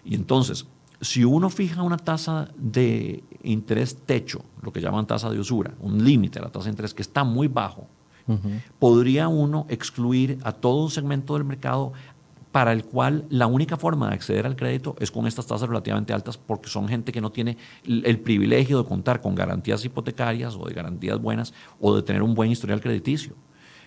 Y 0.03 0.14
entonces, 0.14 0.68
si 1.01 1.24
uno 1.24 1.49
fija 1.49 1.82
una 1.82 1.97
tasa 1.97 2.47
de 2.56 3.24
interés 3.41 3.97
techo, 4.06 4.45
lo 4.62 4.72
que 4.72 4.82
llaman 4.82 5.08
tasa 5.08 5.32
de 5.32 5.39
usura, 5.39 5.74
un 5.80 6.06
límite 6.06 6.38
a 6.38 6.43
la 6.43 6.51
tasa 6.51 6.66
de 6.66 6.72
interés 6.72 6.93
que 6.93 7.01
está 7.01 7.24
muy 7.24 7.47
bajo, 7.47 7.88
podría 8.78 9.30
uno 9.30 9.66
excluir 9.68 10.38
a 10.43 10.51
todo 10.51 10.84
un 10.84 10.91
segmento 10.91 11.34
del 11.34 11.43
mercado 11.43 11.93
para 12.56 12.72
el 12.72 12.86
cual 12.86 13.26
la 13.28 13.47
única 13.47 13.76
forma 13.76 14.08
de 14.08 14.14
acceder 14.14 14.45
al 14.45 14.56
crédito 14.56 14.95
es 15.01 15.12
con 15.12 15.28
estas 15.28 15.45
tasas 15.45 15.68
relativamente 15.68 16.14
altas 16.14 16.38
porque 16.38 16.70
son 16.70 16.88
gente 16.88 17.12
que 17.12 17.20
no 17.20 17.30
tiene 17.30 17.58
el 17.86 18.18
privilegio 18.22 18.82
de 18.82 18.88
contar 18.88 19.20
con 19.20 19.36
garantías 19.36 19.84
hipotecarias 19.84 20.56
o 20.58 20.66
de 20.66 20.74
garantías 20.74 21.20
buenas 21.20 21.53
o 21.82 21.93
de 21.93 22.01
tener 22.01 22.24
un 22.24 22.34
buen 22.34 22.49
historial 22.49 22.80
crediticio. 22.80 23.36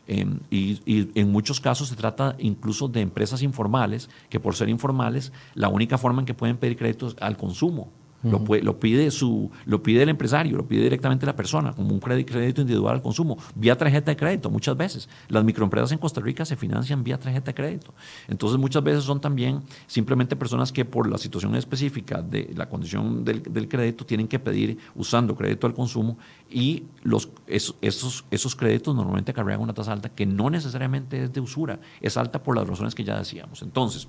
Em, 0.06 0.40
y, 0.50 1.08
en 1.18 1.32
muchos 1.32 1.62
casos 1.62 1.88
se 1.88 1.96
trata 1.96 2.36
incluso 2.38 2.88
de 2.88 3.00
empresas 3.00 3.40
informales 3.40 4.10
que 4.28 4.38
por 4.38 4.54
ser 4.54 4.68
informales 4.68 5.32
la 5.54 5.68
única 5.68 5.96
forma 5.96 6.20
en 6.20 6.26
que 6.26 6.34
pueden 6.34 6.58
pedir 6.58 6.76
créditos 6.76 7.16
al 7.20 7.38
consumo 7.38 7.90
lo, 8.22 8.44
lo, 8.62 8.80
pide 8.80 9.10
su, 9.10 9.50
lo 9.64 9.82
pide 9.82 10.02
el 10.02 10.08
empresario, 10.08 10.56
lo 10.56 10.66
pide 10.66 10.82
directamente 10.82 11.24
la 11.24 11.36
persona, 11.36 11.72
como 11.72 11.90
un 11.90 12.00
crédito 12.00 12.60
individual 12.60 12.96
al 12.96 13.02
consumo, 13.02 13.38
vía 13.54 13.76
tarjeta 13.76 14.10
de 14.10 14.16
crédito, 14.16 14.50
muchas 14.50 14.76
veces. 14.76 15.08
Las 15.28 15.44
microempresas 15.44 15.92
en 15.92 15.98
Costa 15.98 16.20
Rica 16.20 16.44
se 16.44 16.56
financian 16.56 17.04
vía 17.04 17.18
tarjeta 17.18 17.46
de 17.46 17.54
crédito. 17.54 17.94
Entonces, 18.26 18.58
muchas 18.58 18.82
veces 18.82 19.04
son 19.04 19.20
también 19.20 19.62
simplemente 19.86 20.36
personas 20.36 20.72
que 20.72 20.84
por 20.84 21.08
la 21.08 21.18
situación 21.18 21.54
específica 21.54 22.22
de 22.22 22.52
la 22.56 22.68
condición 22.68 23.24
del, 23.24 23.68
crédito 23.68 24.06
tienen 24.06 24.28
que 24.28 24.38
pedir 24.38 24.78
usando 24.94 25.36
crédito 25.36 25.66
al 25.66 25.74
consumo 25.74 26.18
y 26.50 26.84
los, 27.02 27.28
esos, 27.46 28.24
esos, 28.30 28.56
créditos 28.56 28.94
normalmente 28.94 29.30
acarrean 29.30 29.60
una 29.60 29.74
tasa 29.74 29.92
alta 29.92 30.08
que 30.08 30.26
no 30.26 30.48
necesariamente 30.50 31.24
es 31.24 31.32
de 31.32 31.40
usura, 31.40 31.80
es 32.00 32.16
alta 32.16 32.42
por 32.42 32.56
las 32.56 32.66
razones 32.66 32.94
que 32.94 33.04
ya 33.04 33.18
decíamos. 33.18 33.62
Entonces, 33.62 34.08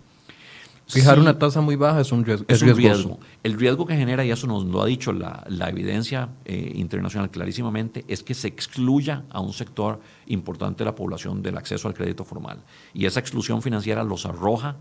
Fijar 0.90 1.20
una 1.20 1.38
tasa 1.38 1.62
muy 1.62 1.76
baja 1.76 2.02
es 2.02 2.12
un 2.12 2.26
riesgo. 2.26 2.46
Es, 2.48 2.64
un 2.64 2.76
riesgo. 2.76 3.20
El 3.44 3.54
riesgo 3.60 3.86
que 3.86 3.96
genera, 3.96 4.26
y 4.26 4.32
eso 4.32 4.48
nos 4.48 4.66
lo 4.66 4.82
ha 4.82 4.88
dicho 4.88 5.14
la, 5.14 5.46
evidencia 5.70 6.30
eh, 6.46 6.72
internacional 6.76 7.30
clarísimamente, 7.30 8.06
es 8.08 8.24
que 8.24 8.34
se 8.34 8.48
excluya 8.48 9.24
a 9.30 9.40
un 9.40 9.54
sector 9.54 10.00
importante 10.26 10.80
de 10.80 10.86
la 10.86 10.96
población 10.96 11.44
del 11.44 11.58
acceso 11.58 11.88
al 11.88 11.94
crédito 11.94 12.26
formal. 12.26 12.64
Y 12.94 13.06
esa 13.06 13.20
exclusión 13.20 13.62
financiera 13.62 14.04
los 14.04 14.26
arroja 14.26 14.78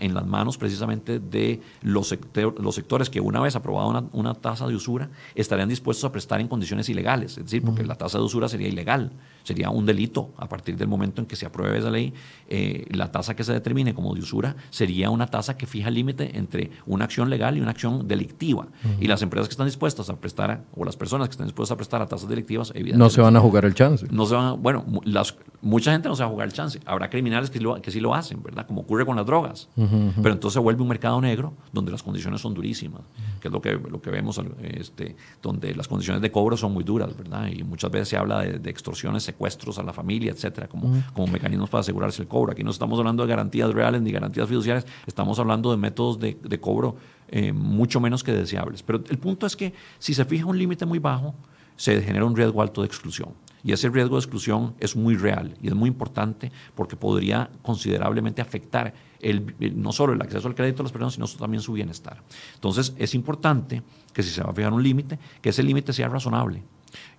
en 0.00 0.14
las 0.14 0.26
manos 0.26 0.58
precisamente 0.58 1.18
de 1.18 1.60
los, 1.82 2.16
los 2.58 2.74
sectores 2.74 3.10
que 3.10 3.20
una 3.20 3.40
vez 3.40 3.56
aprobada 3.56 4.04
una, 4.12 4.34
tasa 4.34 4.66
de 4.66 4.74
usura 4.74 5.10
estarían 5.34 5.68
dispuestos 5.68 6.04
a 6.04 6.12
prestar 6.12 6.40
en 6.40 6.48
condiciones 6.48 6.88
ilegales, 6.88 7.38
es 7.38 7.44
decir, 7.44 7.62
porque 7.62 7.84
la 7.84 7.94
tasa 7.94 8.18
de 8.18 8.24
usura 8.24 8.48
sería 8.48 8.68
ilegal, 8.68 9.12
sería 9.42 9.70
un 9.70 9.86
delito 9.86 10.32
a 10.36 10.48
partir 10.48 10.76
del 10.76 10.88
momento 10.88 11.20
en 11.20 11.26
que 11.26 11.36
se 11.36 11.46
apruebe 11.46 11.78
esa 11.78 11.90
ley, 11.90 12.12
eh, 12.48 12.86
la 12.90 13.10
tasa 13.10 13.34
que 13.34 13.44
se 13.44 13.52
determine 13.52 13.94
como 13.94 14.14
de 14.14 14.20
usura 14.20 14.56
sería 14.70 15.10
una 15.10 15.26
tasa 15.26 15.56
que 15.56 15.66
fija 15.66 15.90
límite 15.90 16.36
entre 16.38 16.70
una 16.86 17.04
acción 17.04 17.30
legal 17.30 17.56
y 17.56 17.60
una 17.60 17.70
acción 17.70 18.06
delictiva. 18.06 18.68
Y 19.00 19.06
las 19.06 19.22
empresas 19.22 19.48
que 19.48 19.52
están 19.52 19.66
dispuestas 19.66 20.10
a 20.10 20.16
prestar, 20.16 20.64
o 20.74 20.84
las 20.84 20.96
personas 20.96 21.28
que 21.28 21.32
están 21.32 21.46
dispuestas 21.46 21.74
a 21.74 21.76
prestar 21.76 22.02
a 22.02 22.06
tasas 22.06 22.28
delictivas, 22.28 22.70
evidentemente... 22.70 22.98
No 22.98 23.10
se 23.10 23.20
van 23.20 23.36
a 23.36 23.40
jugar 23.40 23.64
el 23.64 23.74
chance. 23.74 24.06
No 24.10 24.26
se 24.26 24.34
van 24.34 24.62
bueno, 24.62 24.84
las, 25.04 25.36
mucha 25.60 25.92
gente 25.92 26.08
no 26.08 26.14
se 26.14 26.22
va 26.22 26.28
a 26.28 26.30
jugar 26.30 26.46
el 26.46 26.52
chance. 26.52 26.80
Habrá 26.86 27.10
criminales 27.10 27.50
que, 27.50 27.60
que 27.82 27.90
sí 27.90 28.00
lo 28.00 28.14
hacen, 28.14 28.42
¿verdad? 28.42 28.66
Como 28.66 28.82
ocurre 28.82 29.04
con 29.04 29.16
las 29.16 29.26
drogas. 29.26 29.68
Pero 29.74 30.32
entonces 30.32 30.54
se 30.54 30.60
vuelve 30.60 30.82
un 30.82 30.88
mercado 30.88 31.20
negro 31.20 31.54
donde 31.72 31.90
las 31.90 32.02
condiciones 32.02 32.40
son 32.40 32.54
durísimas, 32.54 33.02
que 33.40 33.48
es 33.48 33.52
lo 33.52 33.60
que, 33.60 33.72
lo 33.72 34.00
que 34.00 34.10
vemos, 34.10 34.40
este, 34.62 35.16
donde 35.42 35.74
las 35.74 35.88
condiciones 35.88 36.22
de 36.22 36.30
cobro 36.30 36.56
son 36.56 36.72
muy 36.72 36.84
duras, 36.84 37.16
¿verdad? 37.16 37.48
Y 37.48 37.64
muchas 37.64 37.90
veces 37.90 38.08
se 38.08 38.16
habla 38.16 38.40
de, 38.40 38.70
extorsiones, 38.70 39.22
secuestros 39.22 39.78
a 39.78 39.82
la 39.82 39.92
familia, 39.92 40.30
etcétera, 40.30 40.68
como, 40.68 41.02
como 41.12 41.32
mecanismos 41.32 41.70
para 41.70 41.80
asegurarse 41.80 42.22
el 42.22 42.28
cobro. 42.28 42.52
Aquí 42.52 42.62
no 42.62 42.70
estamos 42.70 42.98
hablando 42.98 43.22
de 43.24 43.28
garantías 43.28 43.72
reales 43.72 44.02
ni 44.02 44.12
garantías 44.12 44.48
fiduciarias, 44.48 44.86
estamos 45.06 45.38
hablando 45.38 45.70
de 45.70 45.76
métodos 45.76 46.18
de, 46.18 46.38
de 46.42 46.60
cobro 46.60 46.96
eh, 47.30 47.52
mucho 47.52 48.00
menos 48.00 48.24
que 48.24 48.32
deseables. 48.32 48.82
Pero 48.82 49.02
el 49.08 49.18
punto 49.18 49.46
es 49.46 49.54
que 49.54 49.74
si 49.98 50.14
se 50.14 50.24
fija 50.24 50.46
un 50.46 50.58
límite 50.58 50.86
muy 50.86 50.98
bajo, 50.98 51.34
se 51.76 52.00
genera 52.02 52.24
un 52.24 52.34
riesgo 52.34 52.62
alto 52.62 52.80
de 52.80 52.86
exclusión. 52.86 53.30
Y 53.64 53.72
ese 53.72 53.88
riesgo 53.88 54.16
de 54.16 54.20
exclusión 54.20 54.74
es 54.80 54.96
muy 54.96 55.16
real 55.16 55.56
y 55.62 55.68
es 55.68 55.74
muy 55.74 55.88
importante 55.88 56.52
porque 56.74 56.96
podría 56.96 57.50
considerablemente 57.62 58.40
afectar 58.40 58.94
el, 59.20 59.54
no 59.74 59.92
solo 59.92 60.12
el 60.12 60.22
acceso 60.22 60.48
al 60.48 60.54
crédito 60.54 60.78
de 60.78 60.84
las 60.84 60.92
personas, 60.92 61.14
sino 61.14 61.26
también 61.38 61.62
su 61.62 61.72
bienestar. 61.72 62.22
Entonces, 62.54 62.94
es 62.96 63.14
importante 63.14 63.82
que 64.12 64.22
si 64.22 64.30
se 64.30 64.42
va 64.42 64.50
a 64.50 64.54
fijar 64.54 64.72
un 64.72 64.82
límite, 64.82 65.18
que 65.40 65.50
ese 65.50 65.62
límite 65.62 65.92
sea 65.92 66.08
razonable 66.08 66.62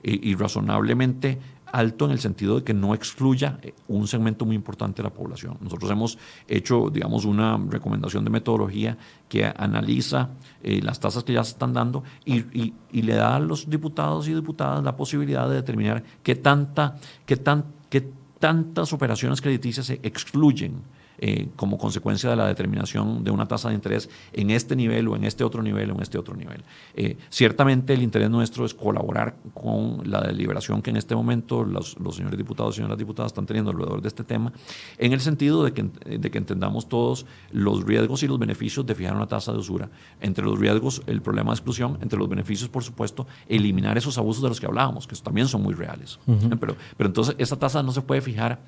y, 0.02 0.30
y 0.30 0.36
razonablemente 0.36 1.38
alto 1.72 2.06
en 2.06 2.12
el 2.12 2.20
sentido 2.20 2.58
de 2.58 2.64
que 2.64 2.74
no 2.74 2.94
excluya 2.94 3.60
eh, 3.62 3.74
un 3.88 4.08
segmento 4.08 4.46
muy 4.46 4.56
importante 4.56 4.98
de 4.98 5.10
la 5.10 5.14
población. 5.14 5.58
Nosotros 5.62 5.90
hemos 5.92 6.18
hecho, 6.48 6.90
digamos, 6.90 7.26
una 7.26 7.58
recomendación 7.70 8.24
de 8.24 8.30
metodología 8.30 8.98
que 9.28 9.46
analiza 9.46 10.30
eh, 10.64 10.82
las 10.82 11.00
tasas 11.00 11.24
que 11.24 11.34
ya 11.34 11.44
se 11.44 11.52
están 11.52 11.74
dando 11.74 12.04
y, 12.26 12.74
le 12.92 13.16
da 13.16 13.36
a 13.36 13.40
los 13.40 13.70
diputados 13.70 14.28
y 14.28 14.34
diputadas 14.34 14.84
la 14.84 14.96
posibilidad 14.96 15.48
de 15.48 15.56
determinar 15.56 16.04
qué, 16.24 16.36
tanta, 16.36 16.98
qué, 17.26 17.38
tan, 17.38 17.66
qué 17.90 18.12
tantas 18.40 18.94
operaciones 18.94 19.42
crediticias 19.42 19.86
se 19.86 20.00
excluyen 20.04 20.82
eh, 21.22 21.50
como 21.56 21.78
consecuencia 21.78 22.30
de 22.30 22.36
la 22.36 22.48
determinación 22.48 23.24
de 23.24 23.32
una 23.32 23.46
tasa 23.46 23.70
de 23.70 23.76
interés 23.76 24.10
en 24.32 24.52
este 24.52 24.76
nivel 24.76 25.08
o 25.10 25.16
en 25.16 25.26
este 25.26 25.44
otro 25.44 25.62
nivel 25.62 25.92
o 25.92 25.96
en 25.96 26.02
este 26.02 26.18
otro 26.18 26.36
nivel. 26.36 26.64
Eh, 26.96 27.18
ciertamente 27.30 27.94
el 27.94 28.02
interés 28.02 28.30
nuestro 28.30 28.66
es 28.66 28.74
colaborar 28.74 29.36
con 29.54 30.10
la 30.10 30.22
deliberación 30.22 30.82
que 30.82 30.92
en 30.92 30.98
este 30.98 31.16
momento 31.16 31.64
los, 31.66 31.98
señores 32.12 32.38
diputados 32.38 32.76
y 32.76 32.78
señoras 32.78 32.98
diputadas 32.98 33.32
están 33.32 33.46
teniendo 33.46 33.72
alrededor 33.72 34.02
de 34.02 34.08
este 34.08 34.24
tema, 34.24 34.54
en 34.98 35.12
el 35.12 35.20
sentido 35.20 35.64
de 35.64 35.74
que, 35.74 35.84
de 35.84 36.32
que 36.32 36.38
entendamos 36.38 36.88
todos 36.88 37.26
los 37.52 37.84
riesgos 37.84 38.24
y 38.24 38.28
los 38.28 38.40
beneficios 38.40 38.86
de 38.86 38.96
fijar 38.96 39.16
una 39.16 39.28
tasa 39.28 39.52
de 39.52 39.58
usura. 39.58 39.90
Entre 40.22 40.46
los 40.46 40.58
riesgos, 40.58 41.02
el 41.06 41.22
problema 41.22 41.52
de 41.52 41.56
exclusión, 41.56 41.98
entre 42.02 42.18
los 42.18 42.30
beneficios, 42.30 42.70
por 42.70 42.84
supuesto, 42.84 43.28
eliminar 43.48 43.98
esos 43.98 44.18
abusos 44.18 44.42
de 44.42 44.50
los 44.50 44.60
que 44.60 44.66
hablábamos, 44.66 45.06
que 45.06 45.16
también 45.18 45.48
son 45.48 45.64
muy 45.64 45.74
reales. 45.74 46.20
pero, 46.60 46.76
pero 46.96 47.08
entonces 47.08 47.36
esa 47.38 47.58
tasa 47.58 47.84
no 47.84 47.92
se 47.92 48.02
puede 48.02 48.22
fijar 48.22 48.60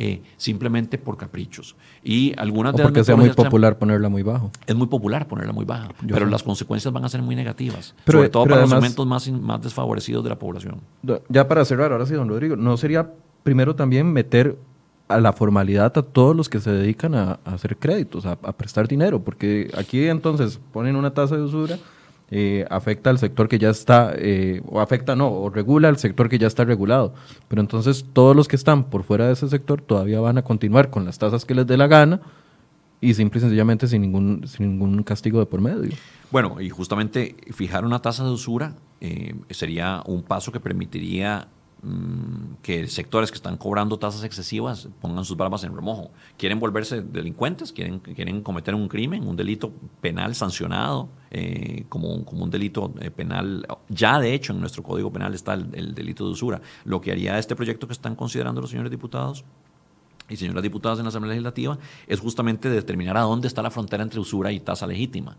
eh, 0.00 0.22
simplemente 0.36 0.96
por 0.96 1.16
caprichos. 1.16 1.74
Y 2.04 2.32
algunas 2.38 2.72
o 2.72 2.76
porque 2.78 3.02
sea 3.02 3.16
muy 3.16 3.30
popular 3.30 3.78
ponerla 3.78 4.08
muy 4.08 4.22
bajo. 4.22 4.52
Es 4.64 4.76
muy 4.76 4.86
popular 4.86 5.26
ponerla 5.26 5.52
muy 5.52 5.64
baja, 5.64 5.88
pero 6.06 6.24
las 6.26 6.44
consecuencias 6.44 6.94
van 6.94 7.04
a 7.04 7.08
ser 7.08 7.20
muy 7.20 7.34
negativas, 7.34 7.96
sobre 8.06 8.28
todo 8.28 8.44
para 8.46 8.60
los 8.60 8.70
segmentos 8.70 9.04
más, 9.06 9.28
más 9.28 9.60
desfavorecidos 9.60 10.22
de 10.22 10.30
la 10.30 10.38
población. 10.38 10.80
Ya 11.28 11.48
para 11.48 11.64
cerrar, 11.64 11.90
ahora 11.90 12.06
sí, 12.06 12.14
don 12.14 12.28
Rodrigo, 12.28 12.54
¿no 12.54 12.76
sería 12.76 13.10
primero 13.42 13.74
también 13.74 14.12
meter 14.12 14.56
a 15.08 15.18
la 15.18 15.32
formalidad 15.32 15.98
a 15.98 16.02
todos 16.02 16.36
los 16.36 16.48
que 16.48 16.60
se 16.60 16.70
dedican 16.70 17.16
a, 17.16 17.40
hacer 17.44 17.76
créditos, 17.76 18.24
a, 18.24 18.38
a, 18.42 18.52
prestar 18.52 18.86
dinero? 18.86 19.24
Porque 19.24 19.68
aquí 19.76 20.06
entonces 20.06 20.60
ponen 20.72 20.94
una 20.94 21.12
tasa 21.12 21.36
de 21.36 21.42
usura 21.42 21.76
eh, 22.30 22.66
afecta 22.70 23.10
al 23.10 23.18
sector 23.18 23.48
que 23.48 23.58
ya 23.58 23.70
está, 23.70 24.12
eh, 24.16 24.62
o 24.66 24.80
afecta 24.80 25.16
no, 25.16 25.30
o 25.30 25.50
regula 25.50 25.88
al 25.88 25.96
sector 25.96 26.28
que 26.28 26.38
ya 26.38 26.46
está 26.46 26.64
regulado. 26.64 27.14
Pero 27.48 27.60
entonces 27.60 28.04
todos 28.12 28.36
los 28.36 28.48
que 28.48 28.56
están 28.56 28.84
por 28.84 29.02
fuera 29.02 29.26
de 29.26 29.32
ese 29.32 29.48
sector 29.48 29.80
todavía 29.80 30.20
van 30.20 30.38
a 30.38 30.42
continuar 30.42 30.90
con 30.90 31.04
las 31.04 31.18
tasas 31.18 31.44
que 31.44 31.54
les 31.54 31.66
dé 31.66 31.76
la 31.76 31.86
gana 31.86 32.20
y 33.00 33.14
simple 33.14 33.38
y 33.38 33.40
sencillamente 33.42 33.86
sin 33.86 34.02
ningún, 34.02 34.46
sin 34.46 34.68
ningún 34.70 35.02
castigo 35.02 35.38
de 35.40 35.46
por 35.46 35.60
medio. 35.60 35.94
Bueno, 36.30 36.60
y 36.60 36.68
justamente 36.68 37.36
fijar 37.52 37.84
una 37.84 38.00
tasa 38.00 38.24
de 38.24 38.30
usura 38.30 38.74
eh, 39.00 39.34
sería 39.50 40.02
un 40.04 40.22
paso 40.22 40.52
que 40.52 40.60
permitiría 40.60 41.48
Mm, 41.82 42.47
que 42.62 42.86
sectores 42.86 43.30
que 43.30 43.36
están 43.36 43.56
cobrando 43.56 43.98
tasas 43.98 44.24
excesivas 44.24 44.88
pongan 45.00 45.24
sus 45.24 45.36
barbas 45.36 45.64
en 45.64 45.74
remojo. 45.74 46.10
Quieren 46.36 46.60
volverse 46.60 47.02
delincuentes, 47.02 47.72
quieren, 47.72 48.00
quieren 48.00 48.42
cometer 48.42 48.74
un 48.74 48.88
crimen, 48.88 49.26
un 49.26 49.36
delito 49.36 49.72
penal 50.00 50.34
sancionado 50.34 51.08
eh, 51.30 51.84
como, 51.88 52.24
como, 52.24 52.44
un 52.44 52.50
delito 52.50 52.92
eh, 53.00 53.10
penal. 53.10 53.66
Ya 53.88 54.18
de 54.18 54.34
hecho 54.34 54.52
en 54.52 54.60
nuestro 54.60 54.82
Código 54.82 55.12
Penal 55.12 55.34
está 55.34 55.54
el 55.54 55.94
delito 55.94 56.24
de 56.24 56.32
usura. 56.32 56.60
Lo 56.84 57.00
que 57.00 57.12
haría 57.12 57.38
este 57.38 57.56
proyecto 57.56 57.86
que 57.86 57.92
están 57.92 58.14
considerando 58.14 58.60
los 58.60 58.70
señores 58.70 58.90
diputados 58.90 59.44
y 60.28 60.36
señoras 60.36 60.62
diputadas 60.62 60.98
en 60.98 61.04
la 61.04 61.08
Asamblea 61.08 61.30
Legislativa 61.30 61.78
es 62.06 62.20
justamente 62.20 62.68
determinar 62.68 63.16
a 63.16 63.22
dónde 63.22 63.48
está 63.48 63.62
la 63.62 63.70
frontera 63.70 64.02
entre 64.02 64.20
usura 64.20 64.52
y 64.52 64.60
tasa 64.60 64.86
legítima, 64.86 65.36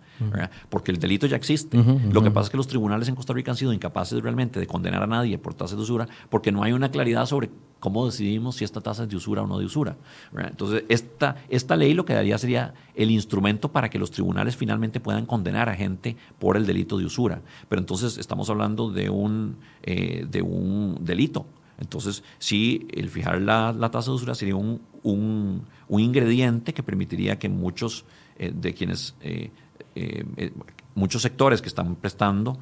porque 0.70 0.92
el 0.92 1.00
delito 1.00 1.28
ya 1.28 1.36
existe. 1.36 1.78
Lo 2.12 2.22
que 2.22 2.32
pasa 2.32 2.46
es 2.46 2.50
que 2.50 2.58
los 2.58 2.68
tribunales 2.68 3.08
en 3.08 3.16
Costa 3.16 3.34
Rica 3.34 3.52
han 3.52 3.58
sido 3.58 3.74
incapaces 3.74 4.22
realmente 4.22 4.60
de 4.60 4.68
condenar 4.68 5.04
a 5.04 5.08
nadie 5.08 5.38
por 5.38 5.54
tasa 5.54 5.76
de 5.76 5.82
usura 5.82 6.08
porque 6.30 6.52
no 6.52 6.64
hay 6.64 6.74
una 6.74 6.90
claridad 6.90 7.26
sobre 7.26 7.50
cómo 7.80 8.06
decidimos 8.06 8.56
si 8.56 8.66
esta 8.66 8.82
tasa 8.82 9.04
es 9.04 9.10
de 9.10 9.16
usura 9.16 9.44
o 9.44 9.48
no 9.48 9.58
de 9.58 9.66
usura. 9.66 9.98
Entonces, 10.38 10.84
esta, 10.90 11.38
esta 11.50 11.76
ley 11.76 11.94
lo 11.94 12.06
que 12.06 12.14
daría 12.14 12.38
sería 12.38 12.74
el 12.96 13.12
instrumento 13.12 13.72
para 13.72 13.90
que 13.90 14.00
los 14.00 14.12
tribunales 14.12 14.58
finalmente 14.58 15.00
puedan 15.00 15.26
condenar 15.26 15.70
a 15.70 15.76
gente 15.76 16.18
por 16.40 16.58
el 16.58 16.66
delito 16.66 16.98
de 16.98 17.06
usura. 17.06 17.42
Pero 17.68 17.80
entonces 17.80 18.18
estamos 18.18 18.50
hablando 18.50 18.92
de 18.92 19.10
un, 19.10 19.58
eh, 19.84 20.26
de 20.30 20.42
un 20.42 20.98
delito 21.02 21.46
entonces, 21.80 22.24
sí, 22.38 22.88
el 22.92 23.10
fijar 23.10 23.42
la, 23.42 23.74
tasa 23.92 24.12
de 24.12 24.16
usura 24.16 24.36
sería 24.36 24.56
un, 24.56 24.82
un, 25.04 25.66
ingrediente 25.90 26.74
que 26.74 26.84
permitiría 26.84 27.40
que 27.40 27.48
muchos 27.48 28.06
eh, 28.38 28.52
de 28.54 28.74
quienes, 28.74 29.16
eh, 29.22 29.50
eh, 29.96 30.52
muchos 30.94 31.22
sectores 31.22 31.62
que 31.62 31.70
están 31.70 31.96
prestando 31.96 32.60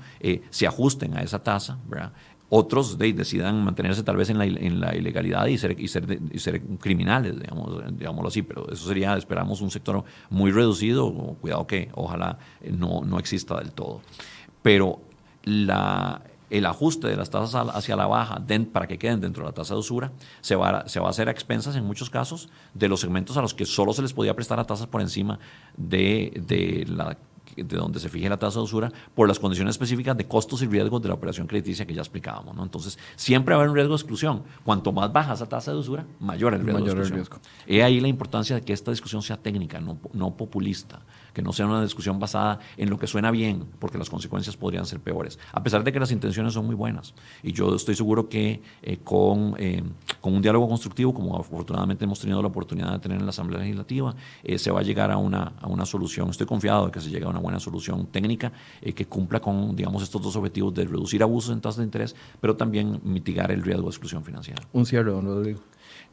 se 0.52 0.68
ajusten 0.68 1.18
a 1.18 1.22
esa 1.22 1.44
tasa, 1.44 1.80
¿verdad? 1.88 2.14
Otros 2.50 2.98
decidan 2.98 3.62
mantenerse 3.66 4.04
tal 4.04 4.16
vez 4.16 4.30
en 4.30 4.38
la, 4.38 4.46
en 4.46 4.80
la 4.80 4.96
ilegalidad 4.96 5.48
y 5.48 5.58
ser, 5.58 5.78
y 5.78 5.90
ser, 5.90 6.20
y 6.32 6.40
ser 6.40 6.62
criminales, 6.78 7.38
digamos, 7.38 7.84
digámoslo 7.98 8.30
así, 8.30 8.42
pero 8.42 8.72
eso 8.72 8.88
sería, 8.88 9.18
esperamos, 9.18 9.60
un 9.60 9.70
sector 9.70 10.06
muy 10.30 10.52
reducido, 10.52 11.12
cuidado 11.42 11.68
que 11.68 11.90
ojalá 11.94 12.40
no, 12.72 13.02
no 13.02 13.20
exista 13.20 13.58
del 13.58 13.74
todo. 13.74 14.02
Pero 14.62 15.02
la, 15.44 16.22
el 16.50 16.66
ajuste 16.66 17.08
de 17.08 17.16
las 17.16 17.30
tasas 17.30 17.68
hacia 17.74 17.96
la 17.96 18.08
baja 18.08 18.42
para 18.72 18.88
que 18.88 18.98
queden 18.98 19.22
dentro 19.22 19.44
de 19.44 19.50
la 19.50 19.54
tasa 19.54 19.74
de 19.74 19.80
usura 19.80 20.12
se 20.42 20.56
va, 20.56 20.70
a, 20.70 20.88
se 20.88 21.00
va 21.00 21.08
a 21.08 21.10
hacer 21.10 21.28
a 21.28 21.32
expensas 21.32 21.76
en 21.76 21.86
muchos 21.86 22.10
casos 22.10 22.50
de 22.74 22.88
los 22.88 23.02
segmentos 23.02 23.38
a 23.38 23.42
los 23.42 23.54
que 23.54 23.66
solo 23.66 23.94
se 23.94 24.02
les 24.02 24.14
podía 24.14 24.36
prestar 24.36 24.60
a 24.60 24.64
tasas 24.64 24.88
por 24.88 25.02
encima 25.02 25.40
de, 25.76 26.42
de 26.48 26.86
la 26.88 27.18
de 27.56 27.78
donde 27.78 28.00
se 28.00 28.10
fije 28.10 28.30
la 28.30 28.38
tasa 28.38 28.60
de 28.60 28.66
usura 28.66 28.92
por 29.16 29.28
las 29.28 29.40
condiciones 29.40 29.74
específicas 29.74 30.16
de 30.18 30.28
costos 30.28 30.62
y 30.62 30.68
riesgos 30.68 31.02
de 31.02 31.08
la 31.08 31.16
operación 31.16 31.48
crediticia 31.48 31.86
que 31.86 31.94
ya 31.94 32.02
explicábamos. 32.02 32.56
¿no? 32.56 32.64
Entonces, 32.64 32.98
siempre 33.16 33.56
va 33.56 33.62
a 33.62 33.64
haber 33.64 33.70
un 33.70 33.76
riesgo 33.76 33.94
de 33.94 33.98
exclusión. 33.98 34.44
Cuanto 34.64 34.92
más 34.92 35.12
baja 35.12 35.34
esa 35.34 35.48
tasa 35.48 35.72
de 35.72 35.78
usura, 35.78 36.06
mayor 36.20 36.54
el 36.54 36.62
riesgo 36.62 36.84
de 36.84 36.92
exclusión. 36.92 37.40
He 37.66 37.84
ahí 37.84 38.00
la 38.00 38.08
importancia 38.08 38.56
de 38.56 38.62
que 38.62 38.74
esta 38.74 38.92
discusión 38.92 39.22
sea 39.22 39.38
técnica, 39.38 39.80
no, 39.80 39.98
no 40.14 40.36
populista 40.36 41.02
que 41.38 41.44
no 41.44 41.54
sea 41.54 41.68
una 41.68 41.84
discusión 41.84 42.18
basada 42.18 42.58
en 42.78 42.90
lo 42.90 42.98
que 42.98 43.06
suena 43.06 43.30
bien, 43.30 43.64
porque 43.78 44.00
las 44.00 44.10
consecuencias 44.10 44.58
podrían 44.58 44.88
ser 44.88 45.00
peores, 45.00 45.38
a 45.52 45.62
pesar 45.62 45.84
de 45.84 45.94
que 45.94 46.00
las 46.00 46.12
intenciones 46.12 46.52
son 46.52 46.66
muy 46.66 46.74
buenas. 46.74 47.14
Y 47.44 47.54
yo 47.54 47.76
estoy 47.76 47.94
seguro 47.94 48.28
que 48.28 48.60
eh, 48.82 48.98
con, 49.04 49.54
eh, 49.60 49.84
con, 50.20 50.34
un 50.34 50.42
diálogo 50.42 50.68
constructivo, 50.68 51.14
como 51.14 51.38
afortunadamente 51.38 52.06
hemos 52.06 52.20
tenido 52.20 52.42
la 52.42 52.48
oportunidad 52.48 52.92
de 52.92 52.98
tener 52.98 53.20
en 53.20 53.26
la 53.26 53.30
Asamblea 53.30 53.60
Legislativa, 53.60 54.16
eh, 54.44 54.58
se 54.58 54.72
va 54.72 54.80
a 54.80 54.82
llegar 54.82 55.12
a 55.12 55.18
una, 55.18 55.54
a 55.62 55.68
una 55.68 55.86
solución. 55.86 56.28
Estoy 56.32 56.48
confiado 56.48 56.88
de 56.88 56.92
que 56.92 57.02
se 57.02 57.12
llegue 57.12 57.26
a 57.26 57.30
una 57.30 57.40
buena 57.40 57.60
solución 57.60 58.08
técnica 58.08 58.52
que 58.82 59.06
cumpla 59.06 59.40
con, 59.40 59.76
digamos, 59.76 60.02
estos 60.02 60.20
dos 60.20 60.36
objetivos 60.38 60.74
de 60.74 60.86
reducir 60.86 61.22
abusos 61.22 61.54
en 61.54 61.62
tasas 61.62 61.78
de 61.78 61.84
interés, 61.84 62.16
pero 62.42 62.56
también 62.56 63.00
mitigar 63.04 63.52
el 63.52 63.62
riesgo 63.62 63.84
de 63.84 63.90
exclusión 63.90 64.24
financiera. 64.24 64.64
Un 64.74 64.88
cierre, 64.88 65.12
don 65.12 65.24
Rodrigo. 65.24 65.60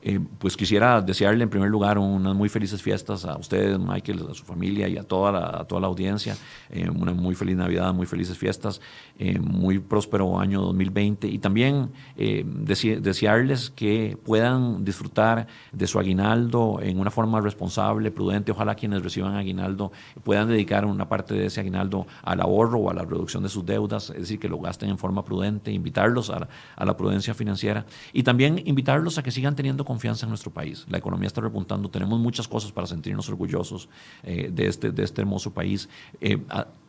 Eh, 0.06 0.20
pues 0.38 0.54
quisiera 0.54 1.00
desearle 1.00 1.44
en 1.44 1.48
primer 1.48 1.70
lugar 1.70 1.96
unas 1.98 2.34
muy 2.34 2.50
felices 2.50 2.82
fiestas 2.82 3.24
a 3.24 3.38
ustedes, 3.38 3.78
Michael, 3.78 4.26
a 4.30 4.34
su 4.34 4.44
familia 4.44 4.86
y 4.86 4.98
a 4.98 5.02
toda 5.02 5.32
la, 5.32 5.64
toda 5.64 5.80
la 5.80 5.86
audiencia. 5.86 6.36
Eh, 6.68 6.90
una 6.90 7.14
muy 7.14 7.34
feliz 7.34 7.56
Navidad, 7.56 7.94
muy 7.94 8.06
felices 8.06 8.36
fiestas, 8.36 8.82
eh, 9.18 9.38
muy 9.38 9.78
próspero 9.78 10.38
año 10.38 10.60
2020 10.60 11.26
y 11.26 11.38
también 11.38 11.90
desearles 12.16 13.70
que 13.70 14.18
puedan 14.22 14.84
disfrutar 14.84 15.46
de 15.72 15.86
su 15.86 15.98
aguinaldo 15.98 16.80
en 16.82 16.98
una 17.00 17.10
forma 17.10 17.40
responsable, 17.40 18.10
prudente. 18.10 18.52
Ojalá 18.52 18.74
quienes 18.74 19.02
reciban 19.02 19.36
aguinaldo 19.36 19.90
puedan 20.22 20.48
dedicar 20.48 20.84
una 20.84 21.08
parte 21.08 21.34
de 21.34 21.46
ese 21.46 21.60
aguinaldo 21.60 22.06
al 22.22 22.40
ahorro 22.40 22.78
o 22.78 22.90
a 22.90 22.94
la 22.94 23.04
reducción 23.04 23.42
de 23.42 23.48
sus 23.48 23.64
deudas, 23.64 24.10
es 24.10 24.20
decir, 24.20 24.38
que 24.38 24.48
lo 24.48 24.58
gasten 24.58 24.90
en 24.90 24.98
forma 24.98 25.24
prudente, 25.24 25.72
invitarlos 25.72 26.30
a 26.30 26.48
a 26.76 26.84
la 26.84 26.96
prudencia 26.96 27.34
financiera 27.34 27.86
y 28.12 28.22
también 28.22 28.62
invitarlos 28.64 29.18
a 29.18 29.22
que 29.22 29.30
sigan 29.30 29.56
teniendo 29.56 29.84
confianza 29.94 30.26
en 30.26 30.30
nuestro 30.30 30.50
país. 30.50 30.84
La 30.88 30.98
economía 30.98 31.28
está 31.28 31.40
repuntando, 31.40 31.88
tenemos 31.88 32.18
muchas 32.18 32.48
cosas 32.48 32.72
para 32.72 32.86
sentirnos 32.88 33.28
orgullosos 33.28 33.88
eh, 34.24 34.50
de, 34.52 34.66
este, 34.66 34.90
de 34.90 35.04
este 35.04 35.20
hermoso 35.22 35.52
país. 35.52 35.88
Eh, 36.20 36.38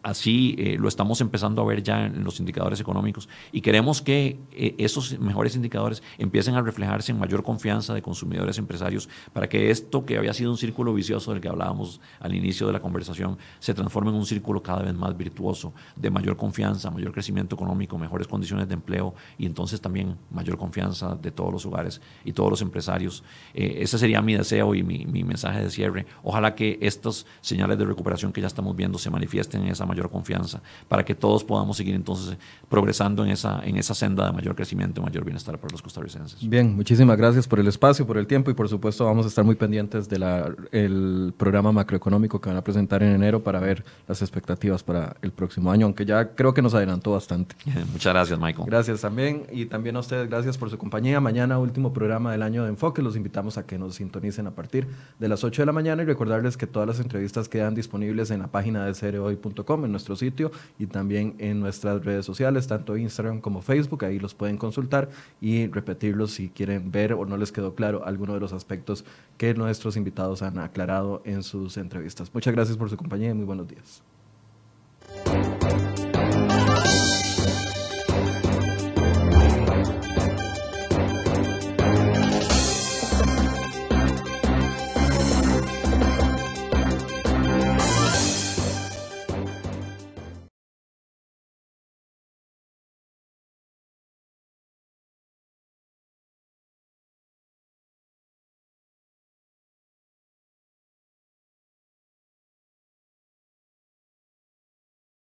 así 0.06 0.56
eh, 0.58 0.78
lo 0.80 0.88
estamos 0.88 1.20
empezando 1.22 1.62
a 1.62 1.66
ver 1.66 1.84
ya 1.84 2.06
en 2.06 2.24
los 2.24 2.40
indicadores 2.40 2.80
económicos 2.80 3.28
y 3.52 3.62
queremos 3.62 4.02
que 4.02 4.40
esos 4.78 5.20
mejores 5.20 5.56
indicadores 5.56 6.02
empiecen 6.18 6.56
a 6.56 6.62
reflejarse 6.62 7.12
en 7.12 7.20
mayor 7.20 7.44
confianza 7.44 7.94
de 7.94 8.02
consumidores 8.02 8.58
empresarios 8.58 9.10
para 9.34 9.50
que 9.50 9.70
esto 9.72 10.06
que 10.06 10.18
había 10.18 10.34
sido 10.34 10.52
un 10.52 10.58
círculo 10.58 10.94
vicioso 10.94 11.32
del 11.32 11.42
que 11.42 11.50
hablábamos 11.50 12.00
al 12.20 12.34
inicio 12.34 12.68
de 12.68 12.74
la 12.74 12.80
conversación 12.80 13.38
se 13.60 13.74
transforme 13.74 14.12
en 14.12 14.16
un 14.16 14.26
círculo 14.26 14.62
cada 14.62 14.84
vez 14.84 14.94
más 14.94 15.18
virtuoso 15.18 15.74
de 15.96 16.10
mayor 16.10 16.38
confianza, 16.38 16.90
mayor 16.92 17.12
crecimiento 17.12 17.56
económico, 17.56 17.98
mejores 17.98 18.28
condiciones 18.28 18.68
de 18.68 18.76
empleo 18.76 19.16
y 19.38 19.46
entonces 19.46 19.82
también 19.82 20.18
mayor 20.32 20.58
confianza 20.58 21.16
de 21.16 21.32
todos 21.32 21.52
los 21.52 21.66
hogares 21.66 22.02
y 22.24 22.32
todos 22.32 22.50
los 22.50 22.62
empresarios 22.62 23.24
eh, 23.54 23.78
ese 23.82 23.98
sería 23.98 24.22
mi 24.22 24.36
deseo 24.36 24.76
y 24.76 24.84
mi, 24.84 25.06
mensaje 25.24 25.64
de 25.64 25.70
cierre. 25.70 26.06
Ojalá 26.24 26.56
que 26.56 26.78
estas 26.82 27.26
señales 27.42 27.78
de 27.78 27.86
recuperación 27.86 28.32
que 28.32 28.42
ya 28.42 28.48
estamos 28.48 28.76
viendo 28.76 28.98
se 28.98 29.10
manifiesten 29.10 29.64
en 29.64 29.70
esa 29.70 29.86
mayor 29.96 30.10
confianza 30.10 30.62
para 30.88 31.04
que 31.06 31.16
todos 31.16 31.44
podamos 31.44 31.78
seguir 31.78 31.96
entonces 31.96 32.38
progresando 32.70 33.24
en 33.24 33.32
esa, 33.32 33.62
en 33.64 33.78
esa 33.78 33.94
senda 33.94 34.26
de 34.26 34.32
mayor 34.32 34.56
crecimiento 34.56 35.02
y 35.02 35.04
mayor 35.04 35.24
bienestar 35.24 35.58
para 35.58 35.72
los 35.72 35.82
costarricenses. 35.82 36.48
Bien, 36.48 36.76
muchísimas 36.76 37.18
gracias 37.18 37.48
por 37.48 37.60
el 37.60 37.68
espacio, 37.68 38.06
por 38.06 38.18
el 38.18 38.28
tiempo 38.28 38.52
y 38.52 38.54
por 38.54 38.68
supuesto 38.68 39.06
vamos 39.06 39.26
a 39.26 39.30
estar 39.30 39.46
muy 39.46 39.56
pendientes 39.56 40.10
del 40.10 41.34
programa 41.38 41.72
macroeconómico 41.72 42.42
que 42.42 42.50
van 42.50 42.58
a 42.58 42.64
presentar 42.64 43.02
en 43.04 43.14
enero 43.14 43.44
para 43.44 43.60
ver 43.60 43.84
las 44.08 44.22
expectativas 44.22 44.84
para 44.84 45.16
el 45.22 45.32
próximo 45.32 45.72
año, 45.72 45.86
aunque 45.86 46.06
ya 46.06 46.36
creo 46.36 46.54
que 46.54 46.62
nos 46.62 46.74
adelantó 46.74 47.12
bastante. 47.12 47.56
Muchas 47.92 48.14
gracias, 48.14 48.40
Michael. 48.40 48.68
Gracias 48.68 49.02
también 49.02 49.46
y 49.52 49.66
también 49.66 49.96
a 49.96 50.00
ustedes, 50.00 50.30
gracias 50.30 50.58
por 50.58 50.70
su 50.70 50.78
compañía. 50.78 51.20
Mañana 51.20 51.58
último 51.60 51.94
programa 51.94 52.32
del 52.32 52.44
año 52.44 52.64
de 52.64 52.70
Enfoque. 52.70 53.02
Los 53.02 53.16
invitamos 53.16 53.58
a 53.58 53.66
que 53.66 53.78
nos 53.78 53.96
sintonicen 53.96 54.48
a 54.48 54.52
partir 54.52 54.88
de 55.20 55.28
las 55.28 55.44
8 55.44 55.62
de 55.62 55.66
la 55.66 55.72
mañana 55.72 56.04
y 56.04 56.06
recordarles 56.06 56.58
que 56.58 56.68
todas 56.68 56.88
las 56.88 57.00
entrevistas 57.00 57.50
quedan 57.50 57.76
disponibles 57.76 58.32
en 58.32 58.40
la 58.40 58.48
página 58.48 58.86
de 58.86 58.94
cereoy.com, 58.94 59.85
en 59.86 59.92
nuestro 59.92 60.16
sitio 60.16 60.52
y 60.78 60.88
también 60.88 61.36
en 61.40 61.60
nuestras 61.60 62.04
redes 62.04 62.26
sociales, 62.26 62.68
tanto 62.68 62.98
Instagram 62.98 63.42
como 63.42 63.62
Facebook. 63.62 64.06
Ahí 64.06 64.20
los 64.20 64.34
pueden 64.34 64.58
consultar 64.58 65.10
y 65.42 65.68
repetirlos 65.68 66.32
si 66.32 66.50
quieren 66.50 66.92
ver 66.92 67.14
o 67.14 67.26
no 67.26 67.38
les 67.38 67.52
quedó 67.52 67.76
claro 67.76 68.06
alguno 68.06 68.34
de 68.34 68.40
los 68.40 68.54
aspectos 68.54 69.06
que 69.38 69.54
nuestros 69.54 69.98
invitados 69.98 70.42
han 70.42 70.60
aclarado 70.60 71.22
en 71.26 71.44
sus 71.44 71.78
entrevistas. 71.78 72.32
Muchas 72.34 72.54
gracias 72.54 72.78
por 72.78 72.90
su 72.90 72.98
compañía 72.98 73.30
y 73.30 73.34
muy 73.34 73.46
buenos 73.46 73.68
días. 73.68 74.04